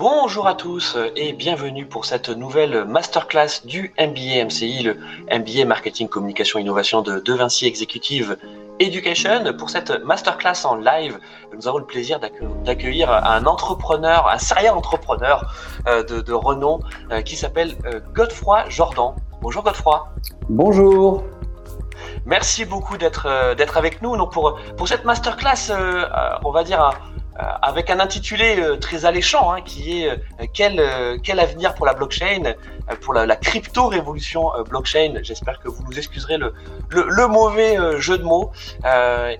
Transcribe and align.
Bonjour 0.00 0.46
à 0.46 0.54
tous 0.54 0.96
et 1.14 1.34
bienvenue 1.34 1.84
pour 1.84 2.06
cette 2.06 2.30
nouvelle 2.30 2.86
masterclass 2.86 3.66
du 3.66 3.92
MBA 3.98 4.46
MCI, 4.46 4.82
le 4.82 4.96
MBA 5.30 5.66
Marketing, 5.66 6.08
Communication, 6.08 6.58
Innovation 6.58 7.02
de 7.02 7.18
De 7.18 7.34
Vinci 7.34 7.66
Executive 7.66 8.38
Education. 8.78 9.52
Pour 9.58 9.68
cette 9.68 9.90
masterclass 10.02 10.64
en 10.64 10.76
live, 10.76 11.18
nous 11.54 11.68
avons 11.68 11.76
le 11.76 11.84
plaisir 11.84 12.18
d'accueillir 12.64 13.12
un 13.12 13.44
entrepreneur, 13.44 14.26
un 14.26 14.38
serial 14.38 14.74
entrepreneur 14.74 15.52
euh, 15.86 16.02
de, 16.02 16.32
renom 16.32 16.80
euh, 17.10 17.20
qui 17.20 17.36
s'appelle 17.36 17.76
euh, 17.84 18.00
Godefroy 18.14 18.70
Jordan. 18.70 19.12
Bonjour 19.42 19.62
Godefroy. 19.62 20.08
Bonjour. 20.48 21.24
Merci 22.24 22.64
beaucoup 22.64 22.96
d'être 22.96 23.26
avec 23.76 24.00
nous. 24.00 24.16
Donc 24.16 24.32
pour 24.32 24.58
pour 24.78 24.88
cette 24.88 25.04
masterclass, 25.04 25.70
on 26.42 26.52
va 26.52 26.64
dire 26.64 26.98
avec 27.62 27.90
un 27.90 28.00
intitulé 28.00 28.56
euh, 28.58 28.76
très 28.76 29.04
alléchant 29.04 29.52
hein, 29.52 29.60
qui 29.64 30.02
est 30.02 30.10
euh, 30.10 30.46
quel, 30.52 31.40
avenir 31.40 31.74
pour 31.74 31.86
la 31.86 31.94
blockchain, 31.94 32.54
pour 33.00 33.14
la, 33.14 33.36
crypto 33.36 33.86
révolution 33.88 34.50
blockchain. 34.68 35.14
J'espère 35.22 35.60
que 35.60 35.68
vous 35.68 35.82
nous 35.84 35.96
excuserez 35.96 36.36
le, 36.38 37.26
mauvais 37.28 37.76
jeu 38.00 38.18
de 38.18 38.22
mots. 38.22 38.50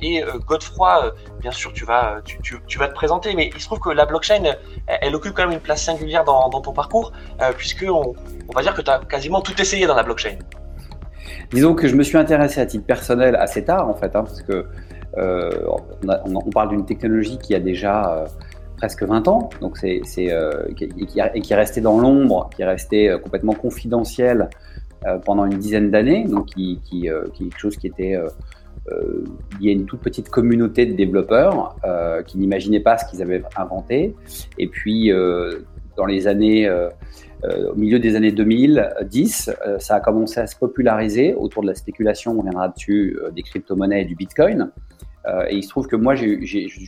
et 0.01 0.25
Godefroy, 0.47 1.13
bien 1.41 1.51
sûr, 1.51 1.73
tu 1.73 1.85
vas, 1.85 2.21
te 2.23 2.95
présenter, 2.95 3.35
mais 3.35 3.51
il 3.55 3.61
se 3.61 3.67
trouve 3.67 3.81
que 3.81 3.91
la 3.91 4.07
blockchain, 4.07 4.55
elle, 4.87 5.15
occupe 5.15 5.35
quand 5.35 5.43
même 5.43 5.53
une 5.53 5.61
place 5.61 5.83
singulière 5.83 6.25
dans, 6.25 6.49
ton 6.49 6.73
parcours, 6.73 7.13
puisque 7.57 7.85
on 7.89 8.15
va 8.55 8.63
dire 8.63 8.75
que 8.75 8.83
tu 8.83 8.91
as 8.91 9.01
quasiment 9.01 9.41
tout 9.41 9.61
essayé 9.61 9.87
dans 9.87 9.97
la 9.97 10.05
blockchain. 10.05 10.39
Disons 11.51 11.75
que 11.75 11.89
je 11.89 11.97
me 11.97 12.05
suis 12.05 12.17
intéressé 12.17 12.61
à 12.61 12.67
titre 12.67 12.87
personnel 12.87 13.35
assez 13.35 13.65
tard, 13.65 13.89
en 13.89 13.95
fait, 13.95 14.15
hein, 14.15 14.23
parce 14.23 14.43
que 14.43 14.67
euh, 15.19 15.51
on, 16.25 16.51
parle 16.51 16.71
d'une 16.71 16.85
technologie 16.85 17.39
qui 17.39 17.55
a 17.55 17.61
déjà 17.61 18.13
euh, 18.13 18.27
presque 18.77 19.03
20 19.03 19.29
ans, 19.29 19.51
donc 19.61 19.77
c'est, 19.77 20.03
euh, 20.19 20.65
qui, 20.75 21.19
est 21.19 21.55
resté 21.55 21.81
dans 21.81 21.99
l'ombre, 21.99 22.49
qui 22.55 22.63
est 22.63 22.67
resté 22.67 23.17
complètement 23.23 23.55
confidentiel 23.55 24.49
pendant 25.25 25.47
une 25.47 25.59
dizaine 25.59 25.91
d'années, 25.91 26.27
donc 26.27 26.47
qui, 26.47 26.79
est 26.93 27.39
quelque 27.39 27.59
chose 27.59 27.77
qui 27.77 27.87
était 27.87 28.19
il 28.89 29.67
y 29.67 29.69
a 29.69 29.73
une 29.73 29.87
toute 29.87 30.01
petite 30.01 30.29
communauté 30.29 30.85
de 30.87 30.95
développeurs 30.95 31.77
qui 32.27 32.39
n'imaginaient 32.39 32.81
pas 32.81 32.99
ce 32.99 33.11
qu'ils 33.11 33.23
avaient 33.23 33.43
inventé. 33.57 34.15
Et 34.59 34.69
puis, 34.69 35.11
dans 35.97 36.07
les 36.07 36.27
années, 36.27 36.71
au 36.71 37.75
milieu 37.77 37.99
des 37.99 38.15
années 38.17 38.33
2010, 38.33 39.51
ça 39.79 39.95
a 39.95 40.01
commencé 40.01 40.41
à 40.41 40.47
se 40.47 40.57
populariser 40.57 41.35
autour 41.35 41.63
de 41.63 41.69
la 41.69 41.75
spéculation, 41.75 42.39
on 42.39 42.43
viendra 42.43 42.69
dessus, 42.69 43.19
des 43.35 43.43
crypto-monnaies 43.43 44.03
et 44.03 44.07
du 44.07 44.17
Bitcoin. 44.17 44.71
Euh, 45.27 45.47
et 45.49 45.57
il 45.57 45.63
se 45.63 45.69
trouve 45.69 45.87
que 45.87 45.97
moi, 45.97 46.15
je 46.15 46.27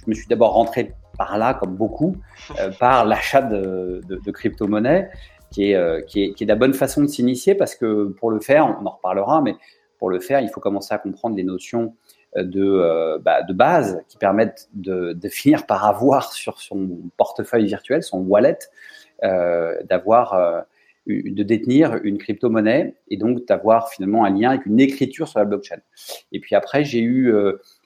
me 0.07 0.15
suis 0.15 0.27
d'abord 0.29 0.55
rentré 0.55 0.93
par 1.19 1.39
là, 1.39 1.55
comme 1.55 1.77
beaucoup, 1.77 2.17
euh, 2.59 2.71
par 2.79 3.05
l'achat 3.07 3.43
de, 3.43 4.31
crypto-monnaies, 4.31 5.11
qui 5.51 5.71
est, 5.71 5.75
euh, 5.75 6.01
qui, 6.03 6.25
est, 6.25 6.33
qui 6.33 6.45
est 6.45 6.47
la 6.47 6.57
bonne 6.57 6.75
façon 6.75 7.03
de 7.03 7.07
s'initier 7.07 7.55
parce 7.55 7.75
que 7.75 8.05
pour 8.19 8.31
le 8.31 8.41
faire, 8.41 8.67
on 8.81 8.87
en 8.87 8.91
reparlera, 8.91 9.43
mais 9.43 9.55
pour 9.99 10.11
le 10.11 10.19
faire, 10.19 10.41
il 10.41 10.49
faut 10.49 10.61
commencer 10.61 10.95
à 10.95 10.99
comprendre 10.99 11.37
les 11.37 11.45
notions 11.45 11.95
de, 12.35 13.19
bah, 13.19 13.43
de 13.43 13.53
base 13.53 14.03
qui 14.09 14.17
permettent 14.17 14.69
de, 14.73 15.13
de, 15.13 15.29
finir 15.29 15.67
par 15.67 15.85
avoir 15.85 16.33
sur 16.33 16.61
son 16.61 16.89
portefeuille 17.19 17.67
virtuel, 17.67 18.03
son 18.03 18.21
wallet, 18.21 18.59
d'avoir 19.23 20.65
de 21.07 21.43
détenir 21.43 22.01
une 22.03 22.17
crypto-monnaie 22.17 22.95
et 23.11 23.17
donc 23.17 23.47
d'avoir 23.47 23.91
finalement 23.91 24.25
un 24.25 24.31
lien 24.31 24.51
avec 24.51 24.67
une 24.67 24.81
écriture 24.81 25.29
sur 25.29 25.39
la 25.39 25.45
blockchain. 25.45 25.79
Et 26.33 26.41
puis 26.41 26.57
après, 26.57 26.85
j'ai 26.85 27.03
eu 27.03 27.33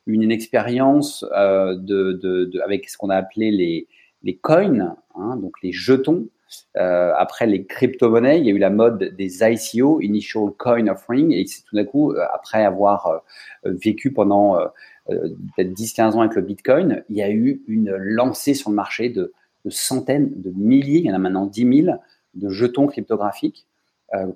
une, 0.06 0.30
expérience 0.30 1.24
euh, 1.36 1.74
de, 1.76 2.12
de, 2.12 2.60
avec 2.60 2.88
ce 2.88 2.96
qu'on 2.96 3.10
a 3.10 3.16
appelé 3.16 3.50
les, 3.50 3.88
les 4.22 4.36
coins, 4.36 4.96
hein, 5.14 5.36
donc 5.36 5.54
les 5.62 5.72
jetons. 5.72 6.28
Euh, 6.76 7.12
après 7.16 7.46
les 7.46 7.64
crypto-monnaies, 7.64 8.38
il 8.38 8.46
y 8.46 8.50
a 8.50 8.54
eu 8.54 8.58
la 8.58 8.70
mode 8.70 9.16
des 9.16 9.42
ICO, 9.42 10.00
Initial 10.00 10.50
Coin 10.56 10.86
Offering, 10.86 11.32
et 11.32 11.44
c'est 11.46 11.62
tout 11.62 11.74
d'un 11.74 11.84
coup, 11.84 12.12
euh, 12.12 12.24
après 12.32 12.64
avoir 12.64 13.22
vécu 13.64 14.12
pendant 14.12 14.58
peut-être 15.06 15.72
10-15 15.72 16.12
ans 16.12 16.20
avec 16.20 16.36
le 16.36 16.42
Bitcoin, 16.42 17.04
il 17.08 17.16
y 17.16 17.22
a 17.22 17.30
eu 17.30 17.62
une 17.66 17.94
lancée 17.96 18.54
sur 18.54 18.70
le 18.70 18.76
marché 18.76 19.08
de, 19.08 19.32
centaines, 19.68 20.30
de 20.40 20.50
milliers, 20.50 21.00
il 21.00 21.06
y 21.06 21.10
en 21.10 21.14
a 21.14 21.18
maintenant 21.18 21.46
10 21.46 21.82
000, 21.84 21.96
de 22.34 22.48
jetons 22.48 22.86
cryptographiques 22.86 23.66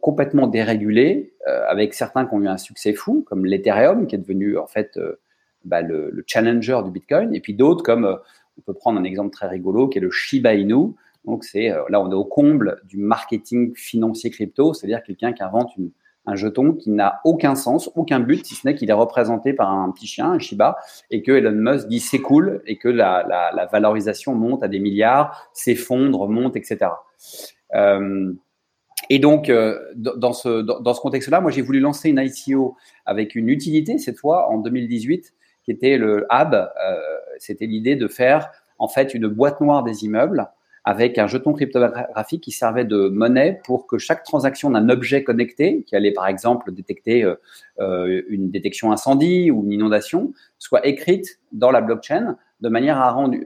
complètement 0.00 0.48
dérégulés, 0.48 1.32
avec 1.46 1.94
certains 1.94 2.26
qui 2.26 2.34
ont 2.34 2.42
eu 2.42 2.48
un 2.48 2.58
succès 2.58 2.92
fou, 2.92 3.24
comme 3.28 3.46
l'Ethereum, 3.46 4.08
qui 4.08 4.16
est 4.16 4.18
devenu 4.18 4.58
en 4.58 4.66
fait 4.66 4.98
bah, 5.64 5.82
le, 5.82 6.24
challenger 6.26 6.80
du 6.84 6.90
Bitcoin, 6.90 7.34
et 7.34 7.40
puis 7.40 7.54
d'autres 7.54 7.82
comme 7.82 8.04
euh, 8.04 8.16
on 8.58 8.62
peut 8.62 8.74
prendre 8.74 9.00
un 9.00 9.04
exemple 9.04 9.30
très 9.30 9.48
rigolo 9.48 9.88
qui 9.88 9.98
est 9.98 10.00
le 10.00 10.10
Shiba 10.10 10.54
Inu. 10.54 10.94
Donc 11.24 11.44
c'est 11.44 11.70
euh, 11.70 11.82
là 11.88 12.00
on 12.00 12.10
est 12.10 12.14
au 12.14 12.24
comble 12.24 12.80
du 12.84 12.96
marketing 12.96 13.74
financier 13.74 14.30
crypto, 14.30 14.72
c'est-à-dire 14.72 15.02
quelqu'un 15.02 15.32
qui 15.32 15.42
invente 15.42 15.72
un 16.26 16.36
jeton 16.36 16.74
qui 16.74 16.90
n'a 16.90 17.20
aucun 17.24 17.54
sens, 17.54 17.90
aucun 17.94 18.20
but, 18.20 18.44
si 18.46 18.54
ce 18.54 18.66
n'est 18.66 18.74
qu'il 18.74 18.90
est 18.90 18.94
représenté 18.94 19.52
par 19.52 19.70
un 19.70 19.90
petit 19.90 20.06
chien, 20.06 20.32
un 20.32 20.38
Shiba, 20.38 20.76
et 21.10 21.22
que 21.22 21.32
Elon 21.32 21.52
Musk 21.52 21.88
dit 21.88 22.00
c'est 22.00 22.20
cool, 22.20 22.62
et 22.66 22.76
que 22.76 22.88
la, 22.88 23.68
valorisation 23.72 24.34
monte 24.34 24.62
à 24.62 24.68
des 24.68 24.78
milliards, 24.78 25.50
s'effondre, 25.54 26.28
monte, 26.28 26.56
etc. 26.56 26.90
Euh, 27.74 28.32
et 29.08 29.18
donc, 29.18 29.50
dans 29.96 30.32
ce, 30.32 30.60
dans 30.60 30.94
ce 30.94 31.00
contexte-là, 31.00 31.40
moi, 31.40 31.50
j'ai 31.50 31.62
voulu 31.62 31.80
lancer 31.80 32.10
une 32.10 32.20
ICO 32.20 32.76
avec 33.06 33.34
une 33.34 33.48
utilité, 33.48 33.98
cette 33.98 34.18
fois, 34.18 34.48
en 34.50 34.58
2018, 34.58 35.32
qui 35.70 35.86
était 35.86 35.98
le 35.98 36.26
hub. 36.30 36.54
Euh, 36.54 36.66
c'était 37.38 37.66
l'idée 37.66 37.94
de 37.94 38.08
faire 38.08 38.50
en 38.78 38.88
fait 38.88 39.14
une 39.14 39.28
boîte 39.28 39.60
noire 39.60 39.84
des 39.84 40.04
immeubles 40.04 40.48
avec 40.84 41.18
un 41.18 41.26
jeton 41.26 41.52
cryptographique 41.52 42.42
qui 42.42 42.52
servait 42.52 42.86
de 42.86 43.08
monnaie 43.08 43.60
pour 43.64 43.86
que 43.86 43.98
chaque 43.98 44.24
transaction 44.24 44.70
d'un 44.70 44.88
objet 44.88 45.22
connecté, 45.22 45.84
qui 45.86 45.94
allait 45.94 46.12
par 46.12 46.26
exemple 46.26 46.72
détecter 46.72 47.22
euh, 47.22 47.34
euh, 47.80 48.22
une 48.28 48.50
détection 48.50 48.90
incendie 48.90 49.50
ou 49.50 49.62
une 49.64 49.72
inondation, 49.72 50.32
soit 50.58 50.84
écrite 50.86 51.38
dans 51.52 51.70
la 51.70 51.82
blockchain 51.82 52.36
de 52.62 52.68
manière 52.68 52.98
à 52.98 53.10
rendre 53.10 53.36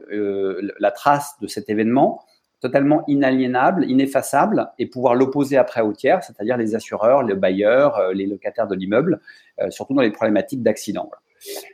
la 0.80 0.90
trace 0.90 1.36
de 1.40 1.46
cet 1.46 1.68
événement 1.68 2.24
totalement 2.60 3.04
inaliénable, 3.08 3.84
ineffaçable, 3.88 4.70
et 4.78 4.86
pouvoir 4.86 5.14
l'opposer 5.14 5.56
après 5.56 5.82
au 5.82 5.92
tiers, 5.92 6.24
c'est-à-dire 6.24 6.56
les 6.56 6.74
assureurs, 6.74 7.22
les 7.22 7.34
bailleurs, 7.34 8.12
les 8.12 8.26
locataires 8.26 8.66
de 8.66 8.74
l'immeuble, 8.74 9.20
surtout 9.68 9.94
dans 9.94 10.02
les 10.02 10.10
problématiques 10.10 10.62
d'accident. 10.62 11.10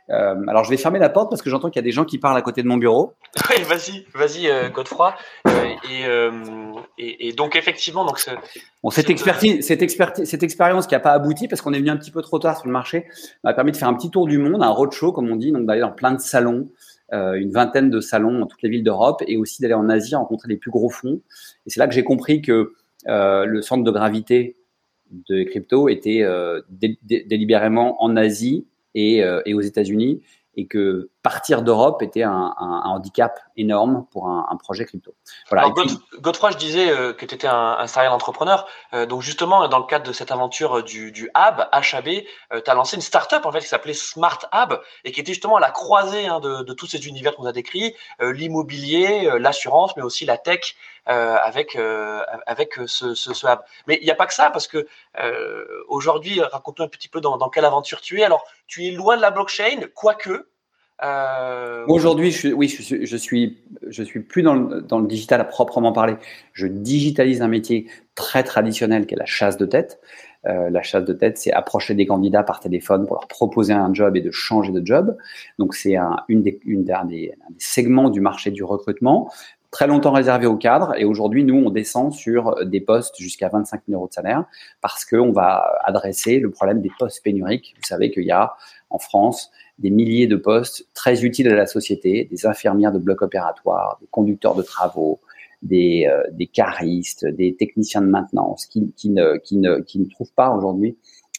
Euh, 0.09 0.35
alors, 0.47 0.63
je 0.63 0.69
vais 0.69 0.77
fermer 0.77 0.99
la 0.99 1.09
porte 1.09 1.29
parce 1.29 1.41
que 1.41 1.49
j'entends 1.49 1.69
qu'il 1.69 1.79
y 1.79 1.83
a 1.83 1.87
des 1.87 1.91
gens 1.91 2.05
qui 2.05 2.17
parlent 2.17 2.37
à 2.37 2.41
côté 2.41 2.63
de 2.63 2.67
mon 2.67 2.77
bureau. 2.77 3.13
Oui, 3.49 3.63
vas-y, 3.63 4.05
vas-y, 4.13 4.47
euh, 4.47 4.69
Godefroy. 4.69 5.13
Euh, 5.47 6.71
et, 6.97 7.33
donc, 7.33 7.55
effectivement, 7.55 8.05
donc 8.05 8.19
cette, 8.19 9.09
expertise, 9.09 9.65
cette, 9.65 9.81
expertise, 9.81 10.29
cette 10.29 10.43
expérience 10.43 10.87
qui 10.87 10.93
n'a 10.93 10.99
pas 10.99 11.11
abouti 11.11 11.47
parce 11.47 11.61
qu'on 11.61 11.73
est 11.73 11.79
venu 11.79 11.89
un 11.89 11.97
petit 11.97 12.11
peu 12.11 12.21
trop 12.21 12.39
tard 12.39 12.57
sur 12.57 12.67
le 12.67 12.71
marché 12.71 13.05
m'a 13.43 13.53
permis 13.53 13.71
de 13.71 13.77
faire 13.77 13.89
un 13.89 13.93
petit 13.93 14.09
tour 14.09 14.27
du 14.27 14.37
monde, 14.37 14.63
un 14.63 14.69
roadshow, 14.69 15.11
comme 15.11 15.29
on 15.29 15.35
dit, 15.35 15.51
donc 15.51 15.65
d'aller 15.65 15.81
dans 15.81 15.91
plein 15.91 16.13
de 16.13 16.19
salons. 16.19 16.69
une 17.11 17.51
vingtaine 17.51 17.89
de 17.89 17.99
salons 17.99 18.39
dans 18.39 18.47
toutes 18.47 18.61
les 18.61 18.69
villes 18.69 18.83
d'Europe 18.83 19.21
et 19.27 19.35
aussi 19.35 19.61
d'aller 19.61 19.73
en 19.73 19.89
Asie 19.89 20.15
rencontrer 20.15 20.47
les 20.47 20.57
plus 20.57 20.71
gros 20.71 20.89
fonds. 20.89 21.19
Et 21.65 21.69
c'est 21.69 21.79
là 21.79 21.87
que 21.87 21.93
j'ai 21.93 22.05
compris 22.05 22.41
que 22.41 22.73
le 23.05 23.61
centre 23.61 23.83
de 23.83 23.91
gravité 23.91 24.55
de 25.29 25.43
crypto 25.43 25.89
était 25.89 26.25
délibérément 27.01 28.01
en 28.01 28.15
Asie 28.15 28.65
euh, 28.95 29.41
et, 29.45 29.53
aux 29.53 29.61
États-Unis 29.61 30.21
et 30.55 30.67
que 30.67 31.09
partir 31.23 31.61
d'Europe 31.61 32.01
était 32.01 32.23
un, 32.23 32.53
handicap 32.57 33.39
énorme 33.55 34.05
pour 34.11 34.27
un, 34.27 34.57
projet 34.57 34.85
crypto. 34.85 35.13
Voilà. 35.49 35.63
Alors, 35.63 35.85
Godefroy, 36.19 36.51
je 36.51 36.57
disais 36.57 36.89
euh, 36.89 37.13
que 37.13 37.25
tu 37.25 37.35
étais 37.35 37.47
un, 37.47 37.85
serial 37.87 38.11
entrepreneur. 38.11 38.67
Euh, 38.93 39.05
donc 39.05 39.21
justement, 39.21 39.67
dans 39.67 39.79
le 39.79 39.85
cadre 39.85 40.05
de 40.05 40.13
cette 40.13 40.31
aventure 40.31 40.83
du, 40.83 41.11
du 41.11 41.29
HAB, 41.33 41.67
HAB, 41.71 42.05
tu 42.05 42.71
as 42.71 42.73
lancé 42.73 42.95
une 42.95 43.01
startup 43.01 43.45
en 43.45 43.51
fait 43.51 43.59
qui 43.59 43.67
s'appelait 43.67 43.93
Smart 43.93 44.39
Hab 44.51 44.81
et 45.03 45.11
qui 45.11 45.19
était 45.19 45.33
justement 45.33 45.57
à 45.57 45.59
la 45.59 45.71
croisée 45.71 46.27
hein, 46.27 46.39
de, 46.39 46.63
de, 46.63 46.73
tous 46.73 46.87
ces 46.87 47.07
univers 47.07 47.35
qu'on 47.35 47.45
a 47.45 47.51
décrits, 47.51 47.95
l'immobilier, 48.19 49.29
l'assurance, 49.39 49.95
mais 49.95 50.03
aussi 50.03 50.25
la 50.25 50.37
tech 50.37 50.75
euh, 51.09 51.35
avec 51.35 51.75
euh, 51.75 52.21
avec 52.45 52.75
ce, 52.85 53.15
ce, 53.15 53.33
ce, 53.33 53.47
hub. 53.47 53.59
Mais 53.87 53.97
il 54.01 54.05
n'y 54.05 54.11
a 54.11 54.15
pas 54.15 54.27
que 54.27 54.35
ça 54.35 54.51
parce 54.51 54.67
que 54.67 54.85
euh, 55.19 55.65
aujourd'hui, 55.87 56.39
raconte-nous 56.39 56.85
un 56.85 56.89
petit 56.89 57.07
peu 57.07 57.21
dans, 57.21 57.37
dans, 57.37 57.49
quelle 57.49 57.65
aventure 57.65 58.01
tu 58.01 58.19
es. 58.19 58.23
Alors, 58.23 58.45
tu 58.67 58.85
es 58.85 58.91
loin 58.91 59.17
de 59.17 59.21
la 59.21 59.31
blockchain, 59.31 59.87
quoique. 59.95 60.47
Aujourd'hui, 61.87 62.31
je, 62.31 62.49
oui, 62.49 62.67
je, 62.67 63.17
suis, 63.17 63.57
je 63.87 64.03
suis 64.03 64.19
plus 64.19 64.43
dans 64.43 64.53
le, 64.53 65.07
digital 65.07 65.41
à 65.41 65.43
proprement 65.43 65.91
parler. 65.91 66.15
Je 66.53 66.67
digitalise 66.67 67.41
un 67.41 67.47
métier 67.47 67.87
très 68.15 68.43
traditionnel 68.43 69.07
qui 69.07 69.15
est 69.15 69.17
la 69.17 69.25
chasse 69.25 69.57
de 69.57 69.65
tête. 69.65 69.99
Euh, 70.47 70.69
la 70.69 70.81
chasse 70.81 71.05
de 71.05 71.13
tête, 71.13 71.37
c'est 71.37 71.51
approcher 71.51 71.93
des 71.93 72.05
candidats 72.05 72.43
par 72.43 72.59
téléphone 72.59 73.05
pour 73.05 73.15
leur 73.15 73.27
proposer 73.27 73.73
un 73.73 73.93
job 73.93 74.15
et 74.15 74.21
de 74.21 74.31
changer 74.31 74.71
de 74.71 74.85
job. 74.85 75.15
Donc 75.59 75.75
c'est 75.75 75.95
un, 75.95 76.17
une 76.27 76.41
des, 76.41 76.59
des 76.65 77.33
segments 77.57 78.09
du 78.09 78.21
marché 78.21 78.51
du 78.51 78.63
recrutement 78.63 79.31
très 79.71 79.87
longtemps 79.87 80.11
réservé 80.11 80.45
aux 80.45 80.57
cadres 80.57 80.93
et 80.97 81.05
aujourd'hui, 81.05 81.45
nous, 81.45 81.55
on 81.55 81.69
descend 81.69 82.11
sur 82.11 82.65
des 82.65 82.81
postes 82.81 83.15
jusqu'à 83.17 83.47
25 83.47 83.81
000 83.87 83.97
euros 83.97 84.09
de 84.09 84.13
salaire 84.13 84.43
parce 84.81 85.05
qu'on 85.05 85.31
va 85.31 85.63
adresser 85.85 86.39
le 86.39 86.51
problème 86.51 86.81
des 86.81 86.91
postes 86.99 87.23
pénuriques. 87.23 87.73
Vous 87.77 87.87
savez 87.87 88.11
qu'il 88.11 88.23
y 88.23 88.31
a 88.31 88.53
en 88.89 88.99
France 88.99 89.49
des 89.81 89.89
milliers 89.89 90.27
de 90.27 90.35
postes 90.35 90.87
très 90.93 91.25
utiles 91.25 91.49
à 91.49 91.55
la 91.55 91.65
société, 91.65 92.27
des 92.31 92.45
infirmières 92.45 92.91
de 92.91 92.99
bloc 92.99 93.21
opératoire, 93.21 93.97
des 93.99 94.07
conducteurs 94.11 94.55
de 94.55 94.61
travaux, 94.61 95.19
des, 95.61 96.07
euh, 96.07 96.23
des 96.31 96.47
caristes, 96.47 97.25
des 97.25 97.55
techniciens 97.55 98.01
de 98.01 98.07
maintenance 98.07 98.65
qui, 98.65 98.93
qui, 98.95 99.09
ne, 99.09 99.37
qui, 99.37 99.57
ne, 99.57 99.79
qui 99.79 99.99
ne 99.99 100.05
trouvent 100.05 100.33
pas 100.33 100.51
aujourd'hui 100.51 100.95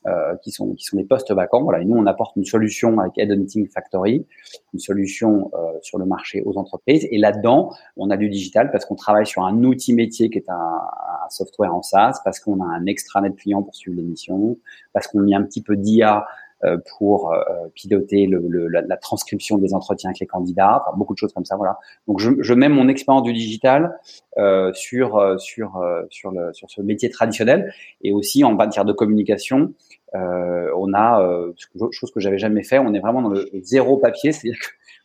euh, 0.09 0.35
qui 0.43 0.51
sont 0.51 0.75
qui 0.75 0.85
sont 0.85 0.97
des 0.97 1.05
postes 1.05 1.31
vacants. 1.31 1.63
Voilà, 1.63 1.81
et 1.81 1.85
nous 1.85 1.95
on 1.95 2.07
apporte 2.07 2.35
une 2.35 2.45
solution 2.45 2.99
avec 2.99 3.17
Headhunting 3.19 3.69
Factory, 3.69 4.27
une 4.75 4.81
solution 4.81 5.53
euh, 5.55 5.79
sur 5.81 5.97
le 5.97 6.07
marché 6.07 6.43
aux 6.45 6.59
entreprises. 6.59 7.07
Et 7.13 7.19
là-dedans, 7.19 7.73
on 7.97 8.11
a 8.11 8.17
du 8.17 8.29
digital 8.29 8.73
parce 8.73 8.85
qu'on 8.85 8.97
travaille 8.97 9.27
sur 9.27 9.45
un 9.45 9.63
outil 9.63 9.95
métier 9.95 10.29
qui 10.29 10.39
est 10.39 10.51
un, 10.51 10.55
un 10.55 11.31
software 11.31 11.73
en 11.73 11.83
SaaS, 11.83 12.21
parce 12.25 12.41
qu'on 12.41 12.61
a 12.61 12.67
un 12.67 12.87
extranet 12.87 13.37
client 13.37 13.63
pour 13.63 13.77
suivre 13.77 13.97
l'émission, 13.97 14.59
parce 14.93 15.07
qu'on 15.07 15.21
met 15.21 15.37
un 15.37 15.45
petit 15.45 15.63
peu 15.63 15.77
d'IA 15.77 16.27
pour 16.97 17.33
euh, 17.33 17.43
piloter 17.75 18.27
le, 18.27 18.45
le, 18.49 18.69
la, 18.69 18.97
transcription 18.97 19.59
des 19.59 19.75
entretiens 19.75 20.11
avec 20.11 20.21
les 20.21 20.27
candidats, 20.27 20.83
enfin, 20.85 20.97
beaucoup 20.97 21.15
de 21.15 21.19
choses 21.19 21.33
comme 21.33 21.45
ça. 21.45 21.57
Voilà. 21.57 21.79
Donc 22.07 22.21
je, 22.21 22.31
je 22.39 22.55
mets 22.55 22.69
mon 22.69 22.89
expérience 22.89 23.25
du 23.25 23.33
digital 23.33 23.99
euh, 24.39 24.73
sur 24.75 25.41
sur 25.41 25.83
sur 26.11 26.31
le 26.31 26.53
sur 26.53 26.71
ce 26.71 26.81
métier 26.81 27.11
traditionnel 27.11 27.73
et 28.03 28.13
aussi 28.13 28.45
en 28.45 28.55
matière 28.55 28.85
de 28.85 28.93
communication. 28.93 29.73
Euh, 30.15 30.71
on 30.77 30.93
a 30.93 31.23
euh, 31.23 31.53
chose 31.91 32.11
que 32.11 32.21
j'avais 32.21 32.39
jamais 32.39 32.63
fait. 32.63 32.79
On 32.79 32.93
est 32.93 33.01
vraiment 33.01 33.23
dans 33.23 33.31
le 33.31 33.49
zéro 33.63 33.97
papier, 33.97 34.33
c'est-à-dire 34.33 34.61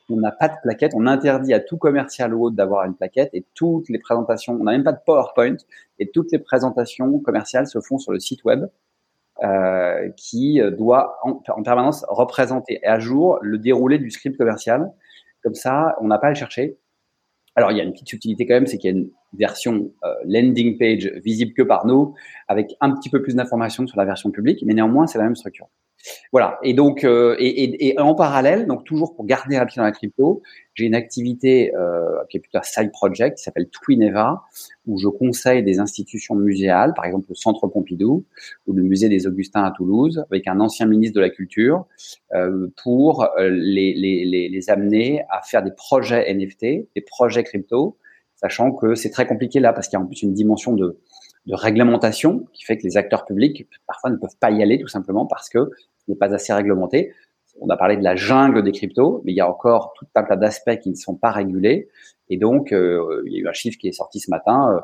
qu'on 0.07 0.17
n'a 0.17 0.31
pas 0.31 0.49
de 0.49 0.55
plaquette. 0.61 0.93
On 0.95 1.07
interdit 1.07 1.53
à 1.53 1.59
tout 1.59 1.77
commercial 1.77 2.33
ou 2.33 2.45
autre 2.45 2.55
d'avoir 2.55 2.85
une 2.85 2.95
plaquette 2.95 3.29
et 3.33 3.45
toutes 3.53 3.89
les 3.89 3.99
présentations. 3.99 4.57
On 4.59 4.63
n'a 4.63 4.71
même 4.71 4.83
pas 4.83 4.93
de 4.93 4.99
PowerPoint 5.05 5.57
et 5.99 6.09
toutes 6.09 6.31
les 6.31 6.39
présentations 6.39 7.19
commerciales 7.19 7.67
se 7.67 7.79
font 7.79 7.97
sur 7.97 8.11
le 8.11 8.19
site 8.19 8.43
web 8.43 8.65
euh, 9.43 10.09
qui 10.17 10.59
doit 10.77 11.17
en, 11.23 11.63
permanence 11.63 12.05
représenter 12.07 12.85
à 12.85 12.99
jour 12.99 13.39
le 13.41 13.57
déroulé 13.57 13.99
du 13.99 14.11
script 14.11 14.37
commercial. 14.37 14.91
Comme 15.43 15.55
ça, 15.55 15.95
on 16.01 16.07
n'a 16.07 16.17
pas 16.17 16.27
à 16.27 16.29
le 16.31 16.35
chercher. 16.35 16.77
Alors, 17.55 17.71
il 17.71 17.77
y 17.77 17.81
a 17.81 17.83
une 17.83 17.91
petite 17.91 18.09
subtilité 18.09 18.45
quand 18.45 18.53
même, 18.53 18.67
c'est 18.67 18.77
qu'il 18.77 18.91
y 18.91 18.93
a 18.93 18.97
une 18.97 19.09
version 19.33 19.91
euh, 20.03 20.13
landing 20.25 20.77
page 20.77 21.11
visible 21.23 21.53
que 21.53 21.63
par 21.63 21.87
nous, 21.87 22.13
avec 22.47 22.75
un 22.81 22.91
petit 22.91 23.09
peu 23.09 23.21
plus 23.21 23.35
d'informations 23.35 23.87
sur 23.87 23.97
la 23.97 24.05
version 24.05 24.29
publique, 24.29 24.63
mais 24.65 24.73
néanmoins, 24.73 25.07
c'est 25.07 25.17
la 25.17 25.23
même 25.23 25.35
structure. 25.35 25.67
Voilà. 26.31 26.57
Et 26.63 26.73
donc, 26.73 27.03
euh, 27.03 27.35
et, 27.39 27.89
et, 27.89 27.99
en 27.99 28.15
parallèle, 28.15 28.67
donc 28.67 28.83
toujours 28.83 29.15
pour 29.15 29.25
garder 29.25 29.55
un 29.55 29.65
pied 29.65 29.77
dans 29.77 29.83
la 29.83 29.91
crypto, 29.91 30.41
j'ai 30.73 30.85
une 30.85 30.95
activité 30.95 31.75
euh, 31.75 32.23
qui 32.29 32.37
est 32.37 32.39
plutôt 32.39 32.59
un 32.59 32.63
side 32.63 32.91
project 32.91 33.37
qui 33.37 33.43
s'appelle 33.43 33.67
Twineva, 33.69 34.43
où 34.85 34.99
je 34.99 35.07
conseille 35.07 35.63
des 35.63 35.79
institutions 35.79 36.35
muséales, 36.35 36.93
par 36.93 37.05
exemple 37.05 37.25
le 37.29 37.35
Centre 37.35 37.67
Pompidou 37.67 38.25
ou 38.67 38.73
le 38.73 38.83
Musée 38.83 39.09
des 39.09 39.25
Augustins 39.25 39.63
à 39.63 39.71
Toulouse, 39.71 40.23
avec 40.31 40.47
un 40.47 40.59
ancien 40.59 40.85
ministre 40.85 41.15
de 41.15 41.21
la 41.21 41.29
Culture, 41.29 41.85
euh, 42.33 42.67
pour 42.83 43.23
euh, 43.23 43.49
les, 43.49 43.93
les, 43.93 44.23
les, 44.25 44.49
les 44.49 44.69
amener 44.69 45.23
à 45.29 45.41
faire 45.41 45.63
des 45.63 45.71
projets 45.71 46.31
NFT, 46.31 46.61
des 46.95 47.01
projets 47.05 47.43
crypto, 47.43 47.97
sachant 48.35 48.71
que 48.71 48.95
c'est 48.95 49.09
très 49.09 49.25
compliqué 49.25 49.59
là 49.59 49.73
parce 49.73 49.87
qu'il 49.87 49.97
y 49.97 50.01
a 50.01 50.03
en 50.03 50.07
plus 50.07 50.21
une 50.21 50.33
dimension 50.33 50.73
de 50.73 50.99
de 51.47 51.55
réglementation 51.55 52.45
qui 52.53 52.63
fait 52.65 52.77
que 52.77 52.83
les 52.83 52.97
acteurs 52.97 53.25
publics 53.25 53.67
parfois 53.87 54.09
ne 54.09 54.17
peuvent 54.17 54.37
pas 54.39 54.51
y 54.51 54.61
aller 54.61 54.79
tout 54.79 54.89
simplement 54.89 55.25
parce 55.25 55.49
que 55.49 55.71
ce 55.97 56.11
n'est 56.11 56.17
pas 56.17 56.33
assez 56.33 56.53
réglementé. 56.53 57.13
On 57.59 57.69
a 57.69 57.77
parlé 57.77 57.97
de 57.97 58.03
la 58.03 58.15
jungle 58.15 58.61
des 58.61 58.71
cryptos, 58.71 59.21
mais 59.25 59.31
il 59.31 59.35
y 59.35 59.41
a 59.41 59.49
encore 59.49 59.93
tout 59.97 60.05
un 60.13 60.23
tas 60.23 60.35
d'aspects 60.35 60.77
qui 60.79 60.89
ne 60.91 60.95
sont 60.95 61.15
pas 61.15 61.31
régulés. 61.31 61.89
Et 62.29 62.37
donc, 62.37 62.71
euh, 62.71 63.23
il 63.25 63.33
y 63.33 63.37
a 63.37 63.39
eu 63.39 63.47
un 63.47 63.53
chiffre 63.53 63.79
qui 63.79 63.87
est 63.87 63.93
sorti 63.93 64.19
ce 64.19 64.29
matin. 64.29 64.83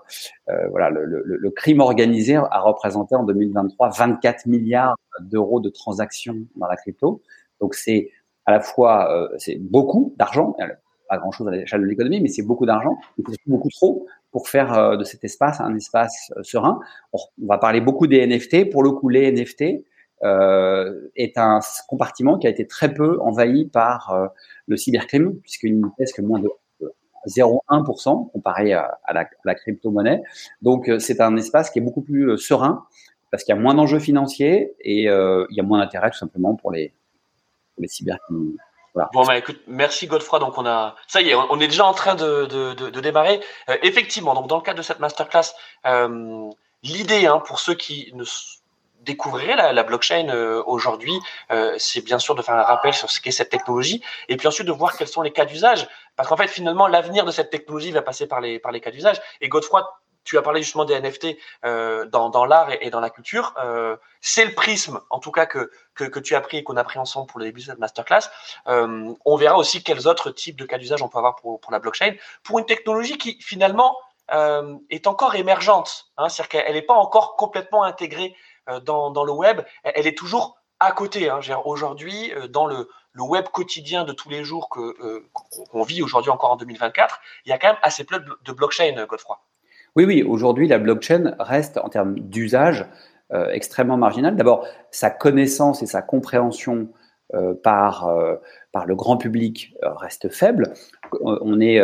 Euh, 0.49 0.53
euh 0.53 0.67
voilà, 0.69 0.89
le, 0.89 1.05
le, 1.05 1.51
crime 1.51 1.81
organisé 1.81 2.35
a 2.35 2.59
représenté 2.61 3.15
en 3.15 3.23
2023 3.25 3.89
24 3.89 4.47
milliards 4.47 4.95
d'euros 5.19 5.59
de 5.59 5.69
transactions 5.69 6.37
dans 6.55 6.67
la 6.67 6.77
crypto. 6.77 7.21
Donc, 7.59 7.75
c'est 7.75 8.09
à 8.45 8.51
la 8.51 8.61
fois 8.61 9.29
c'est 9.37 9.57
beaucoup 9.57 10.15
d'argent, 10.17 10.55
pas 11.09 11.17
grand 11.17 11.31
chose 11.31 11.47
à 11.47 11.51
l'échelle 11.51 11.81
de 11.81 11.85
l'économie, 11.85 12.21
mais 12.21 12.29
c'est 12.29 12.43
beaucoup 12.43 12.65
d'argent, 12.65 12.97
beaucoup 13.45 13.69
trop 13.69 14.07
pour 14.33 14.49
faire 14.49 14.73
euh, 14.73 14.97
de 14.97 15.05
cet 15.05 15.23
espace 15.23 15.61
un 15.61 15.73
espace 15.75 16.33
euh, 16.35 16.43
serein. 16.43 16.81
On, 17.13 17.19
va 17.45 17.57
parler 17.57 17.79
beaucoup 17.79 18.07
des 18.07 18.25
NFT. 18.27 18.69
Pour 18.69 18.83
le 18.83 18.91
coup, 18.91 19.07
les 19.07 19.31
NFT 19.31 19.85
euh, 20.23 21.09
est 21.15 21.37
un 21.37 21.59
compartiment 21.87 22.37
qui 22.37 22.47
a 22.47 22.49
été 22.49 22.67
très 22.67 22.93
peu 22.93 23.21
envahi 23.21 23.65
par 23.65 24.31
le 24.67 24.75
cybercrime, 24.75 25.35
puisqu'il 25.41 25.79
ne 25.79 25.87
pèse 25.97 26.11
que 26.11 26.21
moins 26.21 26.39
de 26.39 26.49
0,1% 27.27 28.31
comparé 28.31 28.73
à, 28.73 28.97
la 29.45 29.55
crypto-monnaie. 29.55 30.23
Donc, 30.61 30.91
c'est 30.99 31.21
un 31.21 31.37
espace 31.37 31.69
qui 31.69 31.79
est 31.79 31.81
beaucoup 31.81 32.01
plus 32.01 32.37
serein 32.37 32.85
parce 33.31 33.43
qu'il 33.43 33.55
y 33.55 33.57
a 33.57 33.61
moins 33.61 33.73
d'enjeux 33.73 33.99
financiers 33.99 34.73
et 34.79 35.03
il 35.03 35.55
y 35.55 35.59
a 35.59 35.63
moins 35.63 35.79
d'intérêt 35.79 36.09
tout 36.09 36.17
simplement 36.17 36.55
pour 36.55 36.71
les, 36.71 36.93
pour 37.75 37.81
les 37.81 37.87
cybercriminels. 37.87 38.57
Bon, 38.95 39.23
bah, 39.25 39.37
écoute, 39.37 39.59
merci 39.67 40.07
Godefroy. 40.07 40.39
Donc, 40.39 40.57
on 40.57 40.65
a, 40.65 40.95
ça 41.07 41.21
y 41.21 41.29
est, 41.29 41.35
on 41.35 41.59
est 41.59 41.67
déjà 41.67 41.85
en 41.85 41.93
train 41.93 42.15
de, 42.15 42.99
démarrer. 42.99 43.41
Euh, 43.69 43.77
effectivement, 43.81 44.33
donc 44.35 44.47
dans 44.47 44.57
le 44.57 44.61
cadre 44.61 44.77
de 44.77 44.83
cette 44.83 44.99
masterclass, 44.99 45.53
euh, 45.85 46.49
l'idée, 46.83 47.25
hein, 47.25 47.39
pour 47.39 47.59
ceux 47.59 47.73
qui 47.73 48.11
ne 48.13 48.23
découvriraient 49.03 49.73
la, 49.73 49.83
blockchain 49.83 50.29
euh, 50.29 50.63
aujourd'hui, 50.65 51.19
euh, 51.51 51.75
c'est 51.77 52.01
bien 52.01 52.19
sûr 52.19 52.35
de 52.35 52.41
faire 52.41 52.55
un 52.55 52.63
rappel 52.63 52.93
sur 52.93 53.09
ce 53.09 53.19
qu'est 53.19 53.31
cette 53.31 53.49
technologie, 53.49 54.01
et 54.29 54.37
puis 54.37 54.47
ensuite 54.47 54.67
de 54.67 54.71
voir 54.71 54.95
quels 54.97 55.07
sont 55.07 55.21
les 55.21 55.31
cas 55.31 55.45
d'usage, 55.45 55.87
parce 56.15 56.29
qu'en 56.29 56.37
fait, 56.37 56.47
finalement, 56.47 56.87
l'avenir 56.87 57.25
de 57.25 57.31
cette 57.31 57.49
technologie 57.49 57.91
va 57.91 58.01
passer 58.01 58.27
par 58.27 58.41
les 58.41 58.59
par 58.59 58.71
les 58.71 58.79
cas 58.79 58.91
d'usage. 58.91 59.21
Et 59.41 59.49
Godefroy, 59.49 59.83
tu 60.23 60.37
as 60.37 60.41
parlé 60.41 60.61
justement 60.61 60.85
des 60.85 60.99
NFT 60.99 61.37
euh, 61.65 62.05
dans, 62.05 62.29
dans 62.29 62.45
l'art 62.45 62.69
et, 62.71 62.89
dans 62.89 62.99
la 62.99 63.09
culture. 63.09 63.53
Euh, 63.57 63.97
c'est 64.21 64.45
le 64.45 64.53
prisme, 64.53 64.99
en 65.09 65.19
tout 65.19 65.31
cas, 65.31 65.45
que, 65.45 65.71
que, 65.95 66.05
que 66.05 66.19
tu 66.19 66.35
as 66.35 66.41
pris 66.41 66.57
et 66.57 66.63
qu'on 66.63 66.77
a 66.77 66.83
pris 66.83 66.99
ensemble 66.99 67.27
pour 67.27 67.39
le 67.39 67.45
début 67.45 67.61
de 67.61 67.65
cette 67.65 67.79
masterclass. 67.79 68.29
Euh, 68.67 69.13
on 69.25 69.35
verra 69.35 69.57
aussi 69.57 69.83
quels 69.83 70.07
autres 70.07 70.31
types 70.31 70.57
de 70.57 70.65
cas 70.65 70.77
d'usage 70.77 71.01
on 71.01 71.09
peut 71.09 71.17
avoir 71.17 71.35
pour, 71.35 71.59
pour 71.59 71.71
la 71.71 71.79
blockchain, 71.79 72.15
pour 72.43 72.59
une 72.59 72.65
technologie 72.65 73.17
qui 73.17 73.37
finalement 73.41 73.97
euh, 74.33 74.77
est 74.89 75.07
encore 75.07 75.35
émergente. 75.35 76.07
Hein, 76.17 76.29
C'est-à-dire 76.29 76.49
qu'elle 76.49 76.73
n'est 76.73 76.81
pas 76.81 76.93
encore 76.93 77.35
complètement 77.35 77.83
intégrée 77.83 78.35
euh, 78.69 78.79
dans, 78.79 79.11
dans 79.11 79.25
le 79.25 79.31
web. 79.33 79.61
Elle 79.83 80.07
est 80.07 80.17
toujours 80.17 80.57
à 80.79 80.91
côté. 80.91 81.29
Hein. 81.29 81.39
Aujourd'hui, 81.65 82.33
euh, 82.33 82.47
dans 82.47 82.65
le, 82.65 82.89
le 83.11 83.23
web 83.23 83.45
quotidien 83.49 84.03
de 84.05 84.13
tous 84.13 84.29
les 84.29 84.43
jours 84.43 84.69
que 84.69 84.79
euh, 84.79 85.29
qu'on 85.33 85.83
vit 85.83 86.01
aujourd'hui 86.01 86.31
encore 86.31 86.51
en 86.51 86.55
2024, 86.55 87.19
il 87.45 87.49
y 87.49 87.51
a 87.51 87.57
quand 87.57 87.67
même 87.67 87.79
assez 87.81 88.03
peu 88.03 88.19
de 88.19 88.51
blockchain, 88.51 89.05
Godefroy. 89.05 89.39
Oui, 89.95 90.05
oui, 90.05 90.23
aujourd'hui, 90.23 90.67
la 90.67 90.79
blockchain 90.79 91.35
reste 91.39 91.77
en 91.77 91.89
termes 91.89 92.17
d'usage 92.17 92.85
euh, 93.31 93.49
extrêmement 93.51 93.97
marginal. 93.97 94.35
D'abord, 94.35 94.67
sa 94.91 95.09
connaissance 95.09 95.83
et 95.83 95.85
sa 95.85 96.01
compréhension 96.01 96.89
euh, 97.35 97.55
par, 97.55 98.09
euh, 98.09 98.35
par 98.71 98.85
le 98.85 98.95
grand 98.95 99.17
public 99.17 99.73
reste 99.81 100.29
faible. 100.29 100.73
On 101.21 101.59
est 101.59 101.81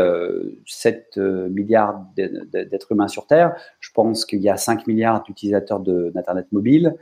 7 0.68 1.14
euh, 1.18 1.50
milliards 1.50 2.04
d'êtres 2.16 2.92
humains 2.92 3.08
sur 3.08 3.26
Terre. 3.26 3.56
Je 3.80 3.90
pense 3.92 4.26
qu'il 4.26 4.42
y 4.42 4.50
a 4.50 4.58
5 4.58 4.86
milliards 4.86 5.24
d'utilisateurs 5.24 5.80
d'Internet 5.80 6.48
mobile, 6.52 6.96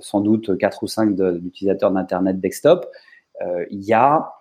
sans 0.00 0.20
doute 0.20 0.56
4 0.56 0.82
ou 0.84 0.86
5 0.86 1.14
d'utilisateurs 1.14 1.90
d'Internet 1.90 2.40
desktop. 2.40 2.86
il 3.70 3.82
y 3.82 3.92
a 3.92 4.32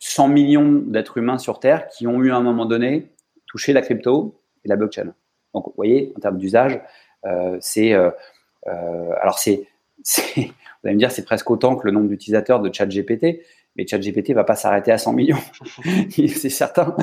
100 0.00 0.28
millions 0.28 0.72
d'êtres 0.72 1.18
humains 1.18 1.38
sur 1.38 1.60
Terre 1.60 1.86
qui 1.88 2.06
ont 2.06 2.20
eu 2.22 2.32
à 2.32 2.36
un 2.36 2.42
moment 2.42 2.66
donné 2.66 3.12
touché 3.46 3.74
la 3.74 3.82
crypto, 3.82 4.40
la 4.68 4.76
blockchain. 4.76 5.12
Donc, 5.54 5.66
vous 5.66 5.74
voyez, 5.76 6.12
en 6.16 6.20
termes 6.20 6.38
d'usage, 6.38 6.80
euh, 7.24 7.56
c'est 7.60 7.92
euh, 7.92 8.10
euh 8.66 9.12
alors 9.20 9.38
c'est 9.38 9.66
vous 10.36 10.88
allez 10.88 10.94
me 10.94 10.98
dire 10.98 11.10
c'est 11.10 11.24
presque 11.24 11.50
autant 11.50 11.76
que 11.76 11.86
le 11.86 11.92
nombre 11.92 12.08
d'utilisateurs 12.08 12.60
de 12.60 12.72
ChatGPT, 12.72 13.40
mais 13.76 13.86
ChatGPT 13.86 14.32
va 14.32 14.44
pas 14.44 14.54
s'arrêter 14.54 14.92
à 14.92 14.98
100 14.98 15.12
millions, 15.14 15.38
c'est 16.10 16.50
certain. 16.50 16.94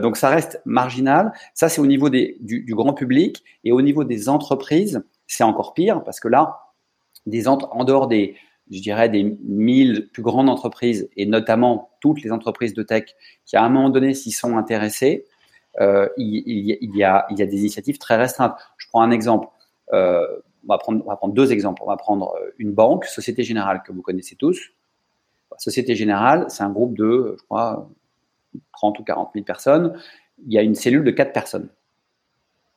Donc 0.00 0.16
ça 0.16 0.30
reste 0.30 0.62
marginal. 0.64 1.32
Ça 1.52 1.68
c'est 1.68 1.80
au 1.80 1.86
niveau 1.86 2.08
des, 2.08 2.36
du, 2.40 2.62
du, 2.62 2.74
grand 2.74 2.94
public 2.94 3.44
et 3.64 3.72
au 3.72 3.82
niveau 3.82 4.04
des 4.04 4.28
entreprises, 4.28 5.04
c'est 5.26 5.44
encore 5.44 5.74
pire 5.74 6.02
parce 6.04 6.20
que 6.20 6.28
là, 6.28 6.60
des 7.26 7.48
en, 7.48 7.58
en 7.58 7.84
dehors 7.84 8.06
des 8.06 8.36
je 8.70 8.80
dirais 8.80 9.08
des 9.08 9.24
1000 9.24 10.10
plus 10.12 10.22
grandes 10.22 10.48
entreprises 10.48 11.08
et 11.16 11.26
notamment 11.26 11.90
toutes 12.00 12.22
les 12.22 12.32
entreprises 12.32 12.74
de 12.74 12.82
tech 12.82 13.04
qui 13.46 13.56
à 13.56 13.64
un 13.64 13.68
moment 13.68 13.90
donné 13.90 14.14
s'y 14.14 14.30
sont 14.30 14.56
intéressées, 14.56 15.24
euh, 15.80 16.08
il, 16.16 16.96
y 16.96 17.04
a, 17.04 17.26
des 17.30 17.58
initiatives 17.58 17.98
très 17.98 18.16
restreintes. 18.16 18.56
Je 18.76 18.86
prends 18.88 19.02
un 19.02 19.10
exemple. 19.10 19.48
Euh, 19.92 20.26
on, 20.68 20.72
va 20.72 20.78
prendre, 20.78 21.32
deux 21.32 21.52
exemples. 21.52 21.82
On 21.82 21.88
va 21.88 21.96
prendre 21.96 22.34
euh, 22.36 22.50
une 22.58 22.72
banque, 22.72 23.04
Société 23.04 23.42
Générale, 23.42 23.82
que 23.86 23.92
vous 23.92 24.02
connaissez 24.02 24.36
tous. 24.36 24.70
Société 25.56 25.94
Générale, 25.94 26.46
c'est 26.48 26.62
un 26.62 26.70
groupe 26.70 26.96
de, 26.96 27.36
je 27.38 27.44
crois, 27.44 27.88
30 28.72 28.98
ou 28.98 29.04
40 29.04 29.30
000 29.34 29.44
personnes. 29.44 29.98
Il 30.46 30.52
y 30.52 30.58
a 30.58 30.62
une 30.62 30.74
cellule 30.74 31.04
de 31.04 31.10
4 31.10 31.32
personnes. 31.32 31.68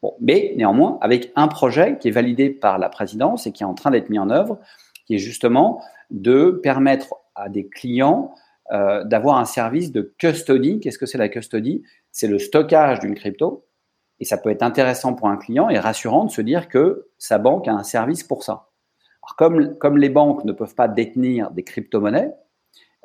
Bon, 0.01 0.15
mais 0.19 0.53
néanmoins, 0.57 0.97
avec 1.01 1.31
un 1.35 1.47
projet 1.47 1.97
qui 1.99 2.07
est 2.07 2.11
validé 2.11 2.49
par 2.49 2.79
la 2.79 2.89
présidence 2.89 3.45
et 3.45 3.51
qui 3.51 3.63
est 3.63 3.67
en 3.67 3.75
train 3.75 3.91
d'être 3.91 4.09
mis 4.09 4.17
en 4.17 4.29
œuvre, 4.29 4.59
qui 5.05 5.15
est 5.15 5.19
justement 5.19 5.83
de 6.09 6.59
permettre 6.63 7.15
à 7.35 7.49
des 7.49 7.67
clients 7.67 8.33
euh, 8.71 9.03
d'avoir 9.03 9.37
un 9.37 9.45
service 9.45 9.91
de 9.91 10.13
custody. 10.17 10.79
Qu'est-ce 10.79 10.97
que 10.97 11.05
c'est 11.05 11.17
la 11.17 11.29
custody? 11.29 11.83
C'est 12.11 12.27
le 12.27 12.39
stockage 12.39 12.99
d'une 12.99 13.15
crypto. 13.15 13.65
Et 14.21 14.25
ça 14.25 14.37
peut 14.37 14.49
être 14.49 14.63
intéressant 14.63 15.13
pour 15.13 15.27
un 15.27 15.37
client 15.37 15.69
et 15.69 15.79
rassurant 15.79 16.25
de 16.25 16.31
se 16.31 16.41
dire 16.41 16.69
que 16.69 17.09
sa 17.17 17.37
banque 17.37 17.67
a 17.67 17.73
un 17.73 17.83
service 17.83 18.23
pour 18.23 18.43
ça. 18.43 18.69
Comme, 19.37 19.77
comme 19.77 19.97
les 19.97 20.09
banques 20.09 20.45
ne 20.45 20.51
peuvent 20.51 20.75
pas 20.75 20.87
détenir 20.87 21.51
des 21.51 21.63
crypto-monnaies, 21.63 22.31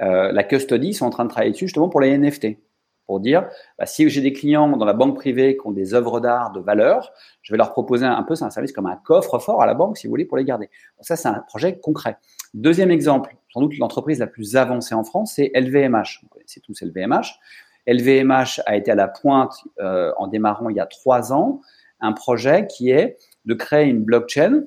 euh, 0.02 0.30
la 0.30 0.44
custody 0.44 0.92
sont 0.92 1.06
en 1.06 1.10
train 1.10 1.24
de 1.24 1.30
travailler 1.30 1.52
dessus 1.52 1.66
justement 1.66 1.88
pour 1.88 2.00
les 2.00 2.16
NFT. 2.16 2.58
pour 3.06 3.20
dire 3.20 3.48
bah, 3.78 3.86
si 3.86 4.08
j'ai 4.08 4.20
des 4.20 4.32
clients 4.32 4.76
dans 4.76 4.84
la 4.84 4.92
banque 4.92 5.16
privée 5.16 5.56
qui 5.56 5.66
ont 5.66 5.72
des 5.72 5.94
œuvres 5.94 6.20
d'art 6.20 6.52
de 6.52 6.60
valeur, 6.60 7.12
je 7.42 7.52
vais 7.52 7.56
leur 7.56 7.72
proposer 7.72 8.04
un 8.04 8.22
peu, 8.22 8.34
c'est 8.34 8.44
un 8.44 8.50
service 8.50 8.72
comme 8.72 8.86
un 8.86 8.96
coffre-fort 8.96 9.62
à 9.62 9.66
la 9.66 9.74
banque, 9.74 9.96
si 9.96 10.06
vous 10.06 10.12
voulez, 10.12 10.26
pour 10.26 10.36
les 10.36 10.44
garder. 10.44 10.70
ça, 11.00 11.16
c'est 11.16 11.28
un 11.28 11.44
projet 11.48 11.78
concret. 11.78 12.18
Deuxième 12.54 12.90
exemple, 12.90 13.34
sans 13.56 13.62
doute 13.62 13.78
l'entreprise 13.78 14.18
la 14.18 14.26
plus 14.26 14.54
avancée 14.54 14.94
en 14.94 15.02
France, 15.02 15.32
c'est 15.36 15.50
LVMH. 15.54 16.20
Vous 16.22 16.28
connaissez 16.28 16.60
tous 16.60 16.82
LVMH. 16.82 17.38
LVMH 17.86 18.60
a 18.66 18.76
été 18.76 18.90
à 18.90 18.94
la 18.94 19.08
pointe 19.08 19.54
euh, 19.80 20.12
en 20.18 20.26
démarrant 20.26 20.68
il 20.68 20.76
y 20.76 20.80
a 20.80 20.84
trois 20.84 21.32
ans 21.32 21.62
un 22.00 22.12
projet 22.12 22.66
qui 22.66 22.90
est 22.90 23.16
de 23.46 23.54
créer 23.54 23.86
une 23.86 24.04
blockchain 24.04 24.64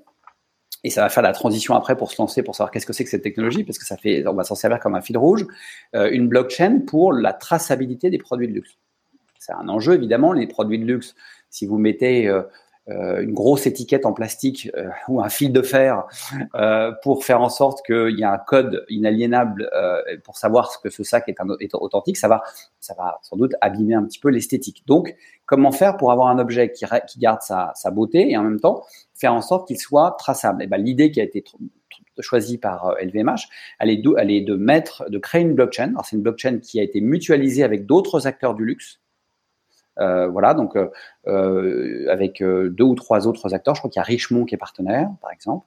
et 0.83 0.89
ça 0.89 1.01
va 1.01 1.09
faire 1.09 1.21
la 1.21 1.33
transition 1.33 1.75
après 1.75 1.95
pour 1.97 2.11
se 2.11 2.19
lancer, 2.19 2.41
pour 2.41 2.55
savoir 2.55 2.71
qu'est-ce 2.71 2.87
que 2.87 2.93
c'est 2.93 3.03
que 3.03 3.11
cette 3.11 3.21
technologie, 3.21 3.63
parce 3.63 3.77
que 3.77 3.85
ça 3.85 3.95
fait, 3.95 4.25
on 4.25 4.33
va 4.33 4.43
s'en 4.43 4.55
servir 4.55 4.79
comme 4.79 4.95
un 4.95 5.01
fil 5.01 5.19
rouge, 5.19 5.45
euh, 5.95 6.09
une 6.09 6.27
blockchain 6.27 6.79
pour 6.87 7.13
la 7.13 7.33
traçabilité 7.33 8.09
des 8.09 8.17
produits 8.17 8.47
de 8.47 8.53
luxe. 8.53 8.79
C'est 9.37 9.53
un 9.53 9.69
enjeu 9.69 9.93
évidemment, 9.93 10.33
les 10.33 10.47
produits 10.47 10.79
de 10.79 10.85
luxe. 10.85 11.13
Si 11.51 11.67
vous 11.67 11.77
mettez 11.77 12.27
euh, 12.27 12.41
une 12.89 13.33
grosse 13.33 13.67
étiquette 13.67 14.05
en 14.05 14.13
plastique 14.13 14.69
euh, 14.75 14.89
ou 15.07 15.21
un 15.21 15.29
fil 15.29 15.51
de 15.51 15.61
fer 15.61 16.05
euh, 16.55 16.91
pour 17.03 17.23
faire 17.23 17.41
en 17.41 17.49
sorte 17.49 17.85
qu'il 17.85 18.17
y 18.17 18.23
a 18.23 18.31
un 18.31 18.37
code 18.37 18.85
inaliénable 18.89 19.69
pour 20.23 20.37
savoir 20.37 20.71
ce 20.71 20.77
que 20.79 20.89
ce 20.89 21.03
sac 21.03 21.27
est, 21.27 21.39
un, 21.39 21.47
est, 21.59 21.73
authentique, 21.73 22.17
ça 22.17 22.27
va, 22.27 22.41
ça 22.79 22.93
va 22.97 23.19
sans 23.21 23.37
doute 23.37 23.53
abîmer 23.61 23.95
un 23.95 24.03
petit 24.03 24.19
peu 24.19 24.29
l'esthétique. 24.29 24.83
Donc, 24.87 25.15
comment 25.45 25.71
faire 25.71 25.97
pour 25.97 26.11
avoir 26.11 26.27
un 26.27 26.39
objet 26.39 26.71
qui, 26.71 26.85
qui 27.07 27.19
garde 27.19 27.41
sa, 27.41 27.71
sa, 27.75 27.91
beauté 27.91 28.31
et 28.31 28.37
en 28.37 28.43
même 28.43 28.59
temps 28.59 28.83
faire 29.15 29.33
en 29.33 29.41
sorte 29.41 29.67
qu'il 29.67 29.79
soit 29.79 30.15
traçable? 30.17 30.63
Et 30.63 30.67
ben, 30.67 30.77
l'idée 30.77 31.11
qui 31.11 31.21
a 31.21 31.23
été 31.23 31.43
choisie 32.19 32.57
par 32.57 32.95
LVMH, 33.01 33.47
elle 33.79 33.89
est, 33.89 33.97
de, 33.97 34.13
elle 34.17 34.31
est 34.31 34.41
de 34.41 34.55
mettre, 34.55 35.09
de 35.09 35.17
créer 35.17 35.41
une 35.41 35.53
blockchain. 35.53 35.89
Alors, 35.89 36.05
c'est 36.05 36.15
une 36.15 36.21
blockchain 36.21 36.59
qui 36.59 36.79
a 36.79 36.83
été 36.83 37.01
mutualisée 37.01 37.63
avec 37.63 37.85
d'autres 37.85 38.27
acteurs 38.27 38.55
du 38.55 38.65
luxe 38.65 38.99
euh, 38.99 39.08
voilà, 39.99 40.53
donc 40.53 40.75
euh, 40.75 40.87
euh, 41.27 42.05
avec 42.09 42.41
deux 42.41 42.83
ou 42.83 42.95
trois 42.95 43.27
autres 43.27 43.53
acteurs. 43.53 43.75
Je 43.75 43.81
crois 43.81 43.89
qu'il 43.89 43.99
y 43.99 44.01
a 44.01 44.03
Richemont 44.03 44.45
qui 44.45 44.55
est 44.55 44.57
partenaire, 44.57 45.09
par 45.21 45.31
exemple. 45.31 45.65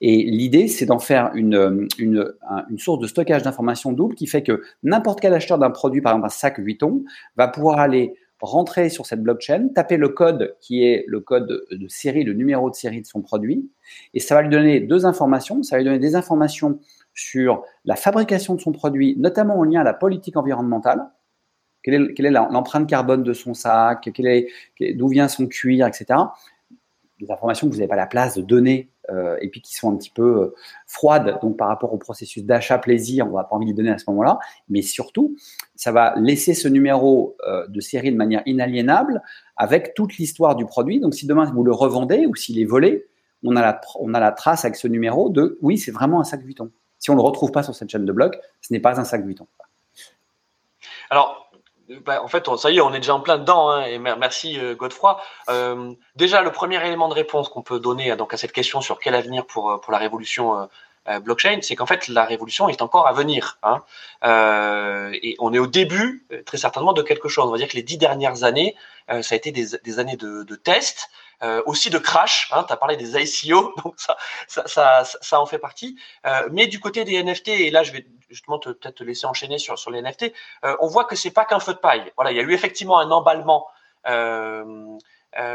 Et 0.00 0.22
l'idée, 0.22 0.68
c'est 0.68 0.86
d'en 0.86 1.00
faire 1.00 1.32
une, 1.34 1.88
une, 1.98 2.32
source 2.78 3.00
de 3.00 3.08
stockage 3.08 3.42
d'informations 3.42 3.90
double 3.90 4.14
qui 4.14 4.28
fait 4.28 4.44
que 4.44 4.62
n'importe 4.84 5.20
quel 5.20 5.34
acheteur 5.34 5.58
d'un 5.58 5.70
produit, 5.70 6.00
par 6.00 6.12
exemple 6.12 6.26
un 6.26 6.30
sac 6.30 6.60
Vuitton, 6.60 7.04
va 7.36 7.48
pouvoir 7.48 7.80
aller 7.80 8.14
rentrer 8.40 8.90
sur 8.90 9.06
cette 9.06 9.22
blockchain, 9.22 9.68
taper 9.74 9.96
le 9.96 10.10
code 10.10 10.54
qui 10.60 10.84
est 10.84 11.04
le 11.08 11.18
code 11.18 11.66
de 11.70 11.88
série, 11.88 12.22
le 12.22 12.34
numéro 12.34 12.70
de 12.70 12.76
série 12.76 13.00
de 13.00 13.06
son 13.06 13.22
produit, 13.22 13.68
et 14.14 14.20
ça 14.20 14.36
va 14.36 14.42
lui 14.42 14.50
donner 14.50 14.78
deux 14.78 15.04
informations. 15.04 15.64
Ça 15.64 15.76
va 15.76 15.78
lui 15.80 15.86
donner 15.86 15.98
des 15.98 16.14
informations 16.14 16.78
sur 17.14 17.64
la 17.84 17.96
fabrication 17.96 18.54
de 18.54 18.60
son 18.60 18.70
produit, 18.70 19.16
notamment 19.18 19.58
en 19.58 19.64
lien 19.64 19.80
à 19.80 19.84
la 19.84 19.94
politique 19.94 20.36
environnementale 20.36 21.08
quelle 21.86 22.26
est, 22.26 22.30
l'empreinte 22.30 22.88
carbone 22.88 23.22
de 23.22 23.32
son 23.32 23.54
sac, 23.54 24.10
d'où 24.80 25.08
vient 25.08 25.28
son 25.28 25.46
cuir, 25.46 25.86
etc. 25.86 26.06
Des 27.20 27.30
informations 27.30 27.68
que 27.68 27.72
vous 27.72 27.78
n'avez 27.78 27.88
pas 27.88 27.96
la 27.96 28.06
place 28.06 28.36
de 28.36 28.42
donner 28.42 28.90
euh, 29.10 29.36
et 29.40 29.48
puis 29.48 29.60
qui 29.60 29.74
sont 29.74 29.92
un 29.92 29.96
petit 29.96 30.10
peu 30.10 30.42
euh, 30.42 30.54
froides, 30.86 31.38
donc 31.40 31.56
par 31.56 31.68
rapport 31.68 31.92
au 31.92 31.96
processus 31.96 32.44
d'achat 32.44 32.78
plaisir, 32.78 33.26
on 33.26 33.36
n'a 33.36 33.44
pas 33.44 33.54
envie 33.54 33.70
de 33.70 33.76
donner 33.76 33.90
à 33.90 33.98
ce 33.98 34.04
moment-là, 34.08 34.38
mais 34.68 34.82
surtout, 34.82 35.36
ça 35.76 35.92
va 35.92 36.14
laisser 36.16 36.54
ce 36.54 36.66
numéro 36.66 37.36
euh, 37.46 37.66
de 37.68 37.80
série 37.80 38.10
de 38.10 38.16
manière 38.16 38.42
inaliénable 38.46 39.22
avec 39.56 39.94
toute 39.94 40.18
l'histoire 40.18 40.56
du 40.56 40.66
produit. 40.66 40.98
Donc 40.98 41.14
si 41.14 41.26
demain 41.26 41.44
vous 41.54 41.62
le 41.62 41.72
revendez 41.72 42.26
ou 42.26 42.34
s'il 42.34 42.58
est 42.58 42.64
volé, 42.64 43.06
on 43.44 43.54
a, 43.54 43.62
la, 43.62 43.80
on 44.00 44.12
a 44.12 44.18
la 44.18 44.32
trace 44.32 44.64
avec 44.64 44.74
ce 44.74 44.88
numéro 44.88 45.28
de 45.28 45.56
oui, 45.62 45.78
c'est 45.78 45.92
vraiment 45.92 46.20
un 46.20 46.24
sac 46.24 46.42
Vuitton. 46.42 46.70
Si 46.98 47.10
on 47.10 47.14
ne 47.14 47.18
le 47.20 47.24
retrouve 47.24 47.52
pas 47.52 47.62
sur 47.62 47.74
cette 47.74 47.88
chaîne 47.88 48.04
de 48.04 48.12
blocs, 48.12 48.36
ce 48.60 48.72
n'est 48.72 48.80
pas 48.80 48.98
un 48.98 49.04
sac 49.04 49.24
Vuitton. 49.24 49.46
Alors, 51.10 51.45
bah, 52.04 52.22
en 52.22 52.28
fait, 52.28 52.48
ça 52.56 52.70
y 52.70 52.78
est, 52.78 52.80
on 52.80 52.92
est 52.92 52.98
déjà 52.98 53.14
en 53.14 53.20
plein 53.20 53.38
dedans. 53.38 53.70
Hein, 53.70 53.84
et 53.84 53.98
merci 53.98 54.58
euh, 54.58 54.74
Godefroy. 54.74 55.20
Euh, 55.48 55.92
déjà, 56.16 56.42
le 56.42 56.50
premier 56.50 56.84
élément 56.84 57.08
de 57.08 57.14
réponse 57.14 57.48
qu'on 57.48 57.62
peut 57.62 57.80
donner 57.80 58.14
donc 58.16 58.34
à 58.34 58.36
cette 58.36 58.52
question 58.52 58.80
sur 58.80 58.98
quel 58.98 59.14
avenir 59.14 59.46
pour 59.46 59.70
euh, 59.70 59.78
pour 59.78 59.92
la 59.92 59.98
révolution 59.98 60.68
blockchain, 61.22 61.60
c'est 61.62 61.76
qu'en 61.76 61.86
fait 61.86 62.08
la 62.08 62.24
révolution 62.24 62.68
est 62.68 62.82
encore 62.82 63.06
à 63.06 63.12
venir. 63.12 63.60
Hein. 63.62 63.80
et 65.22 65.36
on 65.38 65.54
est 65.54 65.58
au 65.60 65.68
début, 65.68 66.26
très 66.46 66.58
certainement, 66.58 66.92
de 66.92 67.02
quelque 67.02 67.28
chose. 67.28 67.46
On 67.46 67.52
va 67.52 67.58
dire 67.58 67.68
que 67.68 67.76
les 67.76 67.84
dix 67.84 67.96
dernières 67.96 68.42
années, 68.42 68.74
ça 69.08 69.34
a 69.34 69.36
été 69.36 69.52
des, 69.52 69.78
des 69.84 69.98
années 70.00 70.16
de, 70.16 70.42
de 70.42 70.56
tests. 70.56 71.08
Euh, 71.42 71.62
aussi 71.66 71.90
de 71.90 71.98
crash. 71.98 72.48
Hein, 72.52 72.64
tu 72.66 72.72
as 72.72 72.76
parlé 72.76 72.96
des 72.96 73.14
ICO, 73.16 73.74
donc 73.84 73.94
ça, 73.98 74.16
ça, 74.48 75.04
ça, 75.04 75.40
en 75.40 75.44
fait 75.44 75.58
partie. 75.58 75.98
Euh, 76.24 76.48
mais 76.50 76.66
du 76.66 76.80
côté 76.80 77.04
des 77.04 77.22
NFT, 77.22 77.48
et 77.48 77.70
là 77.70 77.82
je 77.82 77.92
vais 77.92 78.06
justement 78.30 78.58
peut-être 78.58 78.96
te 78.96 79.04
laisser 79.04 79.26
enchaîner 79.26 79.58
sur, 79.58 79.78
sur 79.78 79.90
les 79.90 80.00
NFT, 80.00 80.32
euh, 80.64 80.76
on 80.80 80.86
voit 80.86 81.04
que 81.04 81.14
c'est 81.14 81.30
pas 81.30 81.44
qu'un 81.44 81.60
feu 81.60 81.74
de 81.74 81.78
paille. 81.78 82.10
Voilà, 82.16 82.30
il 82.30 82.36
y 82.36 82.40
a 82.40 82.42
eu 82.42 82.52
effectivement 82.52 82.98
un 82.98 83.10
emballement. 83.10 83.66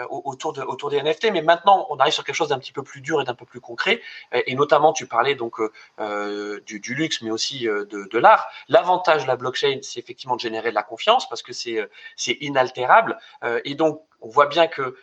Autour, 0.10 0.54
de, 0.54 0.62
autour 0.62 0.92
des 0.92 1.02
NFT, 1.02 1.32
mais 1.32 1.42
maintenant 1.42 1.88
on 1.90 1.98
arrive 1.98 2.14
sur 2.14 2.24
quelque 2.24 2.36
chose 2.36 2.50
d'un 2.50 2.60
petit 2.60 2.74
peu 2.74 2.84
plus 2.84 3.02
dur 3.02 3.20
et 3.20 3.24
d'un 3.24 3.34
peu 3.34 3.46
plus 3.46 3.62
concret, 3.62 4.00
et, 4.32 4.54
notamment 4.54 4.94
tu 4.94 5.08
parlais 5.08 5.34
donc 5.34 5.60
du, 6.68 6.80
du, 6.80 6.94
luxe, 6.94 7.22
mais 7.24 7.32
aussi 7.32 7.64
de, 7.64 7.88
de 7.88 8.20
l'art. 8.20 8.48
L'avantage 8.68 9.24
de 9.24 9.28
la 9.28 9.38
blockchain, 9.38 9.80
c'est 9.82 10.00
effectivement 10.00 10.36
de 10.36 10.42
générer 10.42 10.70
de 10.70 10.76
la 10.76 10.84
confiance 10.84 11.28
parce 11.28 11.42
que 11.42 11.52
c'est 11.54 11.90
inaltérable, 12.42 13.18
et 13.64 13.74
donc 13.74 14.04
on 14.22 14.30
voit 14.30 14.46
bien 14.46 14.68
que 14.68 14.96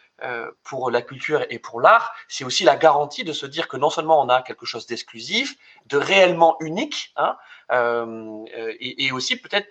pour 0.65 0.91
la 0.91 1.03
culture 1.03 1.45
et 1.49 1.59
pour 1.59 1.81
l'art, 1.81 2.13
c'est 2.27 2.45
aussi 2.45 2.65
la 2.65 2.77
garantie 2.77 3.25
de 3.25 3.33
se 3.33 3.47
dire 3.47 3.69
que 3.69 3.77
non 3.77 3.91
seulement 3.91 4.21
on 4.21 4.29
a 4.29 4.43
quelque 4.43 4.67
chose 4.67 4.87
d'exclusif, 4.87 5.57
de 5.87 5.97
réellement 5.97 6.57
unique, 6.61 7.13
hein, 7.17 7.37
euh, 7.73 8.45
et, 8.81 9.07
et, 9.07 9.13
aussi 9.13 9.37
peut-être 9.37 9.69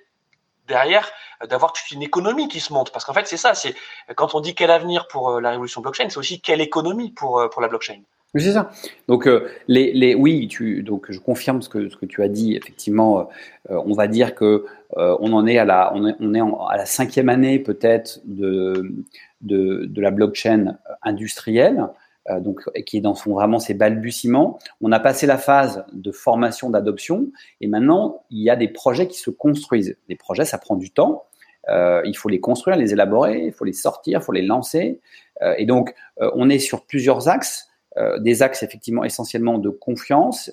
derrière 0.67 1.09
d'avoir 1.45 1.73
toute 1.73 1.91
une 1.91 2.03
économie 2.03 2.47
qui 2.47 2.59
se 2.59 2.71
monte. 2.73 2.91
Parce 2.91 3.05
qu'en 3.05 3.13
fait, 3.13 3.27
c'est 3.27 3.37
ça, 3.37 3.55
c'est 3.55 3.75
quand 4.15 4.35
on 4.35 4.39
dit 4.39 4.55
quel 4.55 4.71
avenir 4.71 5.07
pour 5.07 5.31
euh, 5.31 5.41
la 5.41 5.51
révolution 5.51 5.81
blockchain, 5.81 6.09
c'est 6.09 6.17
aussi 6.17 6.41
quelle 6.41 6.61
économie 6.61 7.11
pour, 7.11 7.49
pour 7.49 7.61
la 7.61 7.67
blockchain. 7.67 8.01
C'est 8.35 8.51
ça. 8.51 8.69
Donc, 9.07 9.27
les, 9.67 9.93
les, 9.93 10.13
oui, 10.13 10.47
tu, 10.47 10.83
donc 10.83 11.07
je 11.09 11.19
confirme 11.19 11.61
ce 11.61 11.69
que, 11.69 11.89
ce 11.89 11.95
que 11.95 12.05
tu 12.05 12.21
as 12.21 12.27
dit. 12.27 12.55
Effectivement, 12.55 13.29
on 13.69 13.93
va 13.93 14.07
dire 14.07 14.35
que 14.35 14.65
on 14.95 15.33
en 15.33 15.47
est 15.47 15.57
à 15.57 15.65
la, 15.65 15.91
on 15.95 16.07
est, 16.07 16.15
on 16.19 16.33
est 16.33 16.41
à 16.41 16.77
la 16.77 16.85
cinquième 16.85 17.29
année 17.29 17.57
peut-être 17.57 18.19
de, 18.25 18.93
de, 19.41 19.85
de 19.85 20.01
la 20.01 20.11
blockchain 20.11 20.77
industrielle, 21.01 21.87
euh, 22.29 22.39
donc, 22.39 22.61
qui 22.85 22.97
est 22.97 23.01
dans 23.01 23.15
son, 23.15 23.33
vraiment 23.33 23.59
ses 23.59 23.73
balbutiements. 23.73 24.59
On 24.81 24.91
a 24.91 24.99
passé 24.99 25.25
la 25.25 25.37
phase 25.37 25.85
de 25.93 26.11
formation, 26.11 26.69
d'adoption, 26.69 27.27
et 27.61 27.67
maintenant, 27.67 28.23
il 28.29 28.43
y 28.43 28.49
a 28.49 28.55
des 28.55 28.67
projets 28.67 29.07
qui 29.07 29.17
se 29.17 29.29
construisent. 29.29 29.97
Les 30.09 30.15
projets, 30.15 30.45
ça 30.45 30.57
prend 30.57 30.75
du 30.75 30.91
temps. 30.91 31.25
Euh, 31.69 32.01
il 32.05 32.15
faut 32.15 32.29
les 32.29 32.39
construire, 32.39 32.77
les 32.77 32.93
élaborer, 32.93 33.45
il 33.45 33.51
faut 33.51 33.65
les 33.65 33.73
sortir, 33.73 34.19
il 34.19 34.23
faut 34.23 34.31
les 34.31 34.41
lancer. 34.41 34.99
Euh, 35.41 35.53
et 35.57 35.65
donc, 35.65 35.93
euh, 36.21 36.29
on 36.35 36.49
est 36.49 36.59
sur 36.59 36.85
plusieurs 36.85 37.27
axes, 37.27 37.69
euh, 37.97 38.19
des 38.19 38.43
axes 38.43 38.63
effectivement 38.63 39.03
essentiellement 39.03 39.57
de 39.57 39.69
confiance, 39.69 40.51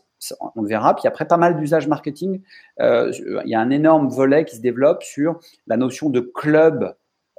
on 0.54 0.62
le 0.62 0.68
verra. 0.68 0.96
Puis 0.96 1.06
après, 1.06 1.26
pas 1.26 1.36
mal 1.36 1.56
d'usages 1.56 1.86
marketing. 1.86 2.40
il 2.78 3.42
y 3.44 3.54
a 3.54 3.60
un 3.60 3.70
énorme 3.70 4.08
volet 4.08 4.44
qui 4.44 4.56
se 4.56 4.60
développe 4.60 5.02
sur 5.02 5.38
la 5.66 5.76
notion 5.76 6.08
de 6.10 6.20
club 6.20 6.94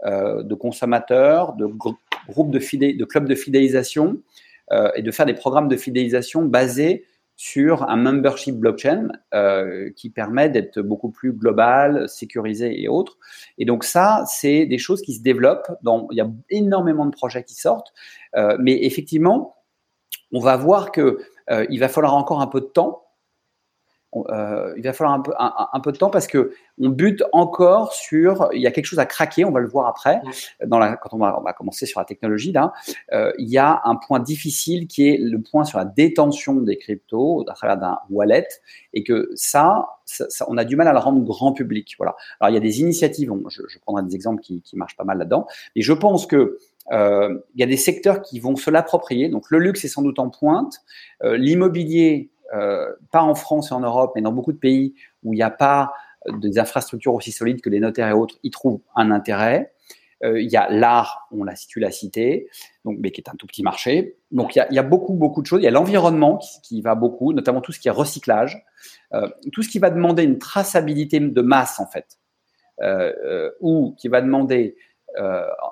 euh, 0.06 0.44
de 0.44 0.54
consommateurs, 0.56 1.54
de 1.54 1.66
groupes 1.66 2.52
de, 2.52 2.60
de 2.98 3.06
clubs 3.06 3.28
de 3.28 3.34
fidélisation 3.34 4.22
euh, 4.72 4.92
et 4.94 5.02
de 5.02 5.10
faire 5.10 5.26
des 5.26 5.34
programmes 5.34 5.70
de 5.70 5.78
fidélisation 5.78 6.44
basés 6.44 7.06
sur 7.38 7.90
un 7.90 7.96
membership 7.96 8.56
blockchain 8.56 9.08
euh, 9.34 9.90
qui 9.96 10.10
permet 10.10 10.50
d'être 10.50 10.82
beaucoup 10.82 11.10
plus 11.10 11.32
global, 11.32 12.10
sécurisé 12.10 12.82
et 12.84 12.90
autres. 12.90 13.18
Et 13.58 13.66
donc 13.66 13.86
ça, 13.86 14.26
c'est 14.28 14.66
des 14.66 14.78
choses 14.78 15.02
qui 15.02 15.14
se 15.14 15.24
développent. 15.24 15.72
Dans, 15.82 16.08
il 16.12 16.18
y 16.18 16.22
a 16.22 16.30
énormément 16.50 17.06
de 17.06 17.12
projets 17.12 17.44
qui 17.44 17.56
sortent, 17.56 17.94
mais 18.60 18.84
effectivement, 18.84 19.55
on 20.36 20.40
va 20.40 20.58
voir 20.58 20.92
que 20.92 21.20
il 21.70 21.80
va 21.80 21.88
falloir 21.88 22.16
encore 22.16 22.42
un 22.42 22.48
peu 22.48 22.60
de 22.60 22.66
temps 22.66 23.05
euh, 24.30 24.74
il 24.78 24.84
va 24.84 24.94
falloir 24.94 25.16
un 25.16 25.22
peu, 25.22 25.34
un, 25.38 25.80
peu 25.82 25.92
de 25.92 25.98
temps 25.98 26.10
parce 26.10 26.28
que 26.28 26.54
on 26.80 26.90
bute 26.90 27.24
encore 27.32 27.94
sur, 27.94 28.50
il 28.54 28.62
y 28.62 28.68
a 28.68 28.72
quelque 28.72 28.86
chose 28.86 29.00
à 29.00 29.06
craquer, 29.06 29.46
on 29.46 29.52
va 29.52 29.60
le 29.60 29.68
voir 29.68 29.88
après, 29.88 30.22
dans 30.66 30.80
la, 30.80 30.96
quand 30.98 31.14
on 31.14 31.18
va, 31.18 31.40
on 31.40 31.44
va 31.44 31.54
commencer 31.54 31.86
sur 31.86 32.00
la 32.00 32.06
technologie 32.06 32.52
là, 32.52 32.74
euh, 33.14 33.32
il 33.38 33.50
y 33.50 33.58
a 33.58 33.82
un 33.86 33.96
point 33.96 34.20
difficile 34.20 34.88
qui 34.88 35.08
est 35.08 35.18
le 35.20 35.42
point 35.42 35.64
sur 35.64 35.78
la 35.78 35.86
détention 35.86 36.56
des 36.56 36.78
cryptos 36.78 37.46
à 37.50 37.54
travers 37.54 37.78
d'un 37.78 37.98
wallet 38.10 38.48
et 38.94 39.04
que 39.04 39.30
ça, 39.36 39.88
ça, 40.06 40.46
on 40.48 40.58
a 40.58 40.66
du 40.66 40.76
mal 40.76 40.88
à 40.88 40.94
le 40.94 41.00
rendre 41.00 41.22
grand 41.24 41.54
public. 41.54 41.96
Voilà. 41.98 42.16
Alors 42.40 42.52
il 42.52 42.54
y 42.54 42.58
a 42.58 42.62
des 42.62 42.82
initiatives, 42.82 43.32
je, 43.50 43.62
je 43.68 43.80
prendrai 43.80 44.04
des 44.04 44.16
exemples 44.16 44.42
qui, 44.42 44.62
qui 44.62 44.78
marchent 44.78 44.98
pas 44.98 45.04
mal 45.04 45.18
là-dedans, 45.18 45.48
et 45.76 45.82
je 45.82 45.94
pense 45.94 46.26
que 46.26 46.58
euh, 46.92 47.40
il 47.56 47.62
y 47.62 47.64
a 47.64 47.68
des 47.68 47.78
secteurs 47.78 48.22
qui 48.22 48.40
vont 48.40 48.56
se 48.56 48.70
l'approprier. 48.70 49.30
Donc 49.30 49.50
le 49.50 49.60
luxe 49.60 49.84
est 49.86 49.90
sans 49.90 50.02
doute 50.02 50.20
en 50.20 50.30
pointe, 50.30 50.82
euh, 51.24 51.38
l'immobilier 51.38 52.30
pas 52.52 53.22
en 53.22 53.36
France 53.36 53.72
et 53.72 53.74
en 53.74 53.80
Europe, 53.82 54.14
mais 54.16 54.22
dans 54.22 54.32
beaucoup 54.32 54.54
de 54.54 54.58
pays 54.58 54.94
où 55.24 55.34
il 55.34 55.38
n'y 55.38 55.44
a 55.44 55.50
pas 55.50 55.94
des 56.32 56.60
infrastructures 56.60 57.14
aussi 57.14 57.32
solides 57.32 57.62
que 57.62 57.70
les 57.70 57.80
notaires 57.80 58.10
et 58.10 58.14
autres, 58.14 58.36
y 58.44 58.52
trouvent 58.52 58.82
un 58.96 59.12
intérêt. 59.12 59.74
Euh, 60.24 60.40
il 60.40 60.50
y 60.50 60.56
a 60.56 60.70
l'art, 60.70 61.28
on 61.32 61.44
l'a 61.44 61.56
situé, 61.56 61.82
la 61.82 61.92
cité, 61.92 62.48
donc, 62.86 62.98
mais 63.00 63.12
qui 63.12 63.22
est 63.22 63.30
un 63.30 63.36
tout 63.36 63.48
petit 63.48 63.64
marché. 63.64 64.18
Donc 64.32 64.56
il 64.56 64.60
y 64.60 64.62
a, 64.62 64.68
il 64.72 64.76
y 64.76 64.80
a 64.80 64.84
beaucoup, 64.84 65.14
beaucoup 65.14 65.42
de 65.42 65.48
choses. 65.48 65.62
Il 65.62 65.66
y 65.66 65.68
a 65.68 65.72
l'environnement 65.72 66.38
qui, 66.38 66.62
qui, 66.62 66.82
va 66.82 66.96
beaucoup, 66.96 67.34
notamment 67.34 67.62
tout 67.62 67.72
ce 67.72 67.80
qui 67.80 67.90
est 67.90 67.92
recyclage, 67.92 68.64
euh, 69.14 69.28
tout 69.52 69.62
ce 69.62 69.70
qui 69.70 69.80
va 69.80 69.90
demander 69.90 70.24
une 70.24 70.40
traçabilité 70.40 71.20
de 71.20 71.42
masse 71.42 71.80
en 71.80 71.88
fait. 71.88 72.18
ou 73.62 73.96
qui 73.98 74.08
va 74.08 74.22
demander 74.22 74.76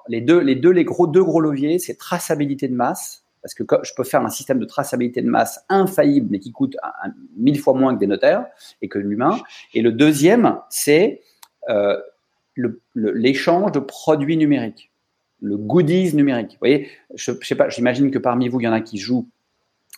les 0.08 0.22
deux, 0.22 0.39
les 0.39 0.56
deux, 0.56 0.72
les 0.72 0.86
gros 0.86 1.08
deux 1.08 1.24
gros 1.24 1.42
leviers, 1.42 1.80
c'est 1.80 1.96
traçabilité 1.96 2.68
de 2.68 2.75
masse 2.75 3.23
parce 3.43 3.53
que 3.53 3.63
je 3.83 3.91
peux 3.93 4.05
faire 4.05 4.21
un 4.21 4.29
système 4.29 4.57
de 4.57 4.65
traçabilité 4.65 5.21
de 5.21 5.29
masse 5.29 5.63
infaillible, 5.67 6.29
mais 6.31 6.39
qui 6.39 6.53
coûte 6.53 6.77
mille 7.35 7.59
fois 7.59 7.73
moins 7.73 7.93
que 7.93 8.00
des 8.00 8.07
notaires 8.07 8.45
et 8.81 8.88
que 8.88 8.97
l'humain. 8.97 9.38
Et 9.73 9.81
le 9.81 9.91
deuxième, 9.91 10.59
c'est 10.69 11.21
euh, 11.69 12.00
l'échange 12.95 13.73
de 13.73 13.79
produits 13.79 14.38
numériques, 14.38 14.91
le 15.41 15.57
goodies 15.57 16.15
numérique. 16.15 16.51
Vous 16.51 16.59
voyez, 16.59 16.88
je, 17.15 17.33
sais 17.41 17.55
pas, 17.55 17.67
j'imagine 17.67 18.12
que 18.12 18.17
parmi 18.17 18.47
vous, 18.47 18.62
il 18.62 18.63
y 18.63 18.67
en 18.67 18.73
a 18.73 18.79
qui 18.79 18.97
jouent 18.97 19.27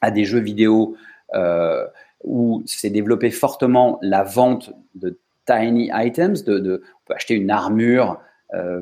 à 0.02 0.10
des 0.10 0.26
jeux 0.26 0.40
vidéo 0.40 0.98
euh, 1.36 1.86
où 2.24 2.64
c'est 2.66 2.90
développé 2.90 3.30
fortement 3.30 4.00
la 4.02 4.24
vente 4.24 4.74
de 4.96 5.20
tiny 5.46 5.92
items, 5.94 6.44
de, 6.46 6.82
on 6.84 7.00
peut 7.06 7.14
acheter 7.14 7.36
une 7.36 7.52
armure, 7.52 8.20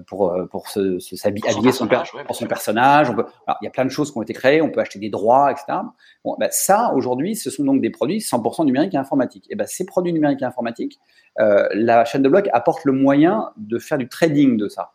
pour, 0.08 0.32
euh, 0.32 0.46
pour 0.46 0.68
se, 0.68 1.00
se 1.00 1.16
s'habiller 1.16 1.72
son, 1.72 1.88
pour 1.88 2.36
son 2.36 2.46
personnage. 2.46 3.10
On 3.10 3.16
peut, 3.16 3.26
il 3.62 3.66
y 3.66 3.68
a 3.68 3.72
plein 3.72 3.86
de 3.86 3.90
choses 3.90 4.12
qui 4.12 4.18
ont 4.18 4.22
été 4.22 4.34
créées, 4.34 4.62
on 4.62 4.70
peut 4.70 4.80
acheter 4.82 5.00
des 5.00 5.10
droits, 5.10 5.52
etc. 5.52 5.80
Bon, 6.24 6.36
ben 6.40 6.50
ça, 6.52 6.92
aujourd'hui, 6.96 7.36
ce 7.36 7.50
sont 7.50 7.64
donc 7.64 7.82
des 7.82 7.90
produits 7.90 8.20
100% 8.20 8.66
numériques 8.66 8.94
et 8.94 8.98
informatiques. 8.98 9.46
Et 9.50 9.56
ben, 9.56 9.68
ces 9.68 9.86
produits 9.86 10.14
numériques 10.14 10.42
et 10.42 10.46
informatiques, 10.46 11.00
euh, 11.40 11.68
la 11.74 12.06
chaîne 12.06 12.22
de 12.22 12.30
blocs 12.30 12.50
apporte 12.54 12.86
le 12.86 12.92
moyen 12.92 13.52
de 13.58 13.80
faire 13.80 13.98
du 13.98 14.08
trading 14.08 14.58
de 14.58 14.68
ça. 14.68 14.92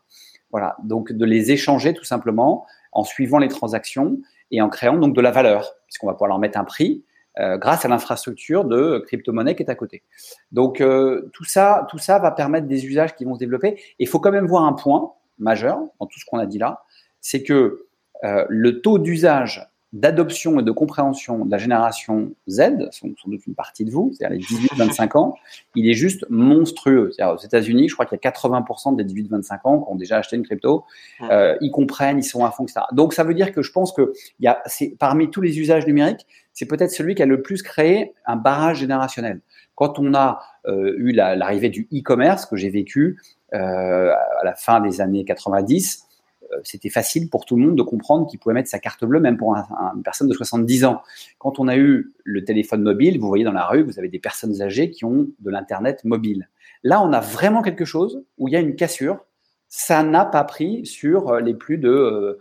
Voilà, 0.51 0.77
donc 0.83 1.11
de 1.11 1.25
les 1.25 1.51
échanger 1.51 1.93
tout 1.93 2.03
simplement 2.03 2.65
en 2.91 3.03
suivant 3.03 3.37
les 3.37 3.49
transactions 3.49 4.17
et 4.51 4.61
en 4.61 4.69
créant 4.69 4.97
donc 4.97 5.15
de 5.15 5.21
la 5.21 5.31
valeur, 5.31 5.75
puisqu'on 5.85 6.07
va 6.07 6.13
pouvoir 6.13 6.29
leur 6.29 6.39
mettre 6.39 6.57
un 6.57 6.63
prix 6.63 7.03
euh, 7.37 7.57
grâce 7.57 7.85
à 7.85 7.87
l'infrastructure 7.87 8.65
de 8.65 9.03
crypto-monnaie 9.05 9.55
qui 9.55 9.63
est 9.63 9.69
à 9.69 9.75
côté. 9.75 10.03
Donc 10.51 10.81
euh, 10.81 11.29
tout 11.33 11.45
ça, 11.45 11.87
tout 11.89 11.99
ça 11.99 12.19
va 12.19 12.31
permettre 12.31 12.67
des 12.67 12.85
usages 12.85 13.15
qui 13.15 13.23
vont 13.23 13.35
se 13.35 13.39
développer. 13.39 13.67
Et 13.67 13.95
il 13.99 14.07
faut 14.07 14.19
quand 14.19 14.31
même 14.31 14.47
voir 14.47 14.63
un 14.63 14.73
point 14.73 15.13
majeur 15.37 15.79
dans 15.99 16.05
tout 16.05 16.19
ce 16.19 16.25
qu'on 16.25 16.39
a 16.39 16.45
dit 16.45 16.57
là, 16.57 16.83
c'est 17.21 17.43
que 17.43 17.85
euh, 18.23 18.45
le 18.49 18.81
taux 18.81 18.99
d'usage 18.99 19.69
d'adoption 19.91 20.59
et 20.59 20.63
de 20.63 20.71
compréhension 20.71 21.45
de 21.45 21.51
la 21.51 21.57
génération 21.57 22.31
Z, 22.47 22.89
sans, 22.91 23.07
doute 23.25 23.47
une 23.47 23.55
partie 23.55 23.85
de 23.85 23.91
vous, 23.91 24.11
c'est-à-dire 24.13 24.37
les 24.37 24.85
18-25 24.85 25.17
ans, 25.17 25.35
il 25.75 25.89
est 25.89 25.95
juste 25.95 26.25
monstrueux. 26.29 27.11
aux 27.19 27.37
États-Unis, 27.37 27.89
je 27.89 27.95
crois 27.95 28.05
qu'il 28.05 28.19
y 28.23 28.27
a 28.27 28.31
80% 28.31 28.95
des 28.95 29.03
18-25 29.03 29.59
ans 29.63 29.81
qui 29.81 29.91
ont 29.91 29.95
déjà 29.95 30.17
acheté 30.17 30.35
une 30.35 30.43
crypto, 30.43 30.83
euh, 31.23 31.57
ils 31.61 31.71
comprennent, 31.71 32.19
ils 32.19 32.23
sont 32.23 32.45
à 32.45 32.51
fond, 32.51 32.65
etc. 32.65 32.81
Donc 32.91 33.13
ça 33.13 33.23
veut 33.23 33.33
dire 33.33 33.51
que 33.51 33.63
je 33.63 33.71
pense 33.71 33.91
que 33.91 34.13
il 34.39 34.45
y 34.45 34.47
a, 34.47 34.61
parmi 34.99 35.31
tous 35.31 35.41
les 35.41 35.59
usages 35.59 35.87
numériques, 35.87 36.27
c'est 36.59 36.65
peut-être 36.65 36.91
celui 36.91 37.15
qui 37.15 37.23
a 37.23 37.25
le 37.25 37.41
plus 37.41 37.63
créé 37.63 38.13
un 38.25 38.35
barrage 38.35 38.79
générationnel. 38.79 39.39
Quand 39.75 39.97
on 39.97 40.13
a 40.13 40.41
euh, 40.67 40.93
eu 40.97 41.13
l'arrivée 41.13 41.69
du 41.69 41.87
e-commerce 41.93 42.45
que 42.45 42.57
j'ai 42.57 42.69
vécu 42.69 43.17
euh, 43.53 44.11
à 44.11 44.43
la 44.43 44.55
fin 44.55 44.81
des 44.81 44.99
années 44.99 45.23
90, 45.23 46.03
euh, 46.51 46.57
c'était 46.65 46.89
facile 46.89 47.29
pour 47.29 47.45
tout 47.45 47.55
le 47.55 47.65
monde 47.65 47.77
de 47.77 47.81
comprendre 47.81 48.27
qu'il 48.27 48.39
pouvait 48.39 48.53
mettre 48.53 48.67
sa 48.67 48.77
carte 48.77 49.05
bleue, 49.05 49.21
même 49.21 49.37
pour 49.37 49.55
une 49.55 50.03
personne 50.03 50.27
de 50.27 50.33
70 50.33 50.83
ans. 50.83 51.01
Quand 51.37 51.61
on 51.61 51.69
a 51.69 51.77
eu 51.77 52.11
le 52.25 52.43
téléphone 52.43 52.81
mobile, 52.81 53.21
vous 53.21 53.29
voyez 53.29 53.45
dans 53.45 53.53
la 53.53 53.65
rue, 53.65 53.83
vous 53.83 53.97
avez 53.97 54.09
des 54.09 54.19
personnes 54.19 54.61
âgées 54.61 54.91
qui 54.91 55.05
ont 55.05 55.29
de 55.39 55.49
l'Internet 55.49 56.03
mobile. 56.03 56.49
Là, 56.83 57.01
on 57.01 57.13
a 57.13 57.21
vraiment 57.21 57.61
quelque 57.61 57.85
chose 57.85 58.21
où 58.37 58.49
il 58.49 58.51
y 58.51 58.57
a 58.57 58.59
une 58.59 58.75
cassure 58.75 59.25
ça 59.69 60.01
n'a 60.01 60.25
pas 60.25 60.43
pris 60.43 60.83
sur 60.85 61.29
euh, 61.29 61.39
les 61.41 61.53
plus 61.53 61.77
de 61.77 62.39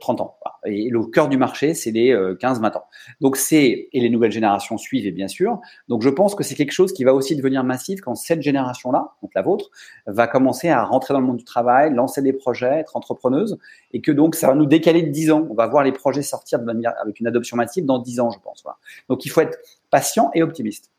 30 0.00 0.20
euh, 0.20 0.22
ans. 0.22 0.36
Et 0.64 0.88
le 0.90 1.04
cœur 1.06 1.28
du 1.28 1.36
marché, 1.36 1.74
c'est 1.74 1.90
les 1.90 2.14
15-20 2.14 2.14
euh, 2.14 2.78
ans. 2.78 2.84
Donc 3.20 3.36
c'est 3.36 3.88
et 3.92 4.00
les 4.00 4.08
nouvelles 4.08 4.30
générations 4.30 4.78
suivent, 4.78 5.12
bien 5.12 5.26
sûr. 5.26 5.60
Donc 5.88 6.02
je 6.02 6.08
pense 6.08 6.36
que 6.36 6.44
c'est 6.44 6.54
quelque 6.54 6.72
chose 6.72 6.92
qui 6.92 7.02
va 7.02 7.14
aussi 7.14 7.34
devenir 7.34 7.64
massif 7.64 8.00
quand 8.00 8.14
cette 8.14 8.42
génération-là, 8.42 9.12
donc 9.22 9.32
la 9.34 9.42
vôtre, 9.42 9.70
va 10.06 10.28
commencer 10.28 10.68
à 10.68 10.84
rentrer 10.84 11.14
dans 11.14 11.20
le 11.20 11.26
monde 11.26 11.38
du 11.38 11.44
travail, 11.44 11.92
lancer 11.92 12.22
des 12.22 12.32
projets, 12.32 12.78
être 12.78 12.96
entrepreneuse, 12.96 13.58
et 13.92 14.00
que 14.00 14.12
donc 14.12 14.36
ça 14.36 14.46
va 14.46 14.54
nous 14.54 14.66
décaler 14.66 15.02
de 15.02 15.10
10 15.10 15.32
ans. 15.32 15.46
On 15.50 15.54
va 15.54 15.66
voir 15.66 15.82
les 15.82 15.92
projets 15.92 16.22
sortir 16.22 16.60
de 16.60 16.64
manière, 16.64 16.94
avec 17.02 17.18
une 17.18 17.26
adoption 17.26 17.56
massive 17.56 17.86
dans 17.86 17.98
10 17.98 18.20
ans, 18.20 18.30
je 18.30 18.38
pense. 18.38 18.64
Donc 19.08 19.24
il 19.24 19.30
faut 19.30 19.40
être 19.40 19.58
patient 19.90 20.30
et 20.34 20.44
optimiste. 20.44 20.92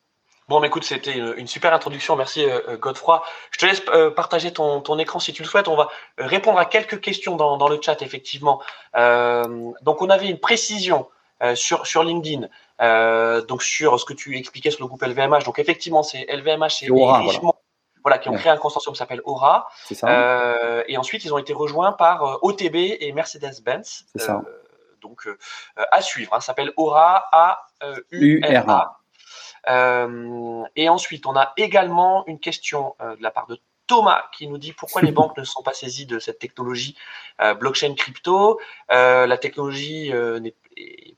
Bon, 0.49 0.63
écoute, 0.63 0.83
c'était 0.83 1.15
une 1.15 1.45
super 1.45 1.75
introduction. 1.75 2.15
Merci, 2.15 2.43
euh, 2.43 2.59
euh, 2.69 2.77
Godefroy. 2.77 3.21
Je 3.51 3.59
te 3.59 3.67
laisse 3.67 3.83
euh, 3.89 4.09
partager 4.09 4.51
ton, 4.51 4.81
ton, 4.81 4.97
écran 4.97 5.19
si 5.19 5.31
tu 5.31 5.43
le 5.43 5.47
souhaites. 5.47 5.67
On 5.67 5.75
va 5.75 5.89
répondre 6.17 6.57
à 6.57 6.65
quelques 6.65 7.01
questions 7.01 7.35
dans, 7.35 7.57
dans 7.57 7.69
le 7.69 7.79
chat, 7.79 8.01
effectivement. 8.01 8.59
donc, 8.95 10.01
on 10.01 10.09
avait 10.09 10.27
une 10.27 10.39
précision 10.39 11.07
sur, 11.53 11.85
sur 11.85 12.03
LinkedIn, 12.03 12.47
donc 13.47 13.61
sur 13.61 13.99
ce 13.99 14.05
que 14.05 14.13
tu 14.13 14.37
expliquais 14.37 14.71
sur 14.71 14.81
le 14.81 14.87
groupe 14.87 15.03
LVMH. 15.03 15.43
Donc, 15.43 15.59
effectivement, 15.59 16.01
c'est 16.01 16.25
LVMH 16.27 16.81
et, 16.81 16.89
Aura, 16.89 17.21
voilà. 18.01 18.17
qui 18.17 18.29
ont 18.29 18.33
créé 18.33 18.51
un 18.51 18.57
consortium 18.57 18.93
qui 18.93 18.97
s'appelle 18.97 19.21
Aura. 19.25 19.69
Ça. 19.91 20.83
et 20.87 20.97
ensuite, 20.97 21.25
ils 21.25 21.33
ont 21.33 21.37
été 21.37 21.53
rejoints 21.53 21.91
par 21.91 22.43
OTB 22.43 22.75
et 22.75 23.11
Mercedes-Benz. 23.11 24.07
C'est 24.15 24.21
ça. 24.23 24.41
donc, 24.99 25.29
à 25.75 26.01
suivre. 26.01 26.33
Hein, 26.33 26.39
ça 26.39 26.47
s'appelle 26.47 26.73
Aura 26.75 27.27
A-U-R-A. 27.31 28.98
Euh, 29.69 30.63
et 30.75 30.89
ensuite, 30.89 31.25
on 31.25 31.35
a 31.35 31.53
également 31.57 32.25
une 32.27 32.39
question 32.39 32.95
euh, 33.01 33.15
de 33.15 33.23
la 33.23 33.31
part 33.31 33.47
de 33.47 33.59
Thomas 33.87 34.23
qui 34.37 34.47
nous 34.47 34.57
dit 34.57 34.73
pourquoi 34.73 35.01
les 35.01 35.11
banques 35.13 35.37
ne 35.37 35.43
sont 35.43 35.63
pas 35.63 35.73
saisies 35.73 36.05
de 36.05 36.19
cette 36.19 36.39
technologie 36.39 36.95
euh, 37.41 37.53
blockchain 37.53 37.95
crypto. 37.95 38.59
la 38.89 39.37
technologie 39.37 40.11
n'est 40.41 40.55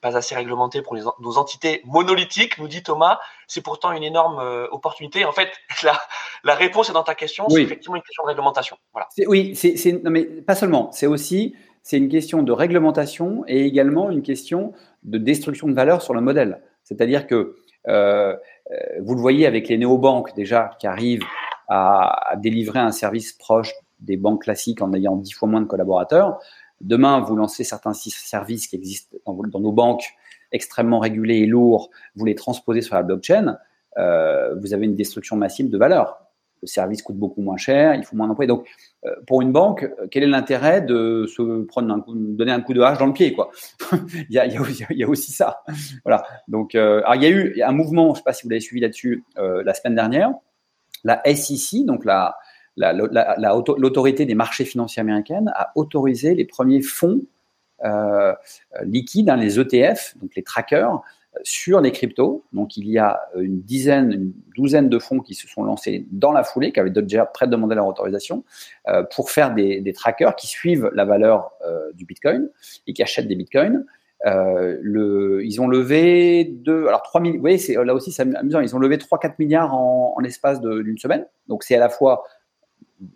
pas 0.01 0.15
assez 0.15 0.35
réglementée 0.35 0.81
pour 0.81 0.95
nos 0.95 1.37
entités 1.37 1.81
monolithiques, 1.85 2.57
nous 2.57 2.67
dit 2.67 2.83
Thomas. 2.83 3.19
C'est 3.47 3.61
pourtant 3.61 3.91
une 3.91 4.03
énorme 4.03 4.39
opportunité. 4.71 5.25
En 5.25 5.33
fait, 5.33 5.49
la, 5.83 5.99
la, 6.43 6.55
réponse 6.55 6.89
est 6.89 6.93
dans 6.93 7.03
ta 7.03 7.15
question. 7.15 7.47
C'est 7.49 7.61
effectivement 7.61 7.95
une 7.95 8.01
question 8.01 8.23
de 8.23 8.29
réglementation. 8.29 8.77
Voilà. 8.93 9.07
Oui, 9.27 9.55
c'est 9.55 10.01
non 10.03 10.11
mais 10.11 10.23
pas 10.23 10.55
seulement. 10.55 10.91
C'est 10.91 11.07
aussi 11.07 11.55
c'est 11.83 11.97
une 11.97 12.09
question 12.09 12.43
de 12.43 12.51
réglementation 12.51 13.43
et 13.47 13.65
également 13.65 14.11
une 14.11 14.21
question 14.21 14.73
de 15.03 15.17
destruction 15.17 15.67
de 15.67 15.73
valeur 15.73 16.01
sur 16.01 16.13
le 16.13 16.21
modèle. 16.21 16.61
C'est-à-dire 16.83 17.27
que 17.27 17.57
euh, 17.87 18.35
euh, 18.71 18.75
vous 19.01 19.15
le 19.15 19.21
voyez 19.21 19.45
avec 19.45 19.67
les 19.69 19.77
néobanques 19.77 20.35
déjà 20.35 20.71
qui 20.79 20.87
arrivent 20.87 21.25
à, 21.67 22.33
délivrer 22.37 22.79
un 22.79 22.91
service 22.91 23.33
proche 23.33 23.73
des 23.99 24.17
banques 24.17 24.43
classiques 24.43 24.81
en 24.81 24.93
ayant 24.93 25.15
dix 25.15 25.31
fois 25.31 25.47
moins 25.47 25.61
de 25.61 25.67
collaborateurs. 25.67 26.39
Demain, 26.81 27.21
vous 27.21 27.35
lancez 27.35 27.63
certains 27.63 27.93
services 27.93 28.67
qui 28.67 28.75
existent 28.75 29.17
dans, 29.25 29.59
nos 29.59 29.71
banques 29.71 30.05
extrêmement 30.51 30.99
régulés 30.99 31.37
et 31.37 31.45
lourds, 31.45 31.89
vous 32.15 32.25
les 32.25 32.35
transposez 32.35 32.81
sur 32.81 32.95
la 32.95 33.03
blockchain, 33.03 33.57
euh, 33.97 34.55
vous 34.59 34.73
avez 34.73 34.85
une 34.85 34.95
destruction 34.95 35.37
massive 35.37 35.69
de 35.69 35.77
valeur 35.77 36.19
le 36.62 36.67
service 36.67 37.02
coûte 37.02 37.17
beaucoup 37.17 37.41
moins 37.41 37.58
cher, 37.58 37.95
il 37.95 38.04
faut 38.04 38.15
moins 38.15 38.28
d'employés. 38.28 38.47
Donc, 38.47 38.67
euh, 39.06 39.15
pour 39.26 39.41
une 39.41 39.52
banque, 39.52 39.84
euh, 39.84 40.08
quel 40.10 40.24
est 40.24 40.28
l'intérêt 40.28 40.82
de 40.82 41.26
se 41.28 41.63
prendre 41.63 41.93
un 41.93 42.00
coup, 42.02 42.13
donner 42.15 42.52
un 42.52 42.62
coup 42.62 42.74
de 42.74 42.82
hache 42.82 43.00
dans 43.00 43.08
le 43.08 43.13
pied, 43.13 43.34
quoi? 43.34 43.52
Il, 44.30 44.36
y 44.36 44.39
a, 44.39 45.10
aussi 45.10 45.32
ça. 45.32 45.63
Voilà. 46.06 46.24
Donc, 46.47 46.76
euh, 46.76 47.02
alors 47.04 47.15
il 47.15 47.24
y 47.24 47.26
a 47.26 47.30
eu 47.30 47.62
un 47.62 47.71
mouvement, 47.71 48.08
je 48.08 48.12
ne 48.12 48.15
sais 48.17 48.24
pas 48.24 48.34
si 48.34 48.43
vous 48.43 48.50
l'avez 48.50 48.62
suivi 48.62 48.82
là-dessus, 48.82 49.24
la 49.38 49.74
semaine 49.74 49.95
dernière, 49.95 50.32
la 51.04 51.21
SEC, 51.26 51.86
donc 51.86 52.06
la, 52.06 52.38
l'autorité 52.78 54.26
des 54.26 54.36
marchés 54.36 54.65
financiers 54.65 55.02
américaines, 55.02 55.52
a 55.56 55.71
autorisé 55.76 56.36
les 56.36 56.45
premiers 56.45 56.82
fonds 56.82 57.21
liquides, 58.84 59.30
hein, 59.30 59.38
les 59.38 59.60
ETF, 59.60 60.15
donc 60.21 60.32
les 60.36 60.43
trackers, 60.43 61.02
sur 61.43 61.81
les 61.81 61.91
cryptos. 61.91 62.43
Donc, 62.53 62.77
il 62.77 62.89
y 62.89 62.97
a 62.97 63.21
une 63.35 63.61
dizaine, 63.61 64.11
une 64.11 64.33
douzaine 64.55 64.89
de 64.89 64.99
fonds 64.99 65.19
qui 65.19 65.33
se 65.33 65.47
sont 65.47 65.63
lancés 65.63 66.05
dans 66.11 66.31
la 66.31 66.43
foulée, 66.43 66.71
qui 66.71 66.79
avaient 66.79 66.89
déjà 66.89 67.25
prêt 67.25 67.47
de 67.47 67.51
demander 67.51 67.75
leur 67.75 67.87
autorisation, 67.87 68.43
euh, 68.87 69.03
pour 69.03 69.31
faire 69.31 69.53
des, 69.53 69.93
trackers 69.93 70.35
qui 70.35 70.47
suivent 70.47 70.89
la 70.93 71.05
valeur 71.05 71.51
euh, 71.65 71.91
du 71.93 72.05
Bitcoin 72.05 72.49
et 72.87 72.93
qui 72.93 73.03
achètent 73.03 73.27
des 73.27 73.35
Bitcoins. 73.35 73.85
Euh, 74.25 74.77
le, 74.81 75.43
ils 75.43 75.59
ont 75.61 75.67
levé 75.67 76.43
deux, 76.43 76.87
alors 76.87 77.01
3 77.01 77.21
000, 77.21 77.33
vous 77.35 77.41
voyez, 77.41 77.57
là 77.83 77.95
aussi 77.95 78.11
c'est 78.11 78.21
amusant, 78.21 78.59
ils 78.59 78.75
ont 78.75 78.79
levé 78.79 78.97
3-4 78.97 79.33
milliards 79.39 79.73
en, 79.73 80.15
l'espace 80.19 80.61
d'une 80.61 80.97
semaine. 80.97 81.25
Donc, 81.47 81.63
c'est 81.63 81.75
à 81.75 81.79
la 81.79 81.89
fois 81.89 82.23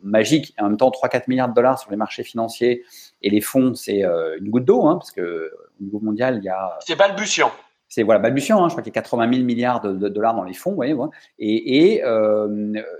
magique 0.01 0.55
et 0.57 0.61
en 0.61 0.69
même 0.69 0.77
temps 0.77 0.89
3-4 0.89 1.25
milliards 1.27 1.49
de 1.49 1.53
dollars 1.53 1.77
sur 1.77 1.91
les 1.91 1.97
marchés 1.97 2.23
financiers 2.23 2.83
et 3.21 3.29
les 3.29 3.41
fonds, 3.41 3.75
c'est 3.75 4.03
euh, 4.03 4.37
une 4.39 4.49
goutte 4.49 4.65
d'eau, 4.65 4.85
hein, 4.85 4.95
parce 4.95 5.11
que 5.11 5.51
au 5.79 5.83
niveau 5.83 5.99
mondial, 5.99 6.37
il 6.37 6.43
y 6.43 6.49
a. 6.49 6.77
C'est 6.85 6.95
balbutiant 6.95 7.51
c'est 7.87 8.03
voilà 8.03 8.19
balbutiant. 8.19 8.63
Hein, 8.63 8.69
je 8.69 8.73
crois 8.73 8.83
qu'il 8.83 8.93
y 8.93 8.97
a 8.97 9.01
80 9.01 9.31
000 9.33 9.45
milliards 9.45 9.81
de, 9.81 10.09
dollars 10.09 10.35
dans 10.35 10.43
les 10.43 10.53
fonds, 10.53 10.71
vous 10.71 10.75
voyez, 10.75 10.95
Et, 11.39 11.93
et 11.93 12.03
euh, 12.03 12.47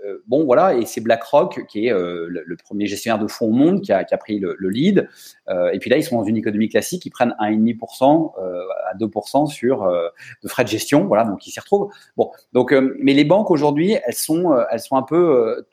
euh, 0.05 0.23
bon 0.27 0.45
voilà, 0.45 0.75
et 0.75 0.85
c'est 0.85 1.01
BlackRock 1.01 1.65
qui 1.67 1.87
est 1.87 1.93
euh, 1.93 2.27
le, 2.29 2.55
premier 2.55 2.87
gestionnaire 2.87 3.21
de 3.21 3.27
fonds 3.27 3.47
au 3.47 3.51
monde 3.51 3.81
qui 3.81 3.91
a, 3.91 4.03
qui 4.03 4.13
a 4.13 4.17
pris 4.17 4.39
le, 4.39 4.55
le 4.57 4.69
lead. 4.69 5.07
Euh, 5.49 5.69
et 5.71 5.79
puis 5.79 5.89
là, 5.89 5.97
ils 5.97 6.03
sont 6.03 6.17
dans 6.17 6.23
une 6.23 6.37
économie 6.37 6.69
classique, 6.69 7.05
ils 7.05 7.11
prennent 7.11 7.35
1,5% 7.39 8.33
euh, 8.39 8.63
à 8.89 8.95
2% 8.95 9.47
sur 9.47 9.85
de 9.85 10.47
frais 10.47 10.63
de 10.63 10.69
gestion, 10.69 11.05
voilà, 11.05 11.25
donc 11.25 11.45
ils 11.47 11.51
s'y 11.51 11.59
retrouvent. 11.59 11.91
Bon, 12.15 12.31
donc 12.53 12.73
mais 12.99 13.13
les 13.13 13.25
banques 13.25 13.51
aujourd'hui, 13.51 13.97
elles 14.05 14.13
sont 14.13 14.55
elles 14.69 14.79
sont 14.79 14.95
un 14.95 15.03
peu 15.03 15.65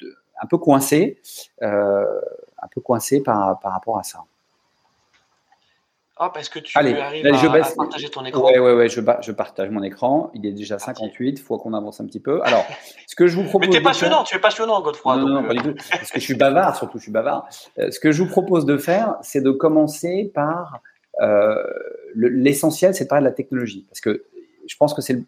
un 0.43 0.47
peu 0.47 0.59
coincées, 0.59 1.21
un 1.61 2.69
peu 2.75 2.81
coincées 2.81 3.23
par 3.23 3.61
par 3.61 3.73
rapport 3.73 3.99
à 3.99 4.03
ça. 4.03 4.25
Hop, 6.25 6.37
est-ce 6.39 6.51
que 6.51 6.61
tu 6.61 6.79
arrives 6.79 6.97
à, 6.99 7.75
partager 7.77 8.09
ton 8.09 8.25
écran 8.25 8.45
Oui, 8.45 8.57
ouais, 8.57 8.75
ouais, 8.75 8.89
je, 8.89 9.01
je, 9.23 9.33
partage 9.33 9.71
mon 9.71 9.83
écran. 9.83 10.31
Il 10.35 10.47
est 10.47 10.53
déjà 10.53 10.79
58, 10.79 11.41
il 11.41 11.43
faut 11.43 11.59
qu'on 11.59 11.75
avance 11.75 12.01
un 12.01 12.07
petit 12.07 12.21
peu. 12.21 12.41
Alors, 12.45 12.65
ce 13.09 13.17
que 13.17 13.27
je 13.27 13.35
vous 13.35 13.43
propose. 13.43 13.69
Mais 13.69 13.73
t'es 13.73 13.83
passionnant, 13.83 14.23
tu 14.23 14.37
es 14.37 14.39
passionnant, 14.39 14.81
Godefroy. 14.83 15.17
Non, 15.17 15.29
non, 15.29 15.45
pas 15.45 15.55
du 15.55 15.63
tout. 15.63 15.75
Parce 15.75 16.13
que 16.13 16.21
je 16.21 16.25
suis 16.25 16.35
bavard, 16.35 16.77
surtout, 16.77 16.99
je 16.99 17.03
suis 17.05 17.13
bavard. 17.13 17.49
ce 17.77 17.99
que 17.99 18.13
je 18.13 18.23
vous 18.23 18.29
propose 18.29 18.67
de 18.67 18.77
faire, 18.77 19.17
c'est 19.23 19.41
de 19.41 19.51
commencer 19.51 20.31
par. 20.33 20.81
L'essentiel, 22.15 22.95
c'est 22.95 23.05
de 23.05 23.09
parler 23.09 23.25
de 23.25 23.29
la 23.29 23.35
technologie. 23.35 23.85
Parce 23.89 24.01
que 24.01 24.25
je 24.67 24.77
pense 24.77 24.95
que 24.95 25.03
c'est. 25.03 25.21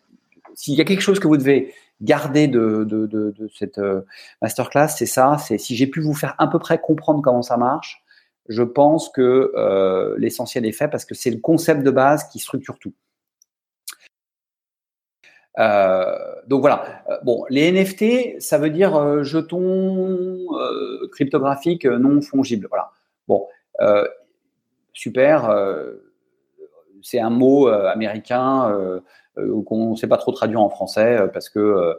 S'il 0.55 0.75
y 0.75 0.81
a 0.81 0.85
quelque 0.85 1.01
chose 1.01 1.19
que 1.19 1.27
vous 1.27 1.37
devez 1.37 1.75
garder 2.01 2.47
de, 2.47 2.85
de, 2.85 3.07
de, 3.07 3.35
de 3.37 3.51
cette 3.57 3.79
euh, 3.79 4.03
masterclass, 4.43 4.89
c'est 4.89 5.07
ça. 5.07 5.37
C'est 5.39 5.59
si 5.59 5.75
j'ai 5.75 5.89
pu 5.89 6.01
vous 6.01 6.15
faire 6.15 6.35
à 6.39 6.47
peu 6.47 6.61
près 6.61 6.79
comprendre 6.79 7.23
comment 7.23 7.43
ça 7.43 7.57
marche, 7.57 8.04
je 8.49 8.63
pense 8.63 9.09
que 9.09 9.53
euh, 9.55 10.15
l'essentiel 10.19 10.67
est 10.67 10.73
fait 10.73 10.89
parce 10.89 11.05
que 11.05 11.15
c'est 11.15 11.31
le 11.31 11.39
concept 11.39 11.83
de 11.83 11.91
base 11.91 12.25
qui 12.29 12.39
structure 12.39 12.79
tout. 12.79 12.93
Euh, 15.59 16.17
donc 16.47 16.61
voilà. 16.61 17.05
Euh, 17.09 17.19
bon, 17.23 17.45
les 17.49 17.71
NFT, 17.71 18.41
ça 18.41 18.59
veut 18.59 18.71
dire 18.71 19.25
jetons 19.25 20.47
cryptographiques 21.13 21.87
non 21.87 22.21
fongibles. 22.21 22.67
Voilà. 22.69 22.91
Bon, 23.29 23.47
super. 24.93 25.51
c'est 27.03 27.21
un 27.21 27.31
mot 27.31 27.69
américain 27.69 29.01
qu'on 29.37 29.91
ne 29.93 29.97
sait 29.97 30.09
pas 30.09 30.19
trop 30.19 30.33
traduire 30.33 30.61
en 30.61 30.69
français 30.69 31.29
parce 31.33 31.49
que 31.49 31.97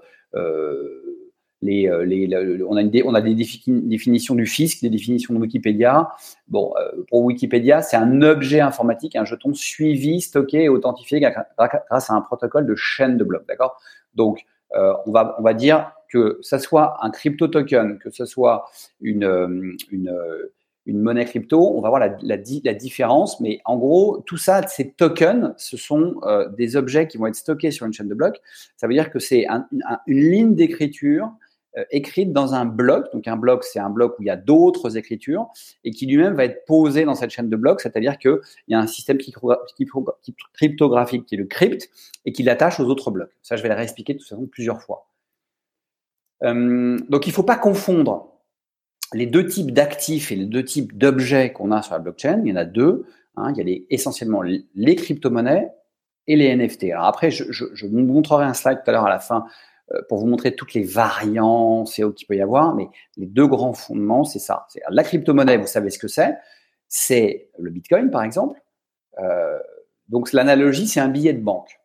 euh, 1.87 2.65
on, 2.67 2.75
a 2.75 3.21
des 3.21 3.35
définitions 3.35 4.35
du 4.35 4.45
fisc, 4.45 4.81
des 4.81 4.89
définitions 4.89 5.33
de 5.33 5.39
Wikipédia. 5.39 6.09
Bon, 6.47 6.73
pour 7.09 7.23
Wikipédia, 7.23 7.81
c'est 7.81 7.97
un 7.97 8.21
objet 8.21 8.59
informatique, 8.59 9.15
un 9.15 9.25
jeton 9.25 9.53
suivi, 9.53 10.21
stocké 10.21 10.63
et 10.63 10.69
authentifié 10.69 11.19
grâce 11.19 12.09
à 12.09 12.13
un 12.13 12.21
protocole 12.21 12.65
de 12.65 12.75
chaîne 12.75 13.17
de 13.17 13.23
blocs. 13.23 13.47
D'accord? 13.47 13.77
Donc, 14.15 14.45
on, 14.73 15.11
va, 15.11 15.35
on 15.39 15.43
va 15.43 15.53
dire 15.53 15.91
que 16.15 16.39
ce 16.41 16.57
soit 16.57 16.97
un 17.01 17.09
crypto 17.09 17.47
token, 17.47 17.99
que 17.99 18.09
ce 18.09 18.25
soit 18.25 18.69
une, 19.01 19.77
monnaie 20.87 21.25
crypto, 21.25 21.75
on 21.75 21.81
va 21.81 21.89
voir 21.89 22.01
la, 22.21 22.73
différence. 22.73 23.39
Mais 23.41 23.59
en 23.65 23.77
gros, 23.77 24.23
tout 24.25 24.37
ça, 24.37 24.65
ces 24.67 24.91
tokens, 24.91 25.53
ce 25.57 25.77
sont 25.77 26.15
euh, 26.23 26.47
des 26.49 26.75
objets 26.75 27.07
qui 27.07 27.17
vont 27.17 27.27
être 27.27 27.35
stockés 27.35 27.71
sur 27.71 27.85
une 27.85 27.93
chaîne 27.93 28.07
de 28.07 28.15
blocs. 28.15 28.39
Ça 28.77 28.87
veut 28.87 28.93
dire 28.93 29.11
que 29.11 29.19
c'est 29.19 29.47
un, 29.47 29.67
une 30.07 30.31
ligne 30.31 30.55
d'écriture 30.55 31.25
euh, 31.25 31.29
écrite 31.91 32.31
dans 32.31 32.53
un 32.53 32.65
bloc. 32.65 33.11
Donc 33.13 33.27
un 33.27 33.35
bloc, 33.35 33.63
c'est 33.63 33.79
un 33.79 33.89
bloc 33.89 34.17
où 34.17 34.23
il 34.23 34.27
y 34.27 34.29
a 34.29 34.35
d'autres 34.35 34.97
écritures 34.97 35.47
et 35.83 35.91
qui 35.91 36.05
lui-même 36.05 36.33
va 36.33 36.45
être 36.45 36.65
posé 36.65 37.05
dans 37.05 37.15
cette 37.15 37.31
chaîne 37.31 37.49
de 37.49 37.55
blocs. 37.55 37.81
C'est-à-dire 37.81 38.17
qu'il 38.17 38.39
y 38.67 38.75
a 38.75 38.79
un 38.79 38.87
système 38.87 39.17
cryptographique 40.53 41.25
qui 41.25 41.35
est 41.35 41.37
le 41.37 41.45
crypt 41.45 41.89
et 42.25 42.31
qui 42.31 42.43
l'attache 42.43 42.79
aux 42.79 42.85
autres 42.85 43.11
blocs. 43.11 43.31
Ça, 43.41 43.55
je 43.55 43.63
vais 43.63 43.69
le 43.69 43.75
réexpliquer 43.75 44.13
de 44.13 44.19
toute 44.19 44.27
façon 44.27 44.47
plusieurs 44.47 44.81
fois. 44.81 45.07
Euh, 46.43 46.97
donc 47.09 47.27
il 47.27 47.29
ne 47.29 47.33
faut 47.33 47.43
pas 47.43 47.57
confondre 47.57 48.31
les 49.13 49.25
deux 49.25 49.45
types 49.45 49.71
d'actifs 49.71 50.31
et 50.31 50.35
les 50.35 50.45
deux 50.45 50.63
types 50.63 50.97
d'objets 50.97 51.53
qu'on 51.53 51.71
a 51.71 51.81
sur 51.81 51.93
la 51.93 51.99
blockchain, 51.99 52.41
il 52.43 52.49
y 52.49 52.53
en 52.53 52.57
a 52.57 52.65
deux. 52.65 53.05
Hein, 53.37 53.53
il 53.55 53.69
y 53.69 53.73
a 53.73 53.77
essentiellement 53.89 54.41
les 54.41 54.95
crypto-monnaies 54.95 55.69
et 56.27 56.35
les 56.35 56.55
NFT. 56.55 56.85
Alors 56.85 57.05
après, 57.05 57.31
je, 57.31 57.85
vous 57.85 57.99
montrerai 57.99 58.45
un 58.45 58.53
slide 58.53 58.81
tout 58.83 58.89
à 58.89 58.93
l'heure 58.93 59.05
à 59.05 59.09
la 59.09 59.19
fin 59.19 59.45
euh, 59.45 59.74
pour 60.09 60.19
vous 60.19 60.25
montrer 60.25 60.55
toutes 60.55 60.73
les 60.73 60.83
variantes 60.83 61.91
qu'il 61.91 62.27
peut 62.27 62.35
y 62.35 62.41
avoir, 62.41 62.73
mais 62.75 62.87
les 63.17 63.27
deux 63.27 63.47
grands 63.47 63.73
fondements, 63.73 64.23
c'est 64.23 64.39
ça. 64.39 64.67
La 64.89 65.03
crypto-monnaie, 65.03 65.57
vous 65.57 65.67
savez 65.67 65.89
ce 65.89 65.99
que 65.99 66.07
c'est. 66.07 66.35
C'est 66.87 67.49
le 67.59 67.69
Bitcoin, 67.69 68.09
par 68.09 68.23
exemple. 68.23 68.59
Euh, 69.19 69.59
donc 70.09 70.33
l'analogie, 70.33 70.87
c'est 70.87 70.99
un 70.99 71.09
billet 71.09 71.33
de 71.33 71.41
banque. 71.41 71.79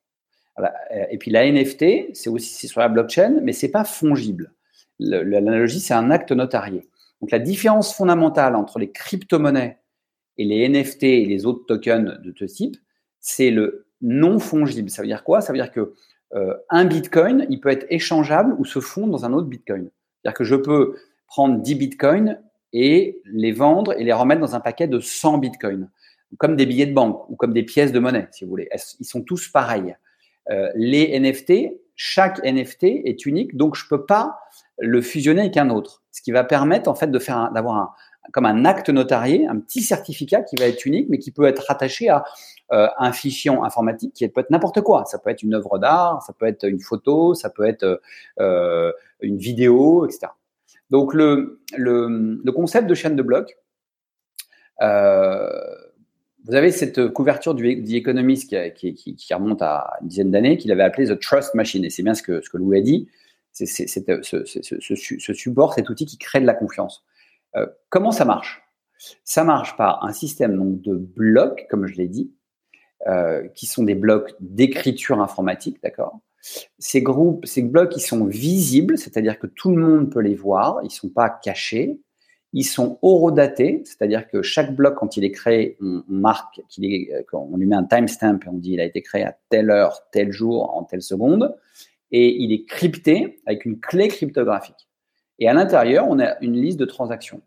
Euh, 0.59 0.67
et 1.11 1.19
puis 1.19 1.31
la 1.31 1.51
NFT, 1.51 2.15
c'est 2.15 2.31
aussi 2.31 2.69
sur 2.69 2.81
la 2.81 2.89
blockchain, 2.89 3.41
mais 3.43 3.53
c'est 3.53 3.71
pas 3.71 3.85
fongible. 3.85 4.53
L'analogie, 4.99 5.81
c'est 5.81 5.95
un 5.95 6.11
acte 6.11 6.33
notarié. 6.33 6.89
Donc 7.21 7.31
la 7.31 7.39
différence 7.39 7.95
fondamentale 7.95 8.55
entre 8.55 8.79
les 8.79 8.91
crypto-monnaies 8.91 9.79
et 10.37 10.45
les 10.45 10.69
NFT 10.69 11.05
et 11.05 11.25
les 11.27 11.47
autres 11.47 11.65
tokens 11.67 12.21
de 12.23 12.35
ce 12.37 12.45
type, 12.45 12.77
c'est 13.21 13.51
le 13.51 13.87
non 14.03 14.39
fongible. 14.39 14.91
Ça 14.91 15.03
veut 15.03 15.09
dire 15.09 15.25
quoi? 15.25 15.41
Ça 15.41 15.53
veut 15.53 15.59
dire 15.59 15.73
que 15.73 15.81
euh, 15.81 15.95
un 16.33 16.85
Bitcoin, 16.85 17.47
il 17.51 17.61
peut 17.61 17.71
être 17.71 17.87
échangeable 17.91 18.55
ou 18.59 18.65
se 18.65 18.79
fondre 18.79 19.11
dans 19.11 19.25
un 19.25 19.33
autre 19.33 19.49
Bitcoin. 19.49 19.91
C'est-à-dire 20.23 20.37
que 20.37 20.45
je 20.45 20.55
peux 20.55 20.97
prendre 21.27 21.61
10 21.61 21.75
Bitcoins 21.75 22.39
et 22.73 23.21
les 23.25 23.53
vendre 23.53 23.99
et 23.99 24.05
les 24.05 24.13
remettre 24.13 24.41
dans 24.41 24.55
un 24.55 24.61
paquet 24.61 24.87
de 24.87 25.01
100 25.01 25.39
Bitcoins, 25.39 25.89
comme 26.39 26.57
des 26.57 26.67
billets 26.67 26.87
de 26.87 26.95
banque 26.95 27.29
ou 27.29 27.37
comme 27.37 27.53
des 27.53 27.63
pièces 27.63 27.93
de 27.93 27.99
monnaie, 27.99 28.29
si 28.33 28.45
vous 28.45 28.51
voulez. 28.51 28.69
Ils 29.01 29.07
sont 29.07 29.23
tous 29.23 29.49
pareils. 29.49 29.97
Euh, 30.51 30.69
les 30.75 31.19
NFT, 31.19 31.73
chaque 31.97 32.43
NFT 32.45 32.85
est 33.05 33.27
unique, 33.27 33.57
donc 33.57 33.77
je 33.77 33.87
peux 33.89 34.05
pas 34.05 34.41
le 34.79 35.01
fusionner 35.03 35.43
avec 35.43 35.57
un 35.57 35.71
autre. 35.71 36.03
Ce 36.13 36.23
qui 36.23 36.33
va 36.33 36.45
permettre 36.45 36.89
en 36.89 36.95
fait 36.95 37.11
de 37.11 37.19
faire 37.19 37.51
d'avoir 37.53 37.95
comme 38.33 38.47
un 38.47 38.65
acte 38.65 38.91
notarié, 38.91 39.47
un 39.47 39.59
petit 39.59 39.83
certificat 39.83 40.43
qui 40.43 40.57
va 40.57 40.67
être 40.67 40.85
unique, 40.87 41.09
mais 41.09 41.19
qui 41.19 41.31
peut 41.31 41.45
être 41.45 41.65
rattaché 41.67 42.09
à 42.09 42.19
euh, 42.19 42.21
un 42.71 43.13
fichier 43.13 43.51
informatique 43.51 44.13
qui 44.15 44.29
peut 44.29 44.41
être 44.41 44.51
n'importe 44.51 44.81
quoi. 44.81 45.05
Ça 45.05 45.19
peut 45.19 45.31
être 45.31 45.43
une 45.43 45.55
œuvre 45.55 45.79
d'art, 45.79 46.23
ça 46.23 46.33
peut 46.33 46.47
être 46.47 46.69
une 46.69 46.81
photo, 46.81 47.35
ça 47.35 47.51
peut 47.51 47.65
être 47.65 48.01
euh, 48.39 48.93
une 49.21 49.37
vidéo, 49.37 50.07
etc. 50.07 50.29
Donc 50.91 51.15
le, 51.15 51.61
le, 51.77 52.51
concept 52.53 52.87
de 52.87 52.95
chaîne 52.95 53.17
de 53.17 53.23
blocs, 53.23 53.57
euh, 54.83 55.49
vous 56.45 56.55
avez 56.55 56.73
cette 56.73 57.09
couverture 57.09 57.55
du 57.55 57.83
The 57.83 58.75
qui, 58.75 58.95
qui, 58.95 59.35
remonte 59.35 59.63
à 59.63 59.99
une 60.01 60.09
dizaine 60.09 60.31
d'années, 60.31 60.57
qu'il 60.57 60.73
avait 60.73 60.83
appelé 60.83 61.07
The 61.07 61.21
Trust 61.21 61.55
Machine. 61.55 61.85
Et 61.85 61.91
c'est 61.91 62.03
bien 62.03 62.15
ce 62.15 62.23
que, 62.23 62.41
ce 62.41 62.49
que 62.49 62.57
Louis 62.57 62.79
a 62.79 62.83
dit. 62.83 63.09
C'est 63.53 63.67
ce, 63.67 64.01
ce, 65.19 65.33
support, 65.35 65.75
cet 65.75 65.91
outil 65.91 66.07
qui 66.07 66.19
crée 66.19 66.41
de 66.41 66.47
la 66.47 66.55
confiance. 66.55 67.05
Euh, 67.57 67.67
comment 67.89 68.13
ça 68.13 68.25
marche? 68.25 68.63
Ça 69.25 69.45
marche 69.45 69.77
par 69.77 70.05
un 70.05 70.13
système 70.13 70.81
de 70.81 70.95
blocs, 70.95 71.67
comme 71.69 71.87
je 71.87 71.97
l'ai 71.97 72.09
dit, 72.09 72.33
euh, 73.07 73.49
qui 73.55 73.67
sont 73.67 73.83
des 73.83 73.95
blocs 73.95 74.35
d'écriture 74.41 75.21
informatique, 75.21 75.79
d'accord? 75.83 76.21
Ces 76.79 77.03
groupes, 77.03 77.47
ces 77.47 77.63
blocs, 77.63 77.97
ils 77.97 78.01
sont 78.03 78.25
visibles, 78.25 78.99
c'est-à-dire 78.99 79.39
que 79.39 79.47
tout 79.47 79.75
le 79.75 79.87
monde 79.87 80.11
peut 80.11 80.21
les 80.21 80.35
voir, 80.35 80.81
ils 80.83 80.87
ne 80.87 80.91
sont 80.91 81.11
pas 81.11 81.29
cachés, 81.29 82.01
ils 82.53 82.65
sont 82.65 82.99
horodatés, 83.03 83.83
c'est-à-dire 83.85 84.29
que 84.29 84.43
chaque 84.43 84.75
bloc, 84.75 84.97
quand 84.97 85.17
il 85.17 85.25
est 85.25 85.31
créé, 85.31 85.77
on, 85.81 86.03
marque 86.09 86.61
qu'il 86.69 86.85
est, 86.85 87.15
euh, 87.15 87.23
on 87.33 87.57
lui 87.57 87.67
met 87.67 87.77
un 87.77 87.85
timestamp 87.85 88.41
et 88.45 88.49
on 88.49 88.55
dit 88.55 88.73
il 88.73 88.81
a 88.81 88.85
été 88.85 89.03
créé 89.03 89.23
à 89.23 89.37
telle 89.49 89.71
heure, 89.71 90.01
tel 90.11 90.33
jour, 90.33 90.77
en 90.77 90.85
telle 90.85 91.03
seconde, 91.03 91.55
et 92.11 92.37
il 92.43 92.53
est 92.53 92.65
crypté 92.65 93.41
avec 93.47 93.65
une 93.65 93.79
clé 93.79 94.09
cryptographique. 94.09 94.89
Et 95.39 95.49
à 95.49 95.55
l'intérieur, 95.55 96.07
on 96.09 96.19
a 96.19 96.39
une 96.41 96.61
liste 96.61 96.79
de 96.79 96.85
transactions. 96.85 97.41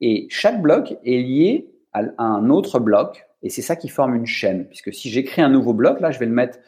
Et 0.00 0.26
chaque 0.30 0.62
bloc 0.62 0.96
est 1.04 1.18
lié 1.18 1.68
à 1.92 2.02
un 2.18 2.48
autre 2.48 2.78
bloc, 2.78 3.26
et 3.42 3.50
c'est 3.50 3.62
ça 3.62 3.76
qui 3.76 3.88
forme 3.88 4.14
une 4.14 4.26
chaîne. 4.26 4.66
Puisque 4.66 4.92
si 4.92 5.10
j'écris 5.10 5.42
un 5.42 5.50
nouveau 5.50 5.74
bloc, 5.74 6.00
là, 6.00 6.10
je 6.10 6.18
vais 6.18 6.26
le 6.26 6.32
mettre, 6.32 6.58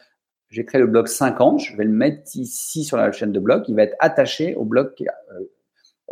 j'ai 0.50 0.64
créé 0.64 0.80
le 0.80 0.86
bloc 0.86 1.08
50, 1.08 1.60
je 1.60 1.76
vais 1.76 1.84
le 1.84 1.90
mettre 1.90 2.22
ici 2.34 2.84
sur 2.84 2.96
la 2.96 3.10
chaîne 3.12 3.32
de 3.32 3.40
blocs, 3.40 3.68
il 3.68 3.74
va 3.74 3.82
être 3.82 3.96
attaché 4.00 4.54
au 4.54 4.64
bloc 4.64 5.02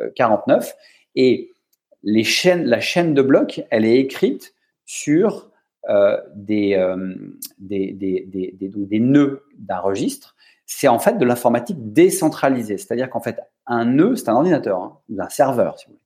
euh, 0.00 0.10
49. 0.14 0.64
Euh, 0.64 0.72
et 1.14 1.52
les 2.02 2.24
chaînes, 2.24 2.64
la 2.64 2.80
chaîne 2.80 3.14
de 3.14 3.22
blocs, 3.22 3.62
elle 3.70 3.84
est 3.84 3.98
écrite 3.98 4.54
sur 4.84 5.50
euh, 5.88 6.16
euh, 6.50 7.14
des, 7.58 9.00
nœuds 9.00 9.44
d'un 9.58 9.78
registre. 9.78 10.36
C'est 10.64 10.88
en 10.88 10.98
fait 10.98 11.18
de 11.18 11.24
l'informatique 11.24 11.92
décentralisée. 11.92 12.78
C'est-à-dire 12.78 13.10
qu'en 13.10 13.20
fait, 13.20 13.40
un 13.66 13.84
nœud, 13.84 14.16
c'est 14.16 14.28
un 14.28 14.34
ordinateur, 14.34 14.80
hein, 14.80 14.98
un 15.18 15.28
serveur, 15.28 15.78
si 15.78 15.86
vous 15.86 15.92
voulez. 15.92 16.02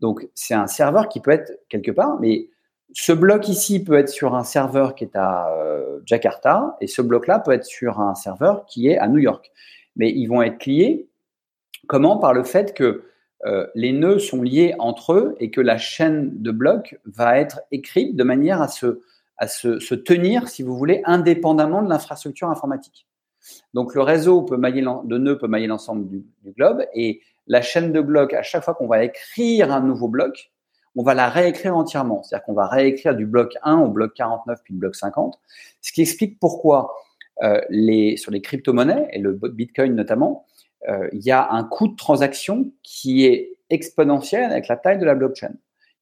Donc, 0.00 0.28
c'est 0.34 0.54
un 0.54 0.66
serveur 0.66 1.08
qui 1.08 1.20
peut 1.20 1.30
être 1.30 1.58
quelque 1.68 1.90
part, 1.90 2.18
mais 2.20 2.48
ce 2.94 3.12
bloc 3.12 3.48
ici 3.48 3.82
peut 3.82 3.94
être 3.94 4.08
sur 4.08 4.34
un 4.34 4.44
serveur 4.44 4.94
qui 4.94 5.04
est 5.04 5.16
à 5.16 5.54
Jakarta, 6.06 6.76
et 6.80 6.86
ce 6.86 7.02
bloc-là 7.02 7.40
peut 7.40 7.52
être 7.52 7.64
sur 7.64 8.00
un 8.00 8.14
serveur 8.14 8.64
qui 8.66 8.88
est 8.88 8.98
à 8.98 9.08
New 9.08 9.18
York. 9.18 9.50
Mais 9.96 10.10
ils 10.10 10.26
vont 10.26 10.42
être 10.42 10.64
liés, 10.66 11.08
comment? 11.86 12.18
Par 12.18 12.32
le 12.32 12.44
fait 12.44 12.74
que 12.74 13.04
euh, 13.46 13.66
les 13.74 13.92
nœuds 13.92 14.18
sont 14.18 14.42
liés 14.42 14.74
entre 14.78 15.12
eux 15.12 15.36
et 15.38 15.50
que 15.50 15.60
la 15.60 15.76
chaîne 15.76 16.40
de 16.40 16.50
blocs 16.50 16.98
va 17.04 17.38
être 17.38 17.60
écrite 17.70 18.16
de 18.16 18.24
manière 18.24 18.62
à 18.62 18.68
se, 18.68 19.02
à 19.36 19.48
se, 19.48 19.94
tenir, 19.94 20.48
si 20.48 20.62
vous 20.62 20.76
voulez, 20.76 21.02
indépendamment 21.04 21.82
de 21.82 21.88
l'infrastructure 21.88 22.48
informatique. 22.48 23.06
Donc 23.74 23.94
le 23.94 24.00
réseau 24.00 24.42
peut 24.42 24.56
mailler 24.56 24.82
de 24.82 25.18
nœuds 25.18 25.36
peut 25.36 25.48
mailler 25.48 25.66
l'ensemble 25.66 26.08
du, 26.08 26.24
globe 26.56 26.86
et 26.94 27.20
la 27.46 27.60
chaîne 27.60 27.92
de 27.92 28.00
blocs, 28.00 28.32
à 28.32 28.42
chaque 28.42 28.64
fois 28.64 28.72
qu'on 28.72 28.86
va 28.86 29.04
écrire 29.04 29.70
un 29.70 29.80
nouveau 29.80 30.08
bloc, 30.08 30.50
on 30.96 31.02
va 31.02 31.14
la 31.14 31.28
réécrire 31.28 31.76
entièrement. 31.76 32.22
C'est-à-dire 32.22 32.44
qu'on 32.44 32.52
va 32.54 32.66
réécrire 32.66 33.14
du 33.14 33.26
bloc 33.26 33.56
1 33.62 33.78
au 33.78 33.88
bloc 33.88 34.14
49 34.14 34.60
puis 34.62 34.74
le 34.74 34.80
bloc 34.80 34.94
50, 34.94 35.38
ce 35.80 35.92
qui 35.92 36.02
explique 36.02 36.38
pourquoi 36.38 36.94
euh, 37.42 37.60
sur 38.16 38.30
les 38.30 38.40
crypto-monnaies, 38.40 39.08
et 39.12 39.18
le 39.18 39.32
Bitcoin 39.32 39.94
notamment, 39.94 40.46
euh, 40.88 41.08
il 41.12 41.22
y 41.22 41.32
a 41.32 41.50
un 41.50 41.64
coût 41.64 41.88
de 41.88 41.96
transaction 41.96 42.70
qui 42.82 43.26
est 43.26 43.56
exponentiel 43.70 44.52
avec 44.52 44.68
la 44.68 44.76
taille 44.76 44.98
de 44.98 45.04
la 45.04 45.14
blockchain. 45.14 45.52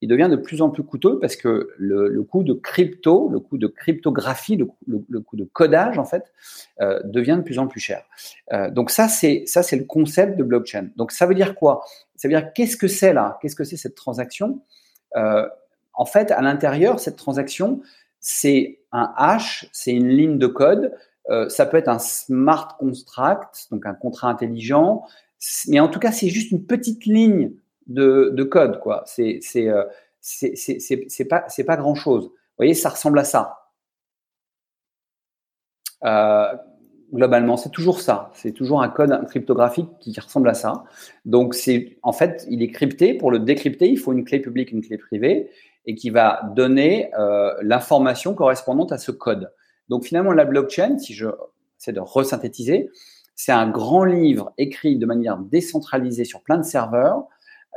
il 0.03 0.09
devient 0.09 0.29
de 0.29 0.37
plus 0.37 0.61
en 0.61 0.69
plus 0.69 0.83
coûteux 0.83 1.21
parce 1.21 1.37
que 1.37 1.71
le, 1.79 2.23
coût 2.25 2.43
de 2.43 2.53
crypto, 2.53 3.31
le 3.31 3.39
coût 3.39 3.57
de 3.57 3.69
cryptographie, 3.69 4.57
le, 4.57 5.21
coût 5.21 5.37
de 5.37 5.45
codage 5.45 5.97
en 5.97 6.05
fait, 6.05 6.25
euh, 6.81 7.01
devient 7.05 7.37
de 7.39 7.43
plus 7.43 7.59
en 7.59 7.67
plus 7.69 7.81
cher. 7.81 8.03
Donc 8.73 8.91
ça 8.91 9.09
c'est 9.09 9.45
ça 9.47 9.63
c'est 9.63 9.77
le 9.77 9.85
concept 9.85 10.37
de 10.37 10.43
blockchain. 10.43 10.89
Donc 10.97 11.13
ça 11.13 11.25
veut 11.25 11.37
dire 11.37 11.55
quoi? 11.55 11.85
Ça 12.17 12.29
veut 12.29 12.35
dire 12.35 12.53
qu'est-ce 12.53 12.77
que 12.77 12.89
c'est 12.89 13.15
là? 13.15 13.39
Qu'est-ce 13.41 13.57
que 13.57 13.65
c'est 13.65 13.77
cette 13.77 13.95
transaction? 13.95 14.61
Euh, 15.17 15.49
En 15.95 16.05
fait, 16.05 16.31
à 16.31 16.41
l'intérieur, 16.41 17.01
cette 17.01 17.17
transaction, 17.17 17.81
c'est 18.21 18.79
un 18.93 19.13
hash, 19.17 19.69
c'est 19.73 19.93
une 19.93 20.09
ligne 20.09 20.39
de 20.39 20.47
code. 20.47 20.93
ça 21.49 21.67
peut 21.67 21.77
être 21.77 21.89
un 21.89 21.99
smart 21.99 22.77
contract, 22.79 23.69
donc 23.71 23.87
un 23.87 23.95
contrat 23.95 24.29
intelligent, 24.29 25.05
mais 25.69 25.81
en 25.81 25.89
tout 25.89 25.99
cas, 25.99 26.13
c'est 26.13 26.29
juste 26.29 26.51
une 26.53 26.65
petite 26.65 27.05
ligne 27.07 27.53
de, 27.87 28.43
code, 28.45 28.81
quoi. 28.81 29.05
Euh, 29.19 29.85
c'est 30.21 31.25
pas 31.29 31.45
c'est 31.49 31.65
pas 31.65 31.77
grand 31.77 31.95
chose. 31.95 32.25
Vous 32.27 32.57
voyez, 32.59 32.75
ça 32.75 32.91
ressemble 32.91 33.19
à 33.19 33.25
ça. 33.25 33.71
Euh, 36.05 36.55
globalement, 37.13 37.57
c'est 37.57 37.71
toujours 37.71 38.01
ça. 38.01 38.31
C'est 38.35 38.53
toujours 38.53 38.83
un 38.83 38.89
code 38.89 39.27
cryptographique 39.29 39.89
qui 40.01 40.19
ressemble 40.19 40.49
à 40.49 40.55
ça. 40.55 40.85
Donc, 41.25 41.57
en 42.03 42.13
fait, 42.13 42.47
il 42.51 42.63
est 42.63 42.71
crypté. 42.71 43.15
Pour 43.15 43.31
le 43.31 43.39
décrypter, 43.39 43.89
il 43.89 43.99
faut 43.99 44.13
une 44.13 44.25
clé 44.25 44.41
publique, 44.41 44.73
une 44.73 44.83
clé 44.83 44.99
privée, 44.99 45.51
et 45.87 45.95
qui 45.95 46.11
va 46.11 46.43
donner 46.55 47.11
euh, 47.19 47.53
l'information 47.63 48.35
correspondante 48.35 48.93
à 48.93 48.99
ce 48.99 49.11
code. 49.11 49.53
Donc, 49.89 50.05
finalement, 50.05 50.33
la 50.33 50.45
blockchain, 50.45 50.99
si 50.99 51.15
je 51.15 51.29
essaie 51.79 51.93
de 51.93 52.01
resynthétiser, 52.01 52.91
c'est 53.35 53.53
un 53.53 53.69
grand 53.69 54.05
livre 54.05 54.53
écrit 54.57 54.97
de 54.97 55.07
manière 55.07 55.39
décentralisée 55.39 56.25
sur 56.25 56.43
plein 56.43 56.59
de 56.59 56.63
serveurs 56.63 57.25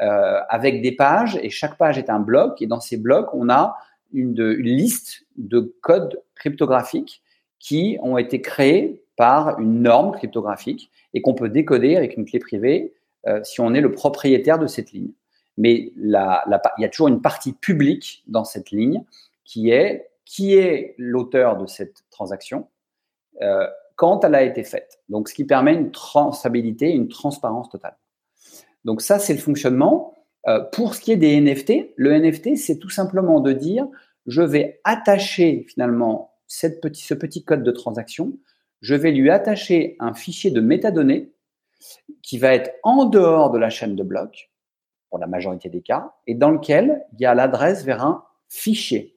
euh, 0.01 0.39
avec 0.49 0.81
des 0.81 0.91
pages 0.91 1.39
et 1.41 1.49
chaque 1.49 1.77
page 1.77 1.97
est 1.97 2.09
un 2.09 2.19
bloc 2.19 2.61
et 2.61 2.67
dans 2.67 2.79
ces 2.79 2.97
blocs, 2.97 3.29
on 3.33 3.49
a 3.49 3.75
une, 4.13 4.49
liste 4.51 5.25
de 5.37 5.73
codes 5.81 6.21
cryptographiques 6.35 7.23
qui 7.59 7.97
ont 8.01 8.17
été 8.17 8.41
créés 8.41 9.04
par 9.15 9.59
une 9.59 9.81
norme 9.81 10.11
cryptographique 10.13 10.91
et 11.13 11.21
qu'on 11.21 11.33
peut 11.33 11.49
décoder 11.49 11.95
avec 11.95 12.17
une 12.17 12.25
clé 12.25 12.39
privée 12.39 12.93
euh, 13.27 13.43
si 13.43 13.61
on 13.61 13.73
est 13.73 13.81
le 13.81 13.91
propriétaire 13.91 14.59
de 14.59 14.67
cette 14.67 14.91
ligne. 14.91 15.11
Mais 15.57 15.91
il 15.95 16.09
y 16.09 16.85
a 16.85 16.89
toujours 16.89 17.07
une 17.07 17.21
partie 17.21 17.53
publique 17.53 18.23
dans 18.27 18.43
cette 18.43 18.71
ligne 18.71 19.03
qui 19.45 19.71
est 19.71 20.09
qui 20.25 20.55
est 20.55 20.95
l'auteur 20.97 21.55
de 21.55 21.67
cette 21.67 22.03
transaction 22.09 22.67
euh, 23.41 23.67
quand 23.95 24.23
elle 24.23 24.35
a 24.35 24.43
été 24.43 24.63
faite. 24.63 24.99
Donc, 25.07 25.29
ce 25.29 25.33
qui 25.33 25.45
permet 25.45 25.73
une 25.73 25.91
traçabilité, 25.91 26.89
une 26.91 27.07
transparence 27.07 27.69
totale. 27.69 27.95
Donc 28.83 29.01
ça, 29.01 29.19
c'est 29.19 29.33
le 29.33 29.39
fonctionnement. 29.39 30.13
Euh, 30.47 30.59
pour 30.59 30.95
ce 30.95 31.01
qui 31.01 31.11
est 31.11 31.17
des 31.17 31.39
NFT, 31.39 31.93
le 31.95 32.19
NFT, 32.19 32.55
c'est 32.57 32.77
tout 32.77 32.89
simplement 32.89 33.39
de 33.39 33.51
dire, 33.51 33.87
je 34.27 34.41
vais 34.41 34.79
attacher 34.83 35.65
finalement 35.69 36.33
cette 36.47 36.81
petit, 36.81 37.03
ce 37.03 37.13
petit 37.13 37.43
code 37.43 37.63
de 37.63 37.71
transaction, 37.71 38.33
je 38.81 38.95
vais 38.95 39.11
lui 39.11 39.29
attacher 39.29 39.95
un 39.99 40.13
fichier 40.13 40.51
de 40.51 40.61
métadonnées 40.61 41.31
qui 42.21 42.37
va 42.37 42.53
être 42.53 42.71
en 42.83 43.05
dehors 43.05 43.51
de 43.51 43.59
la 43.59 43.69
chaîne 43.69 43.95
de 43.95 44.03
blocs, 44.03 44.51
pour 45.09 45.19
la 45.19 45.27
majorité 45.27 45.69
des 45.69 45.81
cas, 45.81 46.13
et 46.27 46.35
dans 46.35 46.49
lequel 46.49 47.05
il 47.13 47.21
y 47.21 47.25
a 47.25 47.35
l'adresse 47.35 47.85
vers 47.85 48.03
un 48.03 48.25
fichier. 48.49 49.15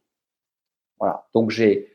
Voilà. 1.00 1.26
Donc 1.34 1.50
j'ai 1.50 1.92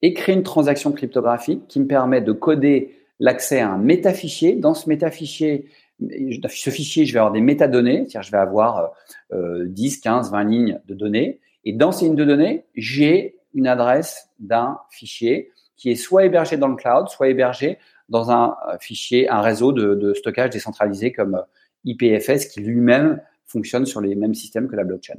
écrit 0.00 0.32
une 0.32 0.42
transaction 0.42 0.92
cryptographique 0.92 1.66
qui 1.68 1.80
me 1.80 1.86
permet 1.86 2.20
de 2.20 2.32
coder 2.32 2.96
l'accès 3.18 3.60
à 3.60 3.70
un 3.70 3.78
métafichier. 3.78 4.54
Dans 4.54 4.74
ce 4.74 4.88
métafichier, 4.88 5.68
ce 6.00 6.70
fichier, 6.70 7.04
je 7.04 7.12
vais 7.12 7.18
avoir 7.18 7.32
des 7.32 7.40
métadonnées, 7.40 8.06
c'est-à-dire 8.08 8.22
je 8.22 8.30
vais 8.32 8.38
avoir 8.38 8.92
10, 9.32 10.00
15, 10.00 10.30
20 10.32 10.44
lignes 10.44 10.80
de 10.86 10.94
données. 10.94 11.40
Et 11.64 11.72
dans 11.72 11.92
ces 11.92 12.06
lignes 12.06 12.16
de 12.16 12.24
données, 12.24 12.64
j'ai 12.74 13.36
une 13.54 13.66
adresse 13.66 14.28
d'un 14.38 14.78
fichier 14.90 15.52
qui 15.82 15.90
est 15.90 15.96
soit 15.96 16.24
hébergé 16.24 16.56
dans 16.56 16.68
le 16.68 16.76
cloud, 16.76 17.08
soit 17.08 17.26
hébergé 17.26 17.76
dans 18.08 18.30
un 18.30 18.56
euh, 18.68 18.78
fichier, 18.78 19.28
un 19.28 19.40
réseau 19.40 19.72
de, 19.72 20.14
stockage 20.14 20.50
décentralisé 20.50 21.10
comme 21.10 21.34
euh, 21.34 21.42
IPFS 21.84 22.46
qui 22.46 22.60
lui-même 22.60 23.20
fonctionne 23.46 23.84
sur 23.84 24.00
les 24.00 24.14
mêmes 24.14 24.34
systèmes 24.34 24.68
que 24.68 24.76
la 24.76 24.84
blockchain. 24.84 25.18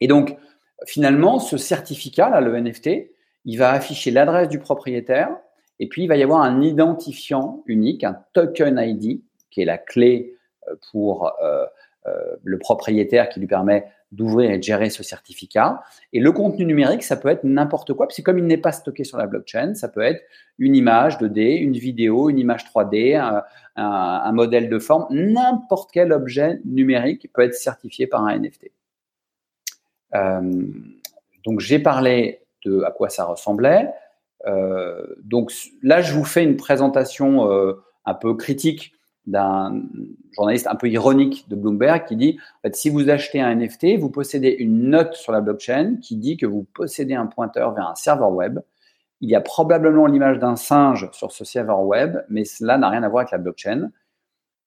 Et 0.00 0.08
donc, 0.08 0.38
finalement, 0.86 1.38
ce 1.38 1.58
certificat, 1.58 2.30
là, 2.30 2.40
le 2.40 2.58
NFT, 2.58 3.10
il 3.44 3.58
va 3.58 3.72
afficher 3.72 4.10
l'adresse 4.10 4.48
du 4.48 4.58
propriétaire 4.58 5.28
et 5.80 5.86
puis 5.86 6.04
il 6.04 6.08
va 6.08 6.16
y 6.16 6.22
avoir 6.22 6.40
un 6.40 6.62
identifiant 6.62 7.62
unique, 7.66 8.04
un 8.04 8.18
token 8.32 8.78
ID 8.78 9.20
qui 9.50 9.60
est 9.60 9.66
la 9.66 9.76
clé 9.76 10.34
euh, 10.66 10.76
pour 10.90 11.30
le 12.44 12.58
propriétaire 12.58 13.28
qui 13.28 13.40
lui 13.40 13.48
permet 13.48 13.84
d'ouvrir 14.12 14.50
et 14.50 14.58
de 14.58 14.62
gérer 14.62 14.90
ce 14.90 15.02
certificat. 15.02 15.82
Et 16.12 16.20
le 16.20 16.32
contenu 16.32 16.64
numérique, 16.64 17.02
ça 17.02 17.16
peut 17.16 17.28
être 17.28 17.44
n'importe 17.44 17.92
quoi, 17.94 18.06
parce 18.06 18.16
que 18.16 18.22
comme 18.22 18.38
il 18.38 18.46
n'est 18.46 18.56
pas 18.56 18.72
stocké 18.72 19.04
sur 19.04 19.18
la 19.18 19.26
blockchain, 19.26 19.74
ça 19.74 19.88
peut 19.88 20.02
être 20.02 20.22
une 20.58 20.76
image 20.76 21.18
2D, 21.18 21.58
une 21.58 21.72
vidéo, 21.72 22.30
une 22.30 22.38
image 22.38 22.64
3D, 22.64 23.16
un, 23.76 24.32
modèle 24.32 24.68
de 24.68 24.78
forme, 24.78 25.06
n'importe 25.10 25.90
quel 25.92 26.12
objet 26.12 26.60
numérique 26.64 27.30
peut 27.32 27.42
être 27.42 27.54
certifié 27.54 28.06
par 28.06 28.24
un 28.24 28.38
NFT. 28.38 28.70
donc 31.44 31.60
j'ai 31.60 31.78
parlé 31.78 32.40
de 32.64 32.82
à 32.82 32.90
quoi 32.90 33.10
ça 33.10 33.24
ressemblait. 33.24 33.90
donc 35.22 35.52
là, 35.82 36.00
je 36.00 36.14
vous 36.14 36.24
fais 36.24 36.42
une 36.42 36.56
présentation 36.56 37.46
un 38.06 38.14
peu 38.14 38.34
critique 38.34 38.95
d'un 39.26 39.82
journaliste 40.32 40.66
un 40.68 40.76
peu 40.76 40.88
ironique 40.88 41.48
de 41.48 41.56
Bloomberg 41.56 42.06
qui 42.06 42.16
dit 42.16 42.38
en 42.58 42.60
fait, 42.62 42.76
si 42.76 42.90
vous 42.90 43.10
achetez 43.10 43.40
un 43.40 43.54
NFT, 43.54 43.98
vous 43.98 44.10
possédez 44.10 44.50
une 44.50 44.90
note 44.90 45.14
sur 45.14 45.32
la 45.32 45.40
blockchain 45.40 45.96
qui 46.00 46.16
dit 46.16 46.36
que 46.36 46.46
vous 46.46 46.64
possédez 46.74 47.14
un 47.14 47.26
pointeur 47.26 47.74
vers 47.74 47.88
un 47.88 47.94
serveur 47.94 48.32
web. 48.32 48.60
Il 49.20 49.30
y 49.30 49.34
a 49.34 49.40
probablement 49.40 50.06
l'image 50.06 50.38
d'un 50.38 50.56
singe 50.56 51.08
sur 51.12 51.32
ce 51.32 51.44
serveur 51.44 51.82
web, 51.82 52.18
mais 52.28 52.44
cela 52.44 52.78
n'a 52.78 52.88
rien 52.88 53.02
à 53.02 53.08
voir 53.08 53.22
avec 53.22 53.32
la 53.32 53.38
blockchain. 53.38 53.90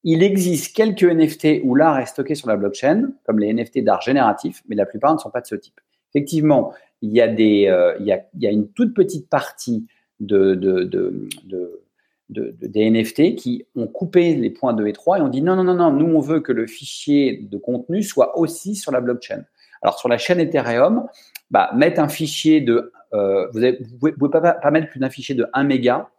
Il 0.04 0.24
existe 0.24 0.76
quelques 0.76 1.04
NFT 1.04 1.62
où 1.64 1.76
l'art 1.76 2.00
est 2.00 2.06
stocké 2.06 2.36
sur 2.36 2.48
la 2.48 2.58
blockchain, 2.58 3.12
comme 3.26 3.40
les 3.40 3.54
NFT 3.54 3.84
d'art 3.84 4.02
génératif, 4.02 4.64
mais 4.68 4.76
la 4.76 4.86
plupart 4.86 5.14
ne 5.14 5.20
sont 5.20 5.30
pas 5.30 5.42
de 5.42 5.48
ce 5.48 5.56
type. 5.56 5.80
Effectivement, 6.14 6.74
il 7.02 7.12
y 7.12 7.22
a, 7.22 7.28
des, 7.28 7.68
euh, 7.68 7.96
il, 8.00 8.06
y 8.06 8.12
a, 8.12 8.26
il 8.34 8.42
y 8.42 8.48
a 8.48 8.52
une 8.52 8.70
toute 8.70 8.94
petite 8.94 9.30
partie 9.30 9.88
de, 10.20 10.56
de, 10.56 11.82
de, 12.30 12.56
des 12.62 12.90
NFT 12.90 13.36
qui 13.36 13.66
ont 13.76 13.88
coupé 13.88 14.36
les 14.36 14.50
points 14.50 14.74
2 14.74 14.88
et 14.88 14.94
3 14.94 15.20
et 15.20 15.22
on 15.22 15.28
dit 15.28 15.42
non, 15.42 15.56
non, 15.56 15.64
non, 15.64 15.74
non, 15.74 15.92
nous 15.92 16.16
on 16.16 16.20
veut 16.20 16.40
que 16.40 16.52
le 16.52 16.68
fichier 16.68 17.38
de 17.38 17.58
contenu 17.58 18.04
soit 18.04 18.38
aussi 18.38 18.76
sur 18.76 18.92
la 18.92 19.02
blockchain. 19.02 19.44
Alors 19.82 19.98
sur 19.98 20.10
la 20.10 20.18
chaîne 20.18 20.40
Ethereum, 20.40 21.08
bah, 21.52 21.72
mettre 21.76 22.00
un 22.00 22.10
fichier 22.10 22.62
de, 22.62 22.92
euh, 23.14 23.48
vous 23.52 23.60
ne 23.60 23.72
pouvez, 24.00 24.30
pas, 24.30 24.72
mettre 24.72 24.90
plus 24.90 25.00
d'un 25.00 25.10
fichier 25.10 25.36
de 25.36 25.48
1 25.54 25.64
méga 25.64 26.10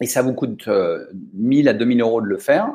et 0.00 0.06
ça 0.06 0.22
vous 0.22 0.34
coûte 0.34 0.68
1000 1.34 1.68
euh, 1.68 1.70
à 1.70 1.74
2000 1.74 2.00
euros 2.00 2.20
de 2.20 2.26
le 2.26 2.38
faire 2.38 2.68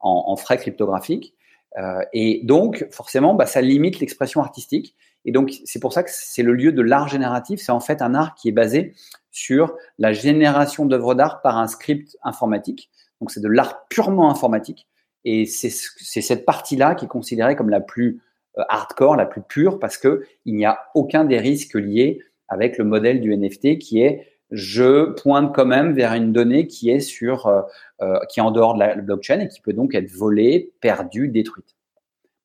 en, 0.00 0.24
en 0.26 0.36
frais 0.36 0.58
cryptographiques. 0.58 1.34
Euh, 1.78 2.02
et 2.12 2.42
donc 2.44 2.86
forcément, 2.90 3.34
bah, 3.34 3.46
ça 3.46 3.60
limite 3.60 4.00
l'expression 4.00 4.40
artistique. 4.40 4.94
Et 5.24 5.32
donc, 5.32 5.54
c'est 5.64 5.80
pour 5.80 5.92
ça 5.92 6.02
que 6.02 6.10
c'est 6.12 6.42
le 6.42 6.52
lieu 6.52 6.72
de 6.72 6.82
l'art 6.82 7.08
génératif. 7.08 7.60
C'est 7.60 7.72
en 7.72 7.80
fait 7.80 8.02
un 8.02 8.14
art 8.14 8.34
qui 8.34 8.48
est 8.48 8.52
basé 8.52 8.94
sur 9.30 9.74
la 9.98 10.12
génération 10.12 10.86
d'œuvres 10.86 11.14
d'art 11.14 11.40
par 11.40 11.58
un 11.58 11.66
script 11.66 12.16
informatique. 12.22 12.90
Donc, 13.20 13.30
c'est 13.30 13.40
de 13.40 13.48
l'art 13.48 13.86
purement 13.88 14.30
informatique. 14.30 14.86
Et 15.24 15.46
c'est 15.46 15.70
cette 15.70 16.44
partie-là 16.44 16.94
qui 16.94 17.06
est 17.06 17.08
considérée 17.08 17.56
comme 17.56 17.70
la 17.70 17.80
plus 17.80 18.20
euh, 18.58 18.62
hardcore, 18.68 19.16
la 19.16 19.26
plus 19.26 19.42
pure, 19.42 19.78
parce 19.78 19.96
que 19.96 20.24
il 20.44 20.54
n'y 20.54 20.66
a 20.66 20.78
aucun 20.94 21.24
des 21.24 21.38
risques 21.38 21.74
liés 21.74 22.20
avec 22.48 22.76
le 22.76 22.84
modèle 22.84 23.20
du 23.20 23.34
NFT 23.34 23.78
qui 23.78 24.02
est 24.02 24.28
je 24.50 25.10
pointe 25.20 25.54
quand 25.54 25.66
même 25.66 25.92
vers 25.92 26.12
une 26.12 26.32
donnée 26.32 26.66
qui 26.66 26.90
est 26.90 27.00
sur, 27.00 27.46
euh, 27.46 27.62
euh, 28.02 28.18
qui 28.30 28.40
est 28.40 28.42
en 28.42 28.50
dehors 28.50 28.74
de 28.74 28.80
la 28.80 28.94
blockchain 28.96 29.40
et 29.40 29.48
qui 29.48 29.60
peut 29.60 29.72
donc 29.72 29.94
être 29.94 30.10
volée, 30.10 30.72
perdue, 30.80 31.28
détruite. 31.28 31.74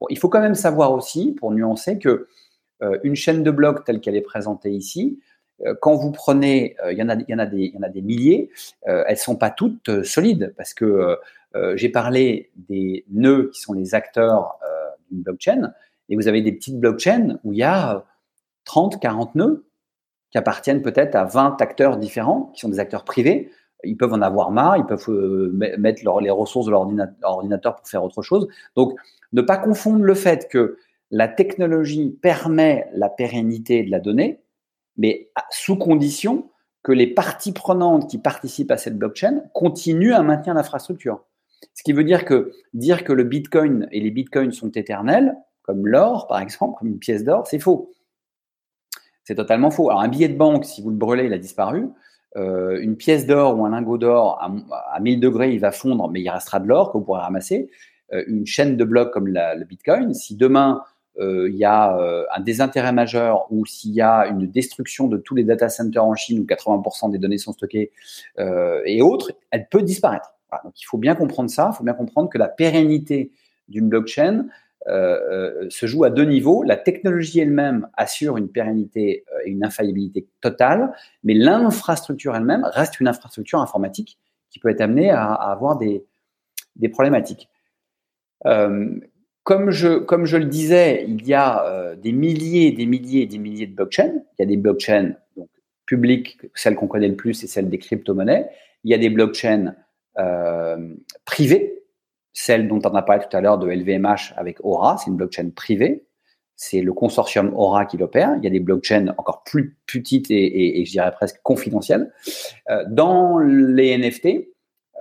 Il 0.09 0.17
faut 0.17 0.29
quand 0.29 0.39
même 0.39 0.55
savoir 0.55 0.93
aussi, 0.93 1.33
pour 1.33 1.51
nuancer, 1.51 1.99
que 1.99 2.27
une 3.03 3.15
chaîne 3.15 3.43
de 3.43 3.51
blocs 3.51 3.83
telle 3.83 3.99
qu'elle 3.99 4.15
est 4.15 4.21
présentée 4.21 4.71
ici, 4.71 5.19
euh, 5.65 5.75
quand 5.81 5.95
vous 5.95 6.11
prenez, 6.11 6.75
euh, 6.83 6.91
il 6.91 6.97
y 6.97 7.03
en 7.03 7.09
a, 7.09 7.15
y 7.15 7.33
en 7.33 7.39
a 7.39 7.45
des, 7.45 7.65
il 7.65 7.75
y 7.75 7.77
en 7.77 7.83
a 7.83 7.89
des 7.89 8.01
milliers, 8.01 8.49
elles 8.83 9.17
sont 9.17 9.35
pas 9.35 9.49
toutes 9.49 10.03
solides 10.03 10.53
parce 10.57 10.73
que 10.73 11.17
j'ai 11.75 11.89
parlé 11.89 12.51
des 12.55 13.05
nœuds 13.09 13.49
qui 13.53 13.61
sont 13.61 13.73
les 13.73 13.95
acteurs 13.95 14.59
d'une 15.09 15.21
blockchain 15.21 15.73
et 16.09 16.15
vous 16.15 16.27
avez 16.27 16.41
des 16.41 16.51
petites 16.51 16.79
blockchains 16.79 17.39
où 17.43 17.53
il 17.53 17.59
y 17.59 17.63
a 17.63 18.05
30, 18.65 18.99
40 18.99 19.35
nœuds 19.35 19.65
qui 20.31 20.37
appartiennent 20.37 20.81
peut-être 20.81 21.15
à 21.15 21.25
20 21.25 21.61
acteurs 21.61 21.97
différents, 21.97 22.51
qui 22.53 22.61
sont 22.61 22.69
des 22.69 22.79
acteurs 22.79 23.03
privés. 23.03 23.51
Ils 23.83 23.97
peuvent 23.97 24.13
en 24.13 24.21
avoir 24.21 24.51
marre, 24.51 24.77
ils 24.77 24.85
peuvent 24.85 25.09
mettre 25.53 26.01
les 26.19 26.29
ressources 26.29 26.67
de 26.67 26.71
leur 26.71 26.81
ordinateur 27.23 27.75
pour 27.75 27.87
faire 27.87 28.03
autre 28.03 28.21
chose. 28.21 28.47
Donc, 28.75 28.93
ne 29.33 29.41
pas 29.41 29.57
confondre 29.57 30.03
le 30.03 30.13
fait 30.13 30.47
que 30.49 30.77
la 31.11 31.27
technologie 31.27 32.17
permet 32.21 32.89
la 32.93 33.09
pérennité 33.09 33.83
de 33.83 33.91
la 33.91 33.99
donnée, 33.99 34.41
mais 34.97 35.31
sous 35.49 35.75
condition 35.75 36.49
que 36.83 36.91
les 36.91 37.07
parties 37.07 37.51
prenantes 37.51 38.09
qui 38.09 38.17
participent 38.17 38.71
à 38.71 38.77
cette 38.77 38.97
blockchain 38.97 39.43
continuent 39.53 40.13
à 40.13 40.21
maintenir 40.21 40.53
l'infrastructure. 40.53 41.25
Ce 41.73 41.83
qui 41.83 41.93
veut 41.93 42.03
dire 42.03 42.25
que 42.25 42.51
dire 42.73 43.03
que 43.03 43.13
le 43.13 43.23
Bitcoin 43.23 43.87
et 43.91 43.99
les 43.99 44.11
Bitcoins 44.11 44.51
sont 44.51 44.71
éternels, 44.71 45.35
comme 45.63 45.87
l'or, 45.87 46.27
par 46.27 46.39
exemple, 46.39 46.77
comme 46.79 46.87
une 46.87 46.99
pièce 46.99 47.23
d'or, 47.23 47.47
c'est 47.47 47.59
faux. 47.59 47.91
C'est 49.23 49.35
totalement 49.35 49.71
faux. 49.71 49.89
Alors 49.89 50.01
un 50.01 50.07
billet 50.07 50.29
de 50.29 50.37
banque, 50.37 50.65
si 50.65 50.81
vous 50.81 50.89
le 50.89 50.95
brûlez, 50.95 51.25
il 51.25 51.33
a 51.33 51.37
disparu. 51.37 51.89
Euh, 52.37 52.79
une 52.79 52.95
pièce 52.95 53.25
d'or 53.25 53.57
ou 53.57 53.65
un 53.65 53.71
lingot 53.71 53.97
d'or 53.97 54.39
à, 54.41 54.99
1000 54.99 55.19
degrés, 55.19 55.51
il 55.51 55.59
va 55.59 55.71
fondre, 55.71 56.09
mais 56.09 56.21
il 56.21 56.29
restera 56.29 56.59
de 56.59 56.67
l'or 56.67 56.91
que 56.91 56.97
vous 56.97 57.03
pourrez 57.03 57.21
ramasser. 57.21 57.69
Euh, 58.13 58.23
une 58.27 58.45
chaîne 58.45 58.77
de 58.77 58.83
blocs 58.83 59.11
comme 59.11 59.27
le 59.27 59.65
Bitcoin, 59.65 60.13
si 60.13 60.35
demain 60.35 60.81
il 61.19 61.55
y 61.55 61.65
a 61.65 61.97
un 62.33 62.39
désintérêt 62.39 62.93
majeur 62.93 63.47
ou 63.51 63.65
s'il 63.65 63.91
y 63.91 64.01
a 64.01 64.27
une 64.27 64.47
destruction 64.47 65.07
de 65.07 65.17
tous 65.17 65.35
les 65.35 65.43
data 65.43 65.69
centers 65.69 66.03
en 66.03 66.15
Chine 66.15 66.39
où 66.39 66.43
80% 66.43 67.11
des 67.11 67.17
données 67.17 67.37
sont 67.37 67.51
stockées 67.51 67.91
et 68.37 69.01
autres, 69.01 69.31
elle 69.51 69.67
peut 69.67 69.81
disparaître. 69.81 70.33
donc 70.63 70.79
il 70.79 70.85
faut 70.85 70.97
bien 70.97 71.15
comprendre 71.15 71.49
ça, 71.49 71.71
il 71.73 71.77
faut 71.77 71.83
bien 71.83 71.93
comprendre 71.93 72.29
que 72.29 72.37
la 72.37 72.47
pérennité 72.47 73.31
d'une 73.67 73.89
blockchain 73.89 74.45
se 74.87 75.85
joue 75.85 76.03
à 76.05 76.09
deux 76.09 76.25
niveaux. 76.25 76.63
La 76.63 76.77
technologie 76.77 77.39
elle-même 77.39 77.87
assure 77.95 78.37
une 78.37 78.49
pérennité 78.49 79.25
et 79.45 79.49
une 79.49 79.65
infaillibilité 79.65 80.27
totale, 80.41 80.93
mais 81.23 81.33
l'infrastructure 81.33 82.35
elle-même 82.35 82.63
reste 82.63 82.99
une 82.99 83.07
infrastructure 83.07 83.59
informatique 83.59 84.17
qui 84.49 84.59
peut 84.59 84.69
être 84.69 84.81
amenée 84.81 85.11
à, 85.11 85.33
avoir 85.33 85.77
des, 85.77 86.03
problématiques. 86.91 87.49
Euh, 88.45 88.99
comme 89.49 89.71
je, 89.71 89.97
comme 89.97 90.27
je 90.27 90.37
le 90.37 90.45
disais, 90.45 91.05
il 91.07 91.25
y 91.25 91.33
a 91.33 91.65
euh, 91.65 91.95
des 91.95 92.11
milliers, 92.11 92.71
des 92.71 92.85
milliers 92.85 93.25
des 93.25 93.39
milliers 93.39 93.65
de 93.65 93.73
blockchains. 93.73 94.13
Il 94.37 94.41
y 94.41 94.43
a 94.43 94.45
des 94.45 94.57
blockchains 94.57 95.15
donc, 95.35 95.49
publiques, 95.87 96.37
celles 96.53 96.75
qu'on 96.75 96.85
connaît 96.85 97.07
le 97.07 97.15
plus, 97.15 97.43
et 97.43 97.47
celles 97.47 97.67
des 97.67 97.79
crypto-monnaies. 97.79 98.47
Il 98.83 98.91
y 98.91 98.93
a 98.93 98.99
des 98.99 99.09
blockchains 99.09 99.73
euh, 100.19 100.93
privées, 101.25 101.81
celle 102.31 102.67
dont 102.67 102.79
on 102.85 102.93
a 102.93 103.01
parlé 103.01 103.23
tout 103.27 103.35
à 103.35 103.41
l'heure 103.41 103.57
de 103.57 103.67
LVMH 103.67 104.35
avec 104.37 104.63
Aura, 104.63 104.97
c'est 104.99 105.09
une 105.09 105.17
blockchain 105.17 105.49
privée. 105.49 106.05
C'est 106.55 106.83
le 106.83 106.93
consortium 106.93 107.51
Aura 107.55 107.85
qui 107.85 107.97
l'opère. 107.97 108.35
Il 108.37 108.43
y 108.43 108.47
a 108.47 108.51
des 108.51 108.59
blockchains 108.59 109.15
encore 109.17 109.43
plus 109.45 109.79
petites 109.87 110.29
et, 110.29 110.79
et, 110.79 110.85
je 110.85 110.91
dirais 110.91 111.11
presque 111.11 111.41
confidentielles. 111.41 112.13
Euh, 112.69 112.83
dans 112.87 113.39
les 113.39 113.97
NFT, 113.97 114.47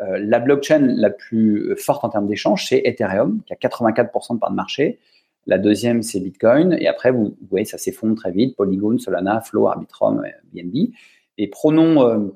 euh, 0.03 0.19
la 0.21 0.39
blockchain 0.39 0.95
la 0.97 1.11
plus 1.11 1.75
forte 1.77 2.05
en 2.05 2.09
termes 2.09 2.27
d'échange, 2.27 2.67
c'est 2.69 2.83
Ethereum, 2.85 3.41
qui 3.47 3.53
a 3.53 3.57
84% 3.57 4.35
de 4.35 4.39
part 4.39 4.51
de 4.51 4.57
marché. 4.57 4.99
La 5.47 5.59
deuxième, 5.59 6.03
c'est 6.03 6.21
Bitcoin. 6.21 6.77
Et 6.79 6.89
après, 6.89 7.11
vous, 7.11 7.35
voyez, 7.51 7.65
ça 7.65 7.79
s'effondre 7.79 8.15
très 8.15 8.31
vite. 8.31 8.55
Polygon, 8.57 8.99
Solana, 8.99 9.41
Flow, 9.41 9.67
Arbitrum, 9.67 10.23
BNB. 10.53 10.91
Et 11.39 11.49
prenons 11.49 12.07
euh, 12.07 12.29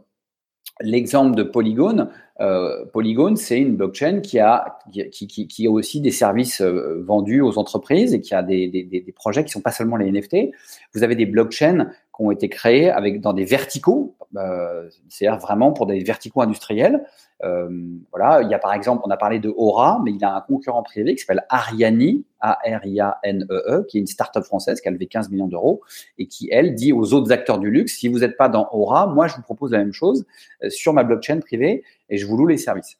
l'exemple 0.81 1.37
de 1.37 1.43
Polygon. 1.43 2.09
Euh, 2.41 2.85
Polygon, 2.93 3.37
c'est 3.37 3.59
une 3.59 3.77
blockchain 3.77 4.21
qui 4.21 4.39
a, 4.39 4.79
qui, 4.91 5.27
qui, 5.27 5.47
qui 5.47 5.67
a 5.67 5.71
aussi 5.71 6.01
des 6.01 6.11
services 6.11 6.63
vendus 6.63 7.41
aux 7.41 7.59
entreprises 7.59 8.15
et 8.15 8.21
qui 8.21 8.35
a 8.35 8.43
des, 8.43 8.69
des, 8.69 9.13
projets 9.13 9.43
qui 9.43 9.49
ne 9.49 9.53
sont 9.53 9.61
pas 9.61 9.71
seulement 9.71 9.97
les 9.97 10.11
NFT. 10.11 10.51
Vous 10.95 11.03
avez 11.03 11.15
des 11.15 11.27
blockchains 11.27 11.91
qui 12.17 12.23
ont 12.23 12.31
été 12.31 12.49
créés 12.49 12.91
avec, 12.91 13.21
dans 13.21 13.33
des 13.33 13.45
verticaux, 13.45 14.15
euh, 14.37 14.89
c'est-à-dire 15.09 15.39
vraiment 15.39 15.73
pour 15.73 15.87
des 15.87 16.03
verticaux 16.03 16.43
industriels. 16.43 17.05
Euh, 17.45 17.69
voilà, 18.13 18.43
il 18.43 18.51
y 18.51 18.55
a 18.55 18.59
par 18.59 18.73
exemple, 18.73 19.03
on 19.05 19.11
a 19.11 19.17
parlé 19.17 19.41
de 19.41 19.53
Aura, 19.57 20.01
mais 20.05 20.13
il 20.13 20.25
a 20.25 20.37
un 20.37 20.41
concurrent 20.43 20.83
privé 20.83 21.15
qui 21.15 21.23
s'appelle 21.23 21.45
Ariani, 21.49 22.25
A-R-I-A-N-E-E, 22.41 23.81
e, 23.81 23.87
qui 23.89 23.99
est 23.99 24.01
une 24.01 24.07
start-up 24.07 24.45
française 24.45 24.81
qui 24.81 24.89
a 24.89 24.91
levé 24.91 25.07
15 25.07 25.31
millions 25.31 25.49
d'euros 25.49 25.81
et 26.19 26.27
qui, 26.27 26.49
elle, 26.53 26.75
dit 26.75 26.93
aux 26.93 27.15
autres 27.15 27.33
acteurs 27.33 27.59
du 27.59 27.71
luxe, 27.71 27.99
si 27.99 28.09
vous 28.09 28.21
n'êtes 28.21 28.37
pas 28.37 28.49
dans 28.49 28.69
Aura, 28.73 29.07
moi, 29.07 29.27
je 29.27 29.35
vous 29.37 29.43
propose 29.43 29.73
la 29.73 29.79
même 29.79 29.93
chose 29.93 30.25
euh, 30.63 30.71
sur 30.71 30.93
ma 30.93 31.03
blockchain 31.03 31.41
privée 31.41 31.83
et 32.13 32.19
je 32.19 32.27
vous 32.27 32.37
loue 32.37 32.47
les 32.47 32.59
services. 32.59 32.99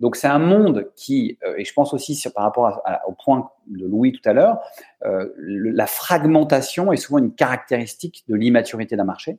Donc 0.00 0.16
c'est 0.16 0.28
un 0.28 0.38
monde 0.38 0.90
qui, 0.94 1.38
euh, 1.44 1.54
et 1.56 1.64
je 1.64 1.72
pense 1.72 1.92
aussi 1.94 2.22
par 2.34 2.44
rapport 2.44 2.82
au 3.06 3.12
point 3.12 3.50
de 3.66 3.86
Louis 3.86 4.12
tout 4.12 4.28
à 4.28 4.32
l'heure, 4.32 4.60
euh, 5.04 5.32
la 5.38 5.86
fragmentation 5.86 6.92
est 6.92 6.96
souvent 6.96 7.18
une 7.18 7.34
caractéristique 7.34 8.24
de 8.28 8.36
l'immaturité 8.36 8.96
d'un 8.96 9.04
marché. 9.04 9.38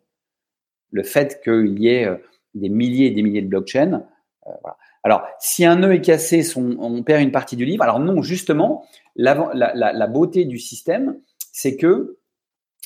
Le 0.91 1.03
fait 1.03 1.41
qu'il 1.43 1.79
y 1.79 1.87
ait 1.87 2.05
euh, 2.05 2.17
des 2.55 2.69
milliers 2.69 3.07
et 3.07 3.11
des 3.11 3.21
milliers 3.21 3.41
de 3.41 3.47
blockchains. 3.47 4.03
Alors, 5.03 5.23
si 5.39 5.63
un 5.65 5.75
nœud 5.75 5.93
est 5.93 6.01
cassé, 6.01 6.43
on 6.57 7.03
perd 7.03 7.21
une 7.21 7.31
partie 7.31 7.55
du 7.55 7.63
livre. 7.63 7.83
Alors 7.83 7.99
non, 7.99 8.23
justement, 8.23 8.83
la, 9.15 10.07
beauté 10.07 10.45
du 10.45 10.57
système, 10.57 11.19
c'est 11.51 11.77
que 11.77 12.17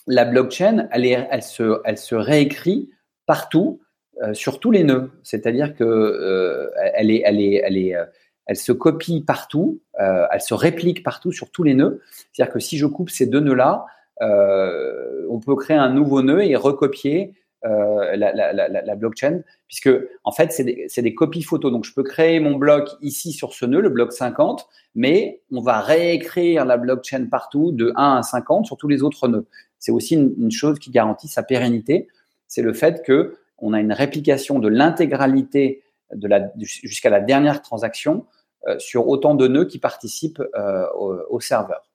la 0.07 0.25
blockchain, 0.25 0.89
elle, 0.91 1.43
se, 1.43 2.15
réécrit 2.15 2.89
partout, 3.25 3.79
sur 4.33 4.59
tous 4.59 4.71
les 4.71 4.83
nœuds. 4.83 5.11
C'est-à-dire 5.23 5.75
que 5.75 5.83
euh, 5.83 6.69
elle 6.93 7.11
est, 7.11 7.95
euh, 7.95 8.05
elle 8.45 8.55
se 8.55 8.71
copie 8.71 9.21
partout, 9.21 9.81
elle 9.97 10.41
se 10.41 10.53
réplique 10.53 11.03
partout 11.03 11.31
sur 11.31 11.49
tous 11.51 11.63
les 11.63 11.73
nœuds. 11.73 12.01
C'est-à-dire 12.31 12.53
que 12.53 12.59
si 12.59 12.77
je 12.77 12.85
coupe 12.85 13.09
ces 13.09 13.25
deux 13.25 13.39
nœuds-là, 13.39 13.85
on 14.21 15.39
peut 15.39 15.55
créer 15.55 15.77
un 15.77 15.89
nouveau 15.89 16.21
nœud 16.21 16.43
et 16.43 16.55
recopier 16.55 17.33
la, 17.63 18.95
blockchain, 18.95 19.41
puisque 19.67 19.89
en 20.23 20.31
fait, 20.31 20.51
c'est 20.51 21.01
des, 21.01 21.15
copies 21.15 21.43
photos. 21.43 21.71
Donc, 21.71 21.85
je 21.85 21.93
peux 21.93 22.03
créer 22.03 22.39
mon 22.39 22.55
bloc 22.55 22.89
ici 23.01 23.31
sur 23.31 23.53
ce 23.53 23.65
nœud, 23.65 23.81
le 23.81 23.89
bloc 23.89 24.11
50, 24.11 24.67
mais 24.95 25.41
on 25.51 25.61
va 25.61 25.79
réécrire 25.79 26.65
la 26.65 26.77
blockchain 26.77 27.27
partout 27.31 27.71
de 27.71 27.93
1 27.95 28.17
à 28.17 28.23
50 28.23 28.65
sur 28.65 28.77
tous 28.77 28.87
les 28.87 29.03
autres 29.03 29.27
nœuds. 29.27 29.45
C'est 29.79 29.91
aussi 29.91 30.15
une, 30.15 30.51
chose 30.51 30.79
qui 30.79 30.91
garantit 30.91 31.27
sa 31.27 31.43
pérennité. 31.43 32.07
C'est 32.47 32.61
le 32.61 32.71
fait 32.71 33.03
que 33.03 33.35
on 33.57 33.73
a 33.73 33.79
une 33.79 33.93
réplication 33.93 34.59
de 34.59 34.67
l'intégralité 34.67 35.83
jusqu'à 36.57 37.09
la 37.09 37.19
dernière 37.19 37.61
transaction 37.61 38.25
euh, 38.67 38.79
sur 38.79 39.07
autant 39.07 39.35
de 39.35 39.47
nœuds 39.47 39.65
qui 39.65 39.79
participent 39.79 40.41
euh, 40.55 40.87
au, 41.29 41.39
serveur. 41.39 41.89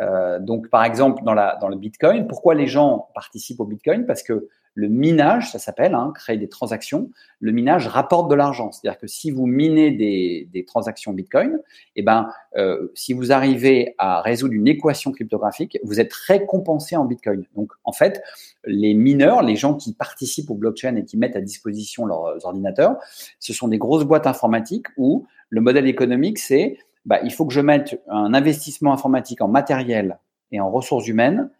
Euh, 0.00 0.38
donc, 0.40 0.68
par 0.68 0.84
exemple, 0.84 1.22
dans, 1.22 1.34
dans 1.34 1.68
le 1.68 1.76
Bitcoin, 1.76 2.26
pourquoi 2.26 2.54
les 2.54 2.66
gens 2.66 3.08
participent 3.14 3.60
au 3.60 3.66
Bitcoin? 3.66 4.06
Parce 4.06 4.22
que 4.22 4.48
le 4.74 4.88
minage, 4.88 5.50
ça 5.50 5.58
s'appelle, 5.58 5.94
hein, 5.94 6.12
créer 6.14 6.36
des 6.36 6.48
transactions. 6.48 7.10
Le 7.40 7.52
minage 7.52 7.88
rapporte 7.88 8.30
de 8.30 8.34
l'argent. 8.34 8.70
C'est-à-dire 8.70 8.98
que 8.98 9.06
si 9.06 9.30
vous 9.30 9.46
minez 9.46 9.90
des, 9.90 10.48
des 10.52 10.64
transactions 10.64 11.12
Bitcoin, 11.12 11.58
eh 11.96 12.02
ben, 12.02 12.28
euh, 12.56 12.88
si 12.94 13.12
vous 13.12 13.32
arrivez 13.32 13.94
à 13.98 14.20
résoudre 14.20 14.54
une 14.54 14.68
équation 14.68 15.12
cryptographique, 15.12 15.78
vous 15.82 16.00
êtes 16.00 16.12
récompensé 16.12 16.96
en 16.96 17.04
Bitcoin. 17.04 17.44
Donc, 17.56 17.72
en 17.84 17.92
fait, 17.92 18.22
les 18.64 18.94
mineurs, 18.94 19.42
les 19.42 19.56
gens 19.56 19.74
qui 19.74 19.94
participent 19.94 20.50
au 20.50 20.54
blockchain 20.54 20.96
et 20.96 21.04
qui 21.04 21.16
mettent 21.16 21.36
à 21.36 21.40
disposition 21.40 22.06
leurs 22.06 22.44
ordinateurs, 22.44 22.96
ce 23.40 23.52
sont 23.52 23.68
des 23.68 23.78
grosses 23.78 24.04
boîtes 24.04 24.26
informatiques 24.26 24.86
où 24.96 25.26
le 25.50 25.60
modèle 25.60 25.86
économique, 25.86 26.38
c'est 26.38 26.78
bah, 27.04 27.20
il 27.24 27.32
faut 27.32 27.46
que 27.46 27.54
je 27.54 27.60
mette 27.60 28.00
un 28.08 28.34
investissement 28.34 28.92
informatique 28.92 29.40
en 29.40 29.48
matériel 29.48 30.18
et 30.52 30.60
en 30.60 30.70
ressources 30.70 31.08
humaines 31.08 31.50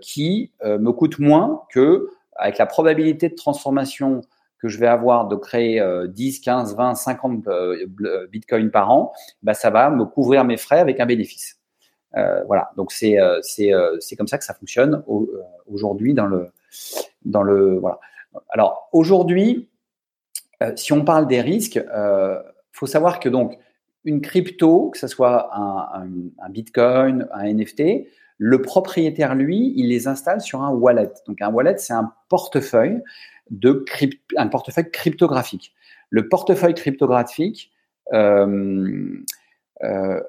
qui 0.00 0.50
euh, 0.64 0.78
me 0.78 0.92
coûte 0.92 1.18
moins 1.18 1.62
que 1.70 2.08
avec 2.36 2.58
la 2.58 2.66
probabilité 2.66 3.28
de 3.28 3.34
transformation 3.34 4.22
que 4.58 4.68
je 4.68 4.78
vais 4.78 4.86
avoir 4.86 5.28
de 5.28 5.36
créer 5.36 5.82
10, 6.08 6.40
15, 6.40 6.74
20, 6.74 6.94
50 6.94 7.48
bitcoins 8.30 8.70
par 8.70 8.90
an, 8.90 9.12
bah, 9.42 9.54
ça 9.54 9.70
va 9.70 9.90
me 9.90 10.04
couvrir 10.04 10.44
mes 10.44 10.56
frais 10.56 10.80
avec 10.80 10.98
un 11.00 11.06
bénéfice. 11.06 11.60
Euh, 12.16 12.44
voilà, 12.44 12.70
donc 12.76 12.92
c'est 12.92 13.18
euh, 13.18 13.40
c'est 13.42 13.72
euh, 13.72 13.98
comme 14.16 14.28
ça 14.28 14.38
que 14.38 14.44
ça 14.44 14.54
fonctionne 14.54 15.02
aujourd'hui 15.66 16.14
dans 16.14 16.26
le 16.26 16.52
dans 17.24 17.42
le 17.42 17.78
voilà. 17.78 17.98
Alors 18.50 18.88
aujourd'hui, 18.92 19.68
si 20.76 20.92
on 20.92 21.04
parle 21.04 21.26
des 21.26 21.40
risques, 21.40 21.80
faut 22.72 22.86
savoir 22.86 23.20
que 23.20 23.28
donc 23.28 23.58
une 24.04 24.20
crypto, 24.20 24.90
que 24.90 24.98
ce 24.98 25.06
soit 25.06 25.50
un 25.54 26.50
Bitcoin, 26.50 27.28
un 27.32 27.52
NFT, 27.52 28.06
le 28.38 28.62
propriétaire, 28.62 29.34
lui, 29.34 29.72
il 29.76 29.88
les 29.88 30.08
installe 30.08 30.40
sur 30.40 30.62
un 30.62 30.70
wallet. 30.70 31.10
Donc 31.26 31.40
un 31.40 31.50
wallet, 31.50 31.76
c'est 31.78 31.92
un 31.92 32.12
portefeuille 32.28 33.00
un 34.36 34.48
portefeuille 34.48 34.90
cryptographique. 34.90 35.74
Le 36.10 36.28
portefeuille 36.28 36.74
cryptographique, 36.74 37.72
euh, 38.12 39.22
euh, 39.82 40.20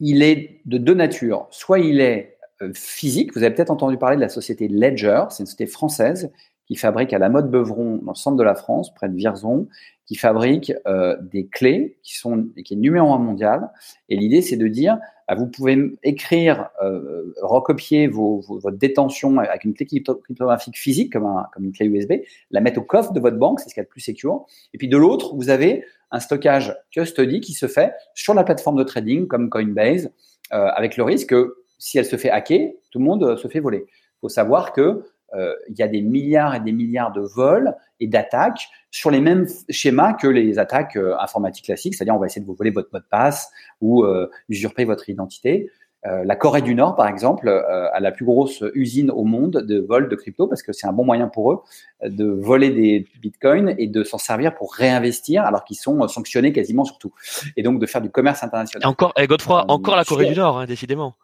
il 0.00 0.22
est 0.22 0.60
de 0.64 0.78
deux 0.78 0.94
natures. 0.94 1.46
Soit 1.50 1.78
il 1.78 2.00
est 2.00 2.38
euh, 2.62 2.72
physique. 2.74 3.34
Vous 3.34 3.42
avez 3.42 3.54
peut-être 3.54 3.70
entendu 3.70 3.96
parler 3.98 4.16
de 4.16 4.20
la 4.20 4.28
société 4.28 4.68
Ledger. 4.68 5.24
C'est 5.30 5.42
une 5.42 5.46
société 5.46 5.66
française 5.66 6.30
qui 6.70 6.76
fabrique 6.76 7.12
à 7.12 7.18
la 7.18 7.28
mode 7.28 7.50
Beuvron, 7.50 7.96
dans 7.96 8.12
le 8.12 8.16
centre 8.16 8.36
de 8.36 8.44
la 8.44 8.54
France, 8.54 8.94
près 8.94 9.08
de 9.08 9.16
Vierzon, 9.16 9.66
qui 10.06 10.14
fabrique 10.14 10.72
euh, 10.86 11.16
des 11.20 11.48
clés 11.48 11.98
qui 12.04 12.16
sont 12.16 12.46
qui 12.64 12.74
est 12.74 12.76
numéro 12.76 13.12
un 13.12 13.18
mondial. 13.18 13.72
Et 14.08 14.14
l'idée, 14.14 14.40
c'est 14.40 14.56
de 14.56 14.68
dire, 14.68 14.96
ah, 15.26 15.34
vous 15.34 15.48
pouvez 15.48 15.98
écrire, 16.04 16.70
euh, 16.80 17.34
recopier 17.42 18.06
vos, 18.06 18.40
votre 18.48 18.76
détention 18.76 19.38
avec 19.38 19.64
une 19.64 19.74
clé 19.74 19.84
cryptographique 19.84 20.78
physique, 20.78 21.12
comme, 21.12 21.26
un, 21.26 21.48
comme 21.52 21.64
une 21.64 21.72
clé 21.72 21.86
USB, 21.86 22.12
la 22.52 22.60
mettre 22.60 22.78
au 22.78 22.84
coffre 22.84 23.12
de 23.12 23.18
votre 23.18 23.36
banque, 23.36 23.58
c'est 23.58 23.68
ce 23.68 23.74
qu'il 23.74 23.80
y 23.80 23.82
a 23.82 23.86
de 23.86 23.90
plus 23.90 24.00
sécure. 24.00 24.46
Et 24.72 24.78
puis 24.78 24.86
de 24.86 24.96
l'autre, 24.96 25.34
vous 25.34 25.50
avez 25.50 25.84
un 26.12 26.20
stockage 26.20 26.76
custody 26.92 27.40
qui 27.40 27.52
se 27.52 27.66
fait 27.66 27.94
sur 28.14 28.32
la 28.32 28.44
plateforme 28.44 28.76
de 28.76 28.84
trading 28.84 29.26
comme 29.26 29.50
Coinbase, 29.50 30.12
euh, 30.52 30.68
avec 30.76 30.96
le 30.96 31.02
risque 31.02 31.30
que 31.30 31.56
si 31.80 31.98
elle 31.98 32.06
se 32.06 32.16
fait 32.16 32.30
hacker, 32.30 32.74
tout 32.92 33.00
le 33.00 33.04
monde 33.06 33.36
se 33.36 33.48
fait 33.48 33.58
voler. 33.58 33.86
Il 33.88 34.20
faut 34.20 34.28
savoir 34.28 34.72
que 34.72 35.02
il 35.34 35.78
y 35.78 35.82
a 35.82 35.88
des 35.88 36.02
milliards 36.02 36.54
et 36.54 36.60
des 36.60 36.72
milliards 36.72 37.12
de 37.12 37.20
vols 37.20 37.74
et 38.00 38.06
d'attaques 38.06 38.68
sur 38.90 39.10
les 39.10 39.20
mêmes 39.20 39.46
schémas 39.68 40.14
que 40.14 40.26
les 40.26 40.58
attaques 40.58 40.96
euh, 40.96 41.16
informatiques 41.18 41.66
classiques, 41.66 41.94
c'est-à-dire 41.94 42.14
on 42.14 42.18
va 42.18 42.26
essayer 42.26 42.42
de 42.42 42.46
vous 42.46 42.54
voler 42.54 42.70
votre 42.70 42.88
mot 42.92 42.98
de 42.98 43.04
passe 43.08 43.50
ou 43.80 44.04
euh, 44.04 44.28
usurper 44.48 44.84
votre 44.84 45.08
identité. 45.08 45.70
Euh, 46.06 46.24
la 46.24 46.34
Corée 46.34 46.62
du 46.62 46.74
Nord, 46.74 46.96
par 46.96 47.06
exemple, 47.08 47.46
euh, 47.46 47.92
a 47.92 48.00
la 48.00 48.10
plus 48.10 48.24
grosse 48.24 48.64
usine 48.74 49.10
au 49.10 49.24
monde 49.24 49.58
de 49.58 49.80
vol 49.80 50.08
de 50.08 50.16
crypto 50.16 50.46
parce 50.46 50.62
que 50.62 50.72
c'est 50.72 50.86
un 50.86 50.94
bon 50.94 51.04
moyen 51.04 51.28
pour 51.28 51.52
eux 51.52 51.60
de 52.02 52.24
voler 52.24 52.70
des 52.70 53.06
bitcoins 53.20 53.74
et 53.76 53.86
de 53.86 54.02
s'en 54.02 54.16
servir 54.16 54.54
pour 54.54 54.72
réinvestir 54.72 55.44
alors 55.44 55.62
qu'ils 55.62 55.76
sont 55.76 56.08
sanctionnés 56.08 56.54
quasiment 56.54 56.84
sur 56.84 56.96
tout. 56.96 57.12
Et 57.56 57.62
donc 57.62 57.78
de 57.78 57.86
faire 57.86 58.00
du 58.00 58.10
commerce 58.10 58.42
international. 58.42 58.82
Et 58.82 58.86
encore, 58.86 59.12
et 59.18 59.26
Godefroy, 59.26 59.66
encore 59.68 59.94
la 59.94 60.04
Corée 60.04 60.26
du 60.26 60.34
Nord, 60.34 60.58
hein, 60.58 60.64
décidément. 60.64 61.16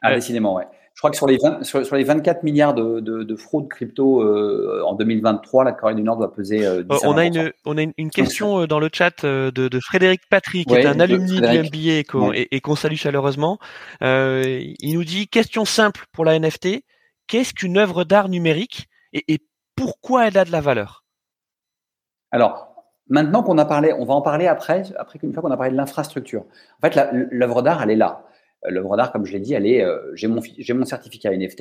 Ah, 0.00 0.14
décidément, 0.14 0.54
ouais. 0.54 0.64
Je 0.94 1.00
crois 1.00 1.10
que 1.10 1.16
sur 1.16 1.26
les, 1.26 1.38
sur, 1.62 1.96
les 1.96 2.04
24 2.04 2.42
milliards 2.42 2.74
de, 2.74 3.00
de, 3.00 3.36
fraude 3.36 3.68
crypto 3.68 4.22
euh, 4.22 4.82
en 4.84 4.94
2023, 4.94 5.64
la 5.64 5.72
Corée 5.72 5.94
du 5.94 6.02
Nord 6.02 6.18
doit 6.18 6.32
peser. 6.32 6.66
Euh, 6.66 6.82
on, 7.04 7.16
a 7.16 7.24
une, 7.24 7.52
on 7.64 7.78
a 7.78 7.82
une 7.96 8.10
question 8.10 8.60
euh, 8.60 8.66
dans 8.66 8.78
le 8.80 8.90
chat 8.92 9.24
de, 9.24 9.50
de 9.50 9.80
Frédéric 9.80 10.20
Patry, 10.28 10.66
qui 10.66 10.74
est 10.74 10.84
un 10.84 11.00
alumni 11.00 11.40
de, 11.40 11.46
MBA 11.46 12.44
et 12.50 12.60
qu'on 12.60 12.76
salue 12.76 12.96
chaleureusement. 12.96 13.58
il 14.02 14.92
nous 14.92 15.04
dit 15.04 15.28
question 15.28 15.64
simple 15.64 16.04
pour 16.12 16.24
la 16.24 16.38
NFT 16.38 16.84
qu'est-ce 17.30 17.54
qu'une 17.54 17.78
œuvre 17.78 18.04
d'art 18.04 18.28
numérique 18.28 18.88
et, 19.12 19.24
et 19.32 19.38
pourquoi 19.76 20.26
elle 20.26 20.36
a 20.36 20.44
de 20.44 20.52
la 20.52 20.60
valeur? 20.60 21.04
Alors, 22.32 22.70
maintenant 23.08 23.42
qu'on 23.42 23.56
a 23.58 23.64
parlé, 23.64 23.92
on 23.92 24.04
va 24.04 24.14
en 24.14 24.22
parler 24.22 24.46
après, 24.46 24.82
après 24.98 25.18
qu'une 25.18 25.32
fois 25.32 25.42
qu'on 25.42 25.50
a 25.50 25.56
parlé 25.56 25.72
de 25.72 25.76
l'infrastructure. 25.76 26.44
En 26.82 26.88
fait, 26.88 27.00
l'œuvre 27.30 27.62
d'art, 27.62 27.82
elle 27.82 27.90
est 27.90 27.96
là. 27.96 28.24
Euh, 28.66 28.70
l'œuvre 28.70 28.96
d'art, 28.96 29.12
comme 29.12 29.24
je 29.24 29.32
l'ai 29.32 29.40
dit, 29.40 29.54
elle 29.54 29.66
est, 29.66 29.82
euh, 29.82 29.98
j'ai 30.14 30.28
mon, 30.28 30.40
mon 30.40 30.84
certificat 30.84 31.30
NFT, 31.30 31.60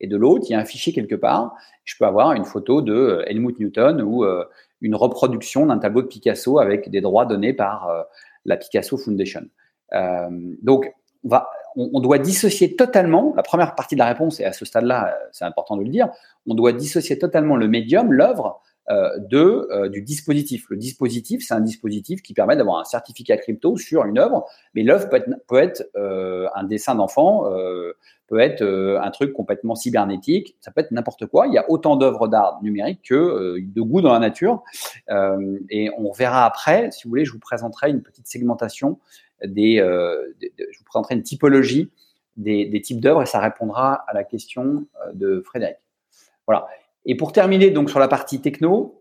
et 0.00 0.06
de 0.06 0.16
l'autre, 0.16 0.46
il 0.48 0.52
y 0.52 0.54
a 0.54 0.58
un 0.58 0.64
fichier 0.64 0.92
quelque 0.92 1.14
part. 1.14 1.54
Je 1.84 1.94
peux 1.98 2.06
avoir 2.06 2.32
une 2.32 2.44
photo 2.44 2.82
de 2.82 2.94
euh, 2.94 3.28
Helmut 3.28 3.58
Newton 3.58 4.02
ou 4.02 4.24
une 4.80 4.94
reproduction 4.94 5.66
d'un 5.66 5.78
tableau 5.78 6.02
de 6.02 6.06
Picasso 6.06 6.58
avec 6.58 6.88
des 6.90 7.00
droits 7.00 7.26
donnés 7.26 7.52
par 7.52 7.90
la 8.44 8.56
Picasso 8.56 8.96
Foundation. 8.96 9.42
donc, 10.62 10.92
on, 11.24 11.90
on, 11.94 12.00
doit 12.00 12.18
dissocier 12.18 12.76
totalement, 12.76 13.34
la 13.36 13.42
première 13.42 13.74
partie 13.74 13.96
de 13.96 13.98
la 13.98 14.06
réponse, 14.06 14.40
et 14.40 14.44
à 14.44 14.52
ce 14.52 14.64
stade-là, 14.64 15.18
c'est 15.32 15.44
important 15.44 15.76
de 15.76 15.82
le 15.82 15.88
dire, 15.88 16.08
on 16.46 16.54
doit 16.54 16.72
dissocier 16.72 17.18
totalement 17.18 17.56
le 17.56 17.66
médium, 17.68 18.12
l'œuvre, 18.12 18.62
de, 19.18 19.68
euh, 19.70 19.88
du 19.90 20.00
dispositif. 20.00 20.66
Le 20.70 20.76
dispositif, 20.76 21.44
c'est 21.46 21.52
un 21.52 21.60
dispositif 21.60 22.22
qui 22.22 22.32
permet 22.32 22.56
d'avoir 22.56 22.78
un 22.78 22.84
certificat 22.84 23.36
crypto 23.36 23.76
sur 23.76 24.04
une 24.04 24.18
œuvre, 24.18 24.46
mais 24.74 24.82
l'œuvre 24.82 25.10
peut 25.10 25.16
être, 25.16 25.28
peut 25.46 25.58
être 25.58 25.90
euh, 25.96 26.48
un 26.54 26.64
dessin 26.64 26.94
d'enfant, 26.94 27.44
peut 28.28 28.40
être 28.40 28.62
un 28.62 29.10
truc 29.10 29.32
complètement 29.32 29.74
cybernétique, 29.74 30.56
ça 30.60 30.70
peut 30.70 30.80
être 30.80 30.90
n'importe 30.90 31.26
quoi. 31.26 31.46
Il 31.46 31.52
y 31.52 31.58
a 31.58 31.70
autant 31.70 31.96
d'œuvres 31.96 32.28
d'art 32.28 32.60
numérique 32.62 33.02
que 33.08 33.58
de 33.58 33.80
goût 33.82 34.00
dans 34.00 34.12
la 34.12 34.18
nature. 34.18 34.62
et 35.70 35.90
on 35.96 36.12
verra 36.12 36.44
après, 36.44 36.90
si 36.90 37.04
vous 37.04 37.10
voulez, 37.10 37.24
je 37.24 37.32
vous 37.32 37.38
présenterai 37.38 37.90
une 37.90 38.02
petite 38.02 38.26
segmentation 38.26 38.98
des, 39.44 39.76
je 39.78 40.78
vous 40.78 40.84
présenterai 40.84 41.14
une 41.14 41.22
typologie 41.22 41.90
des, 42.36 42.66
des 42.66 42.80
types 42.80 43.00
d'œuvres 43.00 43.22
et 43.22 43.26
ça 43.26 43.40
répondra 43.40 44.04
à 44.06 44.14
la 44.14 44.24
question 44.24 44.86
de 45.14 45.40
Frédéric. 45.40 45.76
Voilà. 46.46 46.66
Et 47.04 47.16
pour 47.16 47.32
terminer 47.32 47.70
donc 47.70 47.90
sur 47.90 47.98
la 47.98 48.08
partie 48.08 48.40
techno, 48.40 48.98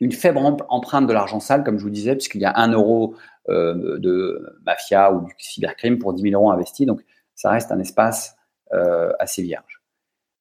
une 0.00 0.12
faible 0.12 0.38
empreinte 0.68 1.06
de 1.06 1.12
l'argent 1.12 1.40
sale, 1.40 1.64
comme 1.64 1.78
je 1.78 1.84
vous 1.84 1.90
disais, 1.90 2.14
puisqu'il 2.14 2.40
y 2.40 2.44
a 2.44 2.52
un 2.56 2.72
euro 2.72 3.14
euh, 3.48 3.98
de 3.98 4.58
mafia 4.64 5.12
ou 5.12 5.26
du 5.26 5.32
cybercrime 5.38 5.98
pour 5.98 6.12
10 6.12 6.22
000 6.22 6.40
euros 6.40 6.50
investis. 6.50 6.86
Donc, 6.86 7.02
ça 7.34 7.50
reste 7.50 7.72
un 7.72 7.78
espace 7.78 8.36
euh, 8.72 9.12
assez 9.18 9.42
vierge. 9.42 9.82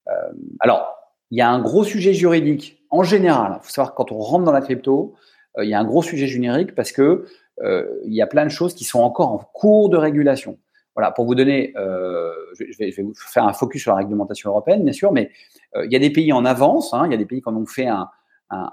Euh, 0.08 0.14
alors, 0.60 0.96
il 1.30 1.38
y 1.38 1.42
a 1.42 1.50
un 1.50 1.62
gros 1.62 1.84
sujet 1.84 2.14
juridique 2.14 2.84
en 2.89 3.04
général. 3.04 3.60
Il 3.62 3.66
faut 3.66 3.72
savoir 3.72 3.92
que 3.92 3.98
quand 3.98 4.12
on 4.12 4.20
rentre 4.20 4.46
dans 4.46 4.52
la 4.52 4.62
crypto, 4.62 5.16
il 5.62 5.70
y 5.70 5.74
a 5.74 5.80
un 5.80 5.86
gros 5.86 6.02
sujet 6.02 6.28
générique 6.28 6.76
parce 6.76 6.92
que 6.92 7.26
il 7.62 8.14
y 8.14 8.22
a 8.22 8.28
plein 8.28 8.46
de 8.46 8.50
choses 8.50 8.74
qui 8.74 8.84
sont 8.84 9.02
encore 9.02 9.32
en 9.32 9.38
cours 9.38 9.89
de 9.89 9.98
régulation. 9.98 10.58
Voilà, 10.96 11.12
pour 11.12 11.26
vous 11.26 11.36
donner, 11.36 11.74
euh, 11.78 12.34
je, 12.60 12.78
vais, 12.78 12.92
je, 12.92 12.98
vais, 12.98 13.04
vous 13.04 13.14
faire 13.16 13.46
un 13.46 13.54
focus 13.54 13.82
sur 13.82 13.92
la 13.92 13.98
réglementation 13.98 14.50
européenne, 14.50 14.84
bien 14.84 14.94
sûr, 14.94 15.12
mais 15.12 15.32
euh, 15.76 15.86
il 15.86 15.94
y 15.94 15.96
a 15.96 16.00
des 16.00 16.10
pays 16.10 16.34
en 16.34 16.44
avance, 16.44 16.94
hein, 16.94 17.04
il 17.06 17.12
y 17.12 17.16
a 17.16 17.18
des 17.18 17.26
pays 17.26 17.42
qui 17.42 17.48
ont 17.48 17.66
fait 17.66 17.88
un, 17.88 18.10
un, 18.50 18.70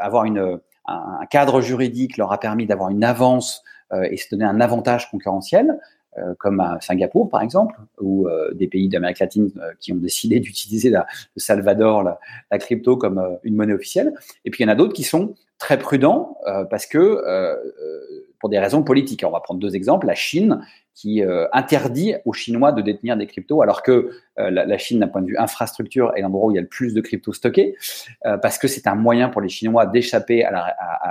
avoir 0.00 0.24
une, 0.24 0.60
un, 0.86 1.26
cadre 1.30 1.60
juridique 1.60 2.16
leur 2.16 2.32
a 2.32 2.40
permis 2.40 2.66
d'avoir 2.66 2.90
une 2.90 3.04
avance 3.04 3.62
euh, 3.92 4.08
et 4.10 4.16
se 4.16 4.28
donner 4.30 4.44
un 4.44 4.60
avantage 4.60 5.10
concurrentiel, 5.10 5.78
euh, 6.18 6.34
comme 6.38 6.60
à 6.60 6.78
Singapour 6.80 7.28
par 7.28 7.42
exemple, 7.42 7.76
ou 8.00 8.28
euh, 8.28 8.52
des 8.54 8.68
pays 8.68 8.88
d'Amérique 8.88 9.18
latine 9.18 9.50
qui 9.80 9.92
ont 9.92 9.96
décidé 9.96 10.40
d'utiliser 10.40 10.90
le 10.90 11.04
Salvador, 11.36 12.02
la 12.50 12.58
crypto 12.58 12.96
comme 12.96 13.38
une 13.42 13.54
monnaie 13.54 13.74
officielle. 13.74 14.14
Et 14.44 14.50
puis 14.50 14.62
il 14.62 14.66
y 14.66 14.70
en 14.70 14.72
a 14.72 14.76
d'autres 14.76 14.94
qui 14.94 15.04
sont 15.04 15.34
très 15.58 15.78
prudents 15.78 16.36
parce 16.70 16.86
que 16.86 17.22
pour 18.38 18.48
des 18.48 18.58
raisons 18.58 18.82
politiques. 18.82 19.24
On 19.26 19.30
va 19.30 19.40
prendre 19.40 19.60
deux 19.60 19.74
exemples. 19.74 20.06
La 20.06 20.14
Chine 20.14 20.60
qui 20.94 21.22
euh, 21.22 21.46
interdit 21.52 22.14
aux 22.24 22.32
Chinois 22.32 22.72
de 22.72 22.80
détenir 22.80 23.18
des 23.18 23.26
cryptos, 23.26 23.60
alors 23.60 23.82
que 23.82 24.10
euh, 24.38 24.50
la, 24.50 24.78
Chine, 24.78 25.00
d'un 25.00 25.08
point 25.08 25.20
de 25.20 25.26
vue 25.26 25.36
infrastructure, 25.36 26.12
est 26.16 26.22
l'endroit 26.22 26.46
où 26.46 26.52
il 26.52 26.54
y 26.54 26.58
a 26.58 26.62
le 26.62 26.66
plus 26.66 26.94
de 26.94 27.02
cryptos 27.02 27.34
stockés, 27.34 27.76
euh, 28.24 28.38
parce 28.38 28.56
que 28.56 28.66
c'est 28.66 28.86
un 28.86 28.94
moyen 28.94 29.28
pour 29.28 29.42
les 29.42 29.50
Chinois 29.50 29.84
d'échapper 29.84 30.48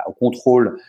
au 0.08 0.12
contrôle 0.14 0.80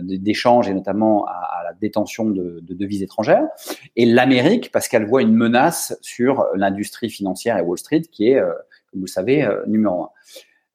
d'échanges 0.00 0.70
et 0.70 0.74
notamment 0.74 1.26
à, 1.26 1.60
la 1.64 1.74
détention 1.74 2.24
de, 2.24 2.60
de 2.62 2.74
devises 2.74 3.02
étrangères. 3.02 3.46
Et 3.94 4.06
l'Amérique, 4.06 4.72
parce 4.72 4.88
qu'elle 4.88 5.04
voit 5.04 5.20
une 5.20 5.34
menace 5.34 5.98
sur 6.00 6.46
l'industrie 6.54 7.10
financière 7.10 7.58
et 7.58 7.60
Wall 7.60 7.76
Street, 7.76 8.00
qui 8.10 8.30
est, 8.30 8.40
comme 8.40 9.00
vous 9.00 9.06
le 9.06 9.06
savez, 9.06 9.46
numéro 9.66 10.04
un. 10.04 10.10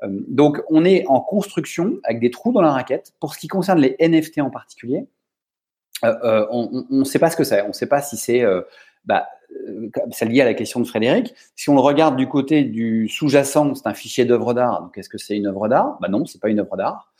Donc, 0.03 0.61
on 0.69 0.83
est 0.85 1.05
en 1.07 1.21
construction 1.21 1.99
avec 2.03 2.19
des 2.19 2.29
trous 2.29 2.51
dans 2.51 2.61
la 2.61 2.71
raquette. 2.71 3.13
Pour 3.19 3.33
ce 3.33 3.39
qui 3.39 3.47
concerne 3.47 3.79
les 3.79 3.95
NFT 3.99 4.39
en 4.39 4.49
particulier, 4.49 5.07
euh, 6.03 6.15
euh, 6.23 6.47
on 6.51 6.85
ne 6.89 7.03
sait 7.03 7.19
pas 7.19 7.29
ce 7.29 7.37
que 7.37 7.43
c'est. 7.43 7.61
On 7.61 7.69
ne 7.69 7.73
sait 7.73 7.87
pas 7.87 8.01
si 8.01 8.17
c'est 8.17 8.41
euh, 8.41 8.61
bah, 9.05 9.27
c'est 10.11 10.25
lié 10.25 10.41
à 10.41 10.45
la 10.45 10.53
question 10.53 10.79
de 10.79 10.85
Frédéric. 10.85 11.33
Si 11.55 11.69
on 11.69 11.75
le 11.75 11.81
regarde 11.81 12.15
du 12.15 12.27
côté 12.27 12.63
du 12.63 13.07
sous-jacent, 13.07 13.75
c'est 13.75 13.87
un 13.87 13.93
fichier 13.93 14.25
d'œuvre 14.25 14.53
d'art. 14.53 14.81
Donc, 14.81 14.97
est-ce 14.97 15.09
que 15.09 15.17
c'est 15.17 15.37
une 15.37 15.47
œuvre 15.47 15.67
d'art? 15.67 15.97
Bah 16.01 16.07
non, 16.07 16.25
c'est 16.25 16.41
pas 16.41 16.49
une 16.49 16.59
œuvre 16.59 16.77
d'art. 16.77 17.11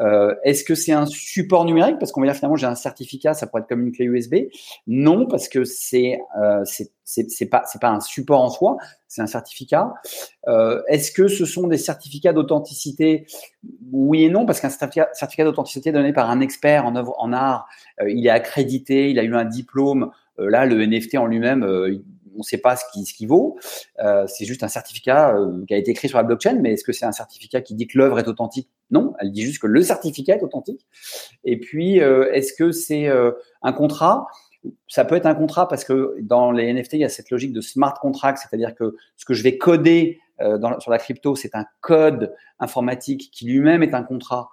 Euh, 0.00 0.34
est-ce 0.44 0.64
que 0.64 0.74
c'est 0.74 0.92
un 0.92 1.06
support 1.06 1.64
numérique? 1.64 1.98
Parce 1.98 2.12
qu'on 2.12 2.20
va 2.20 2.26
dire 2.26 2.36
finalement, 2.36 2.56
j'ai 2.56 2.66
un 2.66 2.74
certificat, 2.74 3.34
ça 3.34 3.46
pourrait 3.46 3.62
être 3.62 3.68
comme 3.68 3.86
une 3.86 3.92
clé 3.92 4.04
USB. 4.04 4.34
Non, 4.86 5.26
parce 5.26 5.48
que 5.48 5.64
c'est 5.64 6.20
euh, 6.40 6.62
c'est 7.04 7.46
pas 7.46 7.62
c'est 7.66 7.80
pas 7.80 7.90
un 7.90 8.00
support 8.00 8.42
en 8.42 8.50
soi, 8.50 8.76
c'est 9.08 9.22
un 9.22 9.26
certificat. 9.26 9.94
Euh, 10.46 10.82
est-ce 10.88 11.10
que 11.10 11.26
ce 11.26 11.44
sont 11.46 11.66
des 11.66 11.78
certificats 11.78 12.32
d'authenticité? 12.32 13.26
Oui 13.90 14.24
et 14.24 14.30
non, 14.30 14.46
parce 14.46 14.60
qu'un 14.60 14.68
certificat, 14.68 15.08
certificat 15.14 15.44
d'authenticité 15.44 15.90
donné 15.90 16.12
par 16.12 16.30
un 16.30 16.40
expert 16.40 16.86
en 16.86 16.94
œuvre 16.96 17.14
en 17.18 17.32
art, 17.32 17.66
euh, 18.00 18.10
il 18.10 18.26
est 18.26 18.30
accrédité, 18.30 19.10
il 19.10 19.18
a 19.18 19.24
eu 19.24 19.34
un 19.34 19.46
diplôme. 19.46 20.10
Euh, 20.38 20.50
là, 20.50 20.66
le 20.66 20.84
NFT 20.84 21.16
en 21.16 21.26
lui-même, 21.26 21.62
euh, 21.62 22.02
on 22.34 22.38
ne 22.38 22.42
sait 22.42 22.58
pas 22.58 22.76
ce 22.76 22.84
qu'il 22.92 23.04
qui 23.04 23.26
vaut. 23.26 23.58
Euh, 23.98 24.24
c'est 24.28 24.44
juste 24.44 24.62
un 24.62 24.68
certificat 24.68 25.36
qui 25.66 25.74
a 25.74 25.76
été 25.76 25.90
écrit 25.90 26.08
sur 26.08 26.18
la 26.18 26.24
blockchain, 26.24 26.60
mais 26.60 26.74
est-ce 26.74 26.84
que 26.84 26.92
c'est 26.92 27.06
un 27.06 27.12
certificat 27.12 27.60
qui 27.60 27.74
dit 27.74 27.88
que 27.88 27.98
l'œuvre 27.98 28.18
est 28.20 28.28
authentique? 28.28 28.68
Non, 28.90 29.14
elle 29.18 29.32
dit 29.32 29.42
juste 29.42 29.60
que 29.60 29.66
le 29.66 29.82
certificat 29.82 30.36
est 30.36 30.42
authentique. 30.42 30.86
Et 31.44 31.58
puis, 31.58 31.96
est-ce 31.96 32.52
que 32.52 32.70
c'est 32.70 33.08
un 33.62 33.72
contrat? 33.72 34.28
Ça 34.86 35.04
peut 35.04 35.16
être 35.16 35.26
un 35.26 35.34
contrat 35.34 35.66
parce 35.66 35.82
que 35.82 36.14
dans 36.20 36.52
les 36.52 36.72
NFT, 36.72 36.92
il 36.94 37.00
y 37.00 37.04
a 37.04 37.08
cette 37.08 37.30
logique 37.30 37.52
de 37.52 37.60
smart 37.60 37.94
contract, 38.00 38.38
c'est-à-dire 38.38 38.76
que 38.76 38.94
ce 39.16 39.24
que 39.24 39.34
je 39.34 39.42
vais 39.42 39.58
coder 39.58 40.20
sur 40.78 40.92
la 40.92 40.98
crypto, 40.98 41.34
c'est 41.34 41.56
un 41.56 41.64
code 41.80 42.32
informatique 42.60 43.30
qui 43.32 43.46
lui-même 43.46 43.82
est 43.82 43.94
un 43.94 44.04
contrat. 44.04 44.50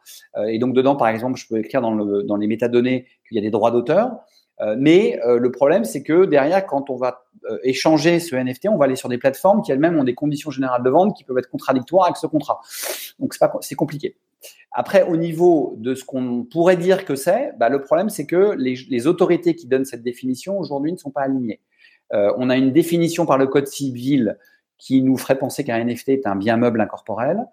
et 0.48 0.58
donc 0.58 0.74
dedans, 0.74 0.96
par 0.96 1.10
exemple, 1.10 1.40
je 1.40 1.48
peux 1.48 1.60
écrire 1.60 1.82
dans 1.82 2.36
les 2.36 2.48
métadonnées 2.48 3.06
qu'il 3.28 3.36
y 3.36 3.40
a 3.40 3.44
des 3.44 3.52
droits 3.52 3.70
d'auteur. 3.70 4.26
Euh, 4.62 4.76
mais 4.78 5.20
euh, 5.26 5.38
le 5.38 5.52
problème, 5.52 5.86
c'est 5.86 6.04
que 6.04 6.26
derrière, 6.26 6.66
quand 6.66 6.90
on 6.90 6.96
va 6.96 7.26
euh, 7.50 7.58
échanger 7.64 8.20
ce 8.20 8.36
NFT, 8.36 8.70
on 8.70 8.78
va 8.78 8.86
aller 8.86 8.96
sur 8.96 9.10
des 9.10 9.18
plateformes 9.18 9.62
qui 9.62 9.72
elles-mêmes 9.72 9.98
ont 10.00 10.04
des 10.04 10.16
conditions 10.16 10.52
générales 10.52 10.84
de 10.84 10.90
vente 10.90 11.16
qui 11.16 11.24
peuvent 11.24 11.38
être 11.38 11.50
contradictoires 11.50 12.06
avec 12.06 12.18
ce 12.18 12.28
contrat. 12.28 12.62
Donc 13.20 13.34
c'est 13.34 13.40
pas, 13.40 13.54
c'est 13.62 13.76
compliqué. 13.76 14.16
Après, 14.72 15.04
au 15.04 15.18
niveau 15.18 15.76
de 15.78 15.96
ce 15.96 16.04
qu'on 16.04 16.44
pourrait 16.44 16.78
dire 16.78 17.06
que 17.06 17.16
c'est, 17.16 17.54
bah, 17.58 17.70
le 17.70 17.82
problème, 17.82 18.10
c'est 18.10 18.26
que 18.26 18.56
les, 18.58 18.76
les, 18.90 19.08
autorités 19.08 19.56
qui 19.56 19.68
donnent 19.68 19.86
cette 19.86 20.04
définition 20.04 20.60
aujourd'hui 20.60 20.92
ne 20.92 20.98
sont 20.98 21.12
pas 21.12 21.22
alignées. 21.22 21.62
Euh, 22.14 22.34
on 22.38 22.50
a 22.50 22.58
une 22.58 22.72
définition 22.72 23.26
par 23.26 23.38
le 23.38 23.48
code 23.48 23.68
civil 23.68 24.38
qui 24.78 25.02
nous 25.02 25.18
ferait 25.18 25.38
penser 25.38 25.64
qu'un 25.64 25.84
NFT 25.84 26.10
est 26.10 26.28
un 26.28 26.36
bien 26.36 26.58
meuble 26.58 26.82
incorporel 26.82 27.46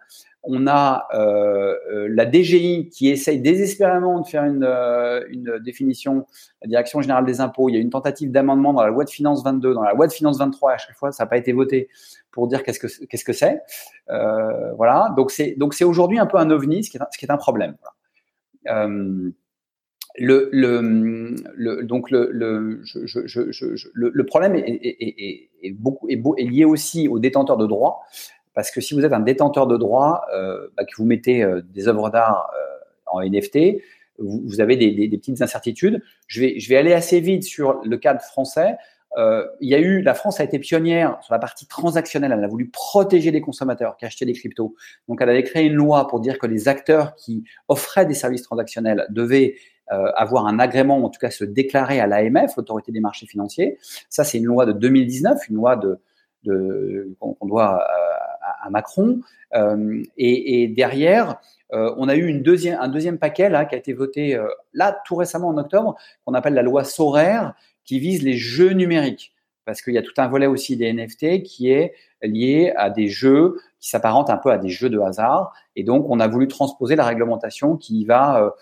on 0.44 0.66
a 0.66 1.06
euh, 1.14 1.76
euh, 1.90 2.08
la 2.10 2.30
DGI 2.30 2.88
qui 2.88 3.08
essaye 3.08 3.40
désespérément 3.40 4.20
de 4.20 4.26
faire 4.26 4.44
une, 4.44 4.64
euh, 4.64 5.24
une, 5.30 5.58
définition, 5.60 6.26
la 6.62 6.68
Direction 6.68 7.00
générale 7.00 7.24
des 7.24 7.40
impôts. 7.40 7.68
Il 7.68 7.74
y 7.74 7.78
a 7.78 7.80
une 7.80 7.90
tentative 7.90 8.32
d'amendement 8.32 8.72
dans 8.72 8.82
la 8.82 8.88
loi 8.88 9.04
de 9.04 9.10
finances 9.10 9.44
22, 9.44 9.72
dans 9.72 9.82
la 9.82 9.92
loi 9.92 10.08
de 10.08 10.12
finances 10.12 10.38
23. 10.38 10.72
À 10.72 10.78
chaque 10.78 10.96
fois, 10.96 11.12
ça 11.12 11.24
n'a 11.24 11.28
pas 11.28 11.36
été 11.36 11.52
voté 11.52 11.88
pour 12.32 12.48
dire 12.48 12.64
qu'est-ce 12.64 12.80
que 13.24 13.32
c'est. 13.32 13.62
Voilà. 14.08 15.14
Donc 15.16 15.30
c'est 15.30 15.54
donc 15.56 15.74
c'est 15.74 15.84
aujourd'hui 15.84 16.18
un 16.18 16.26
peu 16.26 16.38
un 16.38 16.50
ovni, 16.50 16.82
ce 16.82 16.90
qui 16.90 16.96
est 16.96 17.30
un, 17.30 17.36
problème. 17.36 17.76
Le, 20.18 20.50
le, 20.52 21.34
le, 21.54 21.82
donc 21.84 22.10
le, 22.10 22.30
le, 22.32 22.82
le, 23.94 24.26
problème 24.26 24.54
est, 24.56 24.60
est, 24.60 25.48
est, 25.62 25.70
beaucoup 25.70 26.06
est, 26.08 26.44
lié 26.44 26.66
aussi 26.66 27.08
aux 27.08 27.18
détenteurs 27.18 27.56
de 27.56 27.66
droits 27.66 28.00
parce 28.54 28.70
que 28.70 28.80
si 28.80 28.94
vous 28.94 29.04
êtes 29.04 29.12
un 29.12 29.20
détenteur 29.20 29.66
de 29.66 29.76
droits, 29.76 30.24
euh, 30.34 30.68
bah, 30.76 30.84
que 30.84 30.94
vous 30.96 31.04
mettez 31.04 31.42
euh, 31.42 31.62
des 31.62 31.88
œuvres 31.88 32.10
d'art 32.10 32.50
euh, 32.54 32.78
en 33.06 33.22
NFT, 33.22 33.82
vous, 34.18 34.60
avez 34.60 34.76
des, 34.76 35.08
petites 35.18 35.42
incertitudes. 35.42 36.02
Je 36.26 36.40
vais, 36.40 36.76
aller 36.76 36.92
assez 36.92 37.18
vite 37.20 37.42
sur 37.42 37.80
le 37.82 37.96
cadre 37.96 38.20
français. 38.20 38.76
Il 39.16 39.68
y 39.68 39.74
a 39.74 39.78
eu, 39.78 40.00
la 40.02 40.14
France 40.14 40.38
a 40.38 40.44
été 40.44 40.58
pionnière 40.58 41.18
sur 41.22 41.34
la 41.34 41.40
partie 41.40 41.66
transactionnelle. 41.66 42.32
Elle 42.32 42.44
a 42.44 42.48
voulu 42.48 42.68
protéger 42.68 43.30
les 43.30 43.40
consommateurs 43.40 43.96
qui 43.96 44.04
achetaient 44.04 44.26
des 44.26 44.34
cryptos. 44.34 44.74
Donc, 45.08 45.20
elle 45.20 45.30
avait 45.30 45.42
créé 45.42 45.66
une 45.66 45.74
loi 45.74 46.06
pour 46.06 46.20
dire 46.20 46.38
que 46.38 46.46
les 46.46 46.68
acteurs 46.68 47.16
qui 47.16 47.44
offraient 47.68 48.06
des 48.06 48.14
services 48.14 48.42
transactionnels 48.42 49.06
devaient 49.10 49.56
avoir 49.88 50.46
un 50.46 50.58
agrément, 50.58 50.98
ou 50.98 51.04
en 51.04 51.10
tout 51.10 51.18
cas 51.18 51.30
se 51.30 51.44
déclarer 51.44 51.98
à 51.98 52.06
l'AMF, 52.06 52.56
l'autorité 52.56 52.92
des 52.92 53.00
marchés 53.00 53.26
financiers. 53.26 53.78
Ça, 54.08 54.24
c'est 54.24 54.38
une 54.38 54.46
loi 54.46 54.66
de 54.66 54.72
2019, 54.72 55.48
une 55.48 55.56
loi 55.56 55.80
qu'on 57.18 57.46
doit 57.46 57.84
à 58.62 58.70
Macron. 58.70 59.20
Euh, 59.54 60.02
et, 60.16 60.68
derrière, 60.68 61.40
euh, 61.72 61.94
on 61.96 62.08
a 62.08 62.14
eu 62.16 62.32
un 62.32 62.88
deuxième 62.88 63.18
paquet 63.18 63.48
là 63.48 63.64
qui 63.64 63.74
a 63.74 63.78
été 63.78 63.92
voté 63.92 64.34
euh, 64.34 64.46
là 64.72 64.98
tout 65.04 65.16
récemment 65.16 65.48
en 65.48 65.58
octobre, 65.58 65.96
qu'on 66.24 66.34
appelle 66.34 66.54
la 66.54 66.62
loi 66.62 66.84
Sorare, 66.84 67.54
qui 67.84 67.98
vise 67.98 68.22
les 68.22 68.36
jeux 68.36 68.70
numériques. 68.70 69.32
Parce 69.64 69.80
qu'il 69.80 69.94
y 69.94 69.98
a 69.98 70.02
tout 70.02 70.14
un 70.16 70.26
volet 70.26 70.46
aussi 70.46 70.76
des 70.76 70.92
NFT 70.92 71.44
qui 71.44 71.70
est 71.70 71.94
lié 72.22 72.72
à 72.76 72.90
des 72.90 73.06
jeux 73.06 73.60
qui 73.78 73.90
s'apparentent 73.90 74.30
un 74.30 74.36
peu 74.36 74.50
à 74.50 74.58
des 74.58 74.70
jeux 74.70 74.90
de 74.90 74.98
hasard. 74.98 75.52
Et 75.76 75.84
donc, 75.84 76.06
on 76.08 76.18
a 76.18 76.26
voulu 76.26 76.48
transposer 76.48 76.96
la 76.96 77.04
réglementation 77.04 77.76
qui 77.76 78.04
va, 78.04 78.56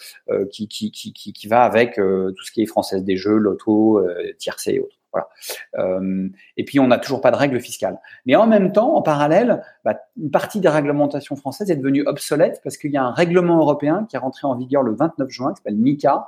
qui, 0.52 0.68
qui, 0.68 0.90
qui, 0.90 1.12
qui, 1.14 1.48
va 1.48 1.62
avec 1.62 1.94
tout 1.94 2.44
ce 2.44 2.52
qui 2.52 2.60
est 2.60 2.66
française 2.66 3.02
des 3.02 3.16
jeux, 3.16 3.36
loto, 3.36 3.98
euh, 3.98 4.34
tiercé 4.38 4.72
et 4.72 4.80
autres. 4.80 4.99
Voilà. 5.12 5.28
Euh, 5.78 6.28
et 6.56 6.64
puis, 6.64 6.80
on 6.80 6.86
n'a 6.86 6.98
toujours 6.98 7.20
pas 7.20 7.30
de 7.30 7.36
règles 7.36 7.60
fiscales. 7.60 7.98
Mais 8.26 8.36
en 8.36 8.46
même 8.46 8.72
temps, 8.72 8.94
en 8.94 9.02
parallèle, 9.02 9.62
bah, 9.84 10.00
une 10.16 10.30
partie 10.30 10.60
des 10.60 10.68
réglementations 10.68 11.36
françaises 11.36 11.70
est 11.70 11.76
devenue 11.76 12.06
obsolète 12.06 12.60
parce 12.62 12.76
qu'il 12.76 12.92
y 12.92 12.96
a 12.96 13.02
un 13.02 13.12
règlement 13.12 13.58
européen 13.58 14.06
qui 14.08 14.16
est 14.16 14.20
rentré 14.20 14.46
en 14.46 14.54
vigueur 14.54 14.82
le 14.82 14.94
29 14.94 15.28
juin, 15.28 15.52
qui 15.52 15.56
s'appelle 15.56 15.76
MICA, 15.76 16.26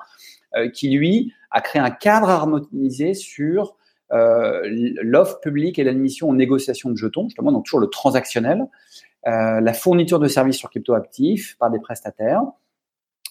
euh, 0.57 0.69
qui 0.69 0.91
lui 0.91 1.33
a 1.51 1.61
créé 1.61 1.81
un 1.81 1.91
cadre 1.91 2.29
harmonisé 2.29 3.15
sur 3.15 3.77
euh, 4.13 4.61
l'offre 5.01 5.41
publique 5.41 5.79
et 5.79 5.85
l'admission 5.85 6.29
aux 6.29 6.35
négociations 6.35 6.91
de 6.91 6.97
jetons, 6.97 7.25
justement, 7.29 7.51
donc 7.51 7.65
toujours 7.65 7.81
le 7.81 7.87
transactionnel, 7.87 8.67
euh, 9.27 9.61
la 9.61 9.73
fourniture 9.73 10.19
de 10.19 10.29
services 10.29 10.57
sur 10.57 10.69
cryptoactifs 10.69 11.57
par 11.59 11.71
des 11.71 11.79
prestataires. 11.79 12.43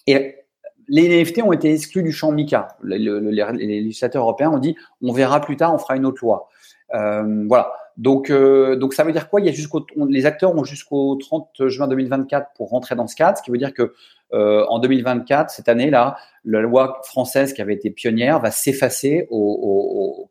Et 0.08 0.41
les 0.88 1.22
NFT 1.22 1.42
ont 1.42 1.52
été 1.52 1.72
exclus 1.72 2.02
du 2.02 2.12
champ 2.12 2.32
MICA. 2.32 2.68
Les, 2.82 2.98
législateurs 2.98 4.22
européens 4.22 4.50
ont 4.50 4.58
dit 4.58 4.76
on 5.00 5.12
verra 5.12 5.40
plus 5.40 5.56
tard, 5.56 5.74
on 5.74 5.78
fera 5.78 5.96
une 5.96 6.06
autre 6.06 6.22
loi. 6.22 6.48
Euh, 6.94 7.44
voilà. 7.48 7.72
Donc, 7.96 8.30
euh, 8.30 8.76
donc 8.76 8.94
ça 8.94 9.04
veut 9.04 9.12
dire 9.12 9.28
quoi? 9.28 9.40
Il 9.40 9.46
y 9.46 9.50
a 9.50 10.06
les 10.08 10.26
acteurs 10.26 10.56
ont 10.56 10.64
jusqu'au 10.64 11.16
30 11.16 11.68
juin 11.68 11.88
2024 11.88 12.52
pour 12.56 12.70
rentrer 12.70 12.94
dans 12.94 13.06
ce 13.06 13.14
cadre, 13.14 13.36
ce 13.36 13.42
qui 13.42 13.50
veut 13.50 13.58
dire 13.58 13.74
que 13.74 13.92
euh, 14.32 14.64
en 14.68 14.78
2024, 14.78 15.50
cette 15.50 15.68
année-là, 15.68 16.16
la 16.44 16.62
loi 16.62 17.00
française 17.04 17.52
qui 17.52 17.60
avait 17.60 17.74
été 17.74 17.90
pionnière 17.90 18.40
va 18.40 18.50
s'effacer 18.50 19.26
au, 19.30 20.28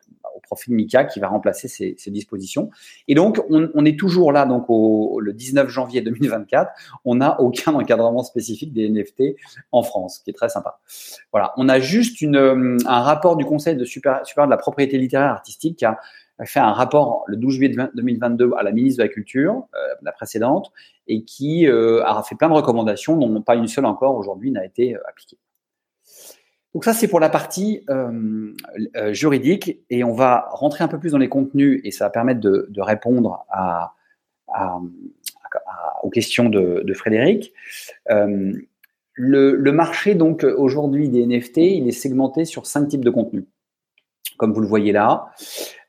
de 0.68 0.74
MICA 0.74 1.06
qui 1.06 1.20
va 1.20 1.28
remplacer 1.28 1.68
ces, 1.68 1.96
dispositions. 2.12 2.70
Et 3.08 3.16
donc, 3.16 3.42
on, 3.50 3.86
est 3.86 3.98
toujours 3.98 4.32
là, 4.32 4.46
donc 4.46 4.66
le 4.70 5.34
19 5.34 5.70
janvier 5.70 6.02
2024, 6.02 6.72
on 7.06 7.16
n'a 7.16 7.40
aucun 7.40 7.74
encadrement 7.74 8.24
spécifique 8.24 8.74
des 8.74 8.90
NFT 8.90 9.36
en 9.72 9.84
France, 9.84 10.18
ce 10.18 10.24
qui 10.24 10.30
est 10.30 10.34
très 10.34 10.50
sympa. 10.50 10.80
Voilà, 11.32 11.54
on 11.58 11.70
a 11.70 11.80
juste 11.80 12.22
une, 12.22 12.78
un 12.86 13.02
rapport 13.02 13.36
du 13.36 13.46
Conseil 13.46 13.76
de 13.76 13.86
super, 13.86 14.22
la 14.38 14.58
propriété 14.58 14.98
littéraire 14.98 15.32
artistique 15.32 15.78
qui 15.78 15.86
a 15.86 15.98
fait 16.46 16.60
un 16.60 16.72
rapport 16.72 17.24
le 17.28 17.38
12 17.38 17.56
juillet 17.56 17.76
2022 17.96 18.52
à 18.58 18.64
la 18.64 18.72
ministre 18.72 19.00
de 19.00 19.04
la 19.04 19.14
Culture, 19.14 19.64
euh, 19.76 19.96
la 20.02 20.12
précédente, 20.12 20.72
et 21.08 21.24
qui 21.24 21.68
euh, 21.68 22.04
a 22.06 22.22
fait 22.24 22.36
plein 22.36 22.50
de 22.50 22.54
recommandations, 22.54 23.18
dont 23.18 23.42
pas 23.42 23.56
une 23.56 23.68
seule 23.68 23.86
encore 23.86 24.16
aujourd'hui 24.16 24.52
n'a 24.52 24.66
été 24.66 24.96
euh, 24.96 25.00
appliquée. 25.08 25.38
Donc 26.74 26.86
ça, 26.86 26.94
c'est 26.94 27.08
pour 27.08 27.20
la 27.20 27.30
partie 27.30 27.84
euh, 27.90 28.54
euh, 28.96 29.14
juridique, 29.14 29.80
et 29.90 30.04
on 30.04 30.14
va 30.14 30.48
rentrer 30.52 30.84
un 30.84 30.88
peu 30.88 31.00
plus 31.00 31.12
dans 31.12 31.18
les 31.18 31.28
contenus, 31.28 31.82
et 31.84 31.92
ça 31.92 32.06
va 32.06 32.10
permettre 32.10 32.40
de, 32.40 32.82
répondre 32.82 33.46
aux 36.04 36.10
questions 36.10 36.50
de, 36.50 36.94
Frédéric. 36.94 37.54
Euh, 38.10 38.54
le, 39.14 39.72
marché 39.72 40.16
donc 40.16 40.44
aujourd'hui 40.44 41.10
des 41.10 41.26
NFT, 41.26 41.58
il 41.58 41.88
est 41.88 41.92
segmenté 41.92 42.46
sur 42.46 42.66
cinq 42.66 42.88
types 42.88 43.04
de 43.04 43.10
contenus, 43.10 43.44
comme 44.38 44.54
vous 44.54 44.62
le 44.62 44.68
voyez 44.68 44.94
là. 44.94 45.32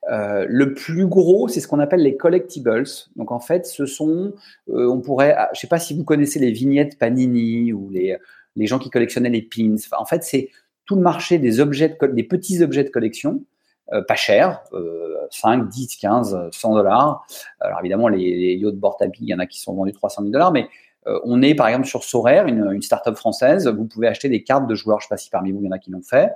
Le 0.08 0.74
plus 0.74 1.06
gros, 1.06 1.46
c'est 1.46 1.60
ce 1.60 1.68
qu'on 1.68 1.78
appelle 1.78 2.02
les 2.02 2.16
collectibles. 2.16 2.82
Donc 3.14 3.30
en 3.30 3.38
fait, 3.38 3.66
ce 3.66 3.86
sont, 3.86 4.34
on 4.66 5.00
pourrait, 5.00 5.36
je 5.54 5.60
sais 5.60 5.68
pas 5.68 5.78
si 5.78 5.96
vous 5.96 6.02
connaissez 6.02 6.40
les 6.40 6.50
vignettes 6.50 6.98
Panini 6.98 7.72
ou 7.72 7.88
les, 7.88 8.18
les 8.56 8.66
gens 8.66 8.80
qui 8.80 8.90
collectionnaient 8.90 9.30
les 9.30 9.42
pins. 9.42 9.76
En 9.92 10.04
fait, 10.04 10.24
c'est 10.24 10.50
tout 10.93 10.99
le 10.99 11.03
marché 11.03 11.38
des 11.38 11.61
objets, 11.61 11.88
de, 11.88 12.07
des 12.09 12.22
petits 12.22 12.62
objets 12.62 12.84
de 12.84 12.90
collection, 12.90 13.43
euh, 13.95 14.03
pas 14.03 14.14
chers, 14.14 14.62
5, 15.30 15.66
10, 15.66 15.97
15, 15.97 16.49
100 16.53 16.74
dollars. 16.74 17.26
Alors 17.61 17.80
évidemment, 17.80 18.09
les, 18.09 18.57
yachts 18.57 18.76
bord 18.76 18.99
tapis, 18.99 19.22
il 19.22 19.28
y 19.28 19.34
en 19.34 19.38
a 19.38 19.47
qui 19.47 19.59
sont 19.59 19.74
vendus 19.74 19.93
300 19.93 20.22
000 20.22 20.32
dollars, 20.32 20.53
mais 20.53 20.68
on 21.24 21.43
est 21.43 21.55
par 21.55 21.66
exemple 21.66 21.86
sur 21.86 22.05
Sorare, 22.05 22.47
une, 22.47 22.70
une 22.72 22.82
start-up 22.82 23.16
française. 23.16 23.66
Vous 23.66 23.86
pouvez 23.86 24.07
acheter 24.07 24.28
des 24.28 24.45
cartes 24.45 24.68
de 24.68 24.74
joueurs. 24.74 25.01
Je 25.01 25.07
ne 25.07 25.09
sais 25.09 25.14
pas 25.14 25.16
si 25.16 25.30
parmi 25.30 25.51
vous 25.51 25.61
il 25.61 25.64
y 25.64 25.68
en 25.68 25.72
a 25.72 25.78
qui 25.78 25.90
l'ont 25.90 26.03
fait 26.03 26.30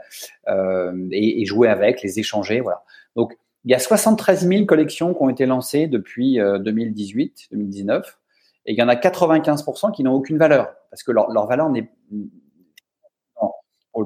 et, 0.48 1.42
et, 1.42 1.44
jouer 1.44 1.68
avec, 1.68 2.02
les 2.02 2.18
échanger. 2.18 2.60
Voilà. 2.60 2.82
Donc 3.14 3.36
il 3.64 3.70
y 3.70 3.74
a 3.74 3.78
73 3.78 4.48
000 4.48 4.64
collections 4.64 5.12
qui 5.12 5.22
ont 5.22 5.28
été 5.28 5.44
lancées 5.44 5.86
depuis 5.86 6.38
2018, 6.38 7.48
euh, 7.52 7.56
2019, 7.56 8.18
et 8.64 8.72
il 8.72 8.78
y 8.78 8.82
en 8.82 8.88
a 8.88 8.94
95% 8.94 9.92
qui 9.92 10.02
n'ont 10.02 10.14
aucune 10.14 10.38
valeur, 10.38 10.74
parce 10.90 11.02
que 11.02 11.12
leur, 11.12 11.30
leur 11.30 11.46
valeur 11.46 11.68
n'est 11.68 11.90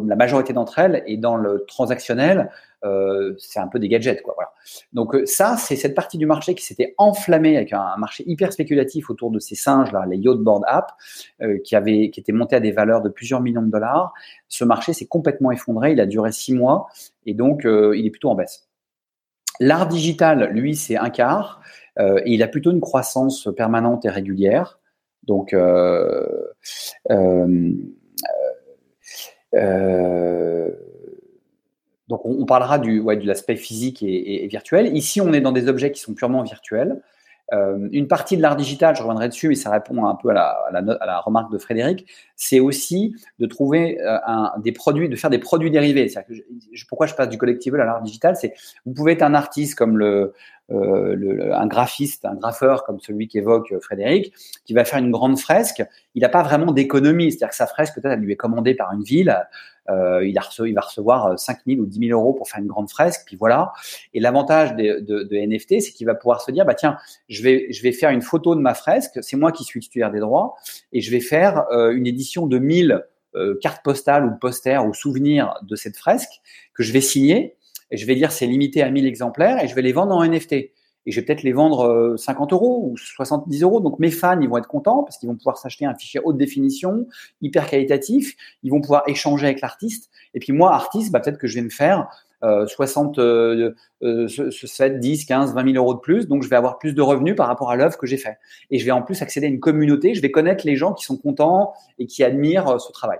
la 0.06 0.16
majorité 0.16 0.52
d'entre 0.52 0.78
elles 0.78 1.02
et 1.06 1.16
dans 1.16 1.36
le 1.36 1.64
transactionnel, 1.66 2.50
euh, 2.84 3.34
c'est 3.38 3.60
un 3.60 3.68
peu 3.68 3.78
des 3.78 3.88
gadgets, 3.88 4.22
quoi. 4.22 4.34
Voilà. 4.36 4.52
Donc 4.92 5.14
euh, 5.14 5.26
ça, 5.26 5.56
c'est 5.56 5.76
cette 5.76 5.94
partie 5.94 6.18
du 6.18 6.26
marché 6.26 6.54
qui 6.54 6.64
s'était 6.64 6.94
enflammée 6.96 7.56
avec 7.56 7.72
un, 7.72 7.96
marché 7.98 8.24
hyper 8.26 8.52
spéculatif 8.52 9.10
autour 9.10 9.30
de 9.30 9.38
ces 9.38 9.54
singes 9.54 9.92
là, 9.92 10.06
les 10.08 10.16
yacht 10.16 10.38
board 10.38 10.64
app, 10.66 10.92
euh, 11.42 11.58
qui 11.62 11.76
avaient, 11.76 12.10
qui 12.10 12.20
étaient 12.20 12.32
montés 12.32 12.56
à 12.56 12.60
des 12.60 12.72
valeurs 12.72 13.02
de 13.02 13.08
plusieurs 13.08 13.40
millions 13.40 13.62
de 13.62 13.70
dollars. 13.70 14.14
Ce 14.48 14.64
marché 14.64 14.92
s'est 14.92 15.06
complètement 15.06 15.50
effondré. 15.50 15.92
Il 15.92 16.00
a 16.00 16.06
duré 16.06 16.32
six 16.32 16.54
mois 16.54 16.88
et 17.26 17.34
donc 17.34 17.62
il 17.64 18.06
est 18.06 18.10
plutôt 18.10 18.30
en 18.30 18.34
baisse. 18.34 18.68
L'art 19.60 19.86
digital, 19.86 20.50
lui, 20.52 20.74
c'est 20.74 20.96
un 20.96 21.10
quart. 21.10 21.60
Et 21.98 22.32
il 22.32 22.42
a 22.42 22.48
plutôt 22.48 22.70
une 22.70 22.80
croissance 22.80 23.48
permanente 23.54 24.06
et 24.06 24.08
régulière. 24.08 24.78
Donc, 25.24 25.52
euh 25.52 26.26
donc 32.10 32.20
on, 32.24 32.44
parlera 32.44 32.78
du, 32.78 33.00
ouais, 33.00 33.16
de 33.16 33.26
l'aspect 33.26 33.56
physique 33.56 34.02
et, 34.02 34.46
virtuel. 34.48 34.96
Ici, 34.96 35.20
on 35.20 35.32
est 35.32 35.40
dans 35.40 35.52
des 35.52 35.68
objets 35.68 35.92
qui 35.92 36.00
sont 36.00 36.12
purement 36.12 36.42
virtuels. 36.42 37.00
Euh, 37.52 37.88
une 37.92 38.06
partie 38.06 38.36
de 38.36 38.42
l'art 38.42 38.56
digital, 38.56 38.94
je 38.94 39.02
reviendrai 39.02 39.28
dessus, 39.28 39.48
mais 39.48 39.54
ça 39.54 39.70
répond 39.70 40.06
un 40.06 40.14
peu 40.14 40.30
à 40.30 40.34
la, 40.34 40.50
à 40.72 41.06
la, 41.06 41.20
remarque 41.20 41.52
de 41.52 41.58
Frédéric, 41.58 42.06
c'est 42.36 42.60
aussi 42.60 43.14
de 43.40 43.46
trouver 43.46 44.00
euh, 44.00 44.18
des 44.58 44.72
produits, 44.72 45.08
de 45.08 45.16
faire 45.16 45.30
des 45.30 45.38
produits 45.38 45.70
dérivés. 45.70 46.06
Que 46.06 46.86
pourquoi 46.88 47.06
je 47.06 47.14
passe 47.14 47.28
du 47.28 47.38
collectible 47.38 47.80
à 47.80 47.84
l'art 47.84 48.02
digital 48.02 48.36
C'est 48.36 48.54
vous 48.86 48.92
pouvez 48.92 49.12
être 49.12 49.22
un 49.22 49.34
artiste 49.34 49.74
comme 49.76 49.98
le, 49.98 50.06
euh, 50.06 50.32
le, 50.70 51.54
un 51.54 51.66
graphiste, 51.66 52.24
un 52.24 52.34
graffeur 52.34 52.84
comme 52.84 53.00
celui 53.00 53.28
qu'évoque 53.28 53.74
Frédéric, 53.80 54.32
qui 54.64 54.72
va 54.72 54.84
faire 54.84 54.98
une 54.98 55.10
grande 55.10 55.38
fresque. 55.38 55.82
Il 56.14 56.22
n'a 56.22 56.28
pas 56.28 56.42
vraiment 56.42 56.72
d'économie, 56.72 57.32
c'est-à-dire 57.32 57.50
que 57.50 57.56
sa 57.56 57.66
fresque 57.66 57.94
peut-être 57.94 58.12
elle 58.12 58.20
lui 58.20 58.32
est 58.32 58.36
commandée 58.36 58.74
par 58.74 58.92
une 58.92 59.02
ville. 59.02 59.36
Euh, 59.88 60.24
il, 60.26 60.36
a 60.38 60.42
reçu, 60.42 60.68
il 60.68 60.74
va 60.74 60.82
recevoir 60.82 61.38
5 61.38 61.58
euh, 61.58 61.72
000 61.74 61.80
ou 61.80 61.86
10 61.86 62.08
000 62.08 62.18
euros 62.18 62.32
pour 62.32 62.48
faire 62.48 62.60
une 62.60 62.68
grande 62.68 62.90
fresque, 62.90 63.22
puis 63.26 63.36
voilà. 63.36 63.72
Et 64.14 64.20
l'avantage 64.20 64.76
de, 64.76 65.00
de, 65.00 65.22
de, 65.24 65.36
NFT, 65.36 65.80
c'est 65.80 65.92
qu'il 65.92 66.06
va 66.06 66.14
pouvoir 66.14 66.42
se 66.42 66.50
dire, 66.52 66.64
bah 66.64 66.74
tiens, 66.74 66.96
je 67.28 67.42
vais, 67.42 67.66
je 67.70 67.82
vais 67.82 67.92
faire 67.92 68.10
une 68.10 68.22
photo 68.22 68.54
de 68.54 68.60
ma 68.60 68.74
fresque, 68.74 69.18
c'est 69.22 69.36
moi 69.36 69.52
qui 69.52 69.64
suis 69.64 69.80
titulaire 69.80 70.10
des 70.10 70.20
droits, 70.20 70.54
et 70.92 71.00
je 71.00 71.10
vais 71.10 71.20
faire 71.20 71.66
euh, 71.72 71.90
une 71.90 72.06
édition 72.06 72.46
de 72.46 72.58
1000 72.58 73.04
euh, 73.36 73.58
cartes 73.60 73.82
postales 73.84 74.24
ou 74.24 74.36
posters 74.36 74.86
ou 74.86 74.94
souvenirs 74.94 75.54
de 75.62 75.76
cette 75.76 75.96
fresque 75.96 76.40
que 76.74 76.82
je 76.82 76.92
vais 76.92 77.00
signer, 77.00 77.56
et 77.90 77.96
je 77.96 78.06
vais 78.06 78.14
dire 78.14 78.32
c'est 78.32 78.46
limité 78.46 78.82
à 78.82 78.90
1000 78.90 79.06
exemplaires, 79.06 79.62
et 79.62 79.68
je 79.68 79.74
vais 79.74 79.82
les 79.82 79.92
vendre 79.92 80.14
en 80.14 80.24
NFT 80.24 80.70
et 81.06 81.12
je 81.12 81.20
vais 81.20 81.24
peut-être 81.24 81.42
les 81.42 81.52
vendre 81.52 82.14
50 82.16 82.52
euros 82.52 82.90
ou 82.90 82.96
70 82.96 83.62
euros. 83.62 83.80
Donc 83.80 83.98
mes 83.98 84.10
fans, 84.10 84.40
ils 84.40 84.48
vont 84.48 84.58
être 84.58 84.68
contents 84.68 85.02
parce 85.02 85.16
qu'ils 85.18 85.28
vont 85.28 85.36
pouvoir 85.36 85.56
s'acheter 85.56 85.86
un 85.86 85.94
fichier 85.94 86.20
haute 86.22 86.36
définition, 86.36 87.06
hyper 87.40 87.66
qualitatif. 87.68 88.36
Ils 88.62 88.70
vont 88.70 88.80
pouvoir 88.80 89.04
échanger 89.06 89.46
avec 89.46 89.60
l'artiste. 89.60 90.10
Et 90.34 90.40
puis 90.40 90.52
moi, 90.52 90.74
artiste, 90.74 91.10
bah, 91.10 91.20
peut-être 91.20 91.38
que 91.38 91.46
je 91.46 91.54
vais 91.54 91.62
me 91.62 91.70
faire 91.70 92.08
euh, 92.42 92.66
60, 92.66 93.18
euh, 93.18 93.74
euh, 94.02 94.28
7, 94.28 95.00
10, 95.00 95.24
15, 95.24 95.54
20 95.54 95.72
000 95.72 95.76
euros 95.76 95.94
de 95.94 96.00
plus. 96.00 96.28
Donc 96.28 96.42
je 96.42 96.48
vais 96.48 96.56
avoir 96.56 96.78
plus 96.78 96.94
de 96.94 97.02
revenus 97.02 97.34
par 97.34 97.46
rapport 97.46 97.70
à 97.70 97.76
l'œuvre 97.76 97.96
que 97.96 98.06
j'ai 98.06 98.18
fait. 98.18 98.38
Et 98.70 98.78
je 98.78 98.84
vais 98.84 98.90
en 98.90 99.02
plus 99.02 99.22
accéder 99.22 99.46
à 99.46 99.48
une 99.48 99.60
communauté. 99.60 100.14
Je 100.14 100.20
vais 100.20 100.30
connaître 100.30 100.66
les 100.66 100.76
gens 100.76 100.92
qui 100.92 101.04
sont 101.04 101.16
contents 101.16 101.72
et 101.98 102.06
qui 102.06 102.22
admirent 102.24 102.68
euh, 102.68 102.78
ce 102.78 102.92
travail. 102.92 103.18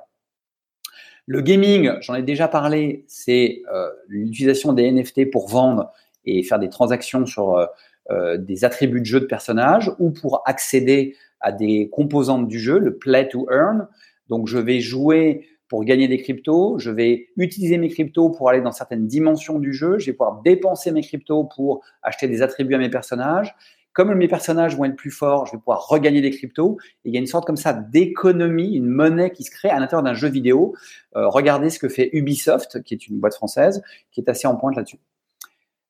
Le 1.33 1.43
gaming, 1.43 1.93
j'en 2.01 2.16
ai 2.16 2.24
déjà 2.24 2.49
parlé, 2.49 3.05
c'est 3.07 3.62
euh, 3.72 3.89
l'utilisation 4.09 4.72
des 4.72 4.91
NFT 4.91 5.31
pour 5.31 5.47
vendre 5.47 5.93
et 6.24 6.43
faire 6.43 6.59
des 6.59 6.68
transactions 6.68 7.24
sur 7.24 7.57
euh, 7.57 7.66
euh, 8.11 8.37
des 8.37 8.64
attributs 8.64 8.99
de 8.99 9.07
jeu 9.07 9.20
de 9.20 9.26
personnages 9.26 9.93
ou 10.01 10.11
pour 10.11 10.43
accéder 10.45 11.14
à 11.39 11.53
des 11.53 11.89
composantes 11.89 12.49
du 12.49 12.59
jeu, 12.59 12.81
le 12.81 12.97
play 12.97 13.28
to 13.28 13.47
earn. 13.49 13.87
Donc, 14.28 14.49
je 14.49 14.59
vais 14.59 14.81
jouer 14.81 15.47
pour 15.68 15.85
gagner 15.85 16.09
des 16.09 16.20
cryptos, 16.20 16.81
je 16.81 16.91
vais 16.91 17.28
utiliser 17.37 17.78
mes 17.78 17.91
cryptos 17.91 18.31
pour 18.31 18.49
aller 18.49 18.61
dans 18.61 18.72
certaines 18.72 19.07
dimensions 19.07 19.61
du 19.61 19.72
jeu, 19.72 20.01
je 20.01 20.07
vais 20.07 20.14
pouvoir 20.14 20.43
dépenser 20.43 20.91
mes 20.91 21.03
cryptos 21.03 21.45
pour 21.45 21.85
acheter 22.03 22.26
des 22.26 22.43
attributs 22.43 22.74
à 22.74 22.78
mes 22.78 22.91
personnages. 22.91 23.55
Comme 23.93 24.14
mes 24.14 24.28
personnages 24.28 24.76
vont 24.76 24.84
être 24.84 24.97
plus 24.97 25.11
forts, 25.11 25.47
je 25.47 25.53
vais 25.53 25.59
pouvoir 25.59 25.88
regagner 25.88 26.20
des 26.20 26.30
cryptos. 26.30 26.78
Il 27.05 27.12
y 27.12 27.16
a 27.16 27.20
une 27.20 27.26
sorte 27.26 27.47
comme 27.47 27.57
ça 27.57 27.72
d'économie, 27.72 28.74
une 28.74 28.86
monnaie 28.86 29.30
qui 29.30 29.43
se 29.43 29.51
crée 29.51 29.68
à 29.68 29.78
l'intérieur 29.80 30.03
d'un 30.03 30.14
jeu 30.14 30.28
vidéo. 30.28 30.74
Euh, 31.16 31.28
regardez 31.28 31.70
ce 31.70 31.78
que 31.78 31.88
fait 31.88 32.11
Ubisoft, 32.12 32.82
qui 32.82 32.95
est 32.95 33.09
une 33.09 33.18
boîte 33.18 33.34
française, 33.34 33.82
qui 34.12 34.20
est 34.20 34.28
assez 34.28 34.47
en 34.47 34.57
pointe 34.57 34.76
là-dessus. 34.76 35.01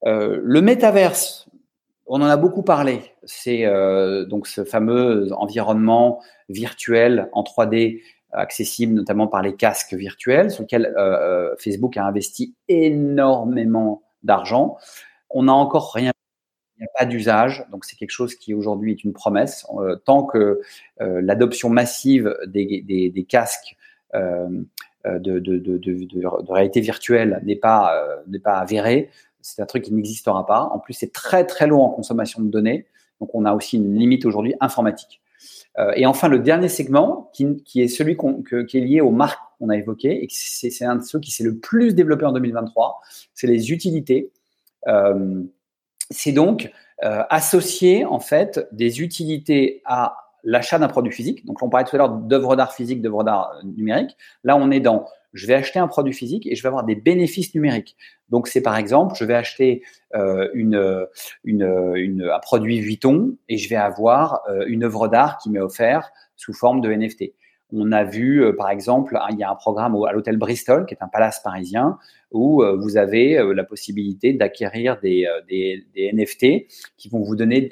Euh, 0.06 0.40
le 0.42 0.62
métaverse, 0.62 1.48
on 2.06 2.22
en 2.22 2.26
a 2.26 2.36
beaucoup 2.36 2.62
parlé. 2.62 3.02
C'est 3.24 3.66
euh, 3.66 4.24
donc 4.24 4.46
ce 4.46 4.64
fameux 4.64 5.32
environnement 5.32 6.20
virtuel 6.48 7.28
en 7.32 7.42
3D 7.42 8.00
accessible 8.32 8.94
notamment 8.94 9.26
par 9.26 9.42
les 9.42 9.54
casques 9.56 9.94
virtuels 9.94 10.50
sur 10.50 10.62
lesquels 10.62 10.92
euh, 10.96 11.54
Facebook 11.58 11.96
a 11.96 12.04
investi 12.04 12.54
énormément 12.68 14.02
d'argent. 14.22 14.76
On 15.30 15.44
n'a 15.44 15.52
encore 15.52 15.92
rien 15.94 16.12
n'y 16.80 16.86
a 16.86 16.98
pas 16.98 17.04
d'usage, 17.04 17.64
donc 17.70 17.84
c'est 17.84 17.96
quelque 17.96 18.10
chose 18.10 18.34
qui 18.34 18.54
aujourd'hui 18.54 18.92
est 18.92 19.04
une 19.04 19.12
promesse. 19.12 19.66
tant 20.04 20.24
que 20.24 20.60
l'adoption 20.98 21.68
massive 21.68 22.34
des, 22.46 22.82
des, 22.82 23.24
casques 23.24 23.76
euh, 24.14 24.48
de, 25.04 25.38
de, 25.38 26.52
réalité 26.52 26.80
virtuelle 26.80 27.40
n'est 27.44 27.56
pas, 27.56 27.94
pas 28.42 28.54
avérée, 28.54 29.10
c'est 29.42 29.62
un 29.62 29.66
truc 29.66 29.84
qui 29.84 29.94
n'existera 29.94 30.46
pas. 30.46 30.70
En 30.72 30.78
plus, 30.78 30.94
c'est 30.94 31.12
très 31.12 31.44
très 31.44 31.66
long 31.66 31.82
en 31.82 31.90
consommation 31.90 32.42
de 32.42 32.48
données. 32.48 32.86
Donc, 33.20 33.34
on 33.34 33.44
a 33.44 33.54
aussi 33.54 33.76
une 33.76 33.94
limite 33.98 34.24
aujourd'hui 34.24 34.54
informatique. 34.60 35.20
Euh, 35.78 35.92
et 35.94 36.06
enfin, 36.06 36.28
le 36.28 36.38
dernier 36.38 36.68
segment, 36.68 37.30
qui, 37.32 37.62
qui 37.64 37.80
est 37.80 37.88
celui 37.88 38.16
qui 38.16 38.78
est 38.78 38.80
lié 38.80 39.00
aux 39.00 39.10
marques 39.10 39.40
qu'on 39.58 39.68
a 39.68 39.76
évoquées, 39.76 40.24
et 40.24 40.28
c'est 40.30 40.84
un 40.84 40.96
de 40.96 41.02
ceux 41.02 41.20
qui 41.20 41.30
s'est 41.30 41.44
le 41.44 41.56
plus 41.56 41.94
développé 41.94 42.24
en 42.24 42.32
2023, 42.32 43.00
c'est 43.34 43.46
les 43.46 43.72
utilités. 43.72 44.30
Euh, 44.88 45.42
c'est 46.10 46.32
donc 46.32 46.70
euh, 47.04 47.22
associer 47.30 48.04
en 48.04 48.20
fait 48.20 48.68
des 48.72 49.00
utilités 49.00 49.80
à 49.84 50.16
l'achat 50.44 50.78
d'un 50.78 50.88
produit 50.88 51.12
physique. 51.12 51.44
Donc, 51.46 51.62
on 51.62 51.68
parlait 51.68 51.86
tout 51.86 51.96
à 51.96 51.98
l'heure 51.98 52.10
d'œuvres 52.10 52.56
d'art 52.56 52.72
physique, 52.72 53.02
d'œuvres 53.02 53.24
d'art 53.24 53.52
numérique. 53.64 54.16
Là, 54.44 54.56
on 54.56 54.70
est 54.70 54.80
dans 54.80 55.06
je 55.32 55.46
vais 55.46 55.54
acheter 55.54 55.78
un 55.78 55.86
produit 55.86 56.12
physique 56.12 56.46
et 56.46 56.56
je 56.56 56.62
vais 56.62 56.66
avoir 56.66 56.84
des 56.84 56.96
bénéfices 56.96 57.54
numériques. 57.54 57.96
Donc, 58.30 58.48
c'est 58.48 58.62
par 58.62 58.76
exemple, 58.76 59.14
je 59.16 59.24
vais 59.24 59.34
acheter 59.34 59.82
euh, 60.14 60.48
une, 60.54 61.06
une, 61.44 61.92
une, 61.94 62.30
un 62.34 62.38
produit 62.40 62.80
Vuitton 62.80 63.36
et 63.48 63.56
je 63.56 63.68
vais 63.68 63.76
avoir 63.76 64.42
euh, 64.48 64.64
une 64.66 64.82
œuvre 64.82 65.06
d'art 65.06 65.38
qui 65.38 65.50
m'est 65.50 65.60
offerte 65.60 66.12
sous 66.36 66.52
forme 66.52 66.80
de 66.80 66.92
NFT. 66.92 67.32
On 67.72 67.92
a 67.92 68.04
vu, 68.04 68.42
euh, 68.44 68.52
par 68.52 68.70
exemple, 68.70 69.18
il 69.30 69.38
y 69.38 69.42
a 69.42 69.50
un 69.50 69.54
programme 69.54 69.96
à 70.04 70.12
l'hôtel 70.12 70.36
Bristol, 70.36 70.86
qui 70.86 70.94
est 70.94 71.02
un 71.02 71.08
palace 71.08 71.40
parisien, 71.42 71.98
où 72.32 72.62
euh, 72.62 72.76
vous 72.76 72.96
avez 72.96 73.38
euh, 73.38 73.52
la 73.52 73.64
possibilité 73.64 74.32
d'acquérir 74.32 74.98
des, 75.00 75.26
NFT 75.96 76.66
qui 76.96 77.08
vont 77.08 77.22
vous 77.22 77.36
donner 77.36 77.68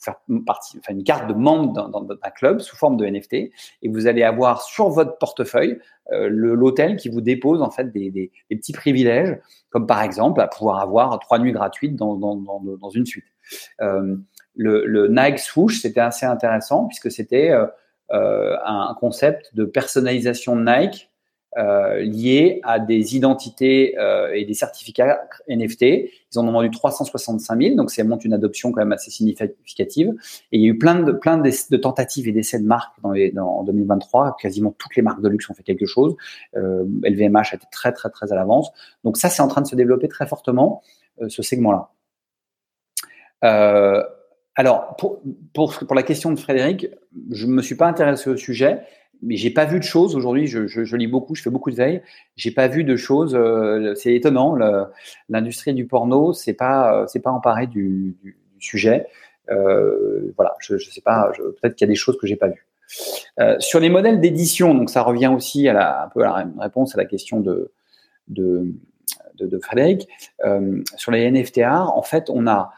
faire 0.00 0.14
partie, 0.46 0.78
enfin 0.78 0.92
une 0.92 1.02
carte 1.02 1.28
de 1.28 1.34
membre 1.34 1.72
d'un 1.72 2.30
club 2.30 2.60
sous 2.60 2.76
forme 2.76 2.96
de 2.96 3.04
NFT, 3.04 3.34
et 3.34 3.88
vous 3.88 4.06
allez 4.06 4.22
avoir 4.22 4.62
sur 4.62 4.90
votre 4.90 5.18
portefeuille 5.18 5.78
l'hôtel 6.10 6.96
qui 6.96 7.08
vous 7.08 7.20
dépose 7.20 7.60
en 7.60 7.70
fait 7.70 7.92
des, 7.92 8.30
petits 8.48 8.72
privilèges, 8.72 9.36
comme 9.70 9.86
par 9.86 10.02
exemple 10.02 10.40
à 10.40 10.46
pouvoir 10.46 10.78
avoir 10.78 11.18
trois 11.18 11.40
nuits 11.40 11.52
gratuites 11.52 11.96
dans, 11.96 12.90
une 12.94 13.06
suite. 13.06 13.24
Le, 13.80 14.86
le, 14.86 15.08
Nike 15.08 15.40
Swoosh, 15.40 15.80
c'était 15.80 16.00
assez 16.00 16.26
intéressant 16.26 16.86
puisque 16.86 17.10
c'était 17.10 17.52
un 18.10 18.96
concept 18.98 19.54
de 19.54 19.64
personnalisation 19.64 20.56
Nike 20.56 21.10
euh, 21.56 22.00
liés 22.00 22.60
à 22.62 22.78
des 22.78 23.16
identités 23.16 23.98
euh, 23.98 24.30
et 24.34 24.44
des 24.44 24.52
certificats 24.52 25.26
NFT. 25.48 25.82
Ils 25.82 26.38
en 26.38 26.46
ont 26.46 26.52
vendu 26.52 26.70
365 26.70 27.60
000, 27.60 27.74
donc 27.74 27.90
ça 27.90 28.04
montre 28.04 28.26
une 28.26 28.34
adoption 28.34 28.70
quand 28.70 28.80
même 28.80 28.92
assez 28.92 29.10
significative. 29.10 30.14
Et 30.52 30.58
il 30.58 30.60
y 30.60 30.66
a 30.66 30.68
eu 30.68 30.76
plein 30.76 31.00
de, 31.00 31.10
plein 31.10 31.38
de, 31.38 31.76
tentatives 31.78 32.28
et 32.28 32.32
d'essais 32.32 32.58
de 32.58 32.66
marques 32.66 32.94
en 33.02 33.64
2023. 33.64 34.36
Quasiment 34.38 34.74
toutes 34.76 34.94
les 34.94 35.02
marques 35.02 35.22
de 35.22 35.28
luxe 35.28 35.48
ont 35.48 35.54
fait 35.54 35.62
quelque 35.62 35.86
chose. 35.86 36.16
Euh, 36.54 36.84
LVMH 37.02 37.48
a 37.52 37.54
été 37.54 37.66
très 37.72 37.92
très 37.92 38.10
très 38.10 38.30
à 38.30 38.36
l'avance. 38.36 38.70
Donc 39.02 39.16
ça, 39.16 39.30
c'est 39.30 39.42
en 39.42 39.48
train 39.48 39.62
de 39.62 39.66
se 39.66 39.74
développer 39.74 40.08
très 40.08 40.26
fortement 40.26 40.82
euh, 41.22 41.30
ce 41.30 41.42
segment-là. 41.42 41.90
Euh, 43.44 44.04
alors, 44.58 44.96
pour, 44.96 45.22
pour, 45.54 45.94
la 45.94 46.02
question 46.02 46.32
de 46.32 46.38
Frédéric, 46.38 46.88
je 47.30 47.46
ne 47.46 47.52
me 47.52 47.62
suis 47.62 47.76
pas 47.76 47.86
intéressé 47.86 48.28
au 48.28 48.36
sujet, 48.36 48.80
mais 49.22 49.36
j'ai 49.36 49.50
pas 49.50 49.64
vu 49.64 49.78
de 49.78 49.84
choses 49.84 50.16
aujourd'hui. 50.16 50.48
Je, 50.48 50.96
lis 50.96 51.06
beaucoup, 51.06 51.36
je 51.36 51.42
fais 51.42 51.50
beaucoup 51.50 51.70
de 51.70 51.76
veille. 51.76 52.02
J'ai 52.34 52.50
pas 52.50 52.66
vu 52.66 52.82
de 52.82 52.96
choses. 52.96 53.36
Euh, 53.36 53.94
c'est 53.94 54.14
étonnant. 54.14 54.56
L'industrie 55.28 55.74
du 55.74 55.86
porno, 55.86 56.32
c'est 56.32 56.54
pas, 56.54 57.06
c'est 57.06 57.20
pas 57.20 57.30
emparé 57.30 57.68
du, 57.68 58.16
sujet. 58.58 59.06
Euh, 59.48 60.32
voilà, 60.36 60.56
je, 60.58 60.76
je 60.76 60.90
sais 60.90 61.02
pas. 61.02 61.30
Peut-être 61.62 61.76
qu'il 61.76 61.86
y 61.86 61.88
a 61.88 61.92
des 61.92 61.94
choses 61.94 62.18
que 62.18 62.26
j'ai 62.26 62.34
pas 62.34 62.48
vues. 62.48 62.66
Euh, 63.38 63.56
sur 63.60 63.78
les 63.78 63.90
modèles 63.90 64.20
d'édition, 64.20 64.74
donc 64.74 64.90
ça 64.90 65.02
revient 65.02 65.28
aussi 65.28 65.68
à 65.68 65.72
la, 65.72 66.04
un 66.04 66.08
peu 66.08 66.22
à 66.24 66.44
la 66.44 66.62
réponse 66.62 66.96
à 66.96 66.98
la 66.98 67.04
question 67.04 67.38
de 67.38 67.70
de, 68.26 68.74
de, 69.36 69.46
de 69.46 69.58
Frédéric. 69.58 70.08
Euh, 70.44 70.82
sur 70.96 71.12
les 71.12 71.30
NFTA, 71.30 71.84
en 71.84 72.02
fait, 72.02 72.28
on 72.28 72.46
a 72.46 72.72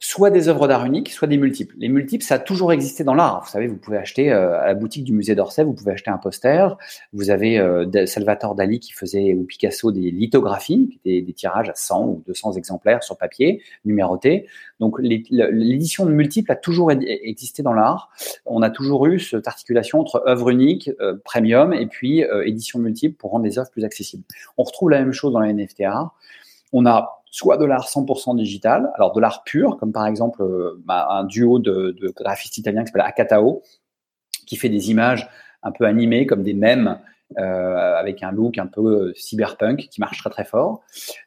soit 0.00 0.30
des 0.30 0.48
œuvres 0.48 0.68
d'art 0.68 0.84
uniques, 0.84 1.10
soit 1.10 1.26
des 1.26 1.36
multiples. 1.36 1.74
Les 1.78 1.88
multiples, 1.88 2.24
ça 2.24 2.36
a 2.36 2.38
toujours 2.38 2.72
existé 2.72 3.02
dans 3.02 3.14
l'art. 3.14 3.42
Vous 3.44 3.50
savez, 3.50 3.66
vous 3.66 3.76
pouvez 3.76 3.96
acheter 3.96 4.30
euh, 4.30 4.60
à 4.60 4.66
la 4.66 4.74
boutique 4.74 5.02
du 5.02 5.12
musée 5.12 5.34
d'Orsay, 5.34 5.64
vous 5.64 5.72
pouvez 5.72 5.92
acheter 5.92 6.10
un 6.10 6.18
poster. 6.18 6.76
Vous 7.12 7.30
avez 7.30 7.58
euh, 7.58 8.06
Salvatore 8.06 8.54
Dali 8.54 8.78
qui 8.78 8.92
faisait, 8.92 9.34
ou 9.34 9.42
Picasso, 9.42 9.90
des 9.90 10.12
lithographies, 10.12 11.00
des 11.04 11.24
tirages 11.34 11.68
à 11.68 11.74
100 11.74 12.06
ou 12.06 12.22
200 12.28 12.52
exemplaires 12.52 13.02
sur 13.02 13.16
papier, 13.16 13.60
numérotés. 13.84 14.46
Donc 14.78 14.96
l'édition 15.00 16.06
de 16.06 16.12
multiples 16.12 16.52
a 16.52 16.56
toujours 16.56 16.92
existé 16.92 17.64
dans 17.64 17.72
l'art. 17.72 18.10
On 18.46 18.62
a 18.62 18.70
toujours 18.70 19.06
eu 19.06 19.18
cette 19.18 19.48
articulation 19.48 19.98
entre 19.98 20.22
œuvre 20.28 20.50
unique, 20.50 20.90
euh, 21.00 21.16
premium, 21.24 21.72
et 21.72 21.86
puis 21.86 22.22
édition 22.44 22.78
multiple 22.78 23.16
pour 23.16 23.32
rendre 23.32 23.44
les 23.44 23.58
œuvres 23.58 23.70
plus 23.70 23.84
accessibles. 23.84 24.22
On 24.56 24.62
retrouve 24.62 24.90
la 24.90 25.00
même 25.00 25.12
chose 25.12 25.32
dans 25.32 25.40
les 25.40 25.52
NFT 25.52 25.82
art. 25.82 26.14
On 26.72 26.86
a 26.86 27.17
soit 27.30 27.56
de 27.56 27.64
l'art 27.64 27.86
100% 27.86 28.36
digital, 28.36 28.90
alors 28.94 29.12
de 29.12 29.20
l'art 29.20 29.44
pur, 29.44 29.76
comme 29.76 29.92
par 29.92 30.06
exemple 30.06 30.42
euh, 30.42 30.80
bah, 30.84 31.08
un 31.10 31.24
duo 31.24 31.58
de, 31.58 31.94
graphistes 32.16 32.58
italiens 32.58 32.82
qui 32.82 32.88
s'appelle 32.88 33.06
Akatao, 33.06 33.62
qui 34.46 34.56
fait 34.56 34.68
des 34.68 34.90
images 34.90 35.28
un 35.62 35.72
peu 35.72 35.84
animées 35.84 36.26
comme 36.26 36.42
des 36.42 36.54
mèmes 36.54 36.98
euh, 37.38 37.96
avec 37.96 38.22
un 38.22 38.32
look 38.32 38.56
un 38.56 38.66
peu 38.66 38.80
euh, 38.80 39.12
cyberpunk 39.14 39.88
qui 39.90 40.00
marche 40.00 40.18
très 40.18 40.30
très 40.30 40.44
fort. 40.44 40.80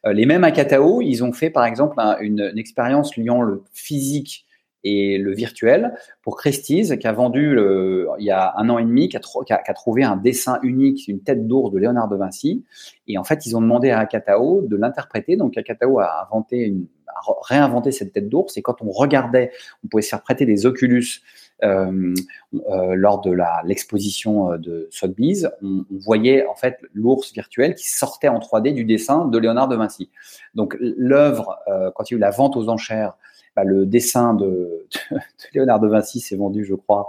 Les 0.04 0.26
mêmes 0.26 0.44
Akatao, 0.44 1.00
ils 1.02 1.22
ont 1.22 1.32
fait 1.32 1.50
par 1.50 1.64
exemple 1.64 1.96
une, 2.20 2.52
expérience 2.56 3.16
liant 3.16 3.42
le 3.42 3.62
physique 3.72 4.46
et 4.84 5.18
le 5.18 5.32
virtuel 5.32 5.94
pour 6.22 6.36
Christie's 6.36 6.96
qui 6.96 7.06
a 7.06 7.12
vendu 7.12 7.54
le, 7.54 8.08
il 8.18 8.24
y 8.24 8.30
a 8.30 8.54
un 8.56 8.68
an 8.68 8.78
et 8.78 8.84
demi, 8.84 9.08
qui 9.08 9.16
a, 9.16 9.74
trouvé 9.74 10.02
un 10.04 10.16
dessin 10.16 10.58
unique, 10.62 11.06
une 11.08 11.20
tête 11.20 11.46
d'ours 11.46 11.70
de 11.70 11.78
Léonard 11.78 12.08
de 12.08 12.16
Vinci. 12.16 12.64
Et 13.06 13.18
en 13.18 13.24
fait, 13.24 13.46
ils 13.46 13.56
ont 13.56 13.60
demandé 13.60 13.90
à 13.90 14.00
Akatao 14.00 14.62
de 14.62 14.76
l'interpréter. 14.76 15.36
Donc 15.36 15.56
Akatao 15.56 16.00
a 16.00 16.26
inventé 16.26 16.74
a 17.14 17.20
réinventé 17.42 17.92
cette 17.92 18.12
tête 18.12 18.28
d'ours. 18.28 18.56
Et 18.56 18.62
quand 18.62 18.82
on 18.82 18.90
regardait, 18.90 19.50
on 19.84 19.88
pouvait 19.88 20.02
se 20.02 20.08
faire 20.08 20.22
prêter 20.22 20.46
des 20.46 20.66
Oculus 20.66 21.22
euh, 21.62 22.14
euh, 22.70 22.94
lors 22.96 23.20
de 23.20 23.36
l'exposition 23.64 24.52
euh, 24.52 24.58
de 24.58 24.88
Sotheby's, 24.90 25.46
on, 25.62 25.84
on, 25.90 25.98
voyait 25.98 26.44
en 26.46 26.56
fait 26.56 26.80
l'ours 26.92 27.32
virtuel 27.32 27.74
qui 27.74 27.88
sortait 27.88 28.28
en 28.28 28.40
3D 28.40 28.74
du 28.74 28.84
dessin 28.84 29.26
de 29.26 29.38
Léonard 29.38 29.68
de 29.68 29.76
Vinci. 29.76 30.10
Donc 30.54 30.76
l'œuvre, 30.80 31.58
euh, 31.68 31.90
quand 31.94 32.10
il 32.10 32.14
y 32.14 32.16
a 32.16 32.18
eu 32.18 32.20
la 32.20 32.30
vente 32.30 32.56
aux 32.56 32.68
enchères 32.68 33.16
bah, 33.56 33.64
le 33.64 33.86
dessin 33.86 34.34
de, 34.34 34.86
Léonard 35.54 35.80
de 35.80 35.88
Vinci 35.88 36.20
s'est 36.20 36.36
vendu, 36.36 36.64
je 36.64 36.74
crois, 36.74 37.06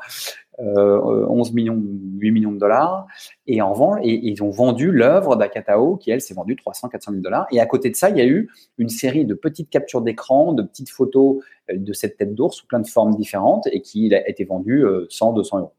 euh, 0.59 1.25
11 1.29 1.53
millions, 1.53 1.81
8 2.19 2.31
millions 2.31 2.51
de 2.51 2.59
dollars. 2.59 3.07
Et 3.47 3.61
en 3.61 3.73
vend, 3.73 3.97
ils 3.97 4.43
ont 4.43 4.49
vendu 4.49 4.91
l'œuvre 4.91 5.35
d'Akatao 5.35 5.97
qui, 5.97 6.11
elle, 6.11 6.21
s'est 6.21 6.33
vendue 6.33 6.55
300, 6.55 6.89
400 6.89 7.11
000 7.11 7.23
dollars. 7.23 7.47
Et 7.51 7.59
à 7.59 7.65
côté 7.65 7.89
de 7.89 7.95
ça, 7.95 8.09
il 8.09 8.17
y 8.17 8.21
a 8.21 8.25
eu 8.25 8.49
une 8.77 8.89
série 8.89 9.25
de 9.25 9.33
petites 9.33 9.69
captures 9.69 10.01
d'écran, 10.01 10.53
de 10.53 10.63
petites 10.63 10.89
photos 10.89 11.43
euh, 11.69 11.77
de 11.77 11.93
cette 11.93 12.17
tête 12.17 12.35
d'ours 12.35 12.55
sous 12.55 12.67
plein 12.67 12.79
de 12.79 12.87
formes 12.87 13.15
différentes 13.15 13.67
et 13.71 13.81
qui 13.81 14.13
a 14.13 14.27
été 14.27 14.43
vendue 14.43 14.85
100, 15.09 15.33
200 15.33 15.59
euros. 15.59 15.73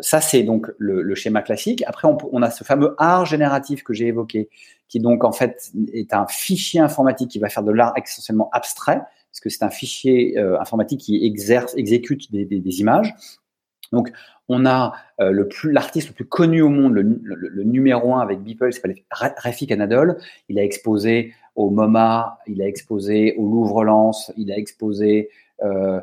Ça, 0.00 0.22
c'est 0.22 0.42
donc 0.42 0.70
le, 0.78 1.02
le, 1.02 1.14
schéma 1.14 1.42
classique. 1.42 1.84
Après, 1.86 2.08
on, 2.08 2.16
on, 2.32 2.40
a 2.40 2.50
ce 2.50 2.64
fameux 2.64 2.94
art 2.96 3.26
génératif 3.26 3.84
que 3.84 3.92
j'ai 3.92 4.06
évoqué, 4.06 4.48
qui 4.88 5.00
donc 5.00 5.22
en 5.22 5.32
fait 5.32 5.70
est 5.92 6.14
un 6.14 6.26
fichier 6.26 6.80
informatique 6.80 7.30
qui 7.30 7.38
va 7.38 7.50
faire 7.50 7.62
de 7.62 7.70
l'art 7.70 7.92
essentiellement 7.96 8.48
abstrait, 8.52 9.02
parce 9.34 9.40
que 9.40 9.50
c'est 9.50 9.64
un 9.64 9.70
fichier 9.70 10.38
euh, 10.38 10.60
informatique 10.60 11.00
qui 11.00 11.26
exerce, 11.26 11.76
exécute 11.76 12.30
des, 12.30 12.44
des, 12.44 12.80
images. 12.80 13.12
Donc, 13.90 14.12
on 14.48 14.64
a 14.64 14.92
euh, 15.20 15.32
le 15.32 15.48
plus 15.48 15.72
l'artiste 15.72 16.06
le 16.10 16.14
plus 16.14 16.24
connu 16.24 16.62
au 16.62 16.68
monde, 16.68 16.92
le, 16.92 17.02
le, 17.02 17.64
numéro 17.64 18.14
un 18.14 18.20
avec 18.20 18.42
Beeple, 18.42 18.72
s'appelle 18.72 18.94
Rafik 19.10 19.72
Anadol. 19.72 20.18
Il 20.48 20.60
a 20.60 20.62
exposé 20.62 21.34
au 21.56 21.70
MoMA, 21.70 22.38
il 22.46 22.62
a 22.62 22.68
exposé 22.68 23.34
au 23.36 23.48
Louvre-Lens, 23.48 24.32
il 24.36 24.52
a 24.52 24.56
exposé 24.56 25.30
euh, 25.64 26.00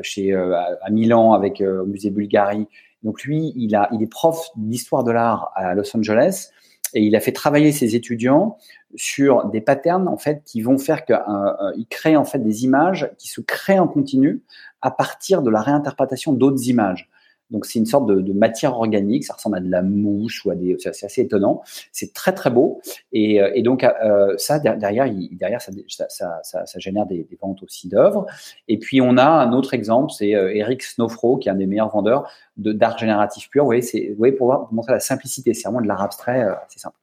chez, 0.00 0.32
à 0.32 0.90
Milan 0.90 1.34
avec 1.34 1.60
au 1.60 1.84
musée 1.84 2.08
Bulgarie. 2.08 2.66
Donc 3.02 3.22
lui, 3.22 3.52
il, 3.54 3.76
a, 3.76 3.90
il 3.92 4.02
est 4.02 4.10
prof 4.10 4.48
d'histoire 4.56 5.04
de 5.04 5.12
l'art 5.12 5.52
à 5.56 5.74
Los 5.74 5.94
Angeles 5.94 6.52
et 6.94 7.02
il 7.02 7.16
a 7.16 7.20
fait 7.20 7.32
travailler 7.32 7.72
ses 7.72 7.96
étudiants 7.96 8.56
sur 8.96 9.46
des 9.46 9.60
patterns 9.60 10.08
en 10.08 10.16
fait 10.16 10.42
qui 10.44 10.62
vont 10.62 10.78
faire 10.78 11.04
qu'il 11.04 11.16
euh, 11.16 11.84
crée 11.90 12.16
en 12.16 12.24
fait 12.24 12.38
des 12.38 12.64
images 12.64 13.10
qui 13.18 13.28
se 13.28 13.40
créent 13.40 13.78
en 13.78 13.88
continu 13.88 14.42
à 14.80 14.90
partir 14.90 15.42
de 15.42 15.50
la 15.50 15.60
réinterprétation 15.60 16.32
d'autres 16.32 16.68
images. 16.68 17.10
Donc 17.50 17.66
c'est 17.66 17.78
une 17.78 17.86
sorte 17.86 18.06
de, 18.06 18.32
matière 18.32 18.74
organique, 18.74 19.24
ça 19.24 19.34
ressemble 19.34 19.58
à 19.58 19.60
de 19.60 19.70
la 19.70 19.82
mousse 19.82 20.44
ou 20.44 20.50
à 20.50 20.54
des, 20.54 20.76
c'est 20.78 21.04
assez 21.04 21.20
étonnant. 21.20 21.62
C'est 21.92 22.12
très 22.12 22.32
très 22.32 22.50
beau 22.50 22.80
et, 23.12 23.40
euh, 23.40 23.62
donc 23.62 23.84
euh, 23.84 24.34
ça 24.38 24.58
derrière, 24.58 25.06
derrière 25.32 25.60
ça, 25.60 26.78
génère 26.78 27.06
des, 27.06 27.26
ventes 27.40 27.62
aussi 27.62 27.88
d'œuvres. 27.88 28.26
Et 28.68 28.78
puis 28.78 29.00
on 29.00 29.16
a 29.18 29.24
un 29.24 29.52
autre 29.52 29.74
exemple, 29.74 30.10
c'est 30.10 30.34
euh, 30.34 30.54
Eric 30.54 30.82
Snowfro 30.82 31.36
qui 31.36 31.48
est 31.48 31.52
un 31.52 31.56
des 31.56 31.66
meilleurs 31.66 31.90
vendeurs 31.90 32.30
de 32.56 32.72
d'art 32.72 32.98
génératif 32.98 33.50
pur. 33.50 33.64
Vous 33.64 33.68
voyez, 33.68 33.82
c'est, 33.82 34.08
vous 34.10 34.18
voyez 34.18 34.34
pour, 34.34 34.68
montrer 34.72 34.92
la 34.92 35.00
simplicité, 35.00 35.54
c'est 35.54 35.68
vraiment 35.68 35.82
de 35.82 35.86
l'art 35.86 36.02
abstrait, 36.02 36.46
c'est 36.68 36.78
simple. 36.78 36.96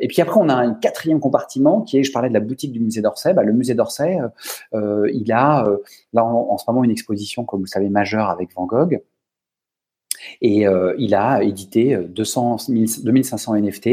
et 0.00 0.08
puis 0.08 0.20
après, 0.20 0.38
on 0.40 0.48
a 0.48 0.54
un 0.54 0.74
quatrième 0.74 1.20
compartiment 1.20 1.82
qui 1.82 1.98
est, 1.98 2.02
je 2.02 2.12
parlais 2.12 2.28
de 2.28 2.34
la 2.34 2.40
boutique 2.40 2.72
du 2.72 2.80
musée 2.80 3.02
d'Orsay. 3.02 3.34
Bah, 3.34 3.44
le 3.44 3.52
musée 3.52 3.74
d'Orsay, 3.74 4.18
il 4.72 5.32
a 5.32 5.66
là 6.12 6.24
en, 6.24 6.48
en, 6.50 6.58
ce 6.58 6.64
moment 6.68 6.84
une 6.84 6.90
exposition, 6.90 7.44
comme 7.44 7.60
vous 7.60 7.66
savez, 7.66 7.88
majeure 7.88 8.30
avec 8.30 8.52
Van 8.54 8.66
Gogh. 8.66 9.00
Et 10.40 10.66
euh, 10.66 10.94
il 10.98 11.14
a 11.14 11.42
édité 11.42 11.96
200, 11.96 12.68
2500 12.68 13.56
NFT 13.56 13.88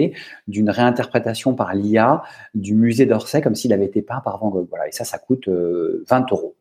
d'une 0.47 0.69
réinterprétation 0.69 1.53
par 1.55 1.73
l'IA 1.73 2.23
du 2.53 2.75
musée 2.75 3.05
d'Orsay 3.05 3.41
comme 3.41 3.55
s'il 3.55 3.73
avait 3.73 3.85
été 3.85 4.01
peint 4.01 4.21
par 4.23 4.39
Van 4.39 4.49
Gogh. 4.49 4.67
Voilà, 4.69 4.87
et 4.87 4.91
ça, 4.91 5.03
ça 5.03 5.17
coûte 5.17 5.47
20 5.47 5.51
euh, 5.53 6.03
euros. 6.31 6.55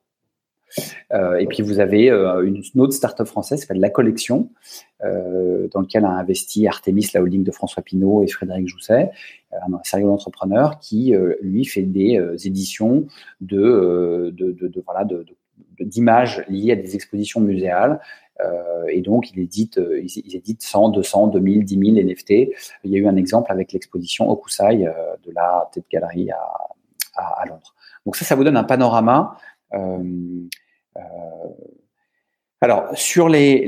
Euh, 1.12 1.36
et 1.36 1.46
puis 1.46 1.62
vous 1.62 1.78
avez 1.78 2.08
une, 2.08 2.62
autre 2.76 2.94
start-up 2.94 3.28
française 3.28 3.60
qui 3.60 3.66
s'appelle 3.66 3.80
La 3.80 3.90
Collection, 3.90 4.50
dans 5.00 5.80
lequel 5.80 6.04
a 6.04 6.08
investi 6.08 6.66
Artemis, 6.66 7.10
la 7.12 7.20
holding 7.20 7.44
de 7.44 7.50
François 7.50 7.82
Pinault 7.82 8.22
et 8.22 8.26
Frédéric 8.26 8.66
Jousset, 8.66 9.10
un 9.52 9.78
sérieux 9.84 10.08
entrepreneur 10.08 10.78
qui 10.80 11.12
lui 11.42 11.66
fait 11.66 11.82
des 11.82 12.18
éditions 12.44 13.06
de, 13.42 14.34
d'images 15.80 16.44
liées 16.48 16.72
à 16.72 16.76
des 16.76 16.94
expositions 16.94 17.40
muséales 17.40 17.92
euh, 17.92 18.23
et 18.94 19.00
donc, 19.00 19.30
il 19.32 19.40
édite, 19.40 19.78
euh, 19.78 20.00
ils, 20.00 20.36
éditent 20.36 20.62
100, 20.62 20.90
200, 20.90 21.28
2000, 21.28 21.64
10 21.64 21.94
000 21.94 22.06
NFT. 22.06 22.30
Il 22.84 22.90
y 22.90 22.96
a 22.96 22.98
eu 22.98 23.06
un 23.06 23.16
exemple 23.16 23.50
avec 23.50 23.72
l'exposition 23.72 24.30
Okusai 24.30 24.86
euh, 24.86 24.92
de 25.24 25.32
la 25.32 25.68
Tête 25.72 25.84
Galerie 25.90 26.30
à, 26.30 26.40
à, 27.14 27.46
Londres. 27.46 27.74
Donc 28.06 28.16
ça, 28.16 28.24
ça 28.24 28.34
vous 28.34 28.44
donne 28.44 28.56
un 28.56 28.64
panorama. 28.64 29.36
alors, 32.60 32.88
sur 32.94 33.28
les, 33.28 33.66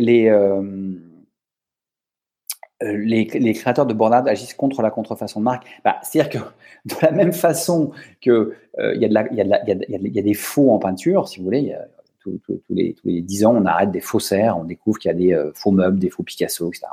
les 2.81 3.53
créateurs 3.55 3.87
de 3.87 3.95
bornades 3.95 4.29
agissent 4.29 4.55
contre 4.55 4.83
la 4.83 4.91
contrefaçon 4.91 5.41
de 5.41 5.45
marque. 5.45 5.67
Bah, 5.85 5.97
C'est-à-dire 6.03 6.31
que 6.31 6.39
de 6.85 6.95
la 7.03 7.11
même 7.11 7.33
façon 7.33 7.93
que 8.21 8.55
il 8.79 9.03
y, 9.03 9.07
y, 9.07 9.09
y, 9.09 10.14
y, 10.14 10.19
a 10.19 10.23
des 10.23 10.35
faux 10.35 10.71
en 10.73 10.79
peinture, 10.79 11.29
si 11.29 11.39
vous 11.39 11.45
voulez, 11.45 11.75
tous, 12.47 12.61
les, 12.70 12.95
tous 12.95 13.09
les 13.09 13.22
10 13.22 13.47
ans, 13.47 13.55
on 13.57 13.64
arrête 13.66 13.91
des 13.91 14.01
faussaires, 14.01 14.59
on 14.59 14.64
découvre 14.64 14.99
qu'il 14.99 15.11
y 15.11 15.14
a 15.14 15.16
des 15.16 15.33
euh, 15.33 15.53
faux 15.55 15.70
meubles, 15.70 15.99
des 15.99 16.11
faux 16.11 16.22
Picasso, 16.22 16.68
etc. 16.68 16.87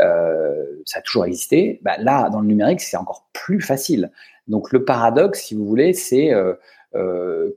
Euh, 0.00 0.64
ça 0.84 0.98
a 0.98 1.02
toujours 1.02 1.24
existé. 1.24 1.80
Bah, 1.82 1.96
là, 1.98 2.30
dans 2.30 2.40
le 2.40 2.46
numérique, 2.46 2.80
c'est 2.80 2.96
encore 2.96 3.26
plus 3.32 3.60
facile. 3.60 4.10
Donc 4.48 4.72
le 4.72 4.84
paradoxe, 4.84 5.42
si 5.42 5.54
vous 5.54 5.66
voulez, 5.66 5.92
c'est 5.92 6.32
euh, 6.32 6.54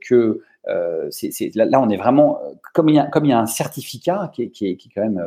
que 0.06 0.42
là, 0.66 1.80
on 1.80 1.90
est 1.90 1.96
vraiment 1.96 2.40
comme 2.74 2.88
il 2.88 2.94
y 2.94 3.32
a, 3.32 3.38
un 3.38 3.46
certificat 3.46 4.30
qui 4.34 4.42
est 4.42 4.78
quand 4.94 5.02
même 5.02 5.24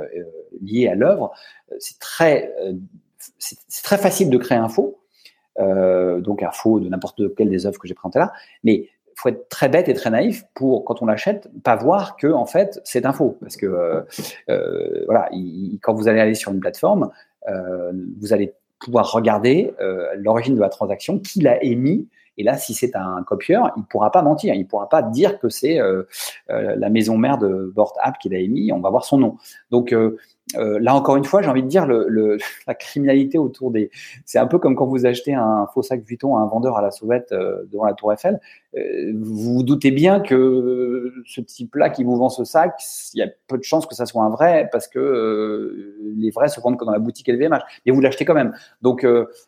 lié 0.62 0.88
à 0.88 0.96
l'œuvre, 0.96 1.32
c'est 1.80 1.98
très 2.00 2.54
c'est 3.38 3.84
très 3.84 3.98
facile 3.98 4.30
de 4.30 4.38
créer 4.38 4.58
un 4.58 4.70
faux. 4.70 5.00
donc 5.58 6.44
un 6.44 6.52
faux 6.52 6.80
de 6.80 6.90
n'importe 6.90 7.36
quelle 7.36 7.50
des 7.50 7.66
œuvres 7.66 7.80
que 7.80 7.88
j'ai 7.88 7.94
présentées 7.94 8.20
là, 8.20 8.34
mais 8.64 8.90
faut 9.16 9.30
être 9.30 9.50
très 9.50 9.70
bête 9.70 9.90
et 9.90 9.94
très 9.94 10.10
naïf 10.10 10.44
pour, 10.54 10.86
quand 10.86 11.02
on 11.02 11.06
l'achète, 11.06 11.50
pas 11.64 11.76
voir 11.76 12.16
que 12.18 12.28
en 12.28 12.46
fait 12.46 12.80
c'est 12.84 13.06
un 13.06 13.14
faux. 13.14 13.38
Parce 13.42 13.58
que 13.58 13.66
euh, 13.66 14.02
euh, 14.50 15.04
voilà, 15.06 15.30
quand 15.82 15.94
vous 15.94 16.08
allez 16.08 16.20
aller 16.20 16.36
sur 16.36 16.52
une 16.52 16.60
plateforme, 16.60 17.12
euh, 17.48 17.92
vous 18.20 18.34
allez 18.34 18.54
pouvoir 18.80 19.12
regarder 19.12 19.74
l'origine 20.16 20.56
de 20.56 20.62
la 20.62 20.70
transaction, 20.70 21.20
qui 21.20 21.42
l'a 21.42 21.62
émis. 21.62 22.08
Et 22.38 22.44
là, 22.44 22.56
si 22.56 22.74
c'est 22.74 22.96
un 22.96 23.22
copieur, 23.24 23.74
il 23.76 23.84
pourra 23.84 24.10
pas 24.10 24.22
mentir. 24.22 24.54
Il 24.54 24.66
pourra 24.66 24.88
pas 24.88 25.02
dire 25.02 25.38
que 25.38 25.50
c'est 25.50 25.80
la 26.48 26.90
maison 26.90 27.18
mère 27.18 27.38
de 27.38 27.74
Bort 27.76 27.94
App 28.02 28.18
qui 28.20 28.30
l'a 28.30 28.40
émis. 28.40 28.72
On 28.72 28.80
va 28.80 28.90
voir 28.90 29.04
son 29.04 29.18
nom. 29.18 29.36
Donc 29.70 29.94
euh, 30.56 30.80
là 30.80 30.96
encore 30.96 31.16
une 31.16 31.26
fois, 31.26 31.42
j'ai 31.42 31.50
envie 31.50 31.62
de 31.62 31.68
dire 31.68 31.86
le, 31.86 32.38
la 32.68 32.74
criminalité 32.74 33.38
autour 33.38 33.72
des. 33.72 33.92
C'est 34.26 34.40
un 34.40 34.48
peu 34.48 34.58
comme 34.58 34.76
quand 34.76 34.86
vous 34.86 35.06
achetez 35.06 35.34
un 35.34 35.68
faux 35.74 35.84
sac 35.84 36.02
Vuitton 36.04 36.36
à 36.36 36.40
un 36.40 36.48
vendeur 36.48 36.78
à 36.78 36.82
la 36.82 36.92
sauvette 36.92 37.32
euh, 37.32 37.64
devant 37.72 37.86
la 37.86 37.94
Tour 37.94 38.14
Eiffel. 38.14 38.40
Euh, 38.76 39.14
vous 39.16 39.54
vous 39.54 39.64
doutez 39.64 39.92
bien 39.92 40.20
que 40.20 41.14
ce 41.26 41.42
type-là 41.42 41.90
qui 41.90 42.04
vous 42.04 42.16
vend 42.16 42.30
ce 42.30 42.44
sac, 42.44 42.74
il 43.14 43.20
y 43.20 43.24
a 43.24 43.28
peu 43.48 43.58
de 43.58 43.64
chances 43.64 43.86
que 43.86 43.96
ça 43.96 44.06
soit 44.06 44.24
un 44.24 44.30
vrai 44.30 44.70
parce 44.72 44.88
que 44.88 45.96
les 46.18 46.32
vrais 46.32 46.50
se 46.50 46.60
vendent 46.62 46.80
que 46.80 46.86
dans 46.86 46.92
la 46.92 47.00
boutique 47.00 47.28
LVMH. 47.28 47.62
Mais 47.86 47.92
vous 47.92 48.02
l'achetez 48.02 48.26
quand 48.26 48.34
même. 48.34 48.54
Donc 48.82 49.06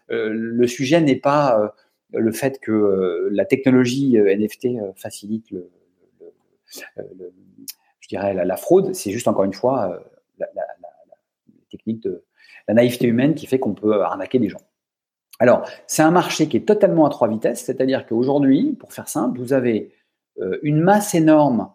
le 0.10 0.68
sujet 0.68 1.02
n'est 1.02 1.16
pas 1.16 1.74
le 2.14 2.32
fait 2.32 2.60
que 2.60 3.30
la 3.32 3.46
technologie 3.46 4.18
NFT 4.18 4.68
facilite 4.96 5.50
le, 5.52 5.70
je 8.00 8.08
dirais 8.08 8.34
la, 8.34 8.58
fraude. 8.58 8.94
C'est 8.94 9.12
juste 9.12 9.28
encore 9.28 9.46
une 9.46 9.54
fois 9.54 10.02
la, 10.40 10.48
technique 11.72 12.02
de 12.04 12.24
la 12.68 12.74
naïveté 12.76 13.08
humaine 13.08 13.34
qui 13.34 13.48
fait 13.48 13.60
qu'on 13.60 13.74
peut 13.74 14.02
arnaquer 14.02 14.40
des 14.40 14.50
gens. 14.50 14.62
Alors, 15.40 15.68
c'est 15.88 16.04
un 16.04 16.12
marché 16.12 16.48
qui 16.48 16.58
est 16.58 16.68
totalement 16.68 17.06
à 17.06 17.10
trois 17.10 17.28
vitesses, 17.28 17.64
c'est-à-dire 17.64 18.06
qu'aujourd'hui, 18.06 18.74
pour 18.80 18.94
faire 18.94 19.08
simple, 19.08 19.40
vous 19.40 19.54
avez 19.54 19.92
euh, 20.40 20.60
une 20.62 20.80
masse 20.80 21.16
énorme 21.16 21.72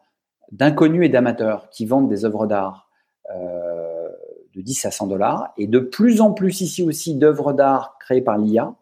d'inconnus 0.53 1.07
et 1.07 1.09
d'amateurs 1.09 1.69
qui 1.71 1.85
vendent 1.85 2.09
des 2.09 2.25
œuvres 2.25 2.47
d'art 2.47 2.89
euh, 3.35 4.09
de 4.55 4.63
10 4.63 4.87
à 4.87 4.91
100 4.91 5.09
dollars, 5.09 5.53
et 5.57 5.67
de 5.67 5.81
plus 5.81 6.21
en 6.21 6.33
plus 6.33 6.61
ici 6.61 6.83
aussi 6.83 7.17
d'œuvres 7.17 7.53
d'art 7.53 7.99
créées 7.99 8.23
par 8.23 8.39
l'IA, 8.39 8.75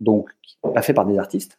donc 0.00 0.30
pas 0.62 0.82
fait 0.82 0.94
par 0.94 1.04
des 1.04 1.18
artistes. 1.18 1.58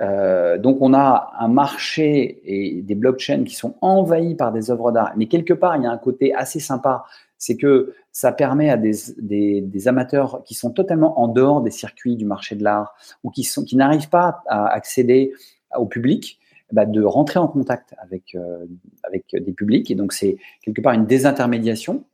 Euh, 0.00 0.58
donc 0.58 0.78
on 0.80 0.94
a 0.94 1.32
un 1.38 1.48
marché 1.48 2.40
et 2.44 2.82
des 2.82 2.94
blockchains 2.94 3.44
qui 3.44 3.54
sont 3.54 3.74
envahis 3.80 4.34
par 4.34 4.52
des 4.52 4.70
œuvres 4.70 4.92
d'art, 4.92 5.12
mais 5.16 5.26
quelque 5.26 5.54
part 5.54 5.76
il 5.76 5.82
y 5.82 5.86
a 5.86 5.90
un 5.90 5.98
côté 5.98 6.34
assez 6.34 6.60
sympa 6.60 7.04
c'est 7.38 7.56
que 7.56 7.94
ça 8.12 8.32
permet 8.32 8.70
à 8.70 8.76
des, 8.76 9.88
amateurs 9.88 10.42
qui 10.44 10.54
sont 10.54 10.70
totalement 10.70 11.20
en 11.20 11.28
dehors 11.28 11.60
des 11.60 11.70
circuits 11.70 12.16
du 12.16 12.24
marché 12.24 12.54
de 12.56 12.64
l'art 12.64 12.94
ou 13.22 13.30
qui, 13.30 13.42
qui 13.42 13.76
n'arrivent 13.76 14.08
pas 14.08 14.42
à 14.48 14.66
accéder 14.68 15.32
au 15.76 15.86
public, 15.86 16.38
bah, 16.72 16.86
de 16.86 17.02
rentrer 17.02 17.38
en 17.38 17.48
contact 17.48 17.94
avec, 17.98 18.34
euh, 18.34 18.64
avec 19.04 19.24
des 19.32 19.52
publics. 19.52 19.90
Et 19.90 19.94
donc, 19.94 20.12
c'est 20.12 20.38
quelque 20.62 20.80
part 20.80 20.94
une 20.94 21.06
désintermédiation. 21.06 22.04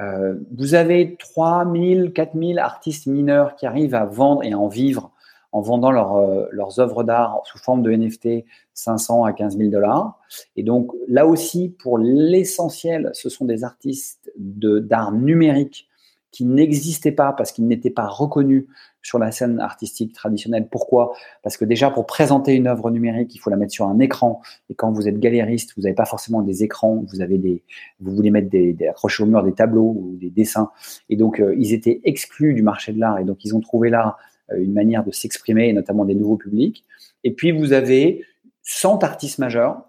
Euh, 0.00 0.34
vous 0.56 0.74
avez 0.74 1.16
3000, 1.16 2.12
4000 2.12 2.58
artistes 2.58 3.06
mineurs 3.06 3.56
qui 3.56 3.66
arrivent 3.66 3.94
à 3.94 4.04
vendre 4.04 4.42
et 4.44 4.52
à 4.52 4.58
en 4.58 4.68
vivre 4.68 5.12
en 5.52 5.60
vendant 5.60 5.92
euh, 5.92 6.46
leurs 6.50 6.80
œuvres 6.80 7.04
d'art 7.04 7.40
sous 7.44 7.58
forme 7.58 7.82
de 7.82 7.90
NFT 7.90 8.44
500 8.74 9.24
à 9.24 9.32
15 9.32 9.56
000 9.56 9.70
dollars. 9.70 10.18
Et 10.56 10.62
donc 10.62 10.92
là 11.08 11.26
aussi, 11.26 11.74
pour 11.78 11.98
l'essentiel, 11.98 13.10
ce 13.14 13.28
sont 13.28 13.44
des 13.44 13.64
artistes 13.64 14.30
d'art 14.36 15.12
numérique 15.12 15.88
qui 16.30 16.44
n'existaient 16.44 17.12
pas 17.12 17.32
parce 17.32 17.52
qu'ils 17.52 17.66
n'étaient 17.66 17.90
pas 17.90 18.06
reconnus 18.06 18.66
sur 19.02 19.18
la 19.18 19.32
scène 19.32 19.60
artistique 19.60 20.12
traditionnelle. 20.12 20.68
Pourquoi? 20.70 21.14
Parce 21.42 21.56
que 21.56 21.64
déjà, 21.64 21.90
pour 21.90 22.04
présenter 22.04 22.54
une 22.54 22.66
œuvre 22.66 22.90
numérique, 22.90 23.34
il 23.34 23.38
faut 23.38 23.48
la 23.48 23.56
mettre 23.56 23.72
sur 23.72 23.86
un 23.86 23.98
écran. 23.98 24.42
Et 24.68 24.74
quand 24.74 24.92
vous 24.92 25.08
êtes 25.08 25.18
galériste, 25.18 25.72
vous 25.76 25.82
n'avez 25.82 25.94
pas 25.94 26.04
forcément 26.04 26.42
des 26.42 26.62
écrans. 26.62 27.02
Vous 27.10 27.22
avez 27.22 27.38
des, 27.38 27.62
vous 28.00 28.14
voulez 28.14 28.30
mettre 28.30 28.50
des, 28.50 28.74
des 28.74 28.86
accrochés 28.88 29.22
au 29.22 29.26
mur 29.26 29.42
des 29.42 29.54
tableaux 29.54 29.96
ou 29.98 30.16
des 30.20 30.28
dessins. 30.28 30.70
Et 31.08 31.16
donc, 31.16 31.40
euh, 31.40 31.54
ils 31.58 31.72
étaient 31.72 32.02
exclus 32.04 32.52
du 32.52 32.62
marché 32.62 32.92
de 32.92 33.00
l'art. 33.00 33.18
Et 33.18 33.24
donc, 33.24 33.44
ils 33.44 33.56
ont 33.56 33.60
trouvé 33.60 33.88
là 33.88 34.08
euh, 34.08 34.12
une 34.56 34.72
manière 34.72 35.04
de 35.04 35.10
s'exprimer, 35.10 35.72
notamment 35.72 36.04
des 36.04 36.14
nouveaux 36.14 36.36
publics. 36.36 36.84
Et 37.24 37.32
puis, 37.32 37.50
vous 37.50 37.72
avez 37.72 38.24
100 38.62 39.02
artistes 39.04 39.38
majeurs, 39.38 39.82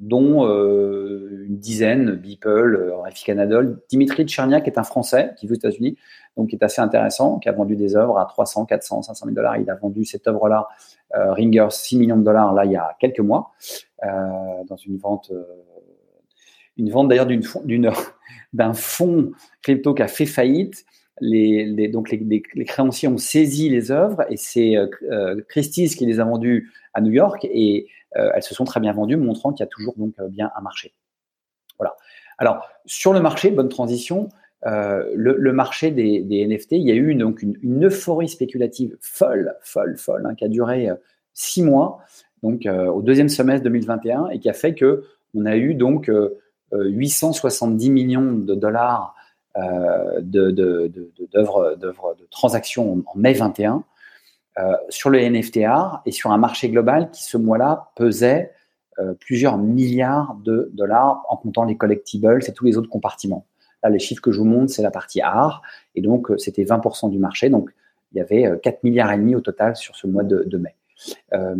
dont 0.00 0.46
euh, 0.46 1.44
une 1.46 1.58
dizaine, 1.58 2.12
Beeple, 2.12 2.48
euh, 2.48 2.96
Rafi 2.96 3.24
Canadol. 3.24 3.82
Dimitri 3.90 4.24
Tcherniak 4.24 4.66
est 4.66 4.78
un 4.78 4.82
Français 4.82 5.32
qui 5.36 5.46
vit 5.46 5.52
aux 5.52 5.56
États-Unis, 5.56 5.98
donc 6.36 6.48
qui 6.48 6.56
est 6.56 6.64
assez 6.64 6.80
intéressant, 6.80 7.38
qui 7.38 7.50
a 7.50 7.52
vendu 7.52 7.76
des 7.76 7.96
œuvres 7.96 8.18
à 8.18 8.24
300, 8.24 8.64
400, 8.64 9.02
500 9.02 9.26
000 9.26 9.34
dollars. 9.34 9.58
Il 9.58 9.68
a 9.70 9.74
vendu 9.74 10.06
cette 10.06 10.26
œuvre-là, 10.26 10.68
euh, 11.14 11.32
Ringer, 11.32 11.66
6 11.70 11.98
millions 11.98 12.16
de 12.16 12.24
dollars, 12.24 12.54
là, 12.54 12.64
il 12.64 12.72
y 12.72 12.76
a 12.76 12.96
quelques 12.98 13.20
mois, 13.20 13.52
euh, 14.02 14.08
dans 14.66 14.76
une 14.76 14.96
vente, 14.96 15.30
euh, 15.32 15.44
une 16.78 16.90
vente 16.90 17.08
d'ailleurs 17.08 17.28
d'un 18.52 18.72
fonds 18.72 19.32
crypto 19.62 19.92
qui 19.92 20.02
a 20.02 20.08
fait 20.08 20.26
faillite 20.26 20.84
les, 21.20 22.64
créanciers 22.66 23.08
ont 23.08 23.18
saisi 23.18 23.68
les 23.68 23.90
œuvres 23.90 24.24
et 24.30 24.36
c'est 24.36 24.76
euh, 24.76 24.86
euh, 25.10 25.40
Christie's 25.48 25.94
qui 25.94 26.06
les 26.06 26.20
a 26.20 26.24
vendues 26.24 26.70
à 26.94 27.00
New 27.00 27.12
York 27.12 27.46
et 27.50 27.86
euh, 28.16 28.30
elles 28.34 28.42
se 28.42 28.54
sont 28.54 28.64
très 28.64 28.80
bien 28.80 28.92
vendues, 28.92 29.16
montrant 29.16 29.52
qu'il 29.52 29.64
y 29.64 29.68
a 29.68 29.70
toujours 29.70 29.94
donc 29.96 30.14
bien 30.30 30.50
un 30.56 30.60
marché. 30.60 30.94
Voilà. 31.78 31.96
Alors, 32.38 32.68
sur 32.86 33.12
le 33.12 33.20
marché, 33.20 33.50
bonne 33.50 33.68
transition, 33.68 34.28
le, 34.64 35.52
marché 35.52 35.90
des, 35.90 36.46
NFT, 36.46 36.72
il 36.72 36.82
y 36.82 36.90
a 36.90 36.94
eu 36.94 37.14
donc 37.14 37.42
une, 37.42 37.84
euphorie 37.84 38.28
spéculative 38.28 38.96
folle, 39.00 39.54
folle, 39.62 39.96
folle, 39.96 40.26
hein, 40.26 40.34
qui 40.34 40.44
a 40.44 40.48
duré 40.48 40.88
six 41.32 41.62
mois, 41.62 42.00
donc 42.42 42.66
au 42.66 43.02
deuxième 43.02 43.28
semestre 43.28 43.64
2021, 43.64 44.28
et 44.28 44.38
qui 44.38 44.48
a 44.48 44.52
fait 44.52 44.74
que 44.74 45.04
on 45.34 45.46
a 45.46 45.56
eu 45.56 45.74
donc 45.74 46.10
870 46.72 47.90
millions 47.90 48.32
de 48.32 48.54
dollars 48.54 49.14
de, 49.56 50.50
d'œuvres, 51.32 51.76
de, 51.76 51.94
transactions 52.30 53.02
en 53.06 53.18
mai 53.18 53.32
21 53.32 53.84
sur 54.88 55.10
le 55.10 55.18
NFTR 55.20 56.00
et 56.06 56.12
sur 56.12 56.30
un 56.30 56.38
marché 56.38 56.68
global 56.68 57.10
qui 57.10 57.24
ce 57.24 57.36
mois-là 57.36 57.90
pesait 57.96 58.52
plusieurs 59.18 59.58
milliards 59.58 60.36
de 60.44 60.70
dollars 60.74 61.24
en 61.28 61.36
comptant 61.36 61.64
les 61.64 61.76
collectibles 61.76 62.40
et 62.46 62.52
tous 62.52 62.64
les 62.64 62.76
autres 62.76 62.90
compartiments. 62.90 63.46
Là, 63.82 63.90
les 63.90 63.98
chiffres 63.98 64.22
que 64.22 64.32
je 64.32 64.38
vous 64.38 64.44
montre, 64.44 64.72
c'est 64.72 64.82
la 64.82 64.90
partie 64.90 65.20
art. 65.20 65.62
Et 65.94 66.02
donc, 66.02 66.30
euh, 66.30 66.38
c'était 66.38 66.64
20% 66.64 67.10
du 67.10 67.18
marché. 67.18 67.48
Donc, 67.48 67.70
il 68.12 68.18
y 68.18 68.20
avait 68.20 68.58
4 68.62 68.74
euh, 68.74 68.78
milliards 68.82 69.12
et 69.12 69.16
demi 69.16 69.34
au 69.34 69.40
total 69.40 69.76
sur 69.76 69.96
ce 69.96 70.06
mois 70.06 70.24
de, 70.24 70.56
mai. 70.56 70.74
Euh, 71.32 71.54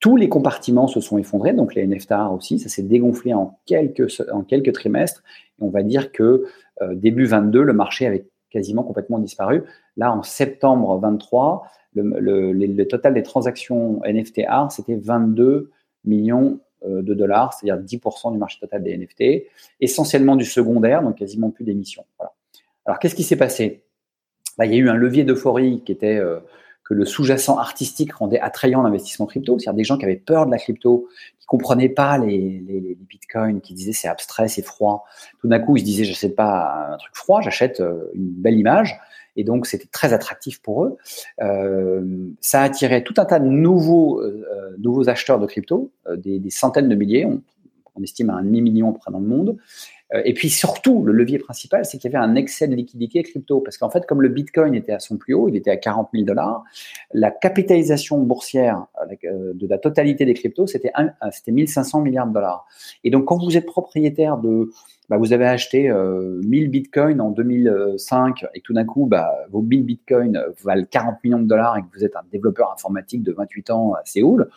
tous 0.00 0.16
les 0.16 0.28
compartiments 0.28 0.86
se 0.86 1.00
sont 1.00 1.18
effondrés, 1.18 1.54
donc 1.54 1.74
les 1.74 1.86
NFT 1.86 2.12
art 2.12 2.34
aussi, 2.34 2.58
ça 2.58 2.68
s'est 2.68 2.82
dégonflé 2.82 3.32
en 3.32 3.58
quelques, 3.64 4.20
en 4.30 4.42
quelques 4.42 4.72
trimestres. 4.72 5.22
Et 5.58 5.62
on 5.62 5.70
va 5.70 5.82
dire 5.82 6.12
que 6.12 6.44
début 6.92 7.24
22, 7.24 7.62
le 7.62 7.72
marché 7.72 8.06
avait 8.06 8.26
quasiment 8.50 8.82
complètement 8.82 9.18
disparu. 9.18 9.62
Là, 9.96 10.12
en 10.12 10.22
septembre 10.22 10.98
23, 10.98 11.66
le, 11.94 12.52
le 12.52 12.88
total 12.88 13.14
des 13.14 13.22
transactions 13.22 14.00
NFT 14.04 14.40
art, 14.46 14.72
c'était 14.72 14.96
22 14.96 15.70
millions 16.04 16.60
euh, 16.86 17.02
de 17.02 17.14
dollars, 17.14 17.54
c'est-à-dire 17.54 17.82
10% 17.82 18.32
du 18.32 18.38
marché 18.38 18.58
total 18.60 18.82
des 18.82 18.96
NFT, 18.96 19.46
essentiellement 19.80 20.36
du 20.36 20.44
secondaire, 20.44 21.02
donc 21.02 21.16
quasiment 21.16 21.50
plus 21.50 21.64
d'émissions. 21.64 22.04
Alors, 22.84 22.98
qu'est-ce 22.98 23.14
qui 23.14 23.22
s'est 23.22 23.36
passé? 23.36 23.84
Bah, 24.58 24.66
Il 24.66 24.72
y 24.72 24.74
a 24.74 24.78
eu 24.78 24.88
un 24.90 24.94
levier 24.94 25.24
d'euphorie 25.24 25.82
qui 25.84 25.92
était 25.92 26.18
euh, 26.18 26.40
que 26.84 26.94
le 26.94 27.04
sous-jacent 27.04 27.56
artistique 27.58 28.12
rendait 28.12 28.40
attrayant 28.40 28.82
l'investissement 28.82 29.26
crypto, 29.26 29.58
c'est-à-dire 29.58 29.76
des 29.76 29.84
gens 29.84 29.96
qui 29.96 30.04
avaient 30.04 30.16
peur 30.16 30.46
de 30.46 30.50
la 30.50 30.58
crypto, 30.58 31.08
qui 31.40 31.46
comprenaient 31.46 31.88
pas 31.88 32.18
les, 32.18 32.96
bitcoins, 33.08 33.60
qui 33.60 33.74
disaient 33.74 33.92
c'est 33.92 34.08
abstrait, 34.08 34.48
c'est 34.48 34.64
froid. 34.64 35.04
Tout 35.40 35.48
d'un 35.48 35.60
coup, 35.60 35.76
ils 35.76 35.80
se 35.80 35.84
disaient 35.84 36.04
j'achète 36.04 36.36
pas 36.36 36.90
un 36.92 36.96
truc 36.98 37.14
froid, 37.14 37.40
j'achète 37.40 37.80
euh, 37.80 38.10
une 38.14 38.28
belle 38.28 38.58
image. 38.58 38.98
Et 39.36 39.44
donc, 39.44 39.66
c'était 39.66 39.88
très 39.90 40.12
attractif 40.12 40.62
pour 40.62 40.84
eux. 40.84 40.96
Euh, 41.42 42.28
ça 42.40 42.60
a 42.60 42.64
attiré 42.64 43.02
tout 43.02 43.14
un 43.16 43.24
tas 43.24 43.40
de 43.40 43.48
nouveaux, 43.48 44.20
euh, 44.20 44.76
nouveaux 44.78 45.08
acheteurs 45.08 45.40
de 45.40 45.46
crypto, 45.46 45.90
euh, 46.06 46.16
des, 46.16 46.38
des, 46.38 46.50
centaines 46.50 46.88
de 46.88 46.94
milliers, 46.94 47.24
on, 47.24 47.42
on 47.96 48.02
estime 48.02 48.30
à 48.30 48.34
un 48.34 48.42
demi-million 48.42 48.92
près 48.92 49.10
dans 49.10 49.20
le 49.20 49.26
monde. 49.26 49.56
Euh, 50.12 50.20
et 50.24 50.34
puis 50.34 50.50
surtout, 50.50 51.02
le 51.02 51.12
levier 51.12 51.38
principal, 51.38 51.84
c'est 51.84 51.98
qu'il 51.98 52.10
y 52.10 52.14
avait 52.14 52.24
un 52.24 52.34
excès 52.34 52.68
de 52.68 52.74
liquidité 52.74 53.22
crypto. 53.22 53.60
Parce 53.60 53.78
qu'en 53.78 53.90
fait, 53.90 54.06
comme 54.06 54.22
le 54.22 54.28
Bitcoin 54.28 54.74
était 54.74 54.92
à 54.92 54.98
son 54.98 55.16
plus 55.16 55.34
haut, 55.34 55.48
il 55.48 55.56
était 55.56 55.70
à 55.70 55.76
40 55.76 56.10
000 56.12 56.24
dollars, 56.24 56.64
la 57.12 57.30
capitalisation 57.30 58.18
boursière 58.18 58.86
de 59.10 59.66
la 59.66 59.78
totalité 59.78 60.24
des 60.24 60.34
cryptos, 60.34 60.66
c'était 60.66 60.92
1500 61.46 62.00
milliards 62.00 62.26
de 62.26 62.34
dollars. 62.34 62.66
Et 63.02 63.10
donc, 63.10 63.24
quand 63.26 63.42
vous 63.42 63.56
êtes 63.56 63.66
propriétaire 63.66 64.38
de 64.38 64.70
bah, 65.10 65.18
vous 65.18 65.34
avez 65.34 65.46
acheté 65.46 65.90
euh, 65.90 66.40
1000 66.44 66.70
bitcoins 66.70 67.20
en 67.20 67.30
2005 67.30 68.46
et 68.54 68.60
tout 68.62 68.72
d'un 68.72 68.84
coup, 68.84 69.06
bah, 69.06 69.30
vos 69.50 69.60
1000 69.60 69.84
bitcoins 69.84 70.42
valent 70.62 70.86
40 70.90 71.22
millions 71.22 71.40
de 71.40 71.46
dollars 71.46 71.76
et 71.76 71.82
que 71.82 71.86
vous 71.94 72.04
êtes 72.04 72.16
un 72.16 72.22
développeur 72.32 72.72
informatique 72.72 73.22
de 73.22 73.32
28 73.32 73.70
ans 73.70 73.92
à 73.92 74.02
Séoul, 74.04 74.48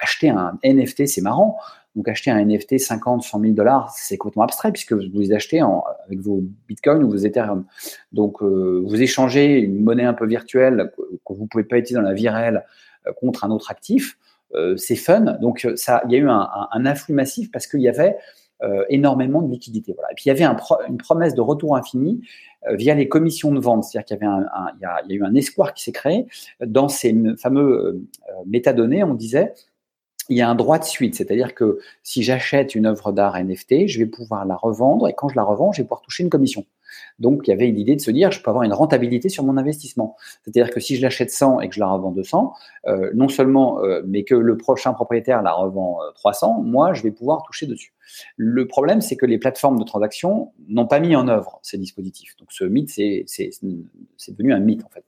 acheter 0.00 0.28
un 0.28 0.58
NFT, 0.62 1.06
c'est 1.06 1.22
marrant. 1.22 1.58
Donc 1.96 2.08
acheter 2.08 2.30
un 2.30 2.44
NFT 2.44 2.78
50, 2.78 3.22
100 3.22 3.40
000 3.40 3.52
dollars, 3.54 3.90
c'est 3.96 4.18
complètement 4.18 4.44
abstrait 4.44 4.70
puisque 4.70 4.92
vous 4.92 5.18
les 5.18 5.32
achetez 5.32 5.60
avec 5.60 6.20
vos 6.20 6.44
bitcoins 6.68 7.02
ou 7.02 7.10
vos 7.10 7.16
ethereum. 7.16 7.64
Donc 8.12 8.42
euh, 8.42 8.82
vous 8.86 9.00
échangez 9.00 9.58
une 9.58 9.82
monnaie 9.82 10.04
un 10.04 10.12
peu 10.12 10.26
virtuelle 10.26 10.92
que 10.96 11.32
vous 11.32 11.46
pouvez 11.46 11.64
pas 11.64 11.78
utiliser 11.78 11.94
dans 11.94 12.06
la 12.06 12.12
vie 12.12 12.28
réelle 12.28 12.64
euh, 13.06 13.12
contre 13.14 13.44
un 13.44 13.50
autre 13.50 13.70
actif. 13.70 14.18
Euh, 14.54 14.76
c'est 14.76 14.94
fun. 14.94 15.38
Donc 15.40 15.66
ça, 15.76 16.02
il 16.06 16.12
y 16.12 16.16
a 16.16 16.18
eu 16.18 16.28
un, 16.28 16.84
afflux 16.84 17.14
massif 17.14 17.50
parce 17.50 17.66
qu'il 17.66 17.80
y 17.80 17.88
avait 17.88 18.16
énormément 18.88 19.42
de 19.42 19.50
liquidités. 19.50 19.92
Et 19.92 20.14
puis 20.14 20.24
il 20.26 20.28
y 20.28 20.30
avait 20.30 20.44
un 20.44 20.56
une 20.88 20.96
promesse 20.96 21.34
de 21.34 21.42
retour 21.42 21.76
infini 21.76 22.22
via 22.70 22.94
les 22.94 23.06
commissions 23.06 23.52
de 23.52 23.60
vente, 23.60 23.84
c'est-à-dire 23.84 24.06
qu'il 24.06 24.16
y 24.16 24.24
avait 24.24 24.34
un, 24.34 24.46
y 24.80 24.86
a, 24.86 25.14
eu 25.14 25.22
un 25.24 25.34
espoir 25.34 25.74
qui 25.74 25.82
s'est 25.84 25.92
créé 25.92 26.26
dans 26.64 26.88
ces 26.88 27.14
fameux 27.36 28.02
métadonnées. 28.46 29.04
On 29.04 29.12
disait 29.12 29.52
il 30.28 30.36
y 30.36 30.42
a 30.42 30.48
un 30.48 30.54
droit 30.54 30.78
de 30.78 30.84
suite, 30.84 31.14
c'est-à-dire 31.14 31.54
que 31.54 31.78
si 32.02 32.22
j'achète 32.22 32.74
une 32.74 32.86
œuvre 32.86 33.12
d'art 33.12 33.36
NFT, 33.38 33.86
je 33.86 33.98
vais 33.98 34.06
pouvoir 34.06 34.44
la 34.44 34.56
revendre 34.56 35.08
et 35.08 35.14
quand 35.14 35.28
je 35.28 35.36
la 35.36 35.42
revends, 35.42 35.72
je 35.72 35.82
vais 35.82 35.84
pouvoir 35.84 36.02
toucher 36.02 36.24
une 36.24 36.30
commission. 36.30 36.64
Donc, 37.18 37.42
il 37.46 37.50
y 37.50 37.52
avait 37.52 37.66
l'idée 37.66 37.96
de 37.96 38.00
se 38.00 38.10
dire, 38.10 38.30
je 38.30 38.42
peux 38.42 38.50
avoir 38.50 38.64
une 38.64 38.72
rentabilité 38.72 39.28
sur 39.28 39.44
mon 39.44 39.56
investissement. 39.56 40.16
C'est-à-dire 40.42 40.70
que 40.72 40.80
si 40.80 40.96
je 40.96 41.02
l'achète 41.02 41.30
100 41.30 41.60
et 41.60 41.68
que 41.68 41.74
je 41.74 41.80
la 41.80 41.88
revends 41.88 42.10
200, 42.10 42.52
euh, 42.86 43.10
non 43.14 43.28
seulement, 43.28 43.82
euh, 43.82 44.02
mais 44.06 44.24
que 44.24 44.34
le 44.34 44.56
prochain 44.56 44.92
propriétaire 44.92 45.42
la 45.42 45.52
revend 45.52 45.98
300, 46.14 46.62
moi, 46.62 46.92
je 46.92 47.02
vais 47.02 47.10
pouvoir 47.10 47.42
toucher 47.42 47.66
dessus. 47.66 47.92
Le 48.36 48.66
problème, 48.66 49.00
c'est 49.00 49.16
que 49.16 49.26
les 49.26 49.38
plateformes 49.38 49.78
de 49.78 49.84
transaction 49.84 50.52
n'ont 50.68 50.86
pas 50.86 51.00
mis 51.00 51.16
en 51.16 51.28
œuvre 51.28 51.58
ces 51.62 51.78
dispositifs. 51.78 52.36
Donc, 52.38 52.52
ce 52.52 52.64
mythe, 52.64 52.90
c'est 52.90 53.24
devenu 54.30 54.52
un 54.52 54.60
mythe, 54.60 54.84
en 54.84 54.88
fait. 54.88 55.04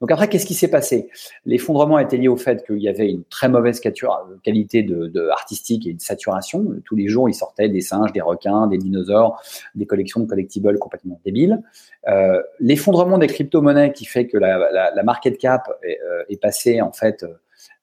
Donc, 0.00 0.10
après, 0.10 0.28
qu'est-ce 0.28 0.46
qui 0.46 0.54
s'est 0.54 0.70
passé? 0.70 1.10
L'effondrement 1.44 1.96
a 1.96 2.02
été 2.02 2.16
lié 2.16 2.28
au 2.28 2.36
fait 2.36 2.64
qu'il 2.66 2.78
y 2.78 2.88
avait 2.88 3.10
une 3.10 3.24
très 3.24 3.48
mauvaise 3.48 3.80
qualité 3.80 4.82
de, 4.82 5.28
artistique 5.28 5.86
et 5.86 5.94
de 5.94 6.00
saturation. 6.00 6.66
Tous 6.84 6.96
les 6.96 7.08
jours, 7.08 7.28
il 7.28 7.34
sortait 7.34 7.68
des 7.68 7.80
singes, 7.80 8.12
des 8.12 8.20
requins, 8.20 8.66
des 8.66 8.78
dinosaures, 8.78 9.42
des 9.74 9.86
collections 9.86 10.20
de 10.20 10.26
collectibles 10.26 10.78
complètement 10.78 11.20
débiles. 11.24 11.62
Euh, 12.08 12.42
l'effondrement 12.60 13.18
des 13.18 13.26
crypto-monnaies 13.26 13.92
qui 13.92 14.04
fait 14.04 14.26
que 14.26 14.38
la 14.38 15.02
market 15.04 15.38
cap 15.38 15.70
est, 15.82 15.98
euh, 16.02 16.24
est 16.28 16.40
passée, 16.40 16.80
en 16.80 16.92
fait, 16.92 17.24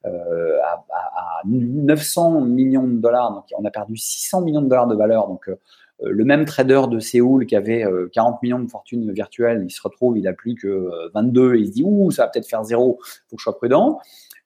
euh, 0.06 0.58
à, 0.64 0.84
à, 1.16 1.42
900 1.46 2.42
millions 2.42 2.88
de 2.88 3.00
dollars. 3.00 3.34
Donc, 3.34 3.46
on 3.58 3.64
a 3.66 3.72
perdu 3.72 3.96
600 3.96 4.42
millions 4.42 4.62
de 4.62 4.68
dollars 4.68 4.88
de 4.88 4.96
valeur. 4.96 5.28
Donc, 5.28 5.48
euh, 5.50 5.56
le 6.02 6.26
même 6.26 6.46
trader 6.46 6.82
de 6.90 7.00
Séoul 7.00 7.46
qui 7.46 7.56
avait 7.56 7.86
40 8.12 8.42
millions 8.42 8.60
de 8.60 8.70
fortune 8.70 9.12
virtuelle, 9.14 9.62
il 9.64 9.72
se 9.72 9.82
retrouve, 9.82 10.18
il 10.18 10.28
a 10.28 10.34
plus 10.34 10.56
que 10.56 10.90
22 11.14 11.56
et 11.56 11.60
il 11.60 11.68
se 11.68 11.72
dit 11.72 11.84
ouh, 11.86 12.12
ça 12.12 12.24
va 12.24 12.30
peut-être 12.30 12.48
faire 12.48 12.64
zéro, 12.66 13.00
faut 13.30 13.38
que 13.38 13.40
je 13.40 13.44
sois 13.44 13.56
prudent. 13.56 14.00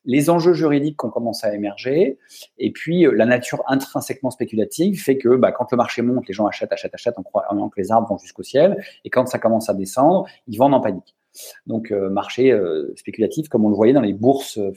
Les 0.06 0.30
enjeux 0.30 0.54
juridiques 0.54 1.04
ont 1.04 1.10
commencé 1.10 1.48
à 1.48 1.56
émerger, 1.56 2.20
et 2.60 2.72
puis 2.72 3.08
la 3.12 3.26
nature 3.26 3.64
intrinsèquement 3.68 4.30
spéculative 4.30 5.02
fait 5.02 5.18
que 5.18 5.36
bah, 5.36 5.52
quand 5.52 5.72
le 5.72 5.78
marché 5.78 6.02
monte, 6.04 6.28
les 6.28 6.34
gens 6.34 6.46
achètent, 6.46 6.72
achètent, 6.72 6.94
achètent 6.94 7.18
en 7.18 7.24
croyant 7.24 7.70
que 7.70 7.82
les 7.82 7.92
arbres 7.92 8.08
vont 8.08 8.18
jusqu'au 8.20 8.44
ciel, 8.44 8.78
et 9.04 9.10
quand 9.10 9.26
ça 9.26 9.40
commence 9.40 9.68
à 9.70 9.74
descendre, 9.74 10.28
ils 10.48 10.58
vendent 10.58 10.76
en 10.76 10.82
panique. 10.82 11.16
Donc 11.66 11.92
euh, 11.92 12.10
marché 12.10 12.52
euh, 12.52 12.94
spéculatif, 12.96 13.50
comme 13.50 13.66
on 13.66 13.70
le 13.70 13.76
voyait 13.76 13.94
dans 13.94 14.02
les 14.02 14.14
bourses, 14.14 14.58
euh, 14.58 14.72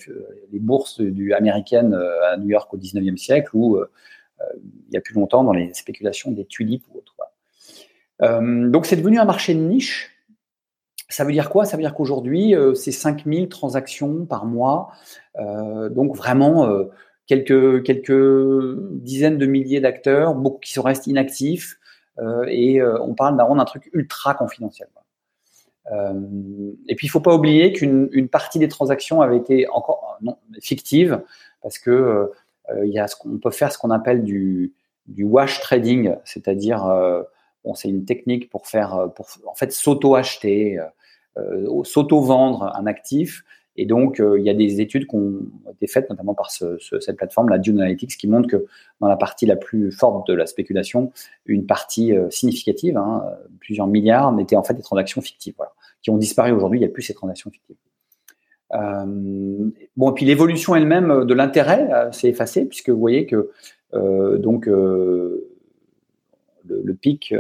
les 0.53 0.59
bourses 0.59 1.01
du, 1.01 1.33
américaines 1.33 1.95
à 1.95 2.37
New 2.37 2.49
York 2.49 2.73
au 2.73 2.79
19e 2.79 3.17
siècle, 3.17 3.51
ou 3.55 3.79
il 4.89 4.95
y 4.95 4.97
a 4.97 5.03
plus 5.03 5.15
longtemps 5.15 5.45
dans 5.45 5.53
les 5.53 5.75
spéculations 5.75 6.31
des 6.31 6.47
tulipes 6.47 6.85
ou 6.91 6.99
autres. 6.99 7.15
donc 8.71 8.87
c'est 8.87 8.97
devenu 8.97 9.19
un 9.19 9.27
marché 9.27 9.55
de 9.55 9.61
niche. 9.61 10.11
Ça 11.11 11.25
veut 11.25 11.33
dire 11.33 11.51
quoi? 11.51 11.67
Ça 11.67 11.77
veut 11.77 11.83
dire 11.83 11.93
qu'aujourd'hui, 11.93 12.55
c'est 12.75 12.93
5000 12.93 13.49
transactions 13.49 14.25
par 14.25 14.47
mois. 14.47 14.93
donc 15.91 16.17
vraiment 16.17 16.71
quelques, 17.27 17.83
quelques 17.83 18.79
dizaines 18.93 19.37
de 19.37 19.47
milliers 19.47 19.81
d'acteurs, 19.81 20.35
beaucoup 20.35 20.61
qui 20.61 20.81
restent 20.81 21.07
inactifs. 21.07 21.79
et 22.49 22.83
on 22.83 23.15
parle 23.15 23.37
d'un 23.37 23.65
truc 23.67 23.91
ultra 23.93 24.33
confidentiel. 24.33 24.89
Euh, 25.93 26.13
et 26.89 26.95
puis 26.95 27.07
il 27.07 27.11
faut 27.11 27.21
pas 27.21 27.35
oublier 27.35 27.73
qu'une 27.73 28.29
partie 28.29 28.59
des 28.59 28.69
transactions 28.69 29.23
avait 29.23 29.39
été 29.39 29.69
encore 29.69 30.19
non, 30.23 30.37
fictive 30.61 31.21
parce 31.63 31.79
que 31.79 32.31
euh, 32.71 32.87
il 32.87 32.93
y 32.93 32.99
a 32.99 33.09
ce 33.09 33.17
qu'on 33.17 33.39
peut 33.39 33.51
faire 33.51 33.73
ce 33.73 33.79
qu'on 33.79 33.91
appelle 33.91 34.23
du, 34.23 34.73
du 35.07 35.25
wash 35.25 35.61
trading, 35.61 36.15
c'est-à-dire 36.25 36.87
euh, 36.87 37.23
bon, 37.65 37.75
c'est 37.75 37.89
une 37.89 38.05
technique 38.05 38.51
pour 38.51 38.67
faire 38.67 39.09
pour 39.17 39.29
en 39.47 39.55
fait 39.55 39.73
s'auto-acheter, 39.73 40.79
s'auto-vendre 41.85 42.73
un 42.77 42.87
actif 42.87 43.45
et 43.81 43.87
donc, 43.87 44.21
euh, 44.21 44.39
il 44.39 44.45
y 44.45 44.51
a 44.51 44.55
des 44.55 44.83
études 44.83 45.07
qui 45.07 45.17
ont 45.17 45.39
été 45.73 45.87
faites, 45.87 46.11
notamment 46.11 46.35
par 46.35 46.51
cette 46.51 47.17
plateforme, 47.17 47.49
la 47.49 47.57
Dune 47.57 47.81
Analytics, 47.81 48.15
qui 48.19 48.29
montre 48.29 48.47
que 48.47 48.67
dans 49.01 49.09
la 49.09 49.17
partie 49.17 49.47
la 49.47 49.57
plus 49.57 49.91
forte 49.91 50.29
de 50.29 50.35
la 50.35 50.45
spéculation, 50.45 51.13
une 51.47 51.65
partie 51.65 52.15
euh, 52.15 52.29
significative, 52.29 52.99
hein, 52.99 53.25
plusieurs 53.59 53.87
milliards, 53.87 54.39
étaient 54.39 54.57
en 54.57 54.63
fait 54.63 54.75
des 54.75 54.83
transactions 54.83 55.23
fictives, 55.23 55.55
qui 56.03 56.11
ont 56.11 56.19
disparu 56.19 56.53
aujourd'hui. 56.53 56.79
Il 56.79 56.83
n'y 56.83 56.89
a 56.89 56.91
plus 56.91 57.01
ces 57.01 57.15
transactions 57.15 57.51
fictives. 57.51 57.77
Euh, 58.75 59.71
bon, 59.97 60.11
et 60.11 60.15
puis 60.15 60.27
l'évolution 60.27 60.75
elle-même 60.77 61.25
de 61.25 61.33
l'intérêt 61.33 61.89
s'est 62.13 62.29
effacée, 62.29 62.67
puisque 62.67 62.91
vous 62.91 63.01
voyez 63.01 63.25
que 63.25 63.51
donc 63.95 64.67
le, 64.67 65.49
pic 67.01 67.35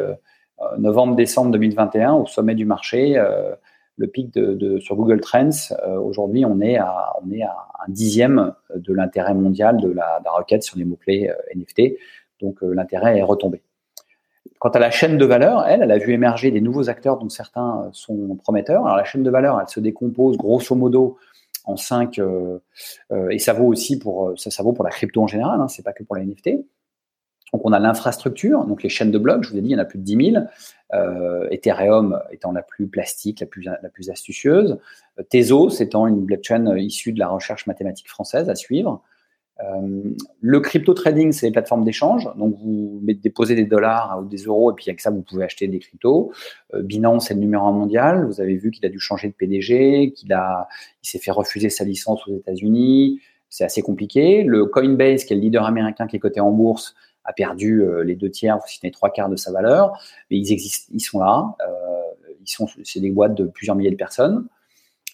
novembre-décembre 0.78 1.50
2021, 1.50 2.14
au 2.14 2.24
sommet 2.24 2.54
du 2.54 2.64
marché, 2.64 3.22
le 4.00 4.06
pic 4.06 4.34
sur 4.80 4.96
Google 4.96 5.20
Trends, 5.20 5.50
euh, 5.86 5.98
aujourd'hui, 5.98 6.46
on 6.46 6.60
est 6.60 6.78
à 6.78 7.12
un 7.22 7.90
dixième 7.90 8.54
de 8.74 8.94
l'intérêt 8.94 9.34
mondial 9.34 9.76
de 9.76 9.90
la, 9.90 10.22
requête 10.26 10.62
sur 10.62 10.78
les 10.78 10.86
mots 10.86 10.96
clés 10.96 11.28
euh, 11.28 11.54
NFT. 11.54 11.98
Donc 12.40 12.62
euh, 12.62 12.72
l'intérêt 12.72 13.18
est 13.18 13.22
retombé. 13.22 13.62
Quant 14.58 14.70
à 14.70 14.78
la 14.78 14.90
chaîne 14.90 15.18
de 15.18 15.24
valeur, 15.26 15.66
elle, 15.66 15.90
a 15.90 15.98
vu 15.98 16.14
émerger 16.14 16.50
des 16.50 16.62
nouveaux 16.62 16.88
acteurs 16.88 17.18
dont 17.18 17.28
certains 17.28 17.90
sont 17.92 18.36
prometteurs. 18.36 18.86
Alors 18.86 18.96
la 18.96 19.04
chaîne 19.04 19.22
de 19.22 19.30
valeur, 19.30 19.60
elle 19.60 19.68
se 19.68 19.80
décompose 19.80 20.38
grosso 20.38 20.74
modo 20.74 21.18
en 21.64 21.76
cinq, 21.76 22.20
et 23.30 23.38
ça 23.38 23.52
vaut 23.52 23.66
aussi 23.66 23.98
pour 23.98 24.32
ça, 24.36 24.50
ça 24.50 24.62
vaut 24.62 24.72
pour 24.72 24.84
la 24.84 24.90
crypto 24.90 25.22
en 25.22 25.26
général, 25.26 25.60
hein, 25.60 25.68
c'est 25.68 25.82
pas 25.82 25.92
que 25.92 26.02
pour 26.02 26.16
la 26.16 26.24
NFT. 26.24 26.50
Donc 27.52 27.62
on 27.64 27.72
a 27.72 27.78
l'infrastructure, 27.78 28.64
donc 28.64 28.82
les 28.82 28.88
chaînes 28.88 29.10
de 29.10 29.18
blocs, 29.18 29.42
je 29.44 29.50
vous 29.50 29.58
ai 29.58 29.60
dit, 29.60 29.70
il 29.70 29.72
y 29.72 29.76
en 29.76 29.80
a 29.80 29.84
plus 29.84 29.98
de 29.98 30.04
10 30.04 30.32
000. 30.32 30.44
Euh, 30.92 31.48
Ethereum 31.50 32.20
étant 32.30 32.52
la 32.52 32.62
plus 32.62 32.86
plastique, 32.86 33.40
la 33.40 33.46
plus, 33.46 34.10
astucieuse. 34.10 34.78
Tezos 35.30 35.80
étant 35.80 36.06
une 36.06 36.24
blockchain 36.24 36.76
issue 36.76 37.12
de 37.12 37.18
la 37.18 37.28
recherche 37.28 37.66
mathématique 37.66 38.08
française 38.08 38.48
à 38.48 38.54
suivre. 38.54 39.02
Euh, 39.62 40.14
le 40.40 40.60
crypto 40.60 40.94
trading, 40.94 41.32
c'est 41.32 41.46
les 41.46 41.52
plateformes 41.52 41.84
d'échange. 41.84 42.28
Donc, 42.36 42.56
vous 42.62 43.00
déposez 43.02 43.54
des 43.54 43.66
dollars 43.66 44.20
ou 44.20 44.26
des 44.26 44.44
euros 44.44 44.72
et 44.72 44.74
puis 44.74 44.86
avec 44.88 45.00
ça, 45.00 45.10
vous 45.10 45.22
pouvez 45.22 45.44
acheter 45.44 45.68
des 45.68 45.78
cryptos. 45.78 46.32
Euh, 46.74 46.82
Binance 46.82 47.28
c'est 47.28 47.34
le 47.34 47.40
numéro 47.40 47.66
un 47.66 47.72
mondial. 47.72 48.26
Vous 48.26 48.40
avez 48.40 48.56
vu 48.56 48.70
qu'il 48.70 48.84
a 48.86 48.88
dû 48.88 48.98
changer 48.98 49.28
de 49.28 49.34
PDG, 49.34 50.12
qu'il 50.12 50.32
a, 50.32 50.68
il 51.02 51.08
s'est 51.08 51.18
fait 51.18 51.30
refuser 51.30 51.68
sa 51.68 51.84
licence 51.84 52.26
aux 52.26 52.36
États-Unis. 52.36 53.20
C'est 53.48 53.64
assez 53.64 53.82
compliqué. 53.82 54.44
Le 54.44 54.66
Coinbase, 54.66 55.24
qui 55.24 55.34
est 55.34 55.36
le 55.36 55.42
leader 55.42 55.66
américain 55.66 56.06
qui 56.06 56.16
est 56.16 56.20
coté 56.20 56.40
en 56.40 56.52
bourse, 56.52 56.94
perdu 57.32 57.82
euh, 57.82 58.02
les 58.02 58.14
deux 58.14 58.30
tiers, 58.30 58.58
si 58.66 58.80
les 58.82 58.90
trois 58.90 59.10
quarts 59.10 59.28
de 59.28 59.36
sa 59.36 59.52
valeur. 59.52 59.92
Mais 60.30 60.38
ils 60.38 60.52
existent, 60.52 60.92
ils 60.94 61.00
sont 61.00 61.20
là. 61.20 61.56
ils 62.40 62.50
sont, 62.50 62.66
c'est 62.84 63.00
des 63.00 63.10
boîtes 63.10 63.34
de 63.34 63.44
plusieurs 63.44 63.76
milliers 63.76 63.90
de 63.90 63.96
personnes. 63.96 64.46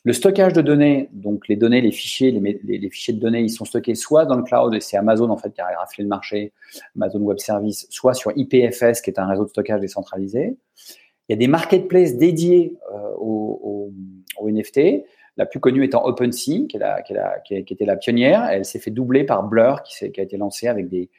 Le 0.06 0.12
stockage 0.12 0.52
de 0.52 0.62
données, 0.62 1.08
donc 1.12 1.48
les 1.48 1.56
données, 1.56 1.80
les 1.80 1.90
fichiers, 1.90 2.30
les, 2.30 2.90
fichiers 2.90 3.12
de 3.12 3.18
données, 3.18 3.40
ils 3.40 3.50
sont 3.50 3.64
stockés 3.64 3.96
soit 3.96 4.24
dans 4.24 4.36
le 4.36 4.44
cloud, 4.44 4.72
et 4.72 4.78
c'est 4.78 4.96
Amazon 4.96 5.30
en 5.30 5.36
fait 5.36 5.52
qui 5.52 5.60
a 5.60 5.66
raflé 5.76 6.04
le 6.04 6.08
marché, 6.08 6.52
Amazon 6.94 7.18
Web 7.22 7.38
Service, 7.38 7.88
soit 7.90 8.14
sur 8.14 8.30
IPFS, 8.36 9.00
qui 9.02 9.10
est 9.10 9.18
un 9.18 9.26
réseau 9.26 9.42
de 9.42 9.48
stockage 9.48 9.80
décentralisé. 9.80 10.56
Il 11.28 11.32
y 11.32 11.34
a 11.34 11.36
des 11.36 11.48
marketplaces 11.48 12.16
dédiés 12.16 12.76
euh, 12.94 13.16
aux, 13.18 13.90
NFT. 14.40 15.04
La 15.38 15.44
plus 15.44 15.58
connue 15.58 15.82
étant 15.82 16.06
OpenSea, 16.06 16.68
qui, 16.68 16.78
qui, 17.64 17.74
était 17.74 17.84
la 17.84 17.96
pionnière. 17.96 18.46
Elle 18.48 18.64
s'est 18.64 18.78
fait 18.78 18.92
doubler 18.92 19.24
par 19.24 19.42
Blur, 19.42 19.82
qui, 19.82 20.04
a 20.04 20.22
été 20.22 20.36
lancée 20.36 20.68
avec 20.68 20.88
des, 20.88 21.10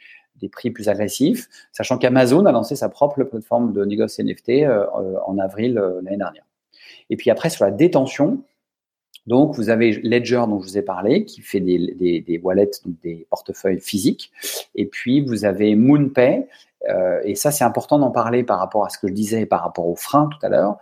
prix 0.50 0.72
plus 0.72 0.90
agressifs, 0.90 1.48
sachant 1.72 1.98
qu'Amazon 1.98 2.46
a 2.46 2.52
lancé 2.52 2.76
sa 2.76 2.90
propre 2.90 3.24
plateforme 3.24 3.74
de 3.74 3.84
négoce 3.86 4.20
NFT 4.20 4.50
euh, 4.50 4.86
euh, 5.00 5.16
en 5.26 5.38
avril 5.38 5.74
l'année 6.04 6.18
dernière. 6.18 6.46
Et 7.10 7.18
puis 7.18 7.30
après, 7.30 7.50
sur 7.50 7.66
la 7.66 7.72
détention, 7.72 8.44
donc, 9.28 9.56
vous 9.56 9.70
avez 9.70 9.92
Ledger 9.92 10.44
dont 10.48 10.62
je 10.62 10.68
vous 10.70 10.78
ai 10.78 10.82
parlé, 10.82 11.26
qui 11.26 11.42
fait 11.42 11.60
des, 11.60 11.94
des, 11.96 12.22
des 12.22 12.38
wallets, 12.38 12.72
donc 12.86 12.96
des 13.04 13.28
portefeuilles 13.30 13.82
physiques. 13.82 14.32
Et 14.74 14.86
puis, 14.86 15.20
vous 15.20 15.44
avez 15.44 15.76
MoonPay. 15.76 16.48
Euh, 16.90 17.20
et 17.26 17.36
ça, 17.36 17.52
c'est 17.52 17.66
important 17.66 18.00
d'en 18.00 18.12
parler 18.12 18.44
par 18.44 18.58
rapport 18.58 18.86
à 18.86 18.90
ce 18.90 18.98
que 18.98 19.08
je 19.10 19.14
disais 19.14 19.46
par 19.46 19.62
rapport 19.64 19.88
aux 19.88 19.96
freins 19.96 20.30
tout 20.32 20.46
à 20.46 20.50
l'heure. 20.50 20.78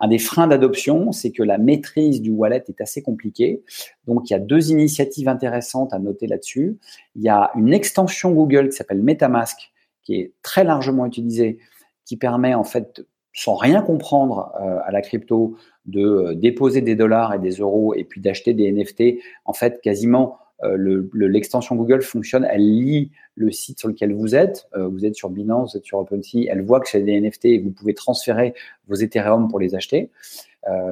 Un 0.00 0.08
des 0.08 0.18
freins 0.18 0.46
d'adoption, 0.46 1.12
c'est 1.12 1.30
que 1.30 1.42
la 1.42 1.58
maîtrise 1.58 2.22
du 2.22 2.30
wallet 2.30 2.64
est 2.68 2.80
assez 2.80 3.02
compliquée. 3.02 3.62
Donc, 4.06 4.30
il 4.30 4.32
y 4.32 4.36
a 4.36 4.38
deux 4.38 4.70
initiatives 4.70 5.28
intéressantes 5.28 5.92
à 5.92 5.98
noter 5.98 6.26
là-dessus. 6.26 6.78
Il 7.16 7.22
y 7.22 7.28
a 7.28 7.50
une 7.54 7.72
extension 7.72 8.32
Google 8.32 8.70
qui 8.70 8.76
s'appelle 8.76 9.02
MetaMask, 9.02 9.70
qui 10.02 10.14
est 10.14 10.32
très 10.42 10.64
largement 10.64 11.04
utilisée, 11.04 11.58
qui 12.06 12.16
permet 12.16 12.54
en 12.54 12.64
fait 12.64 13.04
sans 13.32 13.54
rien 13.54 13.82
comprendre 13.82 14.52
euh, 14.60 14.78
à 14.84 14.90
la 14.90 15.02
crypto, 15.02 15.56
de 15.86 16.04
euh, 16.04 16.34
déposer 16.34 16.80
des 16.80 16.96
dollars 16.96 17.34
et 17.34 17.38
des 17.38 17.52
euros 17.52 17.94
et 17.94 18.04
puis 18.04 18.20
d'acheter 18.20 18.54
des 18.54 18.70
NFT, 18.72 19.22
en 19.44 19.52
fait, 19.52 19.80
quasiment 19.80 20.38
euh, 20.64 21.08
l'extension 21.14 21.76
Google 21.76 22.02
fonctionne, 22.02 22.46
elle 22.50 22.62
lit 22.62 23.10
le 23.34 23.50
site 23.50 23.78
sur 23.78 23.88
lequel 23.88 24.12
vous 24.12 24.34
êtes, 24.34 24.68
vous 24.76 25.06
êtes 25.06 25.14
sur 25.14 25.30
Binance, 25.30 25.72
vous 25.72 25.78
êtes 25.78 25.84
sur 25.84 25.98
OpenSea, 25.98 26.46
elle 26.48 26.62
voit 26.62 26.80
que 26.80 26.88
c'est 26.88 27.00
des 27.00 27.18
NFT 27.18 27.44
et 27.46 27.58
vous 27.58 27.70
pouvez 27.70 27.94
transférer 27.94 28.52
vos 28.86 28.96
Ethereum 28.96 29.48
pour 29.48 29.58
les 29.58 29.74
acheter. 29.74 30.10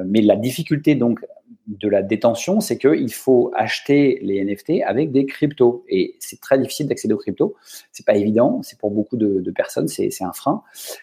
mais 0.06 0.22
la 0.22 0.36
difficulté 0.36 0.94
donc 0.94 1.20
de 1.68 1.88
la 1.88 2.02
détention, 2.02 2.60
c'est 2.60 2.78
qu'il 2.78 3.12
faut 3.12 3.52
acheter 3.54 4.18
les 4.22 4.42
NFT 4.42 4.82
avec 4.86 5.12
des 5.12 5.26
cryptos. 5.26 5.84
Et 5.88 6.16
c'est 6.18 6.40
très 6.40 6.58
difficile 6.58 6.88
d'accéder 6.88 7.12
aux 7.12 7.18
cryptos. 7.18 7.54
C'est 7.92 8.06
pas 8.06 8.14
évident. 8.14 8.60
C'est 8.62 8.78
pour 8.78 8.90
beaucoup 8.90 9.18
de, 9.18 9.50
personnes, 9.50 9.86
c'est 9.86 10.10
un 10.22 10.32
frein. 10.32 10.62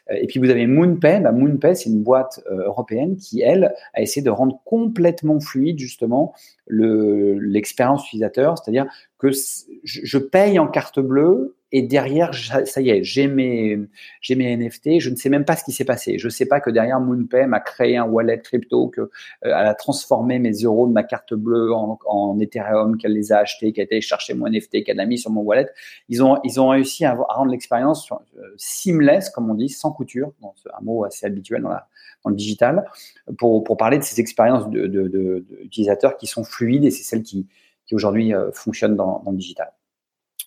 Euh, 0.09 0.16
et 0.20 0.28
puis 0.28 0.39
vous 0.39 0.49
avez 0.49 0.66
MoonPay. 0.66 1.20
Bah, 1.20 1.32
MoonPay, 1.32 1.76
c'est 1.76 1.89
une 1.89 2.01
boîte 2.01 2.41
euh, 2.51 2.66
européenne 2.66 3.16
qui, 3.16 3.41
elle, 3.41 3.74
a 3.93 4.01
essayé 4.01 4.24
de 4.24 4.32
rendre 4.32 4.59
complètement 4.66 5.39
fluide 5.39 5.78
justement 5.78 6.34
l'expérience 6.68 8.07
utilisateur. 8.07 8.57
C'est-à-dire 8.57 8.88
que 9.20 9.28
je 9.84 10.18
paye 10.18 10.57
en 10.57 10.68
carte 10.68 10.99
bleue 10.99 11.55
et 11.78 11.82
derrière, 11.82 12.34
ça 12.34 12.80
y 12.80 12.89
est, 12.89 13.03
j'ai 13.03 13.28
mes, 13.28 13.76
NFT, 14.30 14.99
je 14.99 15.09
ne 15.09 15.17
sais 15.17 15.28
même 15.28 15.43
pas 15.43 15.57
ce 15.57 15.65
qui 15.65 15.73
s'est 15.73 15.84
passé. 15.84 16.17
Je 16.17 16.28
ne 16.28 16.30
sais 16.30 16.45
pas 16.45 16.61
que 16.61 16.69
derrière 16.69 17.01
MoonPay 17.01 17.47
m'a 17.47 17.59
créé 17.59 17.97
un 17.97 18.05
wallet 18.05 18.39
crypto, 18.39 18.88
que 18.88 19.01
euh, 19.01 19.09
a 19.43 19.73
transformé 19.73 20.39
mes 20.39 20.53
euros 20.53 20.88
de 20.88 20.93
ma 20.93 21.03
carte 21.03 21.34
bleue 21.34 21.73
en, 21.73 22.39
Ethereum, 22.39 22.97
qu'elle 22.97 23.11
les 23.11 23.34
a 23.34 23.39
achetés, 23.39 23.73
qu'elle 23.73 23.82
a 23.82 23.88
été 23.88 23.99
chercher 23.99 24.36
mon 24.36 24.47
NFT, 24.49 24.86
qu'elle 24.86 25.01
a 25.01 25.05
mis 25.05 25.17
sur 25.17 25.32
mon 25.32 25.41
wallet. 25.41 25.67
Ils 26.07 26.23
ont, 26.23 26.69
réussi 26.69 27.03
à, 27.03 27.13
rendre 27.13 27.51
l'expérience 27.51 28.09
euh, 28.09 28.53
seamless, 28.55 29.30
comme 29.30 29.51
on 29.51 29.55
dit, 29.55 29.67
sans 29.67 29.91
couture, 29.91 30.32
un 30.41 30.82
mot 30.82 31.03
assez 31.03 31.26
habituel 31.26 31.61
dans, 31.61 31.71
le 32.30 32.36
digital, 32.36 32.86
pour, 33.38 33.65
parler 33.76 33.97
de 33.97 34.03
ces 34.03 34.21
expériences 34.21 34.69
d'utilisateurs 34.69 36.15
qui 36.15 36.28
sont 36.28 36.45
fluides 36.45 36.86
et 36.86 36.91
c'est 36.91 37.03
celles 37.03 37.23
qui, 37.23 37.47
aujourd'hui 37.91 38.34
euh, 38.34 38.49
fonctionnent 38.53 38.95
dans 38.95 39.21
le 39.28 39.36
digital. 39.36 39.73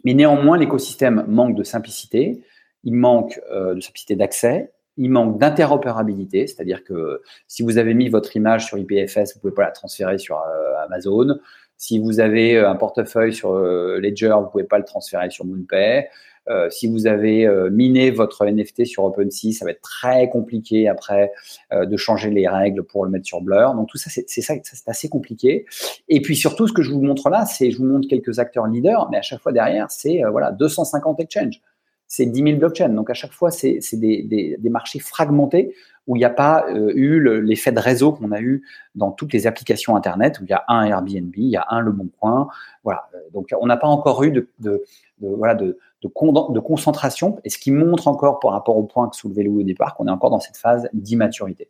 Mais 0.04 0.14
néanmoins, 0.14 0.56
l'écosystème 0.56 1.24
manque 1.28 1.56
de 1.56 1.62
simplicité, 1.62 2.42
il 2.84 2.94
manque 2.94 3.40
euh, 3.50 3.74
de 3.74 3.80
simplicité 3.80 4.16
d'accès, 4.16 4.72
il 4.96 5.10
manque 5.10 5.38
d'interopérabilité, 5.38 6.46
c'est-à-dire 6.46 6.84
que 6.84 7.22
si 7.46 7.62
vous 7.62 7.78
avez 7.78 7.94
mis 7.94 8.08
votre 8.08 8.36
image 8.36 8.66
sur 8.66 8.78
IPFS, 8.78 9.34
vous 9.34 9.40
pouvez 9.40 9.54
pas 9.54 9.64
la 9.64 9.70
transférer 9.70 10.18
sur 10.18 10.38
euh, 10.38 10.84
Amazon. 10.84 11.38
Si 11.76 11.98
vous 11.98 12.20
avez 12.20 12.56
euh, 12.56 12.68
un 12.68 12.76
portefeuille 12.76 13.32
sur 13.32 13.54
Ledger, 13.54 14.34
vous 14.40 14.50
pouvez 14.50 14.64
pas 14.64 14.78
le 14.78 14.84
transférer 14.84 15.30
sur 15.30 15.44
MoonPay. 15.44 16.08
Euh, 16.50 16.70
si 16.70 16.86
vous 16.86 17.06
avez 17.06 17.46
euh, 17.46 17.70
miné 17.70 18.10
votre 18.10 18.44
NFT 18.44 18.86
sur 18.86 19.04
OpenSea, 19.04 19.52
ça 19.52 19.64
va 19.64 19.72
être 19.72 19.82
très 19.82 20.28
compliqué 20.28 20.88
après 20.88 21.32
euh, 21.72 21.84
de 21.84 21.96
changer 21.96 22.30
les 22.30 22.48
règles 22.48 22.84
pour 22.84 23.04
le 23.04 23.10
mettre 23.10 23.26
sur 23.26 23.40
Blur. 23.40 23.74
Donc 23.74 23.88
tout 23.88 23.98
ça, 23.98 24.10
c'est 24.10 24.40
ça, 24.40 24.54
c'est 24.62 24.88
assez 24.88 25.08
compliqué. 25.08 25.66
Et 26.08 26.20
puis 26.20 26.36
surtout, 26.36 26.66
ce 26.66 26.72
que 26.72 26.82
je 26.82 26.90
vous 26.90 27.02
montre 27.02 27.28
là, 27.30 27.44
c'est 27.46 27.70
je 27.70 27.78
vous 27.78 27.86
montre 27.86 28.08
quelques 28.08 28.38
acteurs 28.38 28.66
leaders, 28.66 29.08
mais 29.10 29.18
à 29.18 29.22
chaque 29.22 29.40
fois 29.40 29.52
derrière, 29.52 29.90
c'est 29.90 30.22
voilà 30.30 30.52
250 30.52 31.20
exchanges 31.20 31.60
c'est 32.08 32.26
10 32.26 32.42
000 32.42 32.56
blockchains. 32.56 32.88
Donc 32.88 33.10
à 33.10 33.14
chaque 33.14 33.32
fois, 33.32 33.50
c'est 33.50 33.78
des, 33.92 34.22
des, 34.22 34.56
des, 34.58 34.70
marchés 34.70 34.98
fragmentés 34.98 35.74
où 36.06 36.16
il 36.16 36.20
n'y 36.20 36.24
a 36.24 36.30
pas 36.30 36.64
eu 36.72 37.20
l'effet 37.42 37.70
de 37.70 37.78
réseau 37.78 38.12
qu'on 38.12 38.32
a 38.32 38.40
eu 38.40 38.64
dans 38.94 39.12
toutes 39.12 39.34
les 39.34 39.46
applications 39.46 39.94
Internet, 39.94 40.40
où 40.40 40.44
il 40.44 40.50
y 40.50 40.54
a 40.54 40.64
un 40.66 40.84
Airbnb, 40.84 41.36
il 41.36 41.50
y 41.50 41.56
a 41.56 41.66
un 41.68 41.80
Le 41.80 41.92
Bon 41.92 42.08
Coin. 42.18 42.48
Voilà. 42.82 43.10
Donc 43.34 43.50
on 43.60 43.66
n'a 43.66 43.76
pas 43.76 43.88
encore 43.88 44.22
eu 44.24 44.32
de, 44.32 44.48
de, 44.58 44.82
de 45.20 45.28
voilà, 45.28 45.54
de, 45.54 45.78
de, 46.02 46.60
concentration, 46.60 47.38
et 47.44 47.50
ce 47.50 47.58
qui 47.58 47.70
montre 47.70 48.08
encore 48.08 48.40
par 48.40 48.52
rapport 48.52 48.78
au 48.78 48.84
point 48.84 49.08
que 49.10 49.16
soulevait 49.16 49.42
Louis 49.42 49.62
au 49.62 49.66
départ, 49.66 49.94
qu'on 49.94 50.06
est 50.06 50.10
encore 50.10 50.30
dans 50.30 50.40
cette 50.40 50.56
phase 50.56 50.88
d'immaturité. 50.94 51.68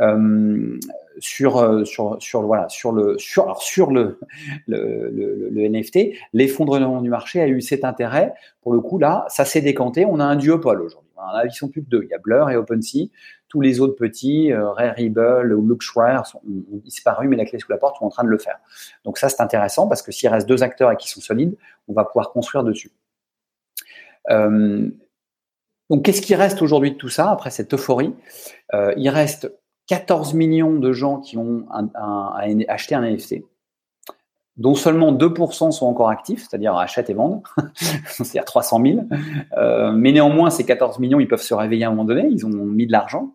Euh, 0.00 0.78
sur, 1.18 1.58
euh, 1.58 1.84
sur, 1.84 2.18
le, 2.92 3.16
NFT, 5.68 5.98
l'effondrement 6.32 7.02
du 7.02 7.10
marché 7.10 7.40
a 7.40 7.46
eu 7.46 7.60
cet 7.60 7.84
intérêt. 7.84 8.32
Pour 8.62 8.72
le 8.72 8.80
coup, 8.80 8.98
là, 8.98 9.26
ça 9.28 9.44
s'est 9.44 9.60
décanté. 9.60 10.06
On 10.06 10.18
a 10.20 10.24
un 10.24 10.36
duopole 10.36 10.82
aujourd'hui. 10.82 11.10
Ils 11.44 11.52
sont 11.52 11.68
plus 11.68 11.84
que 11.84 11.88
deux. 11.88 12.02
Il 12.04 12.10
y 12.10 12.14
a 12.14 12.18
Blur 12.18 12.50
et 12.50 12.56
OpenSea. 12.56 13.10
Tous 13.48 13.60
les 13.60 13.80
autres 13.80 13.94
petits, 13.94 14.50
euh, 14.52 14.70
Rarible 14.70 15.54
ou 15.54 15.68
Luxware, 15.68 16.22
ont 16.44 16.78
disparu, 16.78 17.28
mais 17.28 17.36
la 17.36 17.44
clé 17.44 17.58
sous 17.58 17.70
la 17.70 17.76
porte 17.76 17.98
sont 17.98 18.06
en 18.06 18.10
train 18.10 18.24
de 18.24 18.28
le 18.28 18.38
faire. 18.38 18.58
Donc 19.04 19.18
ça, 19.18 19.28
c'est 19.28 19.42
intéressant 19.42 19.88
parce 19.88 20.02
que 20.02 20.10
s'il 20.10 20.28
reste 20.30 20.48
deux 20.48 20.62
acteurs 20.62 20.90
et 20.90 20.96
qui 20.96 21.08
sont 21.08 21.20
solides, 21.20 21.56
on 21.86 21.92
va 21.92 22.04
pouvoir 22.04 22.30
construire 22.30 22.64
dessus. 22.64 22.90
Euh, 24.30 24.88
donc, 25.90 26.04
qu'est-ce 26.04 26.22
qui 26.22 26.34
reste 26.34 26.62
aujourd'hui 26.62 26.92
de 26.92 26.96
tout 26.96 27.08
ça, 27.08 27.30
après 27.30 27.50
cette 27.50 27.74
euphorie? 27.74 28.14
Euh, 28.74 28.94
Il 28.96 29.08
reste 29.08 29.52
14 29.88 30.34
millions 30.34 30.74
de 30.74 30.92
gens 30.92 31.20
qui 31.20 31.36
ont 31.36 31.66
acheté 32.68 32.94
un 32.94 33.02
NFT, 33.02 33.42
dont 34.56 34.74
seulement 34.74 35.12
2% 35.12 35.70
sont 35.70 35.86
encore 35.86 36.08
actifs, 36.08 36.46
c'est-à-dire 36.48 36.76
achètent 36.76 37.10
et 37.10 37.14
vendent, 37.14 37.42
c'est-à-dire 38.06 38.44
300 38.44 38.82
000. 38.82 38.98
Euh, 39.56 39.92
mais 39.92 40.12
néanmoins, 40.12 40.50
ces 40.50 40.64
14 40.64 40.98
millions, 40.98 41.20
ils 41.20 41.28
peuvent 41.28 41.42
se 41.42 41.54
réveiller 41.54 41.84
à 41.84 41.88
un 41.88 41.90
moment 41.90 42.04
donné, 42.04 42.26
ils 42.30 42.46
ont 42.46 42.50
mis 42.50 42.86
de 42.86 42.92
l'argent. 42.92 43.34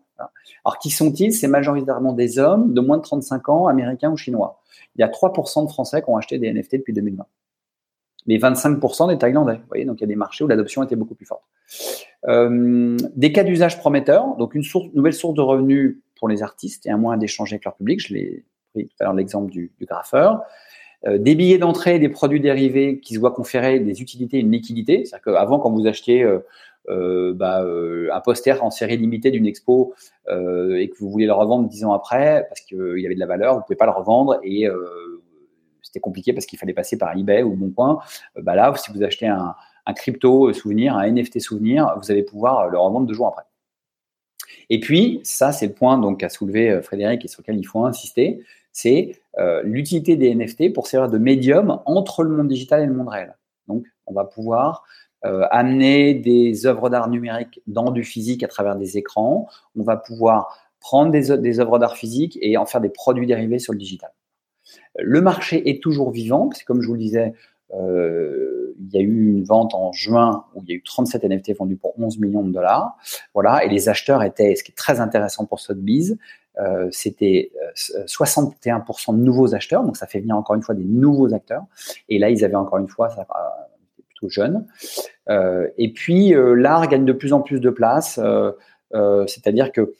Alors, 0.64 0.78
qui 0.80 0.90
sont-ils? 0.90 1.32
C'est 1.32 1.46
majoritairement 1.46 2.12
des 2.12 2.40
hommes 2.40 2.74
de 2.74 2.80
moins 2.80 2.96
de 2.96 3.02
35 3.02 3.48
ans, 3.50 3.68
américains 3.68 4.10
ou 4.10 4.16
chinois. 4.16 4.60
Il 4.96 5.00
y 5.00 5.04
a 5.04 5.08
3% 5.08 5.64
de 5.64 5.70
Français 5.70 6.02
qui 6.02 6.10
ont 6.10 6.16
acheté 6.16 6.38
des 6.38 6.52
NFT 6.52 6.78
depuis 6.78 6.92
2020 6.92 7.24
mais 8.28 8.36
25% 8.36 9.08
des 9.08 9.18
Thaïlandais. 9.18 9.54
Vous 9.54 9.68
voyez, 9.68 9.84
donc 9.86 9.96
il 9.98 10.02
y 10.02 10.04
a 10.04 10.06
des 10.06 10.14
marchés 10.14 10.44
où 10.44 10.48
l'adoption 10.48 10.82
était 10.82 10.96
beaucoup 10.96 11.14
plus 11.14 11.26
forte. 11.26 11.42
Euh, 12.26 12.96
des 13.14 13.32
cas 13.32 13.44
d'usage 13.44 13.78
prometteurs, 13.78 14.36
donc 14.36 14.54
une 14.54 14.64
nouvelle 14.94 15.12
source 15.12 15.34
de 15.34 15.40
revenus 15.40 15.98
pour 16.16 16.28
les 16.28 16.42
artistes 16.42 16.86
et 16.86 16.90
un 16.90 16.96
moyen 16.96 17.18
d'échanger 17.18 17.54
avec 17.54 17.64
leur 17.64 17.76
public. 17.76 18.00
Je 18.00 18.14
l'ai 18.14 18.44
pris 18.74 18.88
tout 18.88 18.94
à 19.00 19.04
l'heure 19.04 19.14
l'exemple 19.14 19.50
du, 19.50 19.72
graffeur. 19.82 20.42
Euh, 21.06 21.18
des 21.18 21.36
billets 21.36 21.58
d'entrée, 21.58 22.00
des 22.00 22.08
produits 22.08 22.40
dérivés 22.40 22.98
qui 22.98 23.14
se 23.14 23.20
voient 23.20 23.30
conférer 23.30 23.78
des 23.78 24.02
utilités 24.02 24.38
et 24.38 24.40
une 24.40 24.50
liquidité. 24.50 25.04
C'est-à-dire 25.04 25.34
qu'avant, 25.34 25.60
quand 25.60 25.70
vous 25.70 25.86
achetiez 25.86 26.24
euh, 26.88 27.34
bah, 27.34 27.64
un 28.12 28.20
poster 28.20 28.64
en 28.64 28.70
série 28.70 28.96
limitée 28.96 29.30
d'une 29.30 29.46
expo 29.46 29.94
et 30.28 30.90
que 30.90 30.98
vous 30.98 31.10
voulez 31.10 31.26
le 31.26 31.32
revendre 31.32 31.68
dix 31.68 31.84
ans 31.84 31.92
après 31.92 32.46
parce 32.48 32.62
qu'il 32.62 32.98
y 32.98 33.06
avait 33.06 33.14
de 33.14 33.20
la 33.20 33.26
valeur, 33.26 33.54
vous 33.54 33.62
pouvez 33.62 33.76
pas 33.76 33.86
le 33.86 33.92
revendre 33.92 34.40
et 34.42 34.66
c'était 35.82 36.00
compliqué 36.00 36.32
parce 36.32 36.46
qu'il 36.46 36.58
fallait 36.58 36.72
passer 36.72 36.96
par 36.96 37.16
eBay 37.16 37.42
ou 37.42 37.54
Boncoin. 37.54 37.98
bah 38.36 38.54
là, 38.54 38.74
si 38.76 38.90
vous 38.90 39.02
achetez 39.02 39.26
un, 39.26 39.54
un 39.88 39.94
crypto 39.94 40.52
souvenir, 40.52 40.96
un 40.96 41.10
NFT 41.10 41.40
souvenir, 41.40 41.94
vous 42.00 42.10
allez 42.10 42.22
pouvoir 42.22 42.68
le 42.68 42.78
revendre 42.78 43.06
deux 43.06 43.14
jours 43.14 43.28
après. 43.28 43.44
Et 44.70 44.80
puis, 44.80 45.20
ça, 45.24 45.50
c'est 45.50 45.66
le 45.66 45.72
point 45.72 45.98
donc 45.98 46.20
qu'a 46.20 46.28
soulevé 46.28 46.70
euh, 46.70 46.82
Frédéric 46.82 47.24
et 47.24 47.28
sur 47.28 47.40
lequel 47.40 47.56
il 47.56 47.64
faut 47.64 47.84
insister, 47.84 48.44
c'est 48.70 49.20
euh, 49.38 49.62
l'utilité 49.64 50.16
des 50.16 50.34
NFT 50.34 50.74
pour 50.74 50.86
servir 50.86 51.10
de 51.10 51.18
médium 51.18 51.80
entre 51.86 52.22
le 52.22 52.36
monde 52.36 52.48
digital 52.48 52.82
et 52.82 52.86
le 52.86 52.92
monde 52.92 53.08
réel. 53.08 53.34
Donc, 53.66 53.86
on 54.06 54.12
va 54.12 54.24
pouvoir 54.24 54.84
euh, 55.24 55.46
amener 55.50 56.14
des 56.14 56.66
œuvres 56.66 56.90
d'art 56.90 57.08
numérique 57.08 57.62
dans 57.66 57.90
du 57.90 58.04
physique 58.04 58.42
à 58.42 58.48
travers 58.48 58.76
des 58.76 58.98
écrans. 58.98 59.48
On 59.74 59.82
va 59.82 59.96
pouvoir 59.96 60.56
prendre 60.80 61.10
des, 61.10 61.60
œuvres 61.60 61.78
d'art 61.78 61.96
physique 61.96 62.38
et 62.40 62.56
en 62.56 62.66
faire 62.66 62.80
des 62.80 62.88
produits 62.88 63.26
dérivés 63.26 63.58
sur 63.58 63.72
le 63.72 63.78
digital. 63.78 64.12
Le 64.96 65.20
marché 65.20 65.68
est 65.68 65.82
toujours 65.82 66.10
vivant, 66.10 66.48
parce 66.48 66.62
que 66.62 66.66
comme 66.66 66.82
je 66.82 66.86
vous 66.86 66.94
le 66.94 67.00
disais, 67.00 67.34
euh, 67.74 68.57
il 68.80 68.94
y 68.94 68.98
a 68.98 69.00
eu 69.00 69.30
une 69.30 69.44
vente 69.44 69.74
en 69.74 69.92
juin 69.92 70.44
où 70.54 70.62
il 70.62 70.70
y 70.70 70.72
a 70.72 70.76
eu 70.76 70.82
37 70.82 71.24
NFT 71.24 71.56
vendus 71.56 71.76
pour 71.76 71.98
11 71.98 72.18
millions 72.18 72.42
de 72.42 72.52
dollars. 72.52 72.96
Voilà, 73.34 73.64
et 73.64 73.68
les 73.68 73.88
acheteurs 73.88 74.22
étaient, 74.22 74.54
ce 74.54 74.62
qui 74.62 74.72
est 74.72 74.76
très 74.76 75.00
intéressant 75.00 75.46
pour 75.46 75.60
Sotheby's, 75.60 76.16
euh, 76.60 76.88
c'était 76.90 77.52
61% 78.06 79.12
euh, 79.12 79.16
de 79.16 79.22
nouveaux 79.22 79.54
acheteurs, 79.54 79.84
donc 79.84 79.96
ça 79.96 80.06
fait 80.06 80.20
venir 80.20 80.36
encore 80.36 80.56
une 80.56 80.62
fois 80.62 80.74
des 80.74 80.84
nouveaux 80.84 81.32
acteurs. 81.32 81.64
Et 82.08 82.18
là, 82.18 82.30
ils 82.30 82.44
avaient 82.44 82.56
encore 82.56 82.78
une 82.78 82.88
fois, 82.88 83.10
ça 83.10 83.20
euh, 83.20 84.02
plutôt 84.08 84.28
jeune. 84.28 84.66
Euh, 85.28 85.68
et 85.78 85.92
puis 85.92 86.34
l'art 86.34 86.88
gagne 86.88 87.04
de 87.04 87.12
plus 87.12 87.32
en 87.32 87.40
plus 87.40 87.60
de 87.60 87.70
place, 87.70 88.20
c'est-à-dire 88.92 89.70
que 89.72 89.94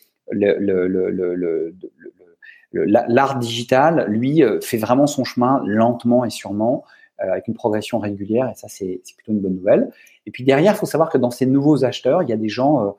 l'art 2.73 3.39
digital, 3.39 4.07
lui, 4.09 4.43
fait 4.61 4.79
vraiment 4.79 5.07
son 5.07 5.25
chemin 5.25 5.63
lentement 5.65 6.25
et 6.25 6.31
sûrement. 6.31 6.85
Euh, 7.21 7.33
avec 7.33 7.49
une 7.49 7.55
progression 7.55 7.99
régulière, 7.99 8.49
et 8.49 8.55
ça, 8.55 8.69
c'est 8.69 9.03
plutôt 9.17 9.33
une 9.33 9.41
bonne 9.41 9.57
nouvelle. 9.57 9.91
Et 10.27 10.31
puis 10.31 10.45
derrière, 10.45 10.75
il 10.75 10.77
faut 10.77 10.87
savoir 10.87 11.11
que 11.11 11.19
dans 11.19 11.33
ces 11.33 11.47
nouveaux 11.47 11.85
acheteurs, 11.85 12.23
il 12.23 12.29
y 12.29 12.33
a 12.33 12.37
des 12.37 12.49
gens 12.49 12.81
euh, 12.81 12.91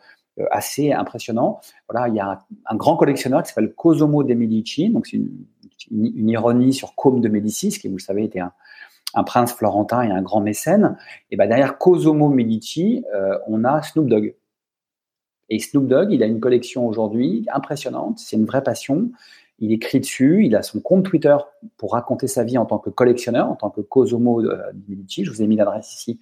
euh, 0.42 0.46
assez 0.52 0.92
impressionnants. 0.92 1.62
Voilà, 1.88 2.10
il 2.10 2.16
y 2.16 2.20
a 2.20 2.42
un, 2.66 2.76
grand 2.76 2.98
collectionneur 2.98 3.44
qui 3.44 3.50
s'appelle 3.50 3.74
Cosimo 3.74 4.24
de 4.24 4.34
Medici, 4.34 4.90
donc 4.90 5.08
c'est 5.08 5.22
une, 5.90 6.30
ironie 6.30 6.74
sur 6.74 6.96
Côme 6.96 7.22
de 7.22 7.30
Médicis, 7.30 7.70
qui, 7.70 7.88
vous 7.88 7.96
le 7.96 8.02
savez, 8.02 8.26
était 8.26 8.42
un, 8.42 9.24
prince 9.24 9.54
florentin 9.54 10.02
et 10.02 10.12
un 10.12 10.22
grand 10.22 10.42
mécène. 10.42 10.98
Et 11.32 11.38
ben 11.38 11.48
derrière 11.48 11.78
Cosimo 11.78 12.28
Medici, 12.28 13.06
on 13.48 13.64
a 13.64 13.82
Snoop 13.82 14.08
Dogg. 14.08 14.36
Et 15.48 15.60
Snoop 15.60 15.88
Dogg, 15.88 16.12
il 16.12 16.22
a 16.22 16.26
une 16.26 16.42
collection 16.42 16.86
aujourd'hui 16.86 17.48
impressionnante, 17.54 18.20
c'est 18.20 18.36
une 18.36 18.46
vraie 18.46 18.64
passion 18.64 19.12
il 19.60 19.72
écrit 19.72 20.00
dessus, 20.00 20.46
il 20.46 20.56
a 20.56 20.62
son 20.62 20.80
compte 20.80 21.06
Twitter 21.06 21.36
pour 21.78 21.94
raconter 21.94 22.28
sa 22.28 22.44
vie 22.44 22.58
en 22.58 22.66
tant 22.66 22.80
que 22.80 22.90
collectionneur, 22.90 23.50
en 23.50 23.56
tant 23.56 23.70
que 23.70 23.82
Cosomo 23.82 24.42
euh, 24.42 24.58
Medici. 24.88 25.26
Je 25.26 25.32
vous 25.32 25.42
ai 25.42 25.48
mis 25.48 25.56
l'adresse 25.56 25.94
ici, 25.94 26.20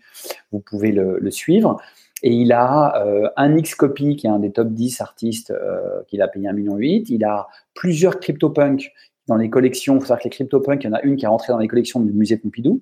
vous 0.52 0.60
pouvez 0.60 0.92
le, 0.92 1.32
suivre. 1.32 1.80
Et 2.24 2.32
il 2.32 2.52
a 2.52 3.06
euh, 3.06 3.30
un 3.38 3.56
X-Copy, 3.56 4.16
qui 4.16 4.28
est 4.28 4.30
un 4.30 4.40
des 4.40 4.52
top 4.52 4.70
10 4.70 5.02
artistes 5.02 5.52
euh, 5.52 6.02
qu'il 6.08 6.22
a 6.22 6.28
payé 6.28 6.48
1,8 6.48 6.54
million. 6.54 6.78
Il 6.80 7.24
a 7.24 7.48
plusieurs 7.76 8.20
CryptoPunk 8.20 8.92
dans 9.28 9.36
les 9.36 9.50
collections. 9.50 9.96
Il 9.96 10.00
faut 10.00 10.06
savoir 10.06 10.20
que 10.20 10.26
les 10.26 10.32
CryptoPunk, 10.32 10.84
il 10.84 10.88
y 10.88 10.90
en 10.90 10.94
a 10.94 11.02
une 11.04 11.16
qui 11.16 11.26
est 11.26 11.28
rentrée 11.28 11.54
dans 11.54 11.60
les 11.60 11.68
collections 11.68 12.00
du 12.00 12.12
musée 12.12 12.38
Pompidou. 12.38 12.82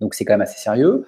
Donc 0.00 0.14
c'est 0.14 0.24
quand 0.24 0.34
même 0.34 0.42
assez 0.42 0.58
sérieux. 0.58 1.06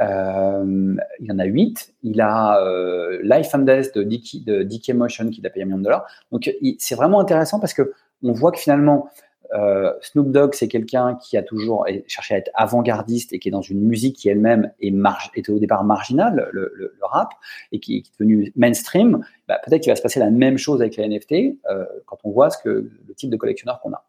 Euh, 0.00 0.96
il 1.20 1.26
y 1.26 1.32
en 1.32 1.38
a 1.38 1.44
8. 1.44 1.94
Il 2.02 2.20
a 2.20 2.60
euh, 2.62 3.18
Life 3.22 3.54
and 3.54 3.60
Death 3.60 3.94
de 3.96 4.02
DK, 4.02 4.44
de 4.44 4.92
Motion 4.92 5.28
qui 5.30 5.44
a 5.44 5.50
payé 5.50 5.64
un 5.64 5.66
million 5.66 5.78
de 5.78 5.84
dollars. 5.84 6.06
Donc 6.32 6.50
c'est 6.78 6.94
vraiment 6.94 7.20
intéressant 7.20 7.60
parce 7.60 7.74
que 7.74 7.92
on 8.22 8.32
voit 8.32 8.52
que 8.52 8.58
finalement 8.58 9.08
euh, 9.54 9.92
Snoop 10.02 10.30
Dogg 10.30 10.54
c'est 10.54 10.68
quelqu'un 10.68 11.16
qui 11.16 11.36
a 11.36 11.42
toujours 11.42 11.86
cherché 12.06 12.34
à 12.34 12.38
être 12.38 12.50
avant-gardiste 12.54 13.32
et 13.32 13.38
qui 13.38 13.48
est 13.48 13.52
dans 13.52 13.62
une 13.62 13.80
musique 13.80 14.16
qui 14.16 14.28
elle-même 14.28 14.70
est 14.80 14.92
était 15.34 15.50
au 15.50 15.58
départ 15.58 15.84
marginale, 15.84 16.48
le, 16.52 16.94
rap, 17.00 17.30
et 17.72 17.80
qui, 17.80 17.96
est 17.96 18.12
devenu 18.18 18.52
mainstream. 18.56 19.24
Bah, 19.48 19.58
peut-être 19.64 19.82
qu'il 19.82 19.90
va 19.90 19.96
se 19.96 20.02
passer 20.02 20.20
la 20.20 20.30
même 20.30 20.58
chose 20.58 20.80
avec 20.82 20.96
les 20.96 21.08
NFT 21.08 21.58
quand 22.06 22.18
on 22.24 22.30
voit 22.30 22.50
ce 22.50 22.58
que 22.58 22.68
le 22.68 23.14
type 23.16 23.30
de 23.30 23.36
collectionneur 23.36 23.80
qu'on 23.80 23.92
a 23.92 24.04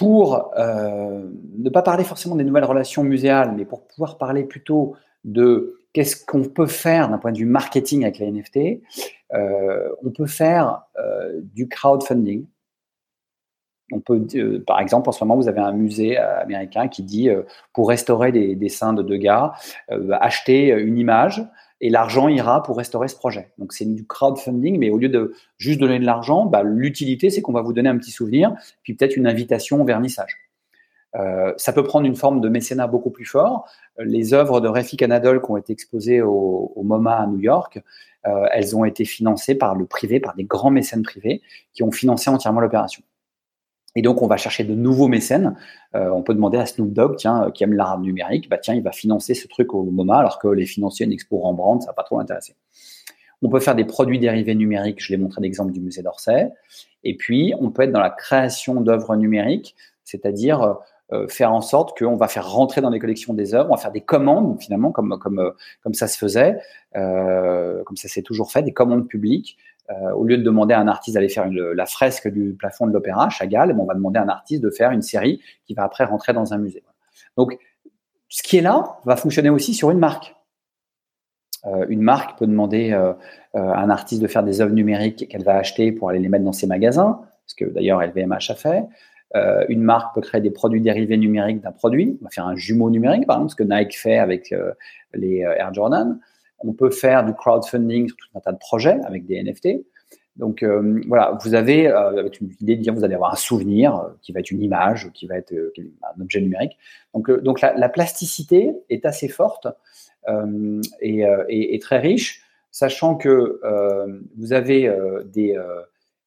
pour 0.00 0.50
euh, 0.56 1.28
ne 1.58 1.68
pas 1.68 1.82
parler 1.82 2.04
forcément 2.04 2.34
des 2.34 2.42
nouvelles 2.42 2.64
relations 2.64 3.04
muséales, 3.04 3.52
mais 3.54 3.66
pour 3.66 3.86
pouvoir 3.86 4.16
parler 4.16 4.44
plutôt 4.44 4.96
de 5.24 5.78
qu'est-ce 5.92 6.24
qu'on 6.24 6.44
peut 6.44 6.68
faire 6.68 7.10
d'un 7.10 7.18
point 7.18 7.32
de 7.32 7.36
vue 7.36 7.44
marketing 7.44 8.04
avec 8.04 8.18
les 8.18 8.30
NFT, 8.30 8.80
euh, 9.34 9.90
on 10.02 10.08
peut 10.08 10.24
faire 10.24 10.84
euh, 10.98 11.42
du 11.42 11.68
crowdfunding. 11.68 12.46
On 13.92 14.00
peut, 14.00 14.24
par 14.66 14.80
exemple, 14.80 15.10
en 15.10 15.12
ce 15.12 15.22
moment, 15.22 15.36
vous 15.36 15.48
avez 15.48 15.60
un 15.60 15.72
musée 15.72 16.16
américain 16.16 16.88
qui 16.88 17.02
dit, 17.02 17.28
pour 17.74 17.88
restaurer 17.88 18.32
des 18.32 18.54
dessins 18.54 18.94
de 18.94 19.02
Degas, 19.02 19.52
acheter 20.12 20.68
une 20.68 20.96
image 20.96 21.44
et 21.80 21.90
l'argent 21.90 22.28
ira 22.28 22.62
pour 22.62 22.76
restaurer 22.76 23.08
ce 23.08 23.16
projet. 23.16 23.52
Donc 23.58 23.72
c'est 23.72 23.84
du 23.84 24.06
crowdfunding, 24.06 24.78
mais 24.78 24.90
au 24.90 24.98
lieu 24.98 25.08
de 25.08 25.34
juste 25.58 25.80
donner 25.80 25.98
de 25.98 26.04
l'argent, 26.04 26.46
bah, 26.46 26.62
l'utilité 26.62 27.30
c'est 27.30 27.42
qu'on 27.42 27.52
va 27.52 27.62
vous 27.62 27.72
donner 27.72 27.88
un 27.88 27.98
petit 27.98 28.10
souvenir, 28.10 28.54
puis 28.82 28.94
peut-être 28.94 29.16
une 29.16 29.26
invitation 29.26 29.80
au 29.80 29.84
vernissage. 29.84 30.36
Euh, 31.16 31.52
ça 31.56 31.72
peut 31.72 31.82
prendre 31.82 32.06
une 32.06 32.14
forme 32.14 32.40
de 32.40 32.48
mécénat 32.48 32.86
beaucoup 32.86 33.10
plus 33.10 33.24
fort. 33.24 33.68
Les 33.98 34.32
œuvres 34.32 34.60
de 34.60 34.68
Refi 34.68 34.96
Canadol 34.96 35.42
qui 35.42 35.50
ont 35.50 35.56
été 35.56 35.72
exposées 35.72 36.22
au, 36.22 36.72
MoMA 36.82 37.16
à 37.16 37.26
New 37.26 37.40
York, 37.40 37.80
euh, 38.26 38.46
elles 38.52 38.76
ont 38.76 38.84
été 38.84 39.04
financées 39.04 39.54
par 39.54 39.74
le 39.74 39.86
privé, 39.86 40.20
par 40.20 40.34
des 40.34 40.44
grands 40.44 40.70
mécènes 40.70 41.02
privés 41.02 41.42
qui 41.72 41.82
ont 41.82 41.90
financé 41.90 42.30
entièrement 42.30 42.60
l'opération. 42.60 43.02
Et 43.96 44.02
donc, 44.02 44.22
on 44.22 44.26
va 44.26 44.36
chercher 44.36 44.64
de 44.64 44.74
nouveaux 44.74 45.08
mécènes. 45.08 45.56
Euh, 45.94 46.10
on 46.10 46.22
peut 46.22 46.34
demander 46.34 46.58
à 46.58 46.66
Snoop 46.66 46.92
Dogg, 46.92 47.16
tiens, 47.16 47.44
euh, 47.44 47.50
qui 47.50 47.64
aime 47.64 47.72
l'art 47.72 47.98
numérique, 47.98 48.48
bah 48.48 48.58
tiens, 48.58 48.74
il 48.74 48.82
va 48.82 48.92
financer 48.92 49.34
ce 49.34 49.48
truc 49.48 49.74
au 49.74 49.82
MoMA, 49.82 50.16
alors 50.16 50.38
que 50.38 50.48
les 50.48 50.66
financiers 50.66 51.06
une 51.06 51.12
expo 51.12 51.38
Rembrandt, 51.38 51.82
ça 51.82 51.90
va 51.90 51.94
pas 51.94 52.04
trop 52.04 52.20
intéresser. 52.20 52.54
On 53.42 53.48
peut 53.48 53.60
faire 53.60 53.74
des 53.74 53.84
produits 53.84 54.18
dérivés 54.18 54.54
numériques. 54.54 55.02
Je 55.02 55.12
l'ai 55.12 55.16
montré 55.16 55.40
l'exemple 55.40 55.72
du 55.72 55.80
musée 55.80 56.02
d'Orsay. 56.02 56.52
Et 57.02 57.16
puis, 57.16 57.54
on 57.58 57.70
peut 57.70 57.82
être 57.82 57.92
dans 57.92 58.00
la 58.00 58.10
création 58.10 58.80
d'œuvres 58.80 59.16
numériques, 59.16 59.74
c'est-à-dire 60.04 60.76
euh, 61.12 61.26
faire 61.26 61.52
en 61.52 61.62
sorte 61.62 61.98
qu'on 61.98 62.16
va 62.16 62.28
faire 62.28 62.48
rentrer 62.48 62.82
dans 62.82 62.90
les 62.90 62.98
collections 63.00 63.34
des 63.34 63.54
œuvres, 63.54 63.70
on 63.70 63.74
va 63.74 63.80
faire 63.80 63.90
des 63.90 64.02
commandes 64.02 64.60
finalement, 64.62 64.92
comme 64.92 65.18
comme 65.18 65.52
comme 65.82 65.94
ça 65.94 66.06
se 66.06 66.16
faisait, 66.18 66.58
comme 66.92 67.96
ça 67.96 68.08
s'est 68.08 68.22
toujours 68.22 68.52
fait, 68.52 68.62
des 68.62 68.72
commandes 68.72 69.08
publiques 69.08 69.56
euh, 69.90 70.12
au 70.12 70.24
lieu 70.24 70.36
de 70.36 70.42
demander 70.42 70.74
à 70.74 70.80
un 70.80 70.88
artiste 70.88 71.14
d'aller 71.14 71.28
faire 71.28 71.48
la 71.50 71.86
fresque 71.86 72.28
du 72.28 72.54
plafond 72.54 72.86
de 72.86 72.92
l'opéra, 72.92 73.28
Chagall, 73.28 73.74
on 73.78 73.84
va 73.84 73.94
demander 73.94 74.18
à 74.18 74.22
un 74.22 74.28
artiste 74.28 74.62
de 74.62 74.70
faire 74.70 74.92
une 74.92 75.02
série 75.02 75.40
qui 75.64 75.74
va 75.74 75.84
après 75.84 76.04
rentrer 76.04 76.32
dans 76.32 76.52
un 76.52 76.58
musée. 76.58 76.84
Donc, 77.36 77.58
ce 78.28 78.42
qui 78.42 78.58
est 78.58 78.62
là 78.62 78.98
va 79.04 79.16
fonctionner 79.16 79.50
aussi 79.50 79.74
sur 79.74 79.90
une 79.90 79.98
marque. 79.98 80.36
Euh, 81.66 81.86
une 81.88 82.02
marque 82.02 82.38
peut 82.38 82.46
demander 82.46 82.92
euh, 82.92 83.12
à 83.54 83.82
un 83.82 83.90
artiste 83.90 84.22
de 84.22 84.28
faire 84.28 84.44
des 84.44 84.60
œuvres 84.60 84.74
numériques 84.74 85.28
qu'elle 85.28 85.42
va 85.42 85.56
acheter 85.56 85.90
pour 85.90 86.08
aller 86.08 86.20
les 86.20 86.28
mettre 86.28 86.44
dans 86.44 86.52
ses 86.52 86.68
magasins, 86.68 87.22
ce 87.46 87.56
que 87.56 87.64
d'ailleurs 87.64 88.00
LVMH 88.00 88.50
a 88.50 88.54
fait. 88.54 88.84
une 89.68 89.82
marque 89.82 90.14
peut 90.14 90.20
créer 90.20 90.40
des 90.40 90.50
produits 90.50 90.80
dérivés 90.80 91.16
numériques 91.16 91.62
d'un 91.62 91.72
produit, 91.72 92.16
on 92.20 92.24
va 92.24 92.30
faire 92.30 92.46
un 92.46 92.54
jumeau 92.54 92.90
numérique, 92.90 93.26
par 93.26 93.36
exemple, 93.36 93.50
ce 93.50 93.56
que 93.56 93.64
Nike 93.64 93.98
fait 93.98 94.18
avec 94.18 94.54
les 95.14 95.38
Air 95.38 95.74
Jordan. 95.74 96.20
On 96.60 96.72
peut 96.72 96.90
faire 96.90 97.24
du 97.24 97.32
crowdfunding 97.34 98.08
sur 98.08 98.16
tout 98.16 98.28
un 98.34 98.40
tas 98.40 98.52
de 98.52 98.58
projets 98.58 98.98
avec 99.04 99.26
des 99.26 99.42
NFT. 99.42 99.84
Donc 100.36 100.62
euh, 100.62 101.02
voilà, 101.06 101.36
vous 101.42 101.54
avez 101.54 101.88
euh, 101.88 102.28
une 102.40 102.50
idée 102.60 102.76
de 102.76 102.82
dire 102.82 102.94
vous 102.94 103.04
allez 103.04 103.14
avoir 103.14 103.32
un 103.32 103.36
souvenir 103.36 103.96
euh, 103.96 104.08
qui 104.22 104.32
va 104.32 104.40
être 104.40 104.50
une 104.50 104.62
image, 104.62 105.10
qui 105.12 105.26
va 105.26 105.36
être 105.36 105.52
un 105.52 106.20
objet 106.20 106.40
numérique. 106.40 106.78
Donc, 107.14 107.30
donc 107.42 107.60
la, 107.60 107.88
plasticité 107.88 108.72
est 108.88 109.04
assez 109.04 109.28
forte 109.28 109.66
et, 111.00 111.78
très 111.80 111.98
riche, 111.98 112.42
sachant 112.70 113.16
que 113.16 113.60
vous 114.36 114.52
avez 114.52 114.94
des, 115.26 115.58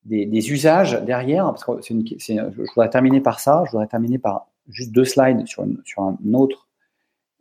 des, 0.05 0.51
usages 0.51 1.01
derrière. 1.03 1.45
Parce 1.45 1.63
que 1.63 1.71
je 1.81 2.71
voudrais 2.73 2.89
terminer 2.89 3.21
par 3.21 3.39
ça. 3.39 3.63
Je 3.65 3.71
voudrais 3.71 3.87
terminer 3.87 4.19
par 4.19 4.47
juste 4.67 4.91
deux 4.91 5.05
slides 5.05 5.47
sur, 5.47 5.65
sur 5.85 6.03
un 6.03 6.17
autre, 6.33 6.67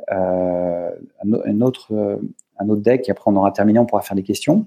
un, 0.08 1.60
autre 1.60 2.20
un 2.58 2.68
autre 2.68 2.82
deck, 2.82 3.08
et 3.08 3.12
après 3.12 3.30
on 3.30 3.36
aura 3.36 3.52
terminé, 3.52 3.78
on 3.78 3.86
pourra 3.86 4.02
faire 4.02 4.16
des 4.16 4.22
questions. 4.22 4.66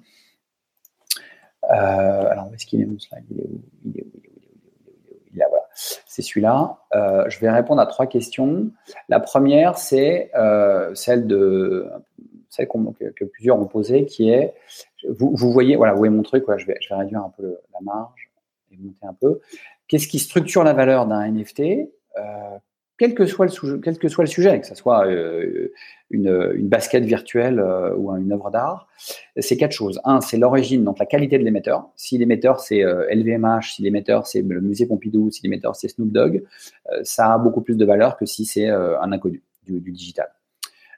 Euh, 1.71 2.29
alors, 2.29 2.49
où 2.49 2.53
est-ce 2.53 2.65
qu'il 2.65 2.81
est 2.81 2.85
mon 2.85 2.99
slide? 2.99 3.25
Il 3.31 3.39
est 3.39 3.47
où? 3.47 3.61
Il 3.85 3.99
est 3.99 4.03
où? 4.03 4.21
Il 5.31 5.37
est 5.37 5.39
là, 5.39 5.47
voilà. 5.49 5.65
C'est 5.73 6.21
celui-là. 6.21 6.79
Euh, 6.93 7.25
je 7.29 7.39
vais 7.39 7.49
répondre 7.49 7.81
à 7.81 7.85
trois 7.87 8.07
questions. 8.07 8.71
La 9.09 9.19
première, 9.19 9.77
c'est 9.77 10.31
euh, 10.35 10.93
celle 10.95 11.27
de 11.27 11.89
celle 12.49 12.67
que, 12.67 13.25
plusieurs 13.25 13.59
ont 13.59 13.65
posée, 13.65 14.05
qui 14.05 14.29
est 14.29 14.53
vous, 15.09 15.51
voyez, 15.51 15.75
voilà, 15.75 15.91
vous 15.91 15.99
voyez 15.99 16.13
mon 16.13 16.23
truc, 16.23 16.45
je 16.57 16.65
vais 16.65 16.77
réduire 16.91 17.19
un 17.19 17.29
peu 17.35 17.57
la 17.73 17.81
marge 17.81 18.31
et 18.71 18.77
monter 18.77 19.05
un 19.05 19.13
peu. 19.13 19.41
Qu'est-ce 19.89 20.07
qui 20.07 20.19
structure 20.19 20.63
la 20.63 20.71
valeur 20.71 21.05
d'un 21.05 21.29
NFT 21.29 21.89
quel 22.97 23.13
que 23.13 23.25
soit 23.25 23.45
le, 23.45 23.51
sujet, 24.27 24.59
que 24.61 24.67
ce 24.67 24.75
soit 24.75 25.05
euh, 25.07 25.73
une, 26.09 26.67
basket 26.67 27.03
virtuelle 27.03 27.59
euh, 27.59 27.93
ou 27.95 28.15
une 28.15 28.31
œuvre 28.31 28.51
d'art, 28.51 28.87
c'est 29.37 29.57
quatre 29.57 29.73
choses. 29.73 29.99
Un, 30.05 30.21
c'est 30.21 30.37
l'origine, 30.37 30.83
donc 30.83 30.99
la 30.99 31.05
qualité 31.05 31.37
de 31.37 31.43
l'émetteur. 31.43 31.89
Si 31.95 32.17
l'émetteur 32.17 32.59
c'est 32.59 32.81
LVMH, 32.81 33.45
euh, 33.45 33.61
si 33.61 33.81
l'émetteur 33.81 34.25
c'est 34.25 34.41
le 34.41 34.61
musée 34.61 34.85
Pompidou, 34.85 35.29
si 35.29 35.43
l'émetteur 35.43 35.75
c'est 35.75 35.89
Snoop 35.89 36.11
Dogg, 36.11 36.43
ça 37.03 37.33
a 37.33 37.37
beaucoup 37.37 37.61
plus 37.61 37.75
de 37.75 37.85
valeur 37.85 38.17
que 38.17 38.25
si 38.25 38.45
c'est 38.45 38.69
un 38.69 39.11
inconnu 39.11 39.43
du, 39.65 39.91
digital. 39.91 40.29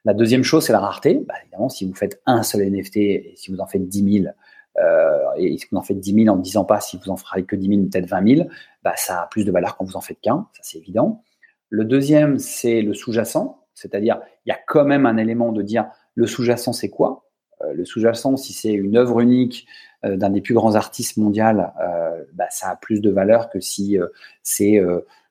La 0.06 0.14
deuxième 0.14 0.44
chose, 0.44 0.66
c'est 0.66 0.74
la 0.74 0.80
rareté. 0.80 1.22
Bah, 1.28 1.34
évidemment, 1.42 1.70
si 1.70 1.86
vous 1.86 1.96
faites 1.96 2.22
un 2.26 2.44
seul 2.44 2.70
NFT 2.70 2.98
et 2.98 3.34
si 3.36 3.52
vous 3.52 3.60
en 3.60 3.68
faites 3.68 3.88
10 3.88 4.22
000, 4.24 4.34
euh, 4.80 5.18
et 5.38 5.58
si 5.58 5.66
vous 5.72 5.78
en 5.78 5.82
faites 5.82 6.00
10 6.00 6.24
000 6.26 6.34
en 6.34 6.38
ne 6.38 6.44
disant 6.44 6.64
pas 6.64 6.80
si 6.80 6.98
vous 6.98 7.10
en 7.10 7.18
ferez 7.18 7.44
que 7.44 7.56
10 7.56 7.68
000, 7.68 7.82
peut-être 7.92 8.08
20 8.08 8.36
000, 8.36 8.50
bah, 8.84 8.94
ça 8.96 9.24
a 9.24 9.28
plus 9.28 9.44
de 9.44 9.52
valeur 9.52 9.76
quand 9.76 9.86
vous 9.86 9.98
en 9.98 10.02
faites 10.02 10.22
qu'un, 10.22 10.48
ça 10.54 10.62
c'est 10.62 10.78
évident. 10.78 11.24
Le 11.70 11.84
deuxième, 11.84 12.40
c'est 12.40 12.82
le 12.82 12.94
sous-jacent, 12.94 13.66
c'est-à-dire 13.74 14.20
il 14.46 14.50
y 14.50 14.52
a 14.52 14.60
quand 14.68 14.86
même 14.86 15.06
un 15.06 15.18
élément 15.18 15.52
de 15.52 15.62
dire 15.62 15.88
le 16.16 16.28
sous-jacent 16.28 16.74
c'est 16.74 16.90
quoi? 16.90 17.28
Euh, 17.62 17.74
Le 17.74 17.86
sous-jacent, 17.86 18.38
si 18.38 18.54
c'est 18.54 18.74
une 18.74 18.98
œuvre 18.98 19.20
unique 19.20 19.68
euh, 20.06 20.16
d'un 20.16 20.30
des 20.30 20.42
plus 20.42 20.54
grands 20.54 20.76
artistes 20.76 21.18
mondiaux, 21.18 21.44
euh, 21.46 22.24
bah, 22.34 22.48
ça 22.50 22.70
a 22.70 22.76
plus 22.76 23.02
de 23.02 23.10
valeur 23.10 23.50
que 23.50 23.60
si 23.60 23.98
c'est 24.44 24.82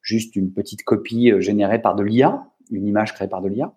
juste 0.03 0.37
une 0.37 0.53
petite 0.53 0.85
copie 0.85 1.33
générée 1.41 1.81
par 1.81 1.95
de 1.95 2.03
l'IA, 2.03 2.47
une 2.71 2.87
image 2.87 3.15
créée 3.15 3.29
par 3.29 3.43
de 3.43 3.49
l'IA. 3.49 3.73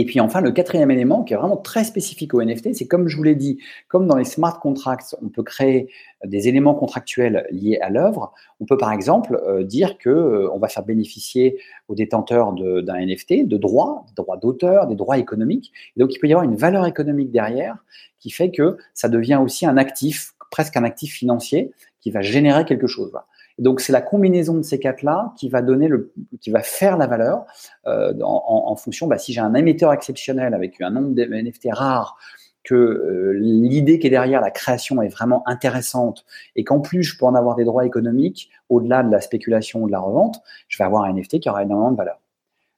Et 0.00 0.04
puis 0.04 0.20
enfin, 0.20 0.40
le 0.40 0.52
quatrième 0.52 0.92
élément 0.92 1.24
qui 1.24 1.34
est 1.34 1.36
vraiment 1.36 1.56
très 1.56 1.82
spécifique 1.82 2.32
au 2.32 2.40
NFT, 2.40 2.72
c'est 2.72 2.86
comme 2.86 3.08
je 3.08 3.16
vous 3.16 3.24
l'ai 3.24 3.34
dit, 3.34 3.58
comme 3.88 4.06
dans 4.06 4.14
les 4.14 4.24
smart 4.24 4.60
contracts, 4.60 5.16
on 5.20 5.28
peut 5.28 5.42
créer 5.42 5.90
des 6.24 6.46
éléments 6.46 6.76
contractuels 6.76 7.48
liés 7.50 7.80
à 7.82 7.90
l'œuvre. 7.90 8.32
On 8.60 8.64
peut 8.64 8.76
par 8.76 8.92
exemple 8.92 9.42
euh, 9.44 9.64
dire 9.64 9.98
que 9.98 10.08
euh, 10.08 10.48
on 10.52 10.60
va 10.60 10.68
faire 10.68 10.84
bénéficier 10.84 11.58
aux 11.88 11.96
détenteurs 11.96 12.52
d'un 12.52 13.04
NFT 13.04 13.48
de 13.48 13.56
droits, 13.56 14.06
des 14.06 14.22
droits 14.22 14.36
d'auteur, 14.36 14.86
des 14.86 14.94
droits 14.94 15.18
économiques. 15.18 15.72
donc 15.96 16.14
il 16.14 16.20
peut 16.20 16.28
y 16.28 16.32
avoir 16.32 16.44
une 16.44 16.54
valeur 16.54 16.86
économique 16.86 17.32
derrière 17.32 17.78
qui 18.20 18.30
fait 18.30 18.52
que 18.52 18.76
ça 18.94 19.08
devient 19.08 19.40
aussi 19.42 19.66
un 19.66 19.76
actif, 19.76 20.34
presque 20.52 20.76
un 20.76 20.84
actif 20.84 21.12
financier, 21.12 21.72
qui 22.00 22.12
va 22.12 22.22
générer 22.22 22.64
quelque 22.64 22.86
chose. 22.86 23.10
Donc 23.58 23.80
c'est 23.80 23.92
la 23.92 24.00
combinaison 24.00 24.54
de 24.54 24.62
ces 24.62 24.78
quatre-là 24.78 25.32
qui 25.36 25.48
va 25.48 25.62
donner 25.62 25.88
le, 25.88 26.12
qui 26.40 26.50
va 26.50 26.62
faire 26.62 26.96
la 26.96 27.06
valeur 27.06 27.44
euh, 27.86 28.14
en, 28.22 28.76
fonction. 28.76 29.08
Bah, 29.08 29.18
si 29.18 29.32
j'ai 29.32 29.40
un 29.40 29.54
émetteur 29.54 29.92
exceptionnel 29.92 30.54
avec 30.54 30.80
un 30.80 30.90
nombre 30.90 31.14
de 31.14 31.72
rares, 31.72 32.16
que 32.64 32.74
euh, 32.74 33.32
l'idée 33.38 33.98
qui 33.98 34.08
est 34.08 34.10
derrière 34.10 34.42
la 34.42 34.50
création 34.50 35.00
est 35.00 35.08
vraiment 35.08 35.42
intéressante 35.48 36.26
et 36.54 36.64
qu'en 36.64 36.80
plus 36.80 37.02
je 37.02 37.16
peux 37.16 37.24
en 37.24 37.34
avoir 37.34 37.56
des 37.56 37.64
droits 37.64 37.86
économiques 37.86 38.50
au-delà 38.68 39.02
de 39.02 39.10
la 39.10 39.22
spéculation 39.22 39.84
ou 39.84 39.86
de 39.86 39.92
la 39.92 40.00
revente, 40.00 40.42
je 40.68 40.76
vais 40.76 40.84
avoir 40.84 41.04
un 41.04 41.14
NFT 41.14 41.40
qui 41.40 41.48
aura 41.48 41.62
énormément 41.62 41.90
de 41.90 41.96
valeur. 41.96 42.20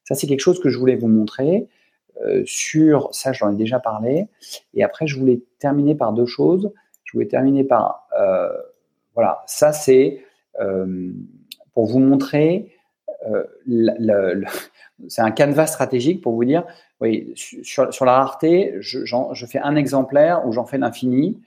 Ça 0.05 0.15
c'est 0.15 0.29
quelque 0.29 0.41
chose 0.41 0.61
que 0.61 0.69
je 0.69 0.79
voulais 0.79 0.97
vous 0.97 1.09
montrer. 1.09 1.69
Euh, 2.25 2.43
sur 2.45 3.09
ça, 3.13 3.33
j'en 3.33 3.51
ai 3.51 3.57
déjà 3.57 3.81
parlé. 3.81 4.29
Et 4.75 4.85
après, 4.85 5.07
je 5.07 5.19
voulais 5.19 5.41
terminer 5.59 5.95
par 5.95 6.13
deux 6.13 6.27
choses. 6.27 6.71
Je 7.05 7.13
voulais 7.13 7.29
terminer 7.29 7.65
par 7.65 8.07
voilà, 9.15 9.43
ça 9.47 9.73
c'est 9.73 10.23
pour 11.75 11.87
vous 11.87 11.99
montrer, 11.99 12.73
euh, 13.29 13.45
c'est 15.09 15.23
un 15.23 15.31
canevas 15.31 15.67
stratégique 15.67 16.21
pour 16.21 16.35
vous 16.35 16.45
dire, 16.45 16.65
oui, 17.01 17.33
sur, 17.35 18.05
la 18.05 18.13
rareté, 18.13 18.75
je, 18.81 19.47
fais 19.47 19.59
un 19.59 19.77
exemplaire 19.77 20.47
où 20.47 20.53
j'en 20.53 20.67
fais 20.67 20.79
l'infini. 20.79 21.41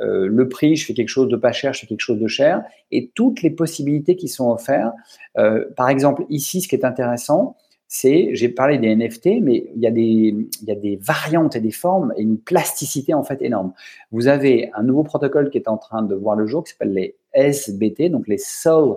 Euh, 0.00 0.26
le 0.28 0.48
prix, 0.48 0.76
je 0.76 0.86
fais 0.86 0.94
quelque 0.94 1.08
chose 1.08 1.28
de 1.28 1.36
pas 1.36 1.52
cher, 1.52 1.74
je 1.74 1.80
fais 1.80 1.86
quelque 1.86 2.00
chose 2.00 2.20
de 2.20 2.28
cher, 2.28 2.62
et 2.90 3.10
toutes 3.14 3.42
les 3.42 3.50
possibilités 3.50 4.16
qui 4.16 4.28
sont 4.28 4.50
offertes. 4.50 4.94
Euh, 5.36 5.66
par 5.76 5.88
exemple, 5.88 6.24
ici, 6.30 6.60
ce 6.60 6.68
qui 6.68 6.74
est 6.74 6.84
intéressant, 6.84 7.56
c'est, 7.86 8.30
j'ai 8.34 8.48
parlé 8.48 8.78
des 8.78 8.94
NFT, 8.94 9.42
mais 9.42 9.68
il 9.74 9.82
y, 9.82 9.86
a 9.86 9.90
des, 9.90 10.02
il 10.02 10.68
y 10.68 10.70
a 10.70 10.76
des 10.76 10.96
variantes 11.02 11.56
et 11.56 11.60
des 11.60 11.72
formes 11.72 12.14
et 12.16 12.22
une 12.22 12.38
plasticité 12.38 13.14
en 13.14 13.24
fait 13.24 13.42
énorme. 13.42 13.72
Vous 14.12 14.28
avez 14.28 14.70
un 14.74 14.84
nouveau 14.84 15.02
protocole 15.02 15.50
qui 15.50 15.58
est 15.58 15.68
en 15.68 15.76
train 15.76 16.02
de 16.02 16.14
voir 16.14 16.36
le 16.36 16.46
jour 16.46 16.62
qui 16.62 16.70
s'appelle 16.70 16.94
les 16.94 17.16
SBT, 17.32 18.10
donc 18.10 18.28
les 18.28 18.38
Soul 18.38 18.96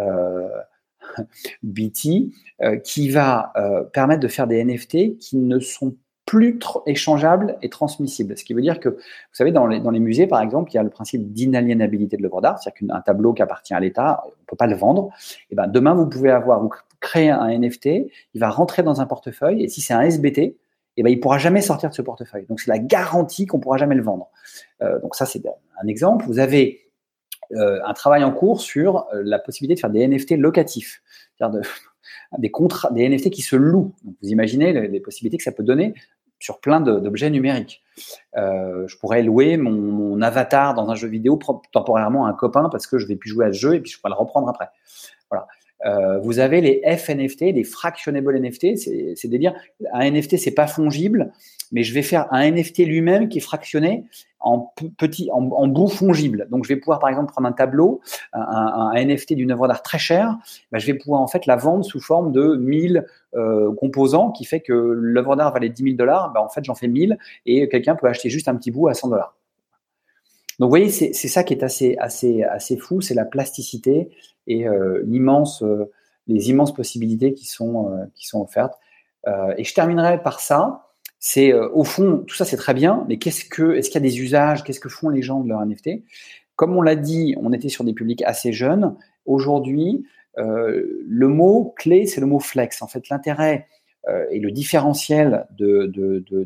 euh, 0.00 0.48
BT, 1.62 2.30
euh, 2.62 2.76
qui 2.76 3.08
va 3.10 3.52
euh, 3.56 3.82
permettre 3.84 4.20
de 4.20 4.28
faire 4.28 4.46
des 4.46 4.62
NFT 4.64 5.18
qui 5.18 5.36
ne 5.36 5.58
sont 5.58 5.96
plus 6.26 6.58
échangeables 6.84 7.56
et 7.62 7.70
transmissibles. 7.70 8.36
Ce 8.36 8.44
qui 8.44 8.52
veut 8.52 8.60
dire 8.60 8.80
que, 8.80 8.90
vous 8.90 8.98
savez, 9.32 9.50
dans 9.50 9.66
les, 9.66 9.98
musées, 9.98 10.26
par 10.26 10.42
exemple, 10.42 10.70
il 10.70 10.74
y 10.74 10.78
a 10.78 10.82
le 10.82 10.90
principe 10.90 11.32
d'inaliénabilité 11.32 12.18
de 12.18 12.22
l'œuvre 12.22 12.42
d'art, 12.42 12.58
c'est-à-dire 12.58 12.86
qu'un 12.86 13.00
tableau 13.00 13.32
qui 13.32 13.40
appartient 13.40 13.72
à 13.72 13.80
l'État, 13.80 14.22
on 14.26 14.28
ne 14.28 14.44
peut 14.46 14.56
pas 14.56 14.66
le 14.66 14.76
vendre. 14.76 15.08
Et 15.50 15.54
ben, 15.54 15.66
demain, 15.68 15.94
vous 15.94 16.06
pouvez 16.06 16.30
avoir, 16.30 16.60
vous 16.60 16.70
créer 17.00 17.30
un 17.30 17.48
NFT, 17.58 17.86
il 18.34 18.40
va 18.40 18.50
rentrer 18.50 18.82
dans 18.82 19.00
un 19.00 19.06
portefeuille, 19.06 19.62
et 19.62 19.68
si 19.68 19.80
c'est 19.80 19.94
un 19.94 20.02
SBT, 20.02 20.54
eh 20.98 21.02
ben, 21.02 21.08
il 21.08 21.18
pourra 21.18 21.38
jamais 21.38 21.62
sortir 21.62 21.88
de 21.88 21.94
ce 21.94 22.02
portefeuille. 22.02 22.44
Donc, 22.46 22.60
c'est 22.60 22.70
la 22.70 22.78
garantie 22.78 23.46
qu'on 23.46 23.58
pourra 23.58 23.78
jamais 23.78 23.94
le 23.94 24.02
vendre. 24.02 24.28
Donc, 24.82 25.14
ça, 25.14 25.24
c'est 25.24 25.42
un 25.82 25.86
exemple. 25.86 26.26
Vous 26.26 26.40
avez 26.40 26.87
un 27.54 27.92
travail 27.94 28.24
en 28.24 28.32
cours 28.32 28.60
sur 28.60 29.06
euh, 29.12 29.22
la 29.24 29.38
possibilité 29.38 29.74
de 29.74 29.80
faire 29.80 29.90
des 29.90 30.06
NFT 30.06 30.32
locatifs, 30.32 31.02
des 32.38 32.50
contrats, 32.50 32.90
des 32.90 33.08
NFT 33.08 33.30
qui 33.30 33.42
se 33.42 33.56
louent. 33.56 33.94
Vous 34.04 34.28
imaginez 34.28 34.72
les, 34.88 35.00
possibilités 35.00 35.38
que 35.38 35.44
ça 35.44 35.52
peut 35.52 35.62
donner 35.62 35.94
sur 36.40 36.60
plein 36.60 36.80
d'objets 36.80 37.30
numériques. 37.30 37.82
Euh, 38.36 38.86
je 38.86 38.96
pourrais 38.98 39.22
louer 39.22 39.56
mon, 39.56 39.72
mon, 39.72 40.22
avatar 40.22 40.74
dans 40.74 40.88
un 40.88 40.94
jeu 40.94 41.08
vidéo 41.08 41.38
temporairement 41.72 42.26
à 42.26 42.30
un 42.30 42.34
copain 42.34 42.68
parce 42.70 42.86
que 42.86 42.98
je 42.98 43.06
vais 43.06 43.16
plus 43.16 43.30
jouer 43.30 43.46
à 43.46 43.52
ce 43.52 43.58
jeu 43.58 43.74
et 43.74 43.80
puis 43.80 43.90
je 43.90 43.98
pourrais 43.98 44.12
le 44.12 44.18
reprendre 44.18 44.48
après. 44.48 44.68
Voilà. 45.30 45.48
Euh, 45.86 46.18
vous 46.18 46.38
avez 46.38 46.60
les 46.60 46.82
FNFT, 46.96 47.52
les 47.52 47.64
fractionable 47.64 48.38
NFT, 48.38 48.76
c'est 48.76 49.28
des 49.28 49.38
dire 49.38 49.54
un 49.92 50.10
NFT 50.10 50.36
c'est 50.36 50.54
pas 50.54 50.66
fongible, 50.66 51.32
mais 51.70 51.84
je 51.84 51.94
vais 51.94 52.02
faire 52.02 52.26
un 52.32 52.50
NFT 52.50 52.78
lui-même 52.78 53.28
qui 53.28 53.38
est 53.38 53.42
fractionné 53.42 54.04
en 54.40 54.72
petit, 54.96 55.30
en, 55.32 55.48
en, 55.50 55.66
bout. 55.68 55.90
Donc 56.50 56.64
je 56.64 56.68
vais 56.68 56.76
pouvoir 56.76 56.98
par 56.98 57.08
exemple 57.10 57.32
prendre 57.32 57.48
un 57.48 57.52
tableau, 57.52 58.00
un, 58.32 58.40
un, 58.40 59.04
NFT 59.04 59.34
d'une 59.34 59.52
œuvre 59.52 59.68
d'art 59.68 59.82
très 59.82 59.98
chère, 59.98 60.36
ben, 60.72 60.78
je 60.78 60.86
vais 60.86 60.94
pouvoir 60.94 61.20
en 61.20 61.26
fait 61.26 61.46
la 61.46 61.56
vendre 61.56 61.84
sous 61.84 62.00
forme 62.00 62.32
de 62.32 62.56
1000 62.56 63.04
euh, 63.34 63.72
composants, 63.74 64.30
qui 64.30 64.44
fait 64.44 64.60
que 64.60 64.72
l'œuvre 64.72 65.36
d'art 65.36 65.52
valait 65.52 65.68
10 65.68 65.82
000 65.82 65.96
dollars, 65.96 66.32
ben, 66.32 66.40
en 66.40 66.48
fait 66.48 66.64
j'en 66.64 66.74
fais 66.74 66.88
1000 66.88 67.18
et 67.46 67.68
quelqu'un 67.68 67.94
peut 67.94 68.06
acheter 68.06 68.30
juste 68.30 68.48
un 68.48 68.56
petit 68.56 68.70
bout 68.70 68.88
à 68.88 68.94
100 68.94 69.08
dollars. 69.08 69.34
Donc 70.58 70.68
vous 70.68 70.70
voyez, 70.70 70.88
c'est 70.90 71.12
ça 71.12 71.44
qui 71.44 71.54
est 71.54 71.62
assez, 71.62 71.96
assez, 72.00 72.42
assez 72.42 72.76
fou, 72.76 73.00
c'est 73.00 73.14
la 73.14 73.24
plasticité 73.24 74.10
et 74.48 74.66
euh, 74.66 75.04
euh, 75.62 75.84
les 76.26 76.50
immenses 76.50 76.74
possibilités 76.74 77.34
qui 77.34 77.46
sont, 77.46 77.92
euh, 77.92 78.38
offertes. 78.38 78.74
et 79.56 79.64
je 79.64 79.74
terminerai 79.74 80.22
par 80.22 80.40
ça. 80.40 80.86
C'est 81.20 81.52
au 81.52 81.82
fond, 81.84 82.24
tout 82.26 82.36
ça 82.36 82.44
c'est 82.44 82.56
très 82.56 82.74
bien, 82.74 83.04
mais 83.08 83.18
qu'est-ce 83.18 83.44
que, 83.44 83.74
est-ce 83.74 83.90
qu'il 83.90 84.00
y 84.00 84.04
a 84.04 84.08
des 84.08 84.20
usages, 84.20 84.62
qu'est-ce 84.62 84.80
que 84.80 84.88
font 84.88 85.08
les 85.08 85.20
gens 85.20 85.40
de 85.40 85.48
leur 85.48 85.64
NFT 85.64 86.04
Comme 86.54 86.76
on 86.76 86.82
l'a 86.82 86.94
dit, 86.94 87.34
on 87.40 87.52
était 87.52 87.68
sur 87.68 87.82
des 87.82 87.92
publics 87.92 88.22
assez 88.22 88.52
jeunes. 88.52 88.96
Aujourd'hui, 89.26 90.04
le 90.36 91.26
mot 91.26 91.74
clé, 91.76 92.06
c'est 92.06 92.20
le 92.20 92.28
mot 92.28 92.38
flex. 92.38 92.82
En 92.82 92.86
fait, 92.86 93.08
l'intérêt 93.08 93.66
et 94.30 94.38
le 94.38 94.52
différentiel 94.52 95.46
de 95.58 95.90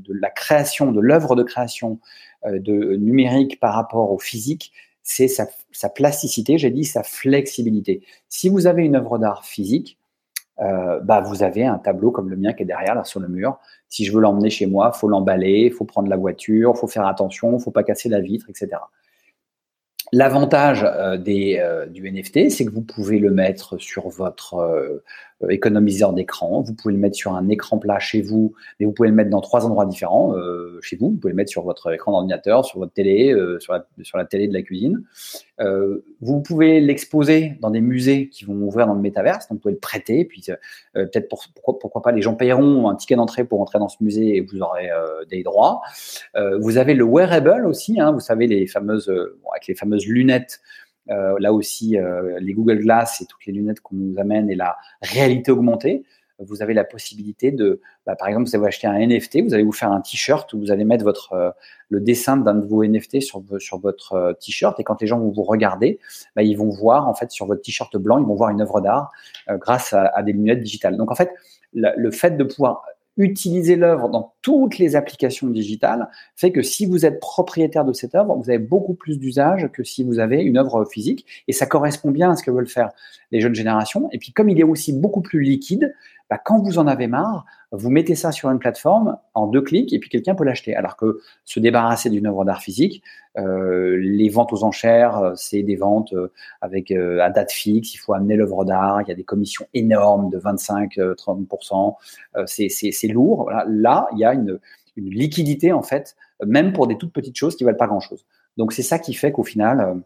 la 0.08 0.30
création, 0.30 0.90
de 0.90 1.00
l'œuvre 1.00 1.36
de 1.36 1.42
création 1.42 2.00
de 2.46 2.96
numérique 2.96 3.60
par 3.60 3.74
rapport 3.74 4.10
au 4.10 4.18
physique, 4.18 4.72
c'est 5.02 5.28
sa, 5.28 5.88
plasticité, 5.88 6.58
j'ai 6.58 6.70
dit 6.70 6.84
sa 6.84 7.02
flexibilité. 7.02 8.02
Si 8.28 8.48
vous 8.48 8.66
avez 8.66 8.84
une 8.84 8.96
œuvre 8.96 9.18
d'art 9.18 9.44
physique, 9.44 9.98
euh, 10.60 11.00
bah 11.00 11.20
vous 11.20 11.42
avez 11.42 11.64
un 11.64 11.78
tableau 11.78 12.10
comme 12.10 12.28
le 12.28 12.36
mien 12.36 12.52
qui 12.52 12.62
est 12.62 12.66
derrière 12.66 12.94
là 12.94 13.04
sur 13.04 13.20
le 13.20 13.28
mur. 13.28 13.58
Si 13.88 14.04
je 14.04 14.12
veux 14.12 14.20
l'emmener 14.20 14.50
chez 14.50 14.66
moi, 14.66 14.92
faut 14.92 15.08
l'emballer, 15.08 15.70
faut 15.70 15.84
prendre 15.84 16.08
la 16.08 16.16
voiture, 16.16 16.76
faut 16.76 16.86
faire 16.86 17.06
attention, 17.06 17.58
faut 17.58 17.70
pas 17.70 17.82
casser 17.82 18.08
la 18.08 18.20
vitre, 18.20 18.46
etc. 18.48 18.68
L'avantage 20.12 20.84
euh, 20.84 21.16
des, 21.16 21.58
euh, 21.58 21.86
du 21.86 22.10
NFT, 22.10 22.50
c'est 22.50 22.66
que 22.66 22.70
vous 22.70 22.82
pouvez 22.82 23.18
le 23.18 23.30
mettre 23.30 23.78
sur 23.78 24.08
votre 24.08 25.02
économiseur 25.50 26.12
d'écran, 26.12 26.60
vous 26.60 26.74
pouvez 26.74 26.94
le 26.94 27.00
mettre 27.00 27.16
sur 27.16 27.34
un 27.34 27.48
écran 27.48 27.78
plat 27.78 27.98
chez 27.98 28.22
vous, 28.22 28.54
mais 28.78 28.86
vous 28.86 28.92
pouvez 28.92 29.08
le 29.08 29.14
mettre 29.14 29.30
dans 29.30 29.40
trois 29.40 29.66
endroits 29.66 29.86
différents 29.86 30.34
chez 30.80 30.96
vous. 30.96 31.10
Vous 31.10 31.16
pouvez 31.16 31.32
le 31.32 31.36
mettre 31.36 31.50
sur 31.50 31.62
votre 31.62 31.92
écran 31.92 32.12
d'ordinateur, 32.12 32.64
sur 32.64 32.78
votre 32.78 32.92
télé, 32.92 33.34
sur 33.60 33.72
la, 33.72 33.86
sur, 34.02 34.18
la, 34.18 34.24
télé 34.24 34.48
de 34.48 34.52
la 34.52 34.62
cuisine. 34.62 35.02
vous 36.20 36.40
pouvez 36.40 36.80
l'exposer 36.80 37.56
dans 37.60 37.70
des 37.70 37.80
musées 37.80 38.28
qui 38.28 38.44
vont 38.44 38.54
ouvrir 38.54 38.86
dans 38.86 38.94
le 38.94 39.00
métaverse, 39.00 39.48
donc 39.48 39.58
vous 39.58 39.62
pouvez 39.62 39.74
le 39.74 39.80
prêter, 39.80 40.24
puis 40.24 40.44
peut-être 40.94 41.28
pour, 41.28 41.44
pourquoi, 41.54 41.78
pourquoi, 41.78 42.02
pas 42.02 42.12
les 42.12 42.22
gens 42.22 42.34
payeront 42.34 42.88
un 42.88 42.94
ticket 42.94 43.16
d'entrée 43.16 43.44
pour 43.44 43.60
entrer 43.60 43.78
dans 43.78 43.88
ce 43.88 44.02
musée 44.02 44.36
et 44.36 44.40
vous 44.40 44.60
aurez 44.60 44.88
des 45.28 45.42
droits. 45.42 45.82
vous 46.60 46.78
avez 46.78 46.94
le 46.94 47.04
wearable 47.04 47.66
aussi, 47.66 48.00
hein, 48.00 48.12
vous 48.12 48.20
savez 48.20 48.46
les 48.46 48.66
fameuses, 48.66 49.08
avec 49.52 49.66
les 49.66 49.74
fameuses 49.74 50.06
lunettes. 50.06 50.60
Euh, 51.10 51.34
là 51.38 51.52
aussi, 51.52 51.98
euh, 51.98 52.38
les 52.40 52.52
Google 52.52 52.78
Glass 52.78 53.20
et 53.20 53.26
toutes 53.26 53.44
les 53.46 53.52
lunettes 53.52 53.80
qu'on 53.80 53.96
nous 53.96 54.18
amène 54.18 54.50
et 54.50 54.54
la 54.54 54.76
réalité 55.02 55.50
augmentée. 55.50 56.04
vous 56.38 56.62
avez 56.62 56.74
la 56.74 56.84
possibilité 56.84 57.52
de, 57.52 57.80
bah, 58.06 58.16
par 58.16 58.28
exemple, 58.28 58.48
vous 58.48 58.56
avez 58.56 58.66
acheté 58.66 58.86
un 58.86 58.98
NFT, 58.98 59.42
vous 59.42 59.54
allez 59.54 59.62
vous 59.62 59.72
faire 59.72 59.92
un 59.92 60.00
t-shirt 60.00 60.52
où 60.52 60.58
vous 60.58 60.70
allez 60.72 60.84
mettre 60.84 61.04
votre 61.04 61.32
euh, 61.32 61.50
le 61.88 62.00
dessin 62.00 62.36
d'un 62.36 62.54
de 62.54 62.66
vos 62.66 62.84
NFT 62.84 63.20
sur, 63.20 63.42
sur 63.58 63.78
votre 63.78 64.36
t-shirt 64.40 64.78
et 64.80 64.84
quand 64.84 65.00
les 65.00 65.06
gens 65.06 65.18
vont 65.18 65.30
vous 65.30 65.44
regarder, 65.44 65.98
bah, 66.34 66.42
ils 66.42 66.56
vont 66.56 66.70
voir 66.70 67.08
en 67.08 67.14
fait 67.14 67.30
sur 67.30 67.46
votre 67.46 67.62
t-shirt 67.62 67.96
blanc, 67.96 68.18
ils 68.18 68.26
vont 68.26 68.34
voir 68.34 68.50
une 68.50 68.60
œuvre 68.60 68.80
d'art 68.80 69.12
grâce 69.48 69.92
à, 69.92 70.22
des 70.22 70.32
lunettes 70.32 70.62
digitales. 70.62 70.96
Donc 70.96 71.10
en 71.10 71.14
fait, 71.14 71.30
le 71.74 72.10
fait 72.10 72.36
de 72.36 72.44
pouvoir 72.44 72.82
utiliser 73.16 73.76
l'œuvre 73.76 74.08
dans 74.08 74.34
toutes 74.40 74.78
les 74.78 74.96
applications 74.96 75.48
digitales 75.48 76.08
fait 76.34 76.50
que 76.50 76.62
si 76.62 76.86
vous 76.86 77.04
êtes 77.04 77.20
propriétaire 77.20 77.84
de 77.84 77.92
cette 77.92 78.14
œuvre, 78.14 78.34
vous 78.36 78.48
avez 78.48 78.58
beaucoup 78.58 78.94
plus 78.94 79.18
d'usage 79.18 79.68
que 79.72 79.84
si 79.84 80.02
vous 80.02 80.18
avez 80.18 80.42
une 80.42 80.56
œuvre 80.56 80.84
physique. 80.84 81.26
Et 81.48 81.52
ça 81.52 81.66
correspond 81.66 82.10
bien 82.10 82.30
à 82.30 82.36
ce 82.36 82.42
que 82.42 82.50
veulent 82.50 82.68
faire 82.68 82.90
les 83.30 83.40
jeunes 83.40 83.54
générations. 83.54 84.08
Et 84.12 84.18
puis 84.18 84.32
comme 84.32 84.48
il 84.48 84.58
est 84.58 84.64
aussi 84.64 84.92
beaucoup 84.92 85.20
plus 85.20 85.40
liquide, 85.40 85.94
bah, 86.32 86.40
quand 86.42 86.62
vous 86.62 86.78
en 86.78 86.86
avez 86.86 87.08
marre, 87.08 87.44
vous 87.72 87.90
mettez 87.90 88.14
ça 88.14 88.32
sur 88.32 88.50
une 88.50 88.58
plateforme 88.58 89.18
en 89.34 89.46
deux 89.46 89.60
clics 89.60 89.92
et 89.92 89.98
puis 89.98 90.08
quelqu'un 90.08 90.34
peut 90.34 90.44
l'acheter. 90.44 90.74
Alors 90.74 90.96
que 90.96 91.20
se 91.44 91.60
débarrasser 91.60 92.08
d'une 92.08 92.26
œuvre 92.26 92.46
d'art 92.46 92.62
physique, 92.62 93.02
euh, 93.36 93.98
les 94.00 94.30
ventes 94.30 94.50
aux 94.54 94.64
enchères, 94.64 95.18
euh, 95.18 95.32
c'est 95.36 95.62
des 95.62 95.76
ventes 95.76 96.14
euh, 96.14 96.32
avec 96.62 96.90
à 96.90 97.28
date 97.28 97.52
fixe, 97.52 97.92
il 97.92 97.98
faut 97.98 98.14
amener 98.14 98.36
l'œuvre 98.36 98.64
d'art, 98.64 99.02
il 99.02 99.08
y 99.08 99.12
a 99.12 99.14
des 99.14 99.24
commissions 99.24 99.66
énormes 99.74 100.30
de 100.30 100.38
25-30%, 100.38 101.96
c'est 102.46 103.08
lourd. 103.08 103.50
Là, 103.68 104.08
il 104.14 104.18
y 104.18 104.24
a 104.24 104.32
une, 104.32 104.58
liquidité 104.96 105.70
en 105.70 105.82
fait, 105.82 106.16
même 106.46 106.72
pour 106.72 106.86
des 106.86 106.96
toutes 106.96 107.12
petites 107.12 107.36
choses 107.36 107.56
qui 107.56 107.64
valent 107.64 107.76
pas 107.76 107.88
grand-chose. 107.88 108.24
Donc 108.56 108.72
c'est 108.72 108.82
ça 108.82 108.98
qui 108.98 109.12
fait 109.12 109.32
qu'au 109.32 109.44
final, 109.44 110.02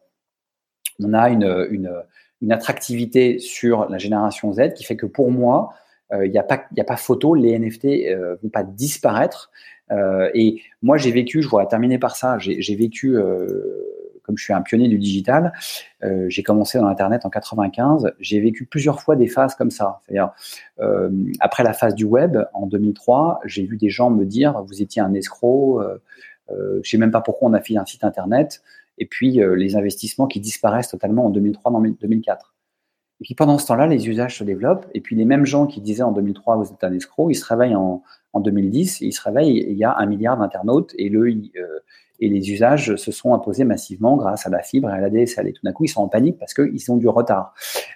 on 0.99 1.15
a 1.15 1.29
une, 1.29 2.51
attractivité 2.51 3.39
sur 3.39 3.89
la 3.89 3.99
génération 3.99 4.53
Z 4.53 4.75
qui 4.75 4.83
fait 4.83 4.97
que 4.97 5.07
pour 5.07 5.31
moi, 5.31 5.73
il 6.13 6.17
euh, 6.17 6.29
n'y 6.29 6.39
a, 6.39 6.43
pas, 6.85 6.97
photo, 6.97 7.35
les 7.35 7.59
NFT 7.59 7.85
ne 7.85 8.15
euh, 8.15 8.37
vont 8.43 8.49
pas 8.49 8.63
disparaître. 8.63 9.51
Euh, 9.91 10.31
et 10.35 10.61
moi, 10.83 10.97
j'ai 10.97 11.11
vécu, 11.11 11.43
je 11.43 11.49
voudrais 11.49 11.67
terminer 11.67 11.99
par 11.99 12.17
ça, 12.17 12.39
j'ai 12.39 12.77
vécu 12.77 13.17
comme 14.23 14.37
je 14.37 14.43
suis 14.43 14.53
un 14.53 14.61
pionnier 14.61 14.89
du 14.89 14.99
digital, 14.99 15.53
j'ai 16.27 16.43
commencé 16.43 16.79
dans 16.79 16.89
Internet 16.89 17.25
en 17.25 17.31
95. 17.31 18.13
J'ai 18.19 18.41
vécu 18.41 18.67
plusieurs 18.67 19.01
fois 19.01 19.15
des 19.15 19.29
phases 19.29 19.55
comme 19.55 19.71
ça. 19.71 20.01
C'est-à-dire, 20.03 20.33
après 21.39 21.63
la 21.63 21.73
phase 21.73 21.95
du 21.95 22.05
web, 22.05 22.37
en 22.53 22.67
2003, 22.67 23.41
j'ai 23.45 23.65
vu 23.65 23.77
des 23.77 23.89
gens 23.89 24.11
me 24.11 24.25
dire 24.25 24.61
vous 24.65 24.83
étiez 24.83 25.01
un 25.01 25.15
escroc. 25.15 25.81
Euh, 25.81 26.03
euh, 26.51 26.81
je 26.83 26.91
sais 26.91 26.99
même 26.99 27.13
pas 27.13 27.21
pourquoi 27.21 27.49
on 27.51 27.53
a 27.53 27.61
fait 27.61 27.77
un 27.77 27.87
site 27.87 28.03
Internet. 28.03 28.63
Et 28.99 29.07
puis 29.07 29.41
les 29.57 29.77
investissements 29.77 30.27
qui 30.27 30.41
disparaissent 30.41 30.89
totalement 30.89 31.27
en 31.27 31.31
2003-2004. 31.31 32.56
Et 33.21 33.25
puis 33.25 33.35
pendant 33.35 33.59
ce 33.59 33.67
temps-là, 33.67 33.87
les 33.87 34.09
usages 34.09 34.39
se 34.39 34.45
développent. 34.45 34.87
Et 34.95 35.01
puis 35.01 35.17
les 35.17 35.25
mêmes 35.25 35.47
gens 35.47 35.67
qui 35.67 35.81
disaient 35.81 36.03
en 36.03 36.13
2003 36.13 36.57
vous 36.57 36.73
êtes 36.73 36.85
un 36.85 36.93
escroc, 36.93 37.31
ils 37.31 37.35
se 37.35 37.45
réveillent 37.45 37.77
en, 37.77 38.03
en 38.37 38.41
2010 38.41 39.03
et 39.03 39.07
ils 39.07 39.13
se 39.13 39.23
réveillent 39.23 39.59
et 39.59 39.71
il 39.71 39.79
y 39.79 39.85
a 39.85 39.97
un 39.97 40.07
milliard 40.07 40.37
d'internautes 40.37 40.95
et 40.99 41.11
euh, 41.13 41.81
les 42.21 42.51
usages 42.51 42.97
se 42.97 43.11
sont 43.11 43.35
imposés 43.35 43.65
massivement 43.65 44.17
grâce 44.17 44.47
à 44.47 44.51
la 44.51 44.63
fibre 44.63 44.91
et 44.91 44.93
à 44.93 45.01
la 45.01 45.11
DSL. 45.11 45.49
Et 45.49 45.53
tout 45.53 45.63
d'un 45.65 45.73
coup, 45.73 45.85
ils 45.85 45.89
sont 45.89 46.03
en 46.03 46.09
panique 46.09 46.39
parce 46.39 46.53
qu'ils 46.53 46.93
ont 46.93 46.97
du 46.97 47.09
retard. 47.09 47.55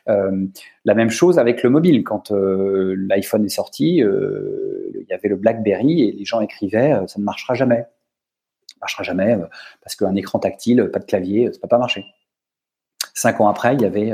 Euh, 0.08 0.46
la 0.84 0.94
même 0.94 1.10
chose 1.10 1.38
avec 1.38 1.62
le 1.62 1.70
mobile. 1.70 2.02
Quand 2.02 2.32
euh, 2.32 2.94
l'iPhone 2.96 3.44
est 3.44 3.50
sorti, 3.50 3.96
il 3.96 5.06
y 5.08 5.12
avait 5.12 5.28
le 5.28 5.36
BlackBerry 5.36 6.02
et 6.02 6.12
les 6.12 6.24
gens 6.24 6.40
écrivaient 6.40 6.98
ça 7.06 7.18
ne 7.18 7.24
marchera 7.24 7.54
jamais. 7.54 7.86
Ça 8.66 8.76
ne 8.76 8.80
marchera 8.80 9.02
jamais 9.02 9.36
parce 9.82 9.94
qu'un 9.94 10.14
écran 10.14 10.38
tactile, 10.38 10.90
pas 10.90 11.00
de 11.00 11.04
clavier, 11.04 11.46
ça 11.46 11.58
ne 11.58 11.60
peut 11.60 11.68
pas 11.68 11.78
marcher. 11.78 12.04
Cinq 13.12 13.40
ans 13.40 13.48
après, 13.48 13.74
il 13.74 13.82
y 13.82 13.84
avait 13.84 14.12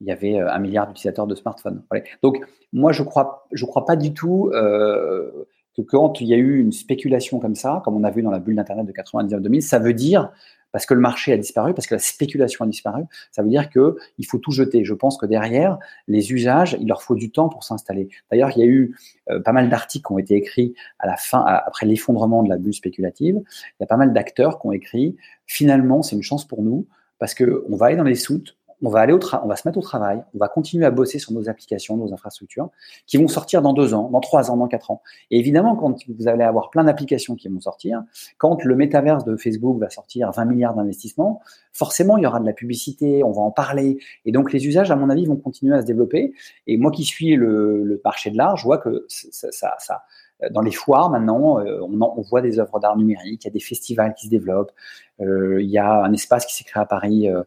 il 0.00 0.06
y 0.06 0.10
avait 0.10 0.40
euh, 0.40 0.50
un 0.50 0.58
milliard 0.58 0.86
d'utilisateurs 0.86 1.26
de 1.26 1.34
smartphones. 1.34 1.82
Donc, 2.22 2.40
moi, 2.72 2.92
je 2.92 3.02
crois, 3.02 3.46
je 3.52 3.64
crois 3.64 3.84
pas 3.84 3.96
du 3.96 4.12
tout 4.12 4.50
euh, 4.52 5.30
que 5.76 5.82
quand 5.82 6.20
il 6.20 6.28
y 6.28 6.34
a 6.34 6.36
eu 6.36 6.58
une 6.58 6.72
spéculation 6.72 7.38
comme 7.38 7.54
ça, 7.54 7.82
comme 7.84 7.96
on 7.96 8.04
a 8.04 8.10
vu 8.10 8.22
dans 8.22 8.30
la 8.30 8.40
bulle 8.40 8.56
d'Internet 8.56 8.86
de 8.86 8.92
99-2000, 8.92 9.60
ça 9.60 9.78
veut 9.78 9.94
dire, 9.94 10.30
parce 10.72 10.86
que 10.86 10.94
le 10.94 11.00
marché 11.00 11.32
a 11.32 11.36
disparu, 11.36 11.72
parce 11.72 11.86
que 11.86 11.94
la 11.94 12.00
spéculation 12.00 12.64
a 12.64 12.68
disparu, 12.68 13.04
ça 13.30 13.42
veut 13.42 13.48
dire 13.48 13.70
que 13.70 13.96
il 14.18 14.26
faut 14.26 14.38
tout 14.38 14.50
jeter. 14.50 14.84
Je 14.84 14.94
pense 14.94 15.16
que 15.16 15.24
derrière, 15.24 15.78
les 16.06 16.32
usages, 16.32 16.76
il 16.80 16.88
leur 16.88 17.02
faut 17.02 17.14
du 17.14 17.30
temps 17.30 17.48
pour 17.48 17.64
s'installer. 17.64 18.08
D'ailleurs, 18.30 18.50
il 18.54 18.58
y 18.58 18.62
a 18.62 18.66
eu 18.66 18.96
euh, 19.30 19.40
pas 19.40 19.52
mal 19.52 19.70
d'articles 19.70 20.06
qui 20.06 20.12
ont 20.12 20.18
été 20.18 20.34
écrits 20.34 20.74
à 20.98 21.06
la 21.06 21.16
fin, 21.16 21.42
après 21.44 21.86
l'effondrement 21.86 22.42
de 22.42 22.48
la 22.48 22.58
bulle 22.58 22.74
spéculative. 22.74 23.36
Il 23.36 23.76
y 23.80 23.84
a 23.84 23.86
pas 23.86 23.96
mal 23.96 24.12
d'acteurs 24.12 24.60
qui 24.60 24.66
ont 24.66 24.72
écrit, 24.72 25.16
finalement, 25.46 26.02
c'est 26.02 26.16
une 26.16 26.22
chance 26.22 26.46
pour 26.46 26.62
nous, 26.62 26.86
parce 27.18 27.34
que 27.34 27.64
on 27.70 27.76
va 27.76 27.86
aller 27.86 27.96
dans 27.96 28.04
les 28.04 28.14
soutes, 28.14 28.56
on 28.82 28.90
va 28.90 29.00
aller 29.00 29.12
au 29.12 29.20
on 29.42 29.46
va 29.48 29.56
se 29.56 29.66
mettre 29.66 29.78
au 29.78 29.82
travail, 29.82 30.22
on 30.34 30.38
va 30.38 30.48
continuer 30.48 30.86
à 30.86 30.90
bosser 30.90 31.18
sur 31.18 31.32
nos 31.32 31.48
applications, 31.48 31.96
nos 31.96 32.12
infrastructures, 32.12 32.70
qui 33.06 33.16
vont 33.16 33.28
sortir 33.28 33.62
dans 33.62 33.72
deux 33.72 33.94
ans, 33.94 34.08
dans 34.10 34.20
trois 34.20 34.50
ans, 34.50 34.56
dans 34.56 34.68
quatre 34.68 34.90
ans. 34.90 35.02
Et 35.30 35.38
évidemment, 35.38 35.76
quand 35.76 35.96
vous 36.08 36.28
allez 36.28 36.44
avoir 36.44 36.70
plein 36.70 36.84
d'applications 36.84 37.34
qui 37.34 37.48
vont 37.48 37.60
sortir, 37.60 38.02
quand 38.38 38.64
le 38.64 38.76
métaverse 38.76 39.24
de 39.24 39.36
Facebook 39.36 39.78
va 39.80 39.90
sortir 39.90 40.30
20 40.30 40.44
milliards 40.44 40.74
d'investissements, 40.74 41.40
forcément, 41.72 42.16
il 42.16 42.24
y 42.24 42.26
aura 42.26 42.40
de 42.40 42.46
la 42.46 42.52
publicité, 42.52 43.24
on 43.24 43.32
va 43.32 43.42
en 43.42 43.50
parler. 43.50 43.98
Et 44.24 44.32
donc, 44.32 44.52
les 44.52 44.66
usages, 44.66 44.90
à 44.90 44.96
mon 44.96 45.10
avis, 45.10 45.26
vont 45.26 45.36
continuer 45.36 45.74
à 45.74 45.82
se 45.82 45.86
développer. 45.86 46.32
Et 46.66 46.76
moi 46.76 46.90
qui 46.90 47.04
suis 47.04 47.34
le, 47.36 48.00
marché 48.04 48.30
de 48.30 48.36
l'art, 48.36 48.56
je 48.56 48.64
vois 48.64 48.78
que 48.78 49.06
ça, 49.08 49.74
ça, 49.78 50.02
dans 50.50 50.60
les 50.60 50.70
foires 50.70 51.10
maintenant, 51.10 51.58
euh, 51.60 51.80
on, 51.82 52.22
voit 52.22 52.40
des 52.40 52.58
œuvres 52.58 52.78
d'art 52.78 52.96
numérique, 52.96 53.44
il 53.44 53.48
y 53.48 53.50
a 53.50 53.52
des 53.52 53.60
festivals 53.60 54.14
qui 54.14 54.26
se 54.26 54.30
développent, 54.30 54.72
euh, 55.20 55.60
il 55.60 55.68
y 55.68 55.78
a 55.78 56.02
un 56.02 56.12
espace 56.12 56.46
qui 56.46 56.54
s'est 56.54 56.64
créé 56.64 56.80
à 56.80 56.86
Paris 56.86 57.28
euh, 57.28 57.42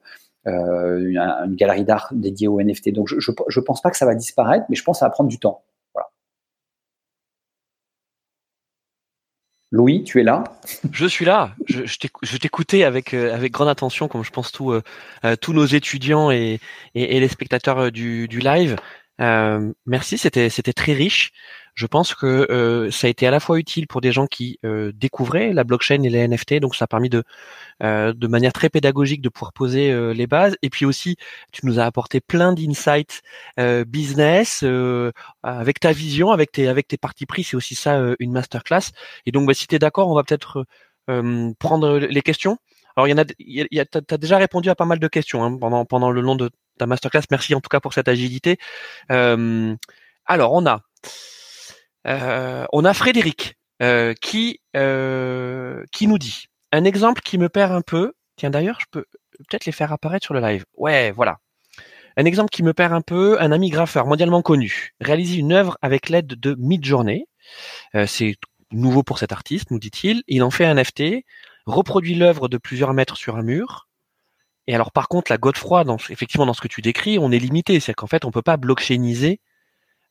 euh, 0.48 0.98
une, 1.00 1.56
galerie 1.56 1.84
d'art 1.84 2.10
dédiée 2.12 2.48
au 2.48 2.60
NFT. 2.60 2.90
Donc 2.90 3.08
je 3.08 3.32
ne 3.32 3.66
pense 3.66 3.82
pas 3.82 3.92
que 3.92 3.98
ça 3.98 4.06
va 4.06 4.16
disparaître, 4.16 4.66
mais 4.70 4.76
je 4.76 4.84
pense 4.84 4.98
que 4.98 5.00
ça 5.00 5.06
va 5.06 5.12
prendre 5.12 5.30
du 5.30 5.40
temps. 5.40 5.64
Louis, 9.74 10.04
tu 10.04 10.20
es 10.20 10.24
là? 10.24 10.44
Je 10.92 11.06
suis 11.06 11.24
là. 11.24 11.56
Je, 11.66 11.84
je 11.86 12.38
t'écoutais 12.38 12.84
avec 12.84 13.14
euh, 13.14 13.34
avec 13.34 13.54
grande 13.54 13.70
attention, 13.70 14.10
comme 14.10 14.22
je 14.22 14.32
pense 14.32 14.52
tous 14.52 14.74
euh, 14.74 14.82
tous 15.40 15.54
nos 15.54 15.66
étudiants 15.66 16.30
et, 16.30 16.60
et, 16.94 17.20
les 17.22 17.28
spectateurs 17.30 17.90
du, 17.90 18.28
du 18.28 18.40
live. 18.40 18.76
merci, 19.20 20.18
c'était 20.18 20.50
c'était 20.50 20.74
très 20.74 20.92
riche 20.92 21.32
je 21.82 21.88
pense 21.88 22.14
que 22.14 22.28
euh, 22.52 22.92
ça 22.92 23.08
a 23.08 23.10
été 23.10 23.26
à 23.26 23.32
la 23.32 23.40
fois 23.40 23.58
utile 23.58 23.88
pour 23.88 24.02
des 24.02 24.12
gens 24.12 24.28
qui 24.28 24.60
euh, 24.64 24.92
découvraient 24.94 25.52
la 25.52 25.64
blockchain 25.64 26.04
et 26.04 26.10
les 26.12 26.28
NFT, 26.28 26.60
donc 26.60 26.76
ça 26.76 26.86
a 26.86 26.88
permis 26.88 27.10
de, 27.10 27.24
euh, 27.82 28.14
de 28.14 28.28
manière 28.28 28.54
très 28.54 28.70
pédagogique 28.70 29.22
de 29.22 29.30
pouvoir 29.30 29.52
poser 29.52 29.92
les 30.14 30.28
bases. 30.28 30.56
Et 30.62 30.70
puis 30.70 30.86
aussi, 30.86 31.18
tu 31.52 31.66
nous 31.66 31.80
as 31.80 31.86
apporté 31.86 32.22
plein 32.22 32.54
d'insights 32.54 33.22
business 33.88 34.64
avec 35.44 35.80
ta 35.80 35.92
vision, 35.92 36.32
avec 36.32 36.52
tes 36.52 36.68
avec 36.68 36.88
tes 36.88 36.98
parties 36.98 37.26
pris. 37.26 37.44
C'est 37.44 37.58
aussi 37.58 37.74
ça 37.76 38.00
une 38.20 38.32
masterclass. 38.32 38.92
Et 39.26 39.32
donc, 39.32 39.48
bah, 39.48 39.54
si 39.56 39.66
tu 39.68 39.76
es 39.76 39.80
d'accord, 39.80 40.08
on 40.10 40.16
va 40.16 40.24
peut-être 40.24 40.66
prendre 41.60 41.98
les 41.98 42.22
questions. 42.22 42.58
Alors, 42.96 43.08
il 43.08 43.12
y 43.12 43.14
en 43.14 43.18
a, 43.18 43.26
il 43.40 43.68
y 43.72 43.80
a, 43.80 43.86
t'as 43.86 44.18
déjà 44.18 44.38
répondu 44.38 44.70
à 44.70 44.76
pas 44.76 44.86
mal 44.86 45.00
de 45.00 45.08
questions 45.08 45.44
hein, 45.44 45.58
pendant 45.58 45.86
pendant 45.86 46.12
le 46.12 46.22
long 46.22 46.36
de 46.36 46.52
ta 46.78 46.86
masterclass. 46.86 47.24
Merci 47.32 47.56
en 47.56 47.62
tout 47.62 47.70
cas 47.70 47.80
pour 47.80 47.94
cette 47.94 48.08
agilité. 48.08 48.58
alors, 49.10 50.54
on 50.54 50.66
a 50.68 50.82
on 52.06 52.86
a 52.86 52.94
Frédéric 52.94 53.56
euh, 53.82 54.14
qui 54.14 54.60
euh, 54.76 55.84
qui 55.92 56.06
nous 56.06 56.20
dit 56.20 56.46
un 56.72 56.84
exemple 56.84 57.22
qui 57.22 57.40
me 57.40 57.50
perd 57.50 57.72
un 57.72 57.82
peu. 57.82 58.14
Tiens 58.36 58.52
d'ailleurs, 58.52 58.80
je 58.80 58.86
peux 58.92 59.06
peut-être 59.50 59.66
les 59.66 59.72
faire 59.72 59.92
apparaître 59.92 60.24
sur 60.24 60.36
le 60.36 60.40
live. 60.40 60.66
Ouais, 60.78 61.10
voilà. 61.12 61.40
Un 62.16 62.26
exemple 62.26 62.52
qui 62.52 62.62
me 62.62 62.74
perd 62.74 62.94
un 62.94 63.02
peu, 63.02 63.42
un 63.42 63.52
ami 63.52 63.70
graffeur 63.70 64.06
mondialement 64.06 64.44
connu 64.44 64.92
réalise 65.00 65.36
une 65.36 65.52
œuvre 65.52 65.78
avec 65.82 66.10
l'aide 66.10 66.28
de 66.28 66.56
Midjourney. 66.60 67.26
c'est 68.06 68.36
nouveau 68.72 69.02
pour 69.02 69.18
cet 69.18 69.32
artiste, 69.32 69.72
nous 69.72 69.80
dit-il. 69.80 70.24
Il 70.28 70.44
en 70.44 70.52
fait 70.52 70.66
un 70.66 70.76
NFT, 70.76 71.26
reproduit 71.66 72.16
l'œuvre 72.16 72.50
de 72.50 72.58
plusieurs 72.58 72.94
mètres 72.94 73.18
sur 73.18 73.36
un 73.38 73.44
mur. 73.44 73.88
Et 74.68 74.76
alors 74.76 74.92
par 74.92 75.08
contre, 75.08 75.32
la 75.32 75.38
Godefroy, 75.38 75.86
dans, 75.86 75.98
effectivement 76.10 76.46
dans 76.46 76.54
ce 76.54 76.62
que 76.62 76.68
tu 76.68 76.82
décris, 76.82 77.18
on 77.18 77.32
est 77.32 77.40
limité. 77.40 77.80
C'est 77.80 77.94
qu'en 77.94 78.08
fait, 78.08 78.26
on 78.26 78.32
peut 78.32 78.42
pas 78.44 78.58
blockchainiser 78.58 79.40
euh, 79.40 79.51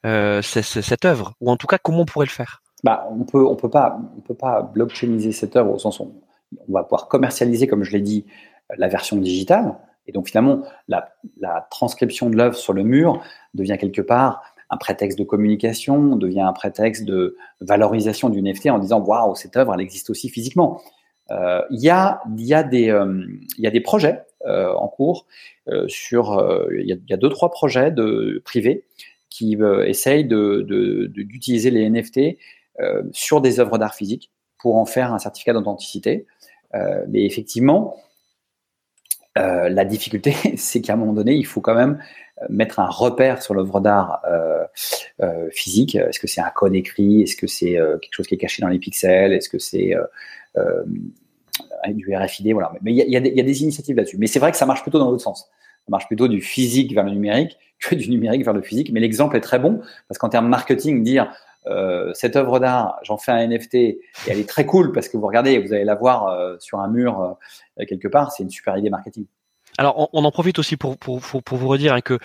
cette 0.02 1.04
œuvre 1.04 1.34
Ou 1.40 1.50
en 1.50 1.56
tout 1.56 1.66
cas, 1.66 1.78
comment 1.78 2.00
on 2.00 2.04
pourrait 2.06 2.26
le 2.26 2.30
faire? 2.30 2.62
Bah, 2.84 3.06
on 3.10 3.24
peut, 3.24 3.44
on 3.44 3.56
peut 3.56 3.68
pas, 3.68 3.98
peut 4.26 4.34
pas 4.34 4.62
blockchainiser 4.62 5.32
cette 5.32 5.56
œuvre 5.56 5.74
au 5.74 5.78
sens 5.78 6.00
où 6.00 6.12
on, 6.68 6.72
va 6.72 6.82
pouvoir 6.82 7.08
commercialiser, 7.08 7.66
comme 7.66 7.84
je 7.84 7.92
l'ai 7.92 8.00
dit, 8.00 8.24
la 8.76 8.88
version 8.88 9.16
digitale. 9.16 9.74
Et 10.06 10.12
donc 10.12 10.28
finalement, 10.28 10.62
la, 10.88 11.10
transcription 11.70 12.30
de 12.30 12.36
l'œuvre 12.36 12.56
sur 12.56 12.72
le 12.72 12.82
mur 12.82 13.22
devient 13.54 13.76
quelque 13.78 14.02
part 14.02 14.42
un 14.70 14.76
prétexte 14.76 15.18
de 15.18 15.24
communication, 15.24 16.16
devient 16.16 16.40
un 16.40 16.52
prétexte 16.52 17.04
de 17.04 17.36
valorisation 17.60 18.28
d'une 18.28 18.48
NFT 18.48 18.68
en 18.68 18.78
disant 18.78 19.00
waouh, 19.00 19.34
cette 19.34 19.56
œuvre, 19.56 19.74
elle 19.74 19.80
existe 19.80 20.10
aussi 20.10 20.28
physiquement. 20.28 20.80
Euh, 21.32 21.62
il 21.70 21.80
y, 21.80 21.90
a, 21.90 22.22
y, 22.36 22.54
a 22.54 22.62
des, 22.62 22.90
euh, 22.90 23.24
y 23.58 23.66
a 23.66 23.70
des 23.70 23.80
projets 23.80 24.22
euh, 24.46 24.72
en 24.74 24.88
cours 24.88 25.26
euh, 25.68 25.86
sur, 25.88 26.42
il 26.72 26.86
y, 26.86 27.02
y, 27.08 27.12
a 27.12 27.16
deux 27.16 27.28
trois 27.28 27.50
projets 27.50 27.90
de 27.90 28.40
privés 28.44 28.84
qui 29.30 29.56
euh, 29.56 29.86
essayent 29.86 30.24
d'utiliser 30.24 31.70
de, 31.70 31.76
les 31.76 31.88
NFT 31.88 32.38
euh, 32.80 33.02
sur 33.12 33.40
des 33.40 33.60
œuvres 33.60 33.78
d'art 33.78 33.94
physique 33.94 34.30
pour 34.58 34.76
en 34.76 34.84
faire 34.84 35.14
un 35.14 35.18
certificat 35.18 35.54
d'authenticité. 35.54 36.26
Euh, 36.74 37.04
mais 37.08 37.24
effectivement, 37.24 37.96
la 39.36 39.86
difficulté, 39.86 40.34
c'est 40.56 40.82
qu'à 40.82 40.92
un 40.92 40.96
moment 40.96 41.14
donné, 41.14 41.34
il 41.34 41.46
faut 41.46 41.62
quand 41.62 41.74
même 41.74 42.02
mettre 42.50 42.78
un 42.78 42.88
repère 42.88 43.42
sur 43.42 43.54
l'œuvre 43.54 43.80
d'art 43.80 44.20
physique. 45.50 45.94
Est-ce 45.94 46.20
que 46.20 46.26
c'est 46.26 46.42
un 46.42 46.50
code 46.50 46.74
écrit? 46.74 47.22
Est-ce 47.22 47.36
que 47.36 47.46
c'est 47.46 47.72
quelque 48.02 48.12
chose 48.12 48.26
qui 48.26 48.34
est 48.34 48.38
caché 48.38 48.60
dans 48.60 48.68
les 48.68 48.78
pixels? 48.78 49.32
Est-ce 49.32 49.48
que 49.48 49.58
c'est 49.58 49.94
du 51.88 52.14
RFID 52.14 52.52
Voilà. 52.52 52.72
Mais 52.82 52.92
il 52.92 53.10
y 53.10 53.16
a, 53.16 53.20
des 53.20 53.62
initiatives 53.62 53.96
là-dessus. 53.96 54.18
Mais 54.18 54.26
c'est 54.26 54.40
vrai 54.40 54.50
que 54.50 54.58
ça 54.58 54.66
marche 54.66 54.82
plutôt 54.82 54.98
dans 54.98 55.10
l'autre 55.10 55.22
sens. 55.22 55.48
Marche 55.90 56.06
plutôt 56.06 56.28
du 56.28 56.40
physique 56.40 56.94
vers 56.94 57.04
le 57.04 57.10
numérique 57.10 57.58
que 57.80 57.94
du 57.94 58.10
numérique 58.10 58.44
vers 58.44 58.54
le 58.54 58.62
physique. 58.62 58.90
Mais 58.92 59.00
l'exemple 59.00 59.36
est 59.36 59.40
très 59.40 59.58
bon 59.58 59.80
parce 60.08 60.18
qu'en 60.18 60.28
termes 60.28 60.48
marketing, 60.48 61.02
dire 61.02 61.32
euh, 61.66 62.10
cette 62.14 62.36
œuvre 62.36 62.58
d'art, 62.58 62.98
j'en 63.02 63.18
fais 63.18 63.32
un 63.32 63.46
NFT 63.46 63.74
et 63.74 64.00
elle 64.26 64.38
est 64.38 64.48
très 64.48 64.64
cool 64.64 64.92
parce 64.92 65.08
que 65.08 65.16
vous 65.16 65.26
regardez, 65.26 65.58
vous 65.58 65.72
allez 65.72 65.84
la 65.84 65.94
voir 65.94 66.28
euh, 66.28 66.56
sur 66.58 66.80
un 66.80 66.88
mur 66.88 67.36
euh, 67.78 67.84
quelque 67.86 68.08
part, 68.08 68.32
c'est 68.32 68.42
une 68.42 68.50
super 68.50 68.76
idée 68.78 68.90
marketing. 68.90 69.26
Alors, 69.78 70.10
on, 70.12 70.24
en 70.24 70.30
profite 70.32 70.58
aussi 70.58 70.76
pour, 70.76 70.96
vous 71.00 71.68
redire 71.68 71.94
hein, 71.94 72.00
que 72.00 72.18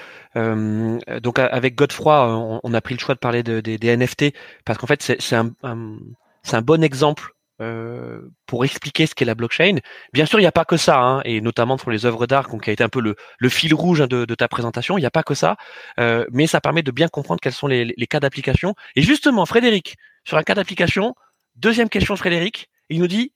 donc 1.19 1.37
avec 1.39 1.75
Godefroy, 1.75 2.59
on, 2.63 2.73
a 2.73 2.81
pris 2.81 2.95
le 2.95 2.99
choix 2.99 3.13
de 3.13 3.19
parler 3.19 3.43
de, 3.43 3.59
des 3.61 3.95
NFT 3.95 4.33
parce 4.65 4.79
qu'en 4.79 4.87
fait, 4.87 5.01
c'est 5.01 5.35
un 5.35 6.61
bon 6.63 6.83
exemple 6.83 7.34
euh, 7.61 8.21
pour 8.47 8.65
expliquer 8.65 9.05
ce 9.05 9.15
qu'est 9.15 9.25
la 9.25 9.35
blockchain. 9.35 9.77
Bien 10.11 10.25
sûr, 10.25 10.39
il 10.39 10.43
n'y 10.43 10.47
a 10.47 10.51
pas 10.51 10.65
que 10.65 10.77
ça, 10.77 10.99
hein, 10.99 11.21
et 11.23 11.39
notamment 11.39 11.77
pour 11.77 11.91
les 11.91 12.05
œuvres 12.05 12.27
d'art, 12.27 12.49
qui 12.61 12.69
a 12.69 12.73
été 12.73 12.83
un 12.83 12.89
peu 12.89 12.99
le, 12.99 13.15
le 13.37 13.49
fil 13.49 13.73
rouge 13.73 14.01
hein, 14.01 14.07
de, 14.07 14.25
de, 14.25 14.35
ta 14.35 14.47
présentation. 14.47 14.97
Il 14.97 15.01
n'y 15.01 15.07
a 15.07 15.11
pas 15.11 15.23
que 15.23 15.33
ça, 15.33 15.55
euh, 15.99 16.25
mais 16.31 16.47
ça 16.47 16.59
permet 16.59 16.83
de 16.83 16.91
bien 16.91 17.07
comprendre 17.07 17.39
quels 17.41 17.53
sont 17.53 17.67
les, 17.67 17.85
les 17.85 18.07
cas 18.07 18.19
d'application. 18.19 18.75
Et 18.95 19.01
justement, 19.01 19.45
Frédéric, 19.45 19.95
sur 20.25 20.37
un 20.37 20.43
cas 20.43 20.53
d'application, 20.53 21.15
deuxième 21.55 21.89
question, 21.89 22.15
Frédéric, 22.15 22.69
il 22.89 22.99
nous 22.99 23.07
dit 23.07 23.31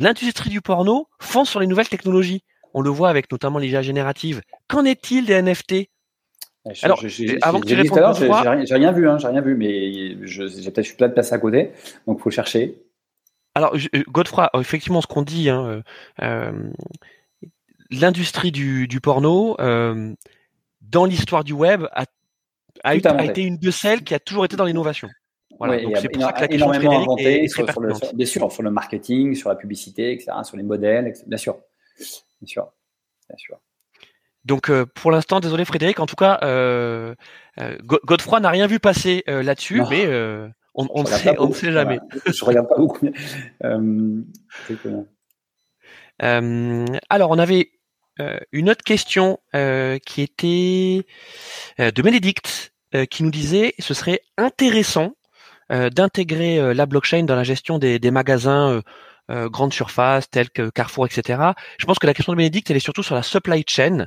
l'industrie 0.00 0.50
du 0.50 0.60
porno 0.60 1.08
fonce 1.20 1.50
sur 1.50 1.60
les 1.60 1.66
nouvelles 1.66 1.88
technologies. 1.88 2.42
On 2.74 2.80
le 2.80 2.90
voit 2.90 3.10
avec 3.10 3.30
notamment 3.30 3.58
l'IA 3.58 3.82
générative. 3.82 4.42
Qu'en 4.68 4.84
est-il 4.84 5.26
des 5.26 5.40
NFT 5.40 5.88
alors, 6.82 7.02
avant 7.40 7.60
que 7.60 7.66
tu 7.66 7.74
répondes, 7.74 8.66
j'ai 8.66 8.74
rien 8.74 8.92
vu, 8.92 9.08
hein, 9.08 9.16
j'ai 9.18 9.28
rien 9.28 9.40
vu, 9.40 9.56
mais 9.56 10.26
je, 10.26 10.42
peut-être 10.42 10.76
je 10.76 10.88
suis 10.88 10.96
peut-être 10.96 11.14
passé 11.14 11.32
à 11.32 11.38
côté, 11.38 11.70
donc 12.06 12.18
il 12.20 12.22
faut 12.22 12.30
chercher. 12.30 12.76
Alors, 13.54 13.74
euh, 13.74 14.02
Godefroy, 14.08 14.48
euh, 14.54 14.60
effectivement, 14.60 15.00
ce 15.00 15.06
qu'on 15.06 15.22
dit, 15.22 15.48
hein, 15.48 15.82
euh, 16.22 16.70
l'industrie 17.90 18.52
du, 18.52 19.00
porno, 19.02 19.56
dans 19.58 21.04
l'histoire 21.04 21.44
du 21.44 21.52
web, 21.52 21.86
a, 21.94 22.94
été 22.94 23.42
une 23.42 23.58
de 23.58 23.70
celles 23.70 24.04
qui 24.04 24.14
a 24.14 24.18
toujours 24.18 24.44
été 24.44 24.56
dans 24.56 24.64
l'innovation. 24.64 25.08
Voilà, 25.58 25.82
donc 25.82 25.98
c'est 25.98 26.08
pour 26.08 26.22
ça 26.22 26.32
que 26.32 26.40
la 26.40 26.48
question 26.48 26.72
énormément 26.72 27.02
inventé 27.02 27.46
sur, 27.48 27.62
le, 27.80 28.14
bien 28.14 28.26
sûr, 28.26 28.50
sur 28.50 28.62
le 28.62 28.70
marketing, 28.70 29.34
sur 29.34 29.50
la 29.50 29.56
publicité, 29.56 30.12
etc., 30.12 30.32
sur 30.42 30.56
les 30.56 30.62
modèles, 30.62 31.12
bien 31.26 31.36
sûr, 31.36 31.58
bien 31.98 32.46
sûr, 32.46 32.72
bien 33.28 33.36
sûr. 33.36 33.58
Donc 34.46 34.72
pour 34.94 35.10
l'instant, 35.10 35.40
désolé 35.40 35.66
Frédéric, 35.66 36.00
en 36.00 36.06
tout 36.06 36.16
cas, 36.16 36.38
Godefroy 37.82 38.40
n'a 38.40 38.48
rien 38.48 38.66
vu 38.68 38.78
passer 38.78 39.22
là-dessus, 39.26 39.82
mais 39.90 40.06
on, 40.74 41.02
ne 41.02 41.08
sait, 41.08 41.36
on 41.38 41.52
sait 41.52 41.72
jamais. 41.72 41.98
Je 42.26 42.44
regarde 42.44 42.68
pas 42.68 42.76
beaucoup. 42.76 43.06
Euh, 43.64 44.22
euh, 46.22 46.86
alors, 47.08 47.30
on 47.30 47.38
avait 47.38 47.72
euh, 48.20 48.38
une 48.52 48.70
autre 48.70 48.84
question 48.84 49.38
qui 49.52 50.22
était 50.22 51.06
de 51.78 52.02
Bénédicte, 52.02 52.72
qui 53.10 53.22
nous 53.22 53.30
disait 53.30 53.74
ce 53.78 53.94
serait 53.94 54.20
intéressant 54.36 55.12
d'intégrer 55.70 56.74
la 56.74 56.86
blockchain 56.86 57.22
dans 57.22 57.36
la 57.36 57.44
gestion 57.44 57.78
des, 57.78 58.10
magasins 58.10 58.82
grande 59.28 59.72
surface 59.72 60.28
tels 60.28 60.50
que 60.50 60.70
Carrefour, 60.70 61.06
etc. 61.06 61.40
Je 61.78 61.86
pense 61.86 61.98
que 62.00 62.06
la 62.06 62.14
question 62.14 62.32
de 62.32 62.36
Bénédicte, 62.36 62.70
elle 62.70 62.76
est 62.76 62.80
surtout 62.80 63.04
sur 63.04 63.14
la 63.14 63.22
supply 63.22 63.64
chain. 63.66 64.06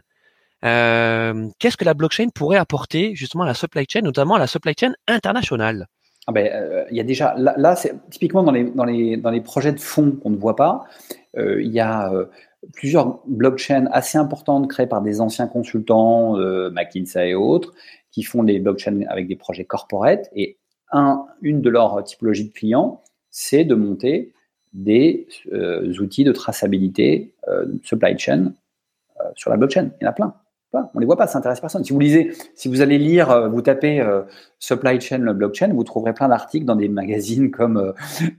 Qu'est-ce 0.61 1.77
que 1.77 1.85
la 1.85 1.93
blockchain 1.93 2.27
pourrait 2.29 2.57
apporter 2.57 3.15
justement 3.15 3.43
à 3.43 3.47
la 3.47 3.53
supply 3.53 3.85
chain, 3.89 4.01
notamment 4.01 4.35
à 4.35 4.39
la 4.39 4.47
supply 4.47 4.73
chain 4.77 4.93
internationale? 5.07 5.87
Ah 6.27 6.31
ben, 6.31 6.47
euh, 6.53 6.85
il 6.89 6.97
y 6.97 7.01
a 7.01 7.03
déjà 7.03 7.35
là, 7.37 7.75
c'est 7.75 7.93
typiquement 8.09 8.43
dans 8.43 8.51
les, 8.51 8.63
dans 8.63 8.85
les, 8.85 9.17
dans 9.17 9.29
les 9.29 9.41
projets 9.41 9.73
de 9.73 9.79
fonds 9.79 10.11
qu'on 10.11 10.29
ne 10.29 10.37
voit 10.37 10.55
pas, 10.55 10.85
euh, 11.37 11.61
il 11.61 11.71
y 11.71 11.81
a 11.81 12.13
euh, 12.13 12.25
plusieurs 12.71 13.19
blockchains 13.27 13.87
assez 13.91 14.17
importantes 14.17 14.69
créées 14.69 14.87
par 14.87 15.01
des 15.01 15.19
anciens 15.19 15.47
consultants, 15.47 16.37
McKinsey 16.71 17.31
et 17.31 17.35
autres, 17.35 17.73
qui 18.11 18.23
font 18.23 18.43
des 18.43 18.59
blockchains 18.59 19.01
avec 19.09 19.27
des 19.27 19.35
projets 19.35 19.65
corporate. 19.65 20.29
Et 20.33 20.57
un, 20.93 21.25
une 21.41 21.61
de 21.61 21.69
leurs 21.69 22.01
typologies 22.05 22.47
de 22.47 22.53
clients, 22.53 23.01
c'est 23.29 23.65
de 23.65 23.75
monter 23.75 24.31
des 24.71 25.27
outils 25.99 26.23
de 26.23 26.31
traçabilité 26.31 27.33
supply 27.83 28.17
chain 28.17 28.53
sur 29.35 29.49
la 29.49 29.57
blockchain. 29.57 29.91
Il 29.99 30.05
y 30.05 30.07
en 30.07 30.11
a 30.11 30.13
plein. 30.13 30.33
On 30.73 30.99
les 30.99 31.05
voit 31.05 31.17
pas, 31.17 31.27
ça 31.27 31.37
intéresse 31.37 31.59
personne. 31.59 31.83
Si 31.83 31.93
vous 31.93 31.99
lisez, 31.99 32.33
si 32.55 32.67
vous 32.67 32.81
allez 32.81 32.97
lire, 32.97 33.29
euh, 33.29 33.47
vous 33.47 33.61
tapez 33.61 33.99
euh, 34.01 34.23
supply 34.59 34.99
chain 34.99 35.19
blockchain, 35.33 35.71
vous 35.73 35.83
trouverez 35.83 36.13
plein 36.13 36.27
d'articles 36.27 36.65
dans 36.65 36.75
des 36.75 36.89
magazines 36.89 37.51
comme 37.51 37.77
euh, 37.77 37.91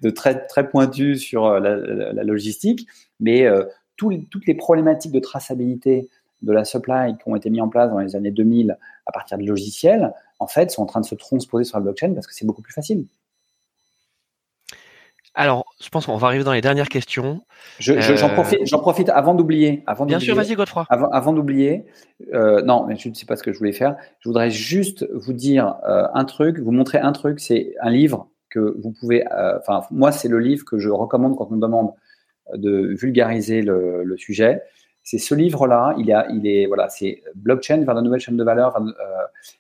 de 0.03 0.11
très 0.11 0.47
très 0.47 0.69
pointus 0.69 1.21
sur 1.21 1.61
la, 1.61 2.25
logistique, 2.25 2.89
mais 3.21 3.47
toutes 3.97 4.47
les 4.47 4.55
problématiques 4.55 5.13
de 5.13 5.21
traçabilité 5.21 6.09
de 6.43 6.53
la 6.53 6.65
supply 6.65 7.17
qui 7.17 7.29
ont 7.29 7.37
été 7.37 7.49
mis 7.51 7.61
en 7.61 7.69
place 7.69 7.91
dans 7.91 7.99
les 7.99 8.17
années 8.17 8.31
2000 8.31 8.77
à 9.07 9.13
partir 9.13 9.39
de 9.39 9.45
logiciels, 9.45 10.13
en 10.41 10.47
fait, 10.47 10.71
sont 10.71 10.83
en 10.83 10.87
train 10.87 11.01
de 11.01 11.07
se 11.07 11.15
transposer 11.15 11.65
sur 11.65 11.79
la 11.79 11.85
blockchain 11.85 12.13
parce 12.15 12.27
que 12.27 12.35
c'est 12.35 12.47
beaucoup 12.47 12.63
plus 12.63 12.73
facile. 12.73 13.07
Alors, 15.35 15.67
je 15.83 15.89
pense 15.89 16.07
qu'on 16.07 16.17
va 16.17 16.29
arriver 16.29 16.45
dans 16.45 16.53
les 16.53 16.61
dernières 16.61 16.89
questions. 16.89 17.41
J'en 17.81 18.01
je, 18.01 18.33
profite, 18.33 18.71
profite, 18.71 19.09
avant 19.09 19.35
d'oublier. 19.35 19.83
Avant 19.87 20.07
Bien 20.07 20.21
sûr, 20.21 20.37
vas-y, 20.37 20.55
Godefroy. 20.55 20.87
Avant, 20.89 21.09
avant 21.09 21.33
d'oublier, 21.33 21.87
euh, 22.33 22.63
non, 22.63 22.87
mais 22.87 22.97
je 22.97 23.09
ne 23.09 23.15
sais 23.15 23.27
pas 23.27 23.35
ce 23.35 23.43
que 23.43 23.53
je 23.53 23.59
voulais 23.59 23.73
faire. 23.73 23.97
Je 24.21 24.29
voudrais 24.29 24.51
juste 24.51 25.09
vous 25.13 25.33
dire 25.33 25.75
euh, 25.89 26.07
un 26.15 26.25
truc, 26.25 26.61
vous 26.61 26.71
montrer 26.71 26.99
un 26.99 27.11
truc. 27.11 27.41
C'est 27.41 27.75
un 27.81 27.91
livre 27.91 28.29
que 28.49 28.77
vous 28.81 28.93
pouvez. 28.93 29.27
Euh, 29.33 29.59
enfin, 29.59 29.85
moi, 29.91 30.13
c'est 30.13 30.29
le 30.29 30.39
livre 30.39 30.65
que 30.65 30.79
je 30.79 30.89
recommande 30.89 31.37
quand 31.37 31.49
on 31.51 31.57
me 31.57 31.61
demande 31.61 31.91
de 32.55 32.95
vulgariser 32.95 33.63
le, 33.63 34.05
le 34.05 34.17
sujet. 34.17 34.63
C'est 35.03 35.19
ce 35.19 35.35
livre-là. 35.35 35.97
Il, 35.99 36.13
a, 36.13 36.29
il 36.31 36.47
est 36.47 36.67
voilà, 36.67 36.89
c'est 36.89 37.23
blockchain 37.35 37.85
vers 37.85 37.95
la 37.95 38.03
nouvelle 38.03 38.21
chaîne 38.21 38.37
de 38.37 38.45
valeur, 38.45 38.81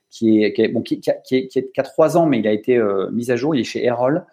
qui 0.08 0.44
est, 0.44 0.52
qui 0.52 0.62
est 0.62 0.68
bon, 0.68 0.82
qui, 0.82 1.00
qui, 1.00 1.10
a, 1.10 1.14
qui, 1.14 1.48
qui, 1.48 1.60
a, 1.76 1.82
trois 1.82 2.16
ans, 2.16 2.26
mais 2.26 2.38
il 2.38 2.46
a 2.46 2.52
été 2.52 2.80
mis 3.10 3.32
à 3.32 3.36
jour. 3.36 3.56
Il 3.56 3.60
est 3.62 3.64
chez 3.64 3.84
Erol. 3.84 4.24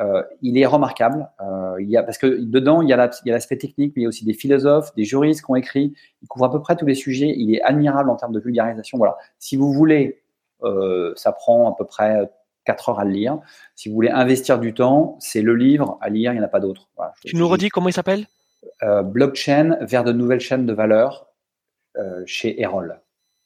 Euh, 0.00 0.22
il 0.42 0.58
est 0.58 0.66
remarquable. 0.66 1.28
Euh, 1.40 1.76
il 1.80 1.88
y 1.88 1.96
a, 1.96 2.02
parce 2.02 2.18
que 2.18 2.26
dedans, 2.26 2.82
il 2.82 2.88
y 2.88 2.92
a 2.92 2.96
l'aspect 2.96 3.56
technique, 3.56 3.94
mais 3.96 4.02
il 4.02 4.04
y 4.04 4.06
a 4.06 4.08
aussi 4.08 4.24
des 4.24 4.32
philosophes, 4.32 4.94
des 4.94 5.04
juristes 5.04 5.44
qui 5.44 5.50
ont 5.50 5.56
écrit. 5.56 5.94
Il 6.22 6.28
couvre 6.28 6.44
à 6.44 6.52
peu 6.52 6.60
près 6.60 6.76
tous 6.76 6.86
les 6.86 6.94
sujets. 6.94 7.34
Il 7.36 7.54
est 7.54 7.62
admirable 7.62 8.10
en 8.10 8.16
termes 8.16 8.32
de 8.32 8.40
vulgarisation. 8.40 8.98
Voilà. 8.98 9.16
Si 9.38 9.56
vous 9.56 9.72
voulez, 9.72 10.22
euh, 10.62 11.12
ça 11.16 11.32
prend 11.32 11.70
à 11.70 11.74
peu 11.76 11.84
près 11.84 12.30
4 12.64 12.90
heures 12.90 13.00
à 13.00 13.04
le 13.04 13.10
lire. 13.10 13.38
Si 13.74 13.88
vous 13.88 13.94
voulez 13.94 14.10
investir 14.10 14.58
du 14.60 14.72
temps, 14.72 15.16
c'est 15.18 15.42
le 15.42 15.56
livre 15.56 15.98
à 16.00 16.08
lire. 16.10 16.32
Il 16.32 16.36
n'y 16.36 16.40
en 16.40 16.44
a 16.46 16.48
pas 16.48 16.60
d'autre. 16.60 16.88
tu 17.24 17.36
nous 17.36 17.48
redis 17.48 17.68
comment 17.68 17.88
il 17.88 17.94
s'appelle? 17.94 18.26
Blockchain 18.82 19.78
vers 19.80 20.04
de 20.04 20.12
nouvelles 20.12 20.40
chaînes 20.40 20.66
de 20.66 20.72
valeur 20.72 21.28
chez 22.26 22.60
Erol. 22.60 23.00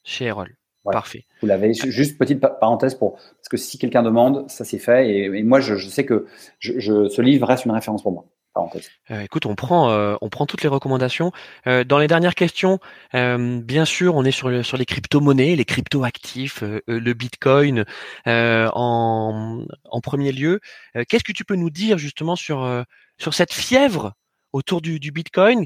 Chez 0.05 0.27
Erol. 0.27 0.55
Parfait. 0.91 1.25
Vous 1.41 1.47
l'avez. 1.47 1.75
Juste 1.75 2.19
petite 2.19 2.41
parenthèse 2.41 2.95
pour 2.95 3.15
parce 3.15 3.49
que 3.49 3.57
si 3.57 3.79
quelqu'un 3.79 4.03
demande, 4.03 4.51
ça 4.51 4.65
c'est 4.65 4.79
fait 4.79 5.09
et, 5.09 5.43
moi 5.43 5.61
je, 5.61 5.77
sais 5.77 6.05
que 6.05 6.27
je, 6.59 7.09
ce 7.09 7.23
livre 7.23 7.47
reste 7.47 7.67
une 7.67 7.73
référence 7.73 8.03
pour 8.03 8.13
moi. 8.13 8.27
Parenthèse. 8.55 8.91
Euh, 9.11 9.21
écoute, 9.21 9.47
on 9.47 9.55
prend 9.55 9.91
euh, 9.91 10.17
on 10.21 10.29
prend 10.29 10.45
toutes 10.45 10.63
les 10.63 10.69
recommandations. 10.69 11.33
Euh, 11.67 11.85
dans 11.85 11.99
les 11.99 12.07
dernières 12.07 12.35
questions, 12.35 12.81
bien 13.15 13.85
sûr, 13.85 14.15
on 14.15 14.25
est 14.25 14.33
sur 14.33 14.65
sur 14.65 14.77
les 14.77 14.85
crypto-monnaies, 14.85 15.57
les 15.57 15.65
crypto-actifs, 15.65 16.63
le 16.87 17.13
Bitcoin 17.15 17.85
en 18.27 19.65
en 19.85 20.01
premier 20.01 20.33
lieu. 20.33 20.61
Qu'est-ce 21.09 21.25
que 21.25 21.33
tu 21.33 21.45
peux 21.45 21.57
nous 21.57 21.71
dire 21.71 21.97
justement 21.97 22.37
sur 22.37 22.85
sur 23.19 23.35
cette 23.35 23.53
fièvre 23.53 24.15
autour 24.53 24.83
du, 24.83 25.01
du 25.01 25.13
Bitcoin? 25.13 25.65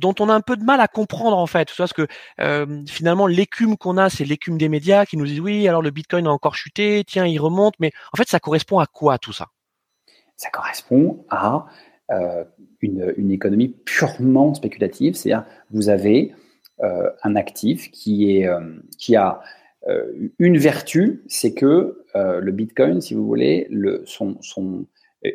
Dont 0.00 0.14
on 0.18 0.28
a 0.28 0.34
un 0.34 0.40
peu 0.40 0.56
de 0.56 0.64
mal 0.64 0.80
à 0.80 0.88
comprendre 0.88 1.36
en 1.36 1.46
fait, 1.46 1.68
parce 1.76 1.92
que 1.92 2.06
euh, 2.40 2.82
finalement 2.86 3.26
l'écume 3.26 3.76
qu'on 3.76 3.96
a, 3.96 4.10
c'est 4.10 4.24
l'écume 4.24 4.58
des 4.58 4.68
médias 4.68 5.06
qui 5.06 5.16
nous 5.16 5.26
disent 5.26 5.40
oui, 5.40 5.68
alors 5.68 5.82
le 5.82 5.90
Bitcoin 5.90 6.26
a 6.26 6.30
encore 6.30 6.54
chuté, 6.54 7.04
tiens, 7.06 7.26
il 7.26 7.38
remonte, 7.38 7.74
mais 7.78 7.92
en 8.12 8.16
fait, 8.16 8.28
ça 8.28 8.40
correspond 8.40 8.78
à 8.78 8.86
quoi 8.86 9.18
tout 9.18 9.32
ça? 9.32 9.46
Ça 10.36 10.50
correspond 10.50 11.24
à 11.28 11.66
euh, 12.10 12.44
une, 12.80 13.30
économie 13.30 13.68
purement 13.68 14.54
spéculative, 14.54 15.14
c'est-à-dire 15.14 15.46
vous 15.70 15.90
avez 15.90 16.34
euh, 16.82 17.10
un 17.22 17.36
actif 17.36 17.90
qui 17.90 18.36
est 18.36 18.48
qui 18.98 19.16
a 19.16 19.40
une 20.38 20.58
vertu, 20.58 21.22
c'est 21.26 21.54
que 21.54 22.04
le 22.14 22.52
Bitcoin, 22.52 23.00
si 23.00 23.14
vous 23.14 23.26
voulez, 23.26 23.66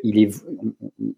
il 0.04 0.20
est, 0.20 0.36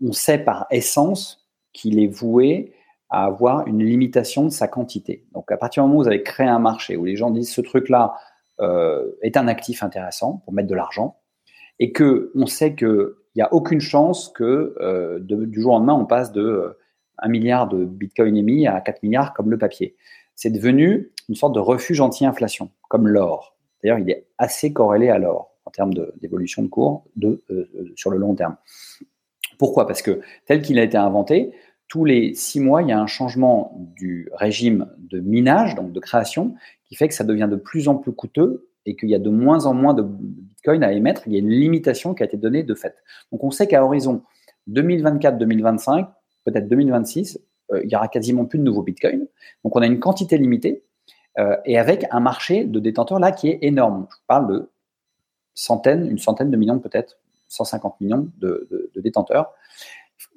on 0.02 0.11
sait 0.14 0.38
par 0.38 0.65
essence 0.72 1.45
qu'il 1.74 1.99
est 1.99 2.07
voué 2.07 2.74
à 3.10 3.26
avoir 3.26 3.68
une 3.68 3.84
limitation 3.84 4.44
de 4.46 4.50
sa 4.50 4.68
quantité. 4.68 5.26
Donc 5.34 5.52
à 5.52 5.58
partir 5.58 5.84
du 5.84 5.88
moment 5.88 6.00
où 6.00 6.04
vous 6.04 6.10
avez 6.10 6.24
créé 6.24 6.48
un 6.48 6.60
marché 6.60 6.98
où 6.98 7.06
les 7.06 7.16
gens 7.16 7.32
disent 7.32 7.52
ce 7.52 7.62
truc-là 7.62 8.16
euh, 8.60 9.12
est 9.22 9.38
un 9.38 9.48
actif 9.48 9.84
intéressant 9.84 10.42
pour 10.44 10.54
mettre 10.54 10.68
de 10.68 10.76
l'argent, 10.76 11.18
et 11.80 11.92
que 11.92 12.32
on 12.36 12.48
sait 12.48 12.76
qu'il 12.76 13.10
n'y 13.36 13.42
a 13.42 13.54
aucune 13.54 13.80
chance 13.80 14.30
que 14.30 14.76
euh, 14.82 15.20
du 15.20 15.62
jour 15.62 15.74
au 15.74 15.78
lendemain 15.78 15.94
on 15.94 16.06
passe 16.06 16.32
de 16.32 16.42
euh, 16.42 16.78
1 17.20 17.30
milliard 17.30 17.68
de 17.68 17.86
bitcoin 17.86 18.36
émis 18.36 18.68
à 18.68 18.82
4 18.82 19.04
milliards 19.04 19.34
comme 19.34 19.50
le 19.50 19.58
papier. 19.58 19.96
C'est 20.36 20.52
devenu 20.52 21.12
une 21.30 21.36
sorte 21.36 21.54
de 21.54 21.60
refuge 21.60 22.00
anti-inflation, 22.00 22.72
comme 22.90 23.08
l'or. 23.08 23.56
D'ailleurs, 23.84 24.00
il 24.00 24.10
est 24.10 24.28
assez 24.38 24.74
corrélé 24.74 25.10
à 25.10 25.18
l'or 25.18 25.58
en 25.66 25.72
termes 25.72 25.94
d'évolution 26.22 26.64
de, 26.64 26.68
cours 26.68 27.06
euh, 27.24 27.40
sur 27.96 28.10
le 28.10 28.18
long 28.18 28.36
terme. 28.36 28.56
Pourquoi? 29.58 29.88
Parce 29.88 30.02
que 30.02 30.22
tel 30.46 30.62
qu'il 30.62 30.80
a 30.80 30.84
été 30.84 30.98
inventé, 30.98 31.52
tous 31.88 32.06
les 32.06 32.34
six 32.34 32.60
mois, 32.60 32.82
il 32.82 32.90
y 32.90 32.92
a 32.92 33.00
un 33.00 33.08
changement 33.08 33.74
du 33.96 34.30
régime 34.34 34.88
de 34.98 35.20
minage, 35.20 35.76
donc 35.76 35.92
de 35.92 36.00
création, 36.00 36.56
qui 36.86 36.96
fait 36.96 37.08
que 37.08 37.14
ça 37.14 37.24
devient 37.24 37.48
de 37.50 37.56
plus 37.56 37.88
en 37.88 37.96
plus 37.96 38.12
coûteux 38.12 38.70
et 38.86 38.96
qu'il 38.96 39.10
y 39.10 39.16
a 39.16 39.20
de 39.20 39.30
moins 39.30 39.66
en 39.66 39.74
moins 39.74 39.94
de 39.94 40.02
Bitcoin 40.04 40.84
à 40.84 40.94
émettre. 40.94 41.24
Il 41.28 41.34
y 41.34 41.36
a 41.36 41.40
une 41.40 41.50
limitation 41.50 42.14
qui 42.14 42.24
a 42.24 42.26
été 42.26 42.38
donnée 42.38 42.64
de 42.64 42.74
fait. 42.74 42.96
Donc 43.32 43.44
on 43.44 43.52
sait 43.52 43.68
qu'à 43.68 43.84
horizon 43.84 44.24
2024-2025, 44.70 46.08
peut-être 46.46 46.68
2026, 46.68 47.40
euh, 47.72 47.82
il 47.84 47.92
y 47.92 47.96
aura 47.96 48.08
quasiment 48.08 48.46
plus 48.46 48.60
de 48.60 48.64
nouveaux 48.64 48.84
Bitcoin. 48.84 49.28
Donc 49.64 49.76
on 49.76 49.82
a 49.82 49.86
une 49.86 50.00
quantité 50.00 50.38
limitée 50.38 50.84
euh, 51.40 51.58
et 51.66 51.78
avec 51.78 52.06
un 52.12 52.20
marché 52.20 52.64
de 52.66 52.80
détenteurs 52.80 53.20
là 53.20 53.32
qui 53.32 53.50
est 53.50 53.60
énorme. 53.62 54.08
Je 54.10 54.18
parle 54.28 54.48
de 54.48 54.70
centaines, 55.54 56.10
une 56.10 56.20
centaine 56.20 56.52
de 56.52 56.58
millions 56.58 56.80
peut-être, 56.80 57.20
150 57.50 58.02
millions 58.02 58.30
de, 58.38 58.92
détenteurs. 58.96 59.54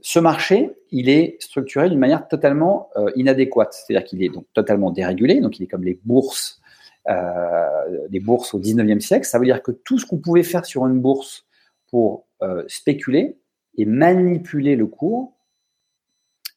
Ce 0.02 0.18
marché, 0.18 0.76
il 0.90 1.08
est 1.08 1.36
structuré 1.40 1.88
d'une 1.88 1.98
manière 1.98 2.28
totalement 2.28 2.90
euh, 2.96 3.10
inadéquate, 3.16 3.72
c'est-à-dire 3.72 4.06
qu'il 4.06 4.22
est 4.22 4.28
donc 4.28 4.46
totalement 4.54 4.90
dérégulé, 4.90 5.40
donc 5.40 5.58
il 5.58 5.64
est 5.64 5.66
comme 5.66 5.84
les 5.84 5.98
bourses, 6.04 6.60
euh, 7.08 8.06
les 8.10 8.20
bourses 8.20 8.54
au 8.54 8.60
19e 8.60 9.00
siècle. 9.00 9.26
Ça 9.26 9.38
veut 9.38 9.44
dire 9.44 9.62
que 9.62 9.72
tout 9.72 9.98
ce 9.98 10.06
qu'on 10.06 10.18
pouvait 10.18 10.42
faire 10.42 10.64
sur 10.64 10.86
une 10.86 11.00
bourse 11.00 11.46
pour 11.90 12.26
euh, 12.42 12.64
spéculer 12.68 13.38
et 13.76 13.84
manipuler 13.84 14.76
le 14.76 14.86
cours 14.86 15.34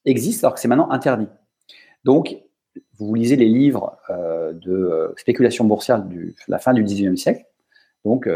existe 0.04 0.44
alors 0.44 0.54
que 0.54 0.60
c'est 0.60 0.68
maintenant 0.68 0.90
interdit. 0.90 1.28
Donc, 2.04 2.36
vous 2.98 3.14
lisez 3.14 3.36
les 3.36 3.48
livres 3.48 3.96
de 4.10 5.14
spéculation 5.16 5.64
boursière 5.64 6.02
de 6.02 6.34
la 6.48 6.58
fin 6.58 6.74
du 6.74 6.84
19e 6.84 7.16
siècle, 7.16 7.46
donc 8.04 8.28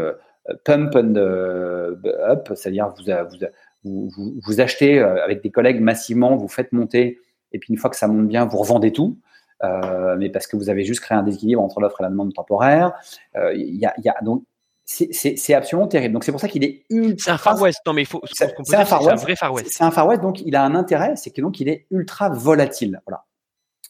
pump 0.63 0.95
and 0.95 1.15
up, 1.15 2.49
c'est-à-dire 2.55 2.89
vous, 2.89 3.03
vous, 3.03 3.45
vous, 3.83 4.59
achetez 4.59 4.99
euh, 4.99 5.23
avec 5.23 5.41
des 5.41 5.51
collègues 5.51 5.81
massivement, 5.81 6.35
vous 6.35 6.47
faites 6.47 6.71
monter, 6.71 7.19
et 7.51 7.59
puis 7.59 7.73
une 7.73 7.79
fois 7.79 7.89
que 7.89 7.95
ça 7.95 8.07
monte 8.07 8.27
bien, 8.27 8.45
vous 8.45 8.57
revendez 8.57 8.91
tout. 8.91 9.17
Euh, 9.63 10.15
mais 10.17 10.29
parce 10.29 10.47
que 10.47 10.55
vous 10.55 10.69
avez 10.69 10.85
juste 10.85 11.01
créé 11.01 11.17
un 11.17 11.23
déséquilibre 11.23 11.61
entre 11.61 11.81
l'offre 11.81 11.99
et 11.99 12.03
la 12.03 12.09
demande 12.09 12.33
temporaire. 12.33 12.93
Y, 13.35 13.85
a, 13.85 13.93
y, 13.97 14.07
a, 14.07 14.15
donc 14.21 14.43
c'est 14.85 15.53
absolument 15.53 15.87
terrible. 15.87 16.13
Donc 16.13 16.23
c'est 16.23 16.31
pour 16.31 16.41
ça 16.41 16.47
qu'il 16.47 16.63
est 16.63 16.83
ultra. 16.89 17.25
C'est 17.25 17.31
un 17.31 17.37
Far 17.37 17.61
West. 17.61 17.79
Non 17.85 17.93
mais 17.93 18.03
il 18.03 18.07
faut. 18.07 18.21
C'est 18.31 18.45
un, 18.45 18.47
un, 18.47 19.15
vrai 19.15 19.35
Far 19.35 19.53
West. 19.53 19.69
C'est 19.71 19.83
un 19.83 19.91
Far 19.91 20.07
West. 20.07 20.21
Donc 20.21 20.41
il 20.41 20.55
a 20.55 20.63
un 20.63 20.75
intérêt, 20.75 21.15
c'est 21.15 21.31
que 21.31 21.41
donc 21.41 21.59
il 21.59 21.69
est 21.69 21.85
ultra 21.91 22.29
volatile. 22.29 23.01
Voilà. 23.05 23.25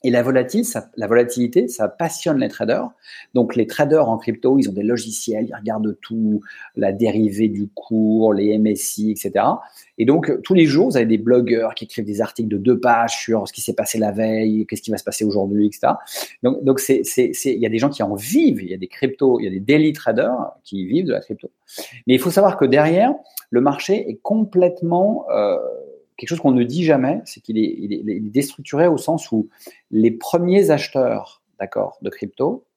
Et 0.04 0.12
la, 0.12 0.24
volatilité, 0.24 0.64
ça, 0.72 0.90
la 0.96 1.08
volatilité, 1.08 1.68
ça 1.68 1.90
passionne 1.90 2.40
les 2.40 2.48
traders. 2.48 2.90
Donc 3.34 3.56
les 3.56 3.68
traders 3.68 4.08
en 4.08 4.18
crypto, 4.18 4.58
ils 4.58 4.70
ont 4.70 4.74
des 4.74 4.84
logiciels, 4.84 5.46
ils 5.50 5.56
regardent 5.56 5.98
tout, 6.00 6.42
la 6.78 6.94
dérivée 6.94 7.50
du 7.50 7.68
cours, 7.68 8.34
les 8.34 8.58
MSI, 8.58 9.12
etc. 9.12 9.46
Et 9.98 10.06
donc 10.06 10.42
tous 10.44 10.54
les 10.54 10.66
jours, 10.66 10.90
vous 10.90 10.98
avez 10.98 11.06
des 11.06 11.18
blogueurs 11.18 11.76
qui 11.76 11.84
écrivent 11.84 12.06
des 12.06 12.22
articles 12.22 12.48
de 12.48 12.58
deux 12.58 12.80
pages 12.80 13.20
sur 13.20 13.46
ce 13.48 13.52
qui 13.52 13.62
s'est 13.62 13.74
passé 13.74 13.98
la 13.98 14.12
veille, 14.12 14.66
qu'est-ce 14.66 14.82
qui 14.82 14.92
va 14.92 14.98
se 14.98 15.04
passer 15.04 15.26
aujourd'hui, 15.26 15.68
etc. 15.68 15.94
Donc 16.44 16.64
donc 16.64 16.82
il 16.88 17.60
y 17.60 17.66
a 17.66 17.70
des 17.70 17.78
gens 17.78 17.90
qui 17.90 18.02
en 18.02 18.16
vivent, 18.16 18.62
il 18.62 18.70
y 18.70 18.74
a 18.74 18.78
des 18.78 18.88
crypto, 18.88 19.40
il 19.40 19.44
y 19.44 19.48
a 19.48 19.52
des 19.52 19.60
daily 19.60 19.92
traders 19.92 20.52
qui 20.64 20.86
vivent 20.86 21.08
de 21.08 21.14
la 21.14 21.20
crypto. 21.20 21.50
Mais 22.08 22.14
il 22.14 22.20
faut 22.20 22.32
savoir 22.32 22.58
que 22.58 22.66
derrière, 22.66 23.14
le 23.50 23.62
marché 23.62 24.10
est 24.10 24.20
complètement 24.22 25.26
euh, 25.30 25.58
quelque 26.20 26.30
chose 26.30 26.42
qu'on 26.42 26.52
ne 26.52 26.64
dit 26.64 26.84
jamais, 26.84 27.22
c'est 27.24 27.40
qu'il 27.40 27.58
est, 27.58 28.20
déstructuré 28.20 28.88
au 28.88 28.98
sens 28.98 29.32
où 29.32 29.50
les 29.90 30.12
premiers 30.12 30.70
acheteurs 30.70 31.42
d'accord, 31.60 31.98
de 32.02 32.10
crypto, 32.10 32.68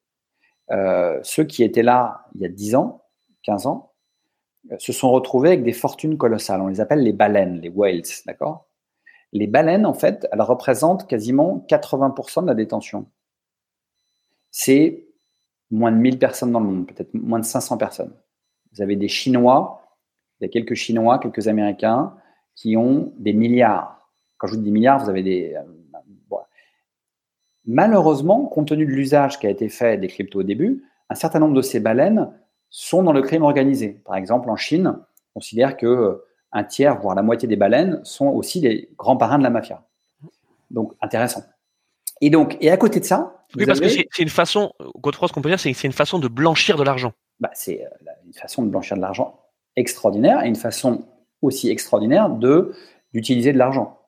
euh, 0.71 1.19
ceux 1.23 1.45
qui 1.45 1.63
étaient 1.63 1.83
là 1.83 2.27
il 2.35 2.41
y 2.41 2.47
a 2.47 2.49
10 2.49 2.77
ans, 2.77 3.03
15 3.43 3.67
ans, 3.67 3.93
euh, 4.71 4.77
se 4.79 4.93
sont 4.93 5.11
retrouvés 5.11 5.49
avec 5.49 5.65
des 5.65 5.73
fortunes 5.73 6.17
colossales. 6.17 6.61
On 6.61 6.69
les 6.69 6.81
appelle 6.81 7.03
les 7.03 7.13
baleines, 7.13 7.61
les 7.61 7.69
whales, 7.69 8.03
d'accord? 8.27 8.69
Les 9.33 9.49
baleines, 9.49 9.87
en 9.87 9.95
fait, 9.95 10.29
elles 10.31 10.43
représentent 10.43 11.09
quasiment 11.09 11.65
80% 11.69 12.43
de 12.43 12.47
la 12.47 12.55
détention. 12.55 13.07
C'est 14.51 15.07
moins 15.71 15.91
de 15.91 15.97
1000 15.97 16.19
personnes 16.19 16.53
dans 16.53 16.61
le 16.61 16.67
monde, 16.67 16.87
peut-être 16.87 17.13
moins 17.15 17.41
de 17.41 17.45
500 17.45 17.77
personnes. 17.79 18.15
Vous 18.73 18.83
avez 18.83 18.95
des 18.95 19.09
Chinois, 19.09 19.83
il 20.39 20.45
y 20.45 20.47
a 20.47 20.49
quelques 20.49 20.75
Chinois, 20.75 21.19
quelques 21.19 21.49
Américains, 21.49 22.15
qui 22.55 22.77
ont 22.77 23.13
des 23.19 23.33
milliards. 23.33 24.09
Quand 24.39 24.47
je 24.47 24.55
vous 24.55 24.59
dis 24.59 24.65
des 24.65 24.71
milliards, 24.71 24.99
vous 24.99 25.11
avez 25.11 25.23
des. 25.23 25.55
Euh, 25.57 25.63
Malheureusement, 27.65 28.47
compte 28.47 28.69
tenu 28.69 28.85
de 28.85 28.91
l'usage 28.91 29.39
qui 29.39 29.47
a 29.47 29.51
été 29.51 29.69
fait 29.69 29.97
des 29.97 30.09
cryptos 30.09 30.41
au 30.41 30.43
début, 30.43 30.83
un 31.09 31.15
certain 31.15 31.39
nombre 31.39 31.55
de 31.55 31.63
ces 31.63 31.79
baleines 31.79 32.33
sont 32.71 33.05
dans 33.05 33.13
le 33.13 33.23
crime 33.23 33.45
organisé. 33.45 34.01
Par 34.05 34.17
exemple, 34.17 34.51
en 34.51 34.57
Chine, 34.57 34.97
on 34.97 35.39
considère 35.39 35.77
que 35.77 35.87
euh, 35.87 36.27
un 36.51 36.65
tiers, 36.65 36.99
voire 37.01 37.15
la 37.15 37.23
moitié 37.23 37.47
des 37.47 37.57
baleines, 37.57 38.01
sont 38.03 38.27
aussi 38.27 38.61
des 38.61 38.91
grands 38.99 39.17
parrains 39.17 39.39
de 39.39 39.45
la 39.45 39.51
mafia. 39.51 39.85
Donc, 40.71 40.93
intéressant. 41.01 41.45
Et 42.21 42.31
donc, 42.31 42.57
et 42.61 42.71
à 42.71 42.77
côté 42.77 42.99
de 42.99 43.05
ça. 43.05 43.45
Oui, 43.57 43.67
parce 43.67 43.81
que 43.81 43.89
c'est 43.89 44.07
une 44.19 44.29
façon, 44.29 44.73
Godefroy, 44.97 45.29
ce 45.29 45.33
qu'on 45.33 45.43
peut 45.43 45.51
dire, 45.51 45.61
c'est 45.61 45.71
une 45.85 45.93
façon 45.93 46.19
de 46.19 46.29
blanchir 46.29 46.77
de 46.77 46.83
l'argent. 46.83 47.13
Bah, 47.39 47.51
c'est 47.53 47.85
euh, 47.85 48.11
une 48.27 48.33
façon 48.33 48.63
de 48.63 48.71
blanchir 48.71 48.97
de 48.97 49.03
l'argent 49.03 49.39
extraordinaire 49.77 50.43
et 50.45 50.49
une 50.49 50.57
façon 50.57 51.05
aussi 51.43 51.71
extraordinaire 51.71 52.31
de 52.31 52.73
d'utiliser 53.13 53.53
de 53.53 53.59
l'argent 53.59 53.99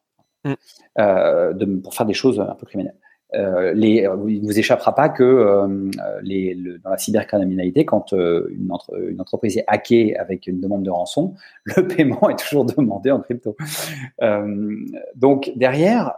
mm. 0.45 0.53
euh, 0.99 1.81
pour 1.83 1.95
faire 1.95 2.07
des 2.07 2.15
choses 2.15 2.41
un 2.41 2.55
peu 2.55 2.67
criminelles. 2.67 2.97
Euh, 3.35 3.73
les, 3.75 4.09
il 4.29 4.43
ne 4.43 4.47
vous 4.47 4.59
échappera 4.61 4.95
pas 4.95 5.09
que 5.09 5.25
euh, 5.25 5.91
les, 6.23 6.57
dans 6.85 6.91
la 6.91 6.99
cybercriminalité, 6.99 7.85
quand 7.85 8.13
une, 8.13 8.71
une, 9.09 9.21
entreprise 9.21 9.59
est 9.59 9.65
hackée 9.67 10.17
avec 10.17 10.47
une 10.47 10.61
demande 10.61 10.85
de 10.85 10.91
rançon, 10.91 11.35
le 11.65 11.89
paiement 11.89 12.31
est 12.31 12.39
toujours 12.39 12.65
demandé 12.65 13.11
en 13.11 13.21
crypto. 13.21 13.57
donc 15.17 15.53
derrière, 15.57 16.15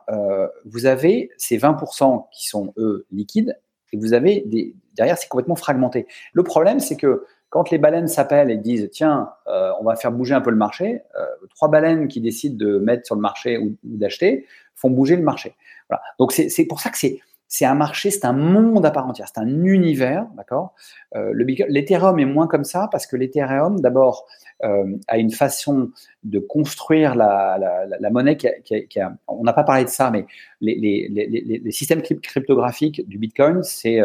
vous 0.67 0.85
avez 0.85 1.31
ces 1.39 1.57
20% 1.57 2.27
qui 2.33 2.49
sont 2.49 2.75
eux 2.77 3.07
liquides 3.11 3.59
et 3.93 3.97
vous 3.97 4.13
avez 4.13 4.43
des, 4.45 4.75
derrière 4.95 5.17
c'est 5.17 5.29
complètement 5.29 5.57
fragmenté. 5.57 6.07
Le 6.35 6.43
problème 6.43 6.81
c'est 6.81 6.97
que 6.97 7.25
quand 7.51 7.71
les 7.71 7.79
baleines 7.79 8.09
s'appellent 8.09 8.51
et 8.51 8.57
disent 8.57 8.89
tiens, 8.93 9.31
euh, 9.47 9.71
on 9.81 9.85
va 9.85 9.97
faire 9.97 10.13
bouger 10.13 10.35
un 10.35 10.41
peu 10.41 10.51
le 10.51 10.57
marché, 10.57 11.03
euh, 11.19 11.25
trois 11.55 11.69
baleines 11.69 12.09
qui 12.09 12.21
décident 12.21 12.57
de 12.57 12.79
mettre 12.79 13.07
sur 13.07 13.15
le 13.15 13.21
marché 13.21 13.59
ou, 13.59 13.77
d'acheter 13.85 14.47
font 14.75 14.91
bouger 14.91 15.17
le 15.17 15.23
marché. 15.23 15.55
Voilà. 15.89 16.03
Donc 16.19 16.33
c'est 16.33 16.67
pour 16.67 16.81
ça 16.81 16.91
que 16.91 16.99
c'est 16.99 17.65
un 17.65 17.75
marché, 17.75 18.11
c'est 18.11 18.25
un 18.25 18.33
monde 18.33 18.85
à 18.85 18.91
part 18.91 19.07
entière, 19.07 19.29
c'est 19.33 19.41
un 19.41 19.65
univers, 19.65 20.27
d'accord? 20.37 20.75
Euh, 21.15 21.33
L'Ethereum 21.69 22.19
est 22.19 22.27
moins 22.27 22.47
comme 22.47 22.65
ça 22.65 22.89
parce 22.91 23.07
que 23.07 23.17
l'Ethereum, 23.17 23.81
d'abord, 23.81 24.27
euh, 24.65 24.85
a 25.07 25.17
une 25.17 25.31
façon 25.31 25.91
de 26.25 26.39
construire 26.39 27.15
la, 27.15 27.59
la, 28.01 28.11
monnaie 28.11 28.37
qui 28.37 28.99
on 29.29 29.45
n'a 29.45 29.53
pas 29.53 29.65
parlé 29.65 29.85
de 29.85 29.89
ça, 29.89 30.11
mais 30.11 30.27
les, 30.61 30.75
les, 30.75 31.09
les, 31.09 31.61
les 31.63 31.71
systèmes 31.71 32.03
cryptographiques 32.03 33.07
du 33.09 33.19
Bitcoin, 33.19 33.63
c'est 33.63 34.01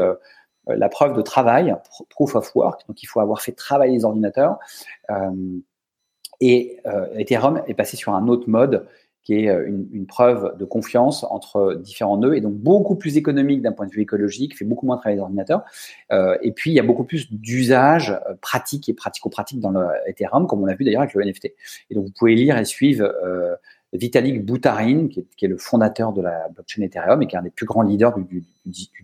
la 0.68 0.90
preuve 0.90 1.16
de 1.16 1.22
travail, 1.22 1.76
proof 2.10 2.36
of 2.36 2.56
work, 2.56 2.88
donc 2.88 3.02
il 3.02 3.08
faut 3.08 3.20
avoir 3.20 3.42
fait 3.42 3.54
travailler 3.54 3.94
les 3.94 4.06
ordinateurs. 4.06 4.58
Euh, 5.10 5.32
et 6.40 6.80
euh, 6.86 7.08
Ethereum 7.18 7.62
est 7.68 7.74
passé 7.74 7.98
sur 7.98 8.14
un 8.14 8.28
autre 8.28 8.50
mode 8.50 8.88
qui 9.24 9.36
est 9.36 9.56
une, 9.68 10.08
preuve 10.08 10.58
de 10.58 10.66
confiance 10.66 11.24
entre 11.26 11.76
différents 11.76 12.18
nœuds 12.18 12.36
et 12.36 12.42
donc 12.42 12.56
beaucoup 12.56 12.96
plus 12.96 13.18
économique 13.18 13.62
d'un 13.62 13.72
point 13.72 13.86
de 13.86 13.92
vue 13.92 14.02
écologique, 14.02 14.58
fait 14.58 14.66
beaucoup 14.66 14.88
moins 14.88 14.98
travailler 14.98 15.18
les 15.18 15.22
ordinateurs. 15.22 15.62
et 16.10 16.52
puis 16.52 16.72
il 16.72 16.74
y 16.74 16.80
a 16.80 16.84
beaucoup 16.84 17.04
plus 17.04 17.32
d'usages 17.32 18.20
pratiques 18.42 18.90
et 18.90 18.96
pratico-pratiques 18.96 19.60
dans 19.60 19.70
le 19.70 19.86
comme 20.48 20.64
on 20.64 20.66
l'a 20.66 20.74
vu 20.74 20.86
d'ailleurs 20.86 21.04
avec 21.04 21.14
le 21.14 21.24
NFT. 21.24 21.54
Et 21.92 21.94
donc 21.94 22.06
vous 22.06 22.12
pouvez 22.18 22.34
lire 22.34 22.58
et 22.58 22.66
suivre 22.66 23.14
Vitalik 23.94 24.46
Buterin, 24.46 25.08
qui 25.10 25.28
est, 25.42 25.48
le 25.48 25.58
fondateur 25.58 26.14
de 26.14 26.22
la 26.22 26.48
blockchain 26.50 26.82
Ethereum 26.82 27.22
et 27.22 27.28
qui 27.28 27.36
est 27.36 27.40
un 27.40 27.44
des 27.44 27.50
plus 27.50 27.66
grands 27.66 27.82
leaders 27.82 28.18
du, 28.18 28.44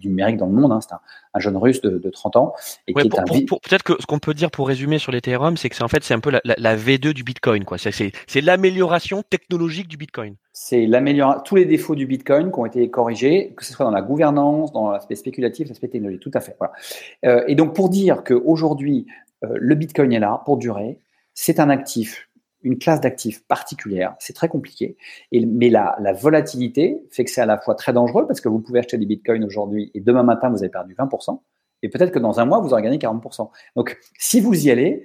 numérique 0.04 0.38
dans 0.38 0.46
le 0.46 0.54
monde. 0.54 0.72
Hein. 0.72 0.80
C'est 0.82 0.94
un, 0.94 1.40
jeune 1.40 1.58
russe 1.58 1.82
de, 1.82 2.10
30 2.10 2.36
ans. 2.38 2.54
Et 2.88 2.94
Peut-être 2.94 3.84
que 3.84 3.94
ce 4.00 4.06
qu'on 4.06 4.20
peut 4.20 4.34
dire 4.34 4.50
pour 4.50 4.68
résumer 4.68 4.98
sur 4.98 5.12
l'Ethereum, 5.12 5.58
c'est 5.58 5.70
que 5.70 5.76
c'est 5.76 5.84
en 5.84 5.90
fait 5.90 6.04
c'est 6.04 6.14
un 6.14 6.20
peu 6.20 6.32
la, 6.32 6.78
V2 6.78 7.12
du 7.12 7.24
Bitcoin. 7.24 7.66
quoi. 7.66 7.78
C'est 7.78 8.42
l'amélioration 8.42 9.24
technologique 9.24 9.90
du 9.90 9.98
Bitcoin. 9.98 10.36
C'est 10.54 10.88
l'amélioration, 10.88 11.44
tous 11.44 11.56
les 11.56 11.66
défauts 11.66 11.96
du 11.96 12.08
Bitcoin 12.08 12.52
qui 12.52 12.60
ont 12.60 12.66
été 12.66 12.90
corrigés, 12.90 13.54
que 13.58 13.66
ce 13.66 13.74
soit 13.74 13.86
dans 13.86 13.92
la 13.92 14.02
gouvernance, 14.02 14.72
dans 14.72 14.92
l'aspect 14.92 15.16
spéculatif, 15.16 15.68
l'aspect 15.68 15.90
technologique, 15.90 16.22
tout 16.22 16.32
à 16.34 16.40
fait. 16.40 16.56
Voilà. 16.60 16.74
Euh, 17.26 17.44
et 17.48 17.56
donc 17.56 17.76
pour 17.76 17.90
dire 17.90 18.24
qu'aujourd'hui, 18.24 19.06
euh, 19.44 19.50
le 19.54 19.76
Bitcoin 19.76 20.14
est 20.14 20.20
là 20.20 20.42
pour 20.46 20.58
durer, 20.58 21.00
c'est 21.34 21.60
un 21.60 21.70
actif 21.70 22.27
une 22.64 22.78
classe 22.78 23.02
d'actifs 23.02 23.46
particulière. 23.48 24.16
C'est 24.20 24.34
très 24.34 24.50
compliqué. 24.50 24.98
Mais 25.32 25.70
la, 25.70 25.96
la 26.00 26.14
volatilité 26.14 26.98
fait 27.12 27.24
que 27.24 27.32
c'est 27.32 27.42
à 27.42 27.46
la 27.46 27.58
fois 27.58 27.76
très 27.76 27.94
dangereux 27.94 28.28
parce 28.28 28.42
que 28.42 28.50
vous 28.50 28.60
pouvez 28.60 28.80
acheter 28.80 28.98
des 28.98 29.06
bitcoins 29.06 29.44
aujourd'hui 29.44 29.92
et 29.94 30.02
demain 30.02 30.24
matin, 30.24 30.50
vous 30.50 30.60
avez 30.60 30.70
perdu 30.70 30.96
20%. 30.96 31.40
Et 31.84 31.90
peut-être 31.90 32.12
que 32.12 32.20
dans 32.20 32.40
un 32.40 32.46
mois, 32.46 32.60
vous 32.60 32.74
aurez 32.74 32.82
gagné 32.82 32.98
40%. 32.98 33.50
Donc, 33.76 33.98
si 34.18 34.42
vous 34.42 34.66
y 34.66 34.72
allez, 34.72 35.04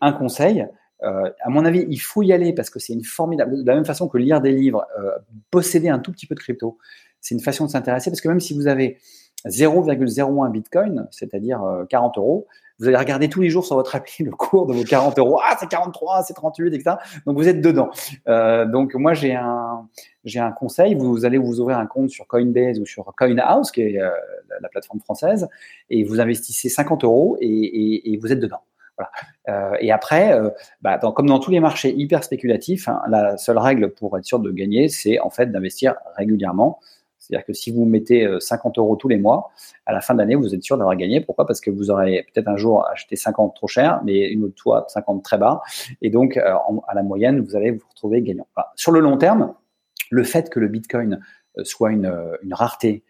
un 0.00 0.12
conseil, 0.12 0.66
euh, 1.02 1.30
à 1.40 1.50
mon 1.50 1.64
avis, 1.64 1.86
il 1.88 1.98
faut 1.98 2.22
y 2.22 2.32
aller 2.32 2.52
parce 2.52 2.70
que 2.70 2.78
c'est 2.78 2.92
une 2.92 3.04
formidable. 3.04 3.62
De 3.62 3.66
la 3.66 3.74
même 3.74 3.86
façon 3.86 4.08
que 4.08 4.18
lire 4.18 4.40
des 4.40 4.52
livres, 4.52 4.86
euh, 4.98 5.12
posséder 5.50 5.88
un 5.88 5.98
tout 5.98 6.12
petit 6.12 6.26
peu 6.26 6.34
de 6.34 6.40
crypto, 6.40 6.78
c'est 7.20 7.34
une 7.34 7.40
façon 7.40 7.64
de 7.66 7.70
s'intéresser 7.70 8.10
parce 8.10 8.20
que 8.20 8.28
même 8.28 8.40
si 8.40 8.54
vous 8.54 8.66
avez 8.66 8.98
0,01 9.46 10.50
Bitcoin, 10.50 11.08
c'est-à-dire 11.10 11.62
40 11.88 12.18
euros, 12.18 12.46
vous 12.80 12.88
allez 12.88 12.96
regarder 12.96 13.28
tous 13.28 13.42
les 13.42 13.50
jours 13.50 13.64
sur 13.64 13.76
votre 13.76 13.94
appli 13.94 14.24
le 14.24 14.30
cours 14.30 14.66
de 14.66 14.72
vos 14.72 14.82
40 14.82 15.18
euros. 15.18 15.38
Ah, 15.44 15.54
c'est 15.60 15.68
43, 15.68 16.22
c'est 16.22 16.32
38, 16.32 16.74
etc. 16.74 16.96
Donc 17.26 17.36
vous 17.36 17.46
êtes 17.46 17.60
dedans. 17.60 17.90
Euh, 18.26 18.64
donc 18.64 18.94
moi 18.94 19.12
j'ai 19.12 19.34
un 19.34 19.86
j'ai 20.24 20.40
un 20.40 20.50
conseil. 20.50 20.94
Vous 20.94 21.26
allez 21.26 21.36
vous 21.38 21.60
ouvrir 21.60 21.78
un 21.78 21.86
compte 21.86 22.10
sur 22.10 22.26
Coinbase 22.26 22.80
ou 22.80 22.86
sur 22.86 23.04
CoinHouse, 23.16 23.70
qui 23.70 23.82
est 23.82 24.00
euh, 24.00 24.10
la, 24.60 24.68
plateforme 24.68 25.00
française, 25.00 25.48
et 25.90 26.04
vous 26.04 26.20
investissez 26.20 26.68
50 26.68 27.04
euros 27.04 27.36
et, 27.40 28.18
vous 28.20 28.32
êtes 28.32 28.40
dedans. 28.40 28.62
Euh, 29.48 29.72
et 29.80 29.92
après, 29.92 30.38
bah, 30.82 30.98
comme 30.98 31.26
dans 31.26 31.38
tous 31.38 31.50
les 31.50 31.60
marchés 31.60 31.94
hyper 31.94 32.22
spéculatifs, 32.22 32.88
hein, 32.88 33.00
la 33.08 33.38
seule 33.38 33.58
règle 33.58 33.90
pour 33.90 34.16
être 34.18 34.24
sûr 34.24 34.40
de 34.40 34.50
gagner, 34.50 34.88
c'est 34.88 35.18
en 35.20 35.30
fait 35.30 35.50
d'investir 35.50 35.94
régulièrement. 36.16 36.80
C'est-à-dire 37.30 37.46
que 37.46 37.52
si 37.52 37.70
vous 37.70 37.84
mettez 37.84 38.28
50 38.40 38.76
euh, 38.76 38.80
euros 38.80 38.96
tous 38.96 39.06
les 39.06 39.18
mois, 39.18 39.50
à 39.86 39.92
la 39.92 40.00
fin 40.00 40.14
de 40.14 40.18
l'année, 40.18 40.34
vous 40.34 40.52
êtes 40.52 40.64
sûr 40.64 40.76
d'avoir 40.76 40.96
gagné. 40.96 41.20
Pourquoi? 41.20 41.46
Parce 41.46 41.60
que 41.60 41.70
vous 41.70 41.90
aurez 41.90 42.26
peut-être 42.32 42.48
un 42.48 42.56
jour 42.56 42.86
acheté 42.88 43.14
50 43.14 43.54
trop 43.54 43.68
cher, 43.68 44.00
mais 44.04 44.28
une 44.28 44.44
autre 44.44 44.60
fois 44.60 44.84
50 44.88 45.22
très 45.22 45.38
bas. 45.38 45.62
Et 46.02 46.10
donc, 46.10 46.36
euh, 46.36 46.54
à 46.88 46.94
la 46.94 47.02
moyenne, 47.02 47.40
vous 47.40 47.54
allez 47.54 47.70
vous 47.70 47.86
retrouver 47.88 48.20
gagnant. 48.22 48.48
Sur 48.74 48.90
le 48.90 48.98
long 48.98 49.16
terme, 49.16 49.54
le 50.10 50.24
fait 50.24 50.50
que 50.50 50.58
le 50.58 50.66
Bitcoin 50.66 51.20
euh, 51.58 51.64
soit 51.64 51.92
une, 51.92 52.12
rareté, 52.50 53.04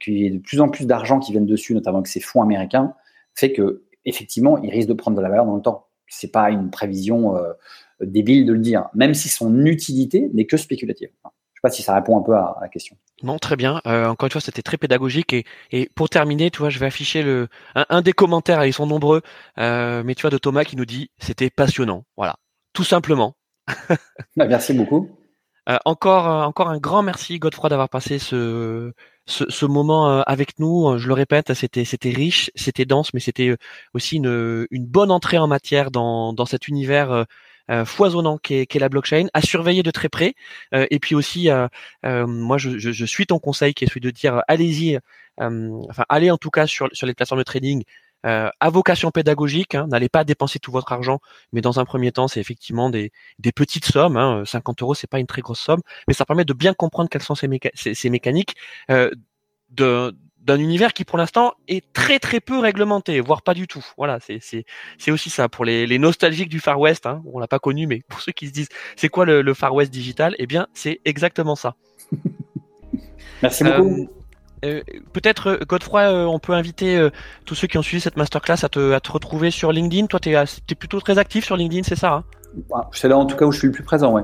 qu'il 0.00 0.18
y 0.18 0.26
ait 0.26 0.30
de 0.30 0.38
plus 0.38 0.60
en 0.60 0.68
plus 0.68 0.86
d'argent 0.86 1.18
qui 1.18 1.32
viennent 1.32 1.46
dessus, 1.46 1.74
notamment 1.74 1.98
avec 1.98 2.06
ces 2.06 2.20
fonds 2.20 2.42
américains, 2.42 2.94
fait 3.34 3.52
que 3.52 3.82
effectivement, 4.04 4.58
il 4.58 4.70
risque 4.70 4.88
de 4.88 4.94
prendre 4.94 5.16
de 5.16 5.22
la 5.22 5.28
valeur 5.28 5.46
dans 5.46 5.56
le 5.56 5.62
temps. 5.62 5.88
C'est 6.06 6.30
pas 6.30 6.50
une 6.50 6.70
prévision 6.70 7.34
débile 8.00 8.46
de 8.46 8.52
le 8.52 8.60
dire, 8.60 8.88
même 8.94 9.14
si 9.14 9.28
son 9.28 9.66
utilité 9.66 10.30
n'est 10.32 10.46
que 10.46 10.56
spéculative 10.56 11.10
pas 11.64 11.70
si 11.70 11.82
ça 11.82 11.94
répond 11.94 12.18
un 12.18 12.22
peu 12.22 12.34
à, 12.34 12.58
la 12.60 12.68
question. 12.68 12.94
Non, 13.22 13.38
très 13.38 13.56
bien. 13.56 13.80
Euh, 13.86 14.06
encore 14.06 14.26
une 14.26 14.32
fois, 14.32 14.40
c'était 14.40 14.62
très 14.62 14.76
pédagogique. 14.76 15.32
Et, 15.32 15.44
et, 15.70 15.88
pour 15.94 16.08
terminer, 16.08 16.50
tu 16.50 16.58
vois, 16.58 16.70
je 16.70 16.78
vais 16.78 16.86
afficher 16.86 17.22
le 17.22 17.48
un, 17.74 18.02
des 18.02 18.12
commentaires. 18.12 18.64
Ils 18.64 18.72
sont 18.72 18.86
nombreux, 18.86 19.22
euh, 19.58 20.02
mais 20.04 20.14
tu 20.14 20.22
vois 20.22 20.30
de 20.30 20.38
Thomas 20.38 20.64
qui 20.64 20.76
nous 20.76 20.84
dit 20.84 21.10
c'était 21.18 21.50
passionnant. 21.50 22.04
Voilà, 22.16 22.36
tout 22.72 22.84
simplement. 22.84 23.36
Bah, 24.36 24.46
merci 24.46 24.74
beaucoup. 24.74 25.08
Euh, 25.68 25.78
encore, 25.86 26.26
encore 26.26 26.68
un 26.68 26.78
grand 26.78 27.02
merci 27.02 27.38
Godefroy 27.38 27.70
d'avoir 27.70 27.88
passé 27.88 28.18
ce, 28.18 28.92
ce, 29.26 29.44
ce, 29.48 29.64
moment 29.64 30.20
avec 30.22 30.58
nous. 30.58 30.98
Je 30.98 31.08
le 31.08 31.14
répète, 31.14 31.54
c'était 31.54 31.86
c'était 31.86 32.10
riche, 32.10 32.50
c'était 32.54 32.84
dense, 32.84 33.14
mais 33.14 33.20
c'était 33.20 33.56
aussi 33.94 34.16
une, 34.16 34.66
une 34.70 34.86
bonne 34.86 35.10
entrée 35.10 35.38
en 35.38 35.46
matière 35.46 35.90
dans, 35.90 36.34
dans 36.34 36.44
cet 36.46 36.68
univers 36.68 37.10
euh, 37.12 37.24
foisonnant 37.84 38.38
qu'est 38.38 38.74
la 38.74 38.88
blockchain, 38.88 39.26
à 39.34 39.40
surveiller 39.40 39.82
de 39.82 39.90
très 39.90 40.08
près. 40.08 40.34
Euh, 40.74 40.86
et 40.90 40.98
puis 40.98 41.14
aussi, 41.14 41.50
euh, 41.50 41.68
moi, 42.26 42.58
je, 42.58 42.78
je, 42.78 42.92
je, 42.92 43.04
suis 43.04 43.26
ton 43.26 43.38
conseil 43.38 43.74
qui 43.74 43.84
est 43.84 43.88
celui 43.88 44.00
de 44.00 44.10
dire 44.10 44.42
allez-y, 44.48 44.98
enfin 45.38 46.04
allez 46.08 46.30
en 46.30 46.38
tout 46.38 46.50
cas 46.50 46.66
sur, 46.66 46.88
sur 46.92 47.06
les 47.06 47.14
plateformes 47.14 47.40
de 47.40 47.44
trading. 47.44 47.84
Euh, 48.24 48.48
à 48.58 48.70
vocation 48.70 49.10
pédagogique, 49.10 49.74
hein, 49.74 49.86
n'allez 49.86 50.08
pas 50.08 50.24
dépenser 50.24 50.58
tout 50.58 50.72
votre 50.72 50.92
argent, 50.92 51.20
mais 51.52 51.60
dans 51.60 51.78
un 51.78 51.84
premier 51.84 52.10
temps, 52.10 52.26
c'est 52.26 52.40
effectivement 52.40 52.88
des, 52.88 53.12
des 53.38 53.52
petites 53.52 53.84
sommes. 53.84 54.16
Hein, 54.16 54.44
50 54.46 54.80
euros, 54.82 54.94
c'est 54.94 55.06
pas 55.10 55.18
une 55.18 55.26
très 55.26 55.42
grosse 55.42 55.60
somme, 55.60 55.82
mais 56.08 56.14
ça 56.14 56.24
permet 56.24 56.46
de 56.46 56.54
bien 56.54 56.72
comprendre 56.72 57.10
quelles 57.10 57.22
sont 57.22 57.34
ces, 57.34 57.48
ces, 57.74 57.94
ces 57.94 58.10
mécaniques, 58.10 58.54
euh, 58.90 59.10
de, 59.70 60.16
d'un 60.44 60.58
univers 60.58 60.92
qui 60.92 61.04
pour 61.04 61.18
l'instant 61.18 61.54
est 61.68 61.84
très 61.92 62.18
très 62.18 62.40
peu 62.40 62.58
réglementé, 62.58 63.20
voire 63.20 63.42
pas 63.42 63.54
du 63.54 63.66
tout. 63.66 63.84
Voilà, 63.96 64.18
c'est 64.20 65.10
aussi 65.10 65.30
ça 65.30 65.48
pour 65.48 65.64
les, 65.64 65.86
les 65.86 65.98
nostalgiques 65.98 66.50
du 66.50 66.60
Far 66.60 66.78
West. 66.78 67.06
Hein, 67.06 67.22
on 67.32 67.38
l'a 67.38 67.48
pas 67.48 67.58
connu, 67.58 67.86
mais 67.86 68.02
pour 68.08 68.20
ceux 68.20 68.32
qui 68.32 68.48
se 68.48 68.52
disent 68.52 68.68
c'est 68.96 69.08
quoi 69.08 69.24
le, 69.24 69.42
le, 69.42 69.54
Far 69.54 69.74
West 69.74 69.90
digital, 69.90 70.34
eh 70.38 70.46
bien 70.46 70.66
c'est 70.74 71.00
exactement 71.04 71.56
ça. 71.56 71.74
Merci 73.42 73.64
beaucoup. 73.64 74.08
Euh, 74.64 74.80
euh 74.80 74.82
Peut-être 75.12 75.48
euh, 75.48 75.58
Godefroy, 75.66 76.02
euh, 76.02 76.24
on 76.24 76.38
peut 76.38 76.52
inviter 76.52 77.08
tous 77.44 77.54
ceux 77.54 77.66
qui 77.66 77.78
ont 77.78 77.82
suivi 77.82 78.00
cette 78.00 78.16
masterclass 78.16 78.64
à 78.64 78.68
te, 78.68 78.92
à 78.92 79.00
te 79.00 79.12
retrouver 79.12 79.50
sur 79.50 79.72
LinkedIn. 79.72 80.06
Toi, 80.06 80.20
tu 80.20 80.30
es, 80.30 80.34
es, 80.34 80.74
plutôt 80.74 81.00
très 81.00 81.18
actif 81.18 81.44
sur 81.44 81.56
LinkedIn, 81.56 81.82
c'est 81.82 81.96
ça 81.96 82.12
hein? 82.12 82.24
Bah, 82.70 82.88
C'est 82.92 83.08
là 83.08 83.18
en 83.18 83.26
tout 83.26 83.36
cas 83.36 83.46
où 83.46 83.52
je 83.52 83.58
suis 83.58 83.66
le 83.66 83.72
plus 83.72 83.82
présent, 83.82 84.12
ouais. 84.12 84.22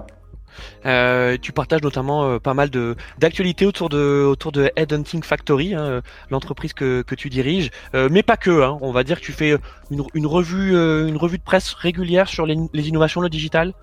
Euh, 0.87 1.37
tu 1.41 1.53
partages 1.53 1.83
notamment 1.83 2.25
euh, 2.25 2.39
pas 2.39 2.55
mal 2.55 2.71
d'actualités 3.19 3.67
autour 3.67 3.89
de 3.89 4.25
autour 4.25 4.53
de 4.53 4.71
Headhunting 4.77 5.23
Factory, 5.23 5.75
hein, 5.75 6.03
l'entreprise 6.31 6.73
que, 6.73 7.05
tu 7.17 7.29
diriges, 7.29 7.71
euh, 7.95 8.09
mais 8.11 8.23
pas 8.23 8.37
que. 8.37 8.63
Hein, 8.63 8.79
on 8.81 8.93
va 8.93 9.05
dire 9.05 9.21
que 9.21 9.25
tu 9.25 9.33
fais 9.33 9.57
une, 9.91 10.05
une 10.15 10.27
revue 10.27 10.71
une 10.71 11.17
revue 11.17 11.39
de 11.39 11.43
presse 11.43 11.73
régulière 11.75 12.29
sur 12.29 12.47
les, 12.47 12.57
les 12.73 12.89
innovations, 12.89 13.21
le 13.21 13.29
digital. 13.29 13.75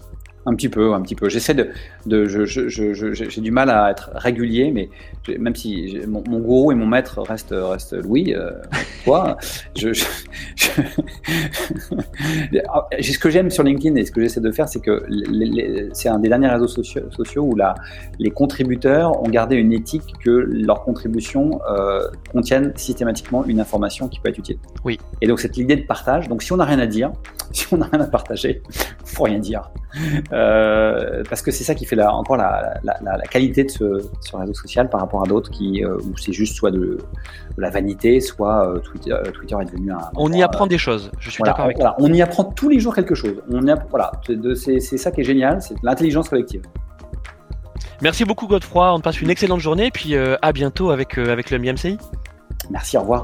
Un 0.47 0.55
petit 0.55 0.69
peu, 0.69 0.93
un 0.93 1.01
petit 1.01 1.15
peu. 1.15 1.27
J'essaie 1.27 1.53
de, 1.53 1.67
de 2.05 2.25
j'ai 2.25 3.41
du 3.41 3.51
mal 3.51 3.69
à 3.69 3.91
être 3.91 4.11
régulier, 4.15 4.71
mais 4.71 4.89
même 5.37 5.55
si 5.55 5.99
mon, 6.07 6.21
gourou 6.21 6.71
et 6.71 6.75
mon 6.75 6.85
maître 6.85 7.21
restent, 7.21 7.53
reste 7.53 7.91
Louis, 8.01 8.33
euh, 8.33 8.51
quoi, 9.03 9.35
je, 9.75 9.91
ce 13.01 13.19
que 13.19 13.29
j'aime 13.29 13.49
sur 13.49 13.63
LinkedIn 13.63 13.97
et 13.97 14.05
ce 14.05 14.11
que 14.13 14.21
j'essaie 14.21 14.39
de 14.39 14.51
faire, 14.51 14.69
c'est 14.69 14.79
que 14.79 15.05
c'est 15.91 16.07
un 16.07 16.19
des 16.19 16.29
derniers 16.29 16.47
réseaux 16.47 16.69
sociaux, 16.69 17.11
sociaux 17.11 17.43
où 17.43 17.55
la, 17.55 17.75
les 18.17 18.31
contributeurs 18.31 19.21
ont 19.21 19.27
gardé 19.27 19.57
une 19.57 19.73
éthique 19.73 20.13
que 20.23 20.29
leurs 20.29 20.83
contributions 20.85 21.59
euh, 21.69 22.07
contiennent 22.31 22.71
systématiquement 22.77 23.43
une 23.43 23.59
information 23.59 24.07
qui 24.07 24.21
peut 24.21 24.29
être 24.29 24.37
utile. 24.37 24.59
Oui. 24.85 24.97
Et 25.21 25.27
donc 25.27 25.41
c'est 25.41 25.53
l'idée 25.57 25.75
de 25.75 25.85
partage. 25.85 26.29
Donc 26.29 26.41
si 26.41 26.53
on 26.53 26.57
n'a 26.57 26.65
rien 26.65 26.79
à 26.79 26.87
dire, 26.87 27.11
si 27.51 27.67
on 27.73 27.77
n'a 27.77 27.87
rien 27.87 27.99
à 27.99 28.07
partager, 28.07 28.61
faut 29.03 29.23
rien 29.23 29.39
dire. 29.39 29.71
Euh, 30.31 30.36
parce 31.29 31.41
que 31.41 31.51
c'est 31.51 31.63
ça 31.63 31.75
qui 31.75 31.85
fait 31.85 31.95
la, 31.95 32.13
encore 32.13 32.37
la, 32.37 32.79
la, 32.83 32.97
la, 33.01 33.27
qualité 33.27 33.63
de 33.63 33.69
ce, 33.69 34.09
ce, 34.21 34.35
réseau 34.35 34.53
social 34.53 34.89
par 34.89 35.01
rapport 35.01 35.23
à 35.23 35.27
d'autres 35.27 35.49
qui 35.49 35.83
euh, 35.83 35.97
où 35.97 36.17
c'est 36.17 36.33
juste 36.33 36.55
soit 36.55 36.71
de, 36.71 36.77
de, 36.79 36.97
la 37.57 37.69
vanité, 37.69 38.19
soit 38.19 38.67
euh, 38.67 38.79
Twitter, 38.79 39.11
euh, 39.11 39.31
Twitter, 39.31 39.55
est 39.61 39.65
devenu 39.65 39.91
un. 39.91 39.99
On 40.15 40.31
y 40.31 40.43
apprend 40.43 40.67
des 40.67 40.77
choses. 40.77 41.11
Je 41.19 41.29
suis 41.29 41.43
d'accord 41.43 41.65
avec 41.65 41.77
voilà, 41.77 41.95
On 41.99 42.11
y 42.13 42.21
apprend 42.21 42.43
tous 42.43 42.69
les 42.69 42.79
jours 42.79 42.95
quelque 42.95 43.15
chose. 43.15 43.41
On 43.51 43.65
y 43.65 43.73
voilà, 43.89 44.11
c'est 44.55 44.79
ça 44.79 45.11
qui 45.11 45.21
est 45.21 45.25
génial, 45.25 45.61
c'est 45.61 45.75
l'intelligence 45.83 46.29
collective. 46.29 46.61
Merci 48.01 48.25
beaucoup 48.25 48.47
Godefroy. 48.47 48.93
On 48.93 48.99
passe 48.99 49.21
une 49.21 49.29
excellente 49.29 49.59
journée, 49.59 49.91
puis 49.91 50.15
à 50.15 50.51
bientôt 50.51 50.91
avec 50.91 51.17
avec 51.17 51.51
le 51.51 51.57
MIMCI. 51.59 51.97
Merci, 52.69 52.97
au 52.97 53.01
revoir. 53.01 53.23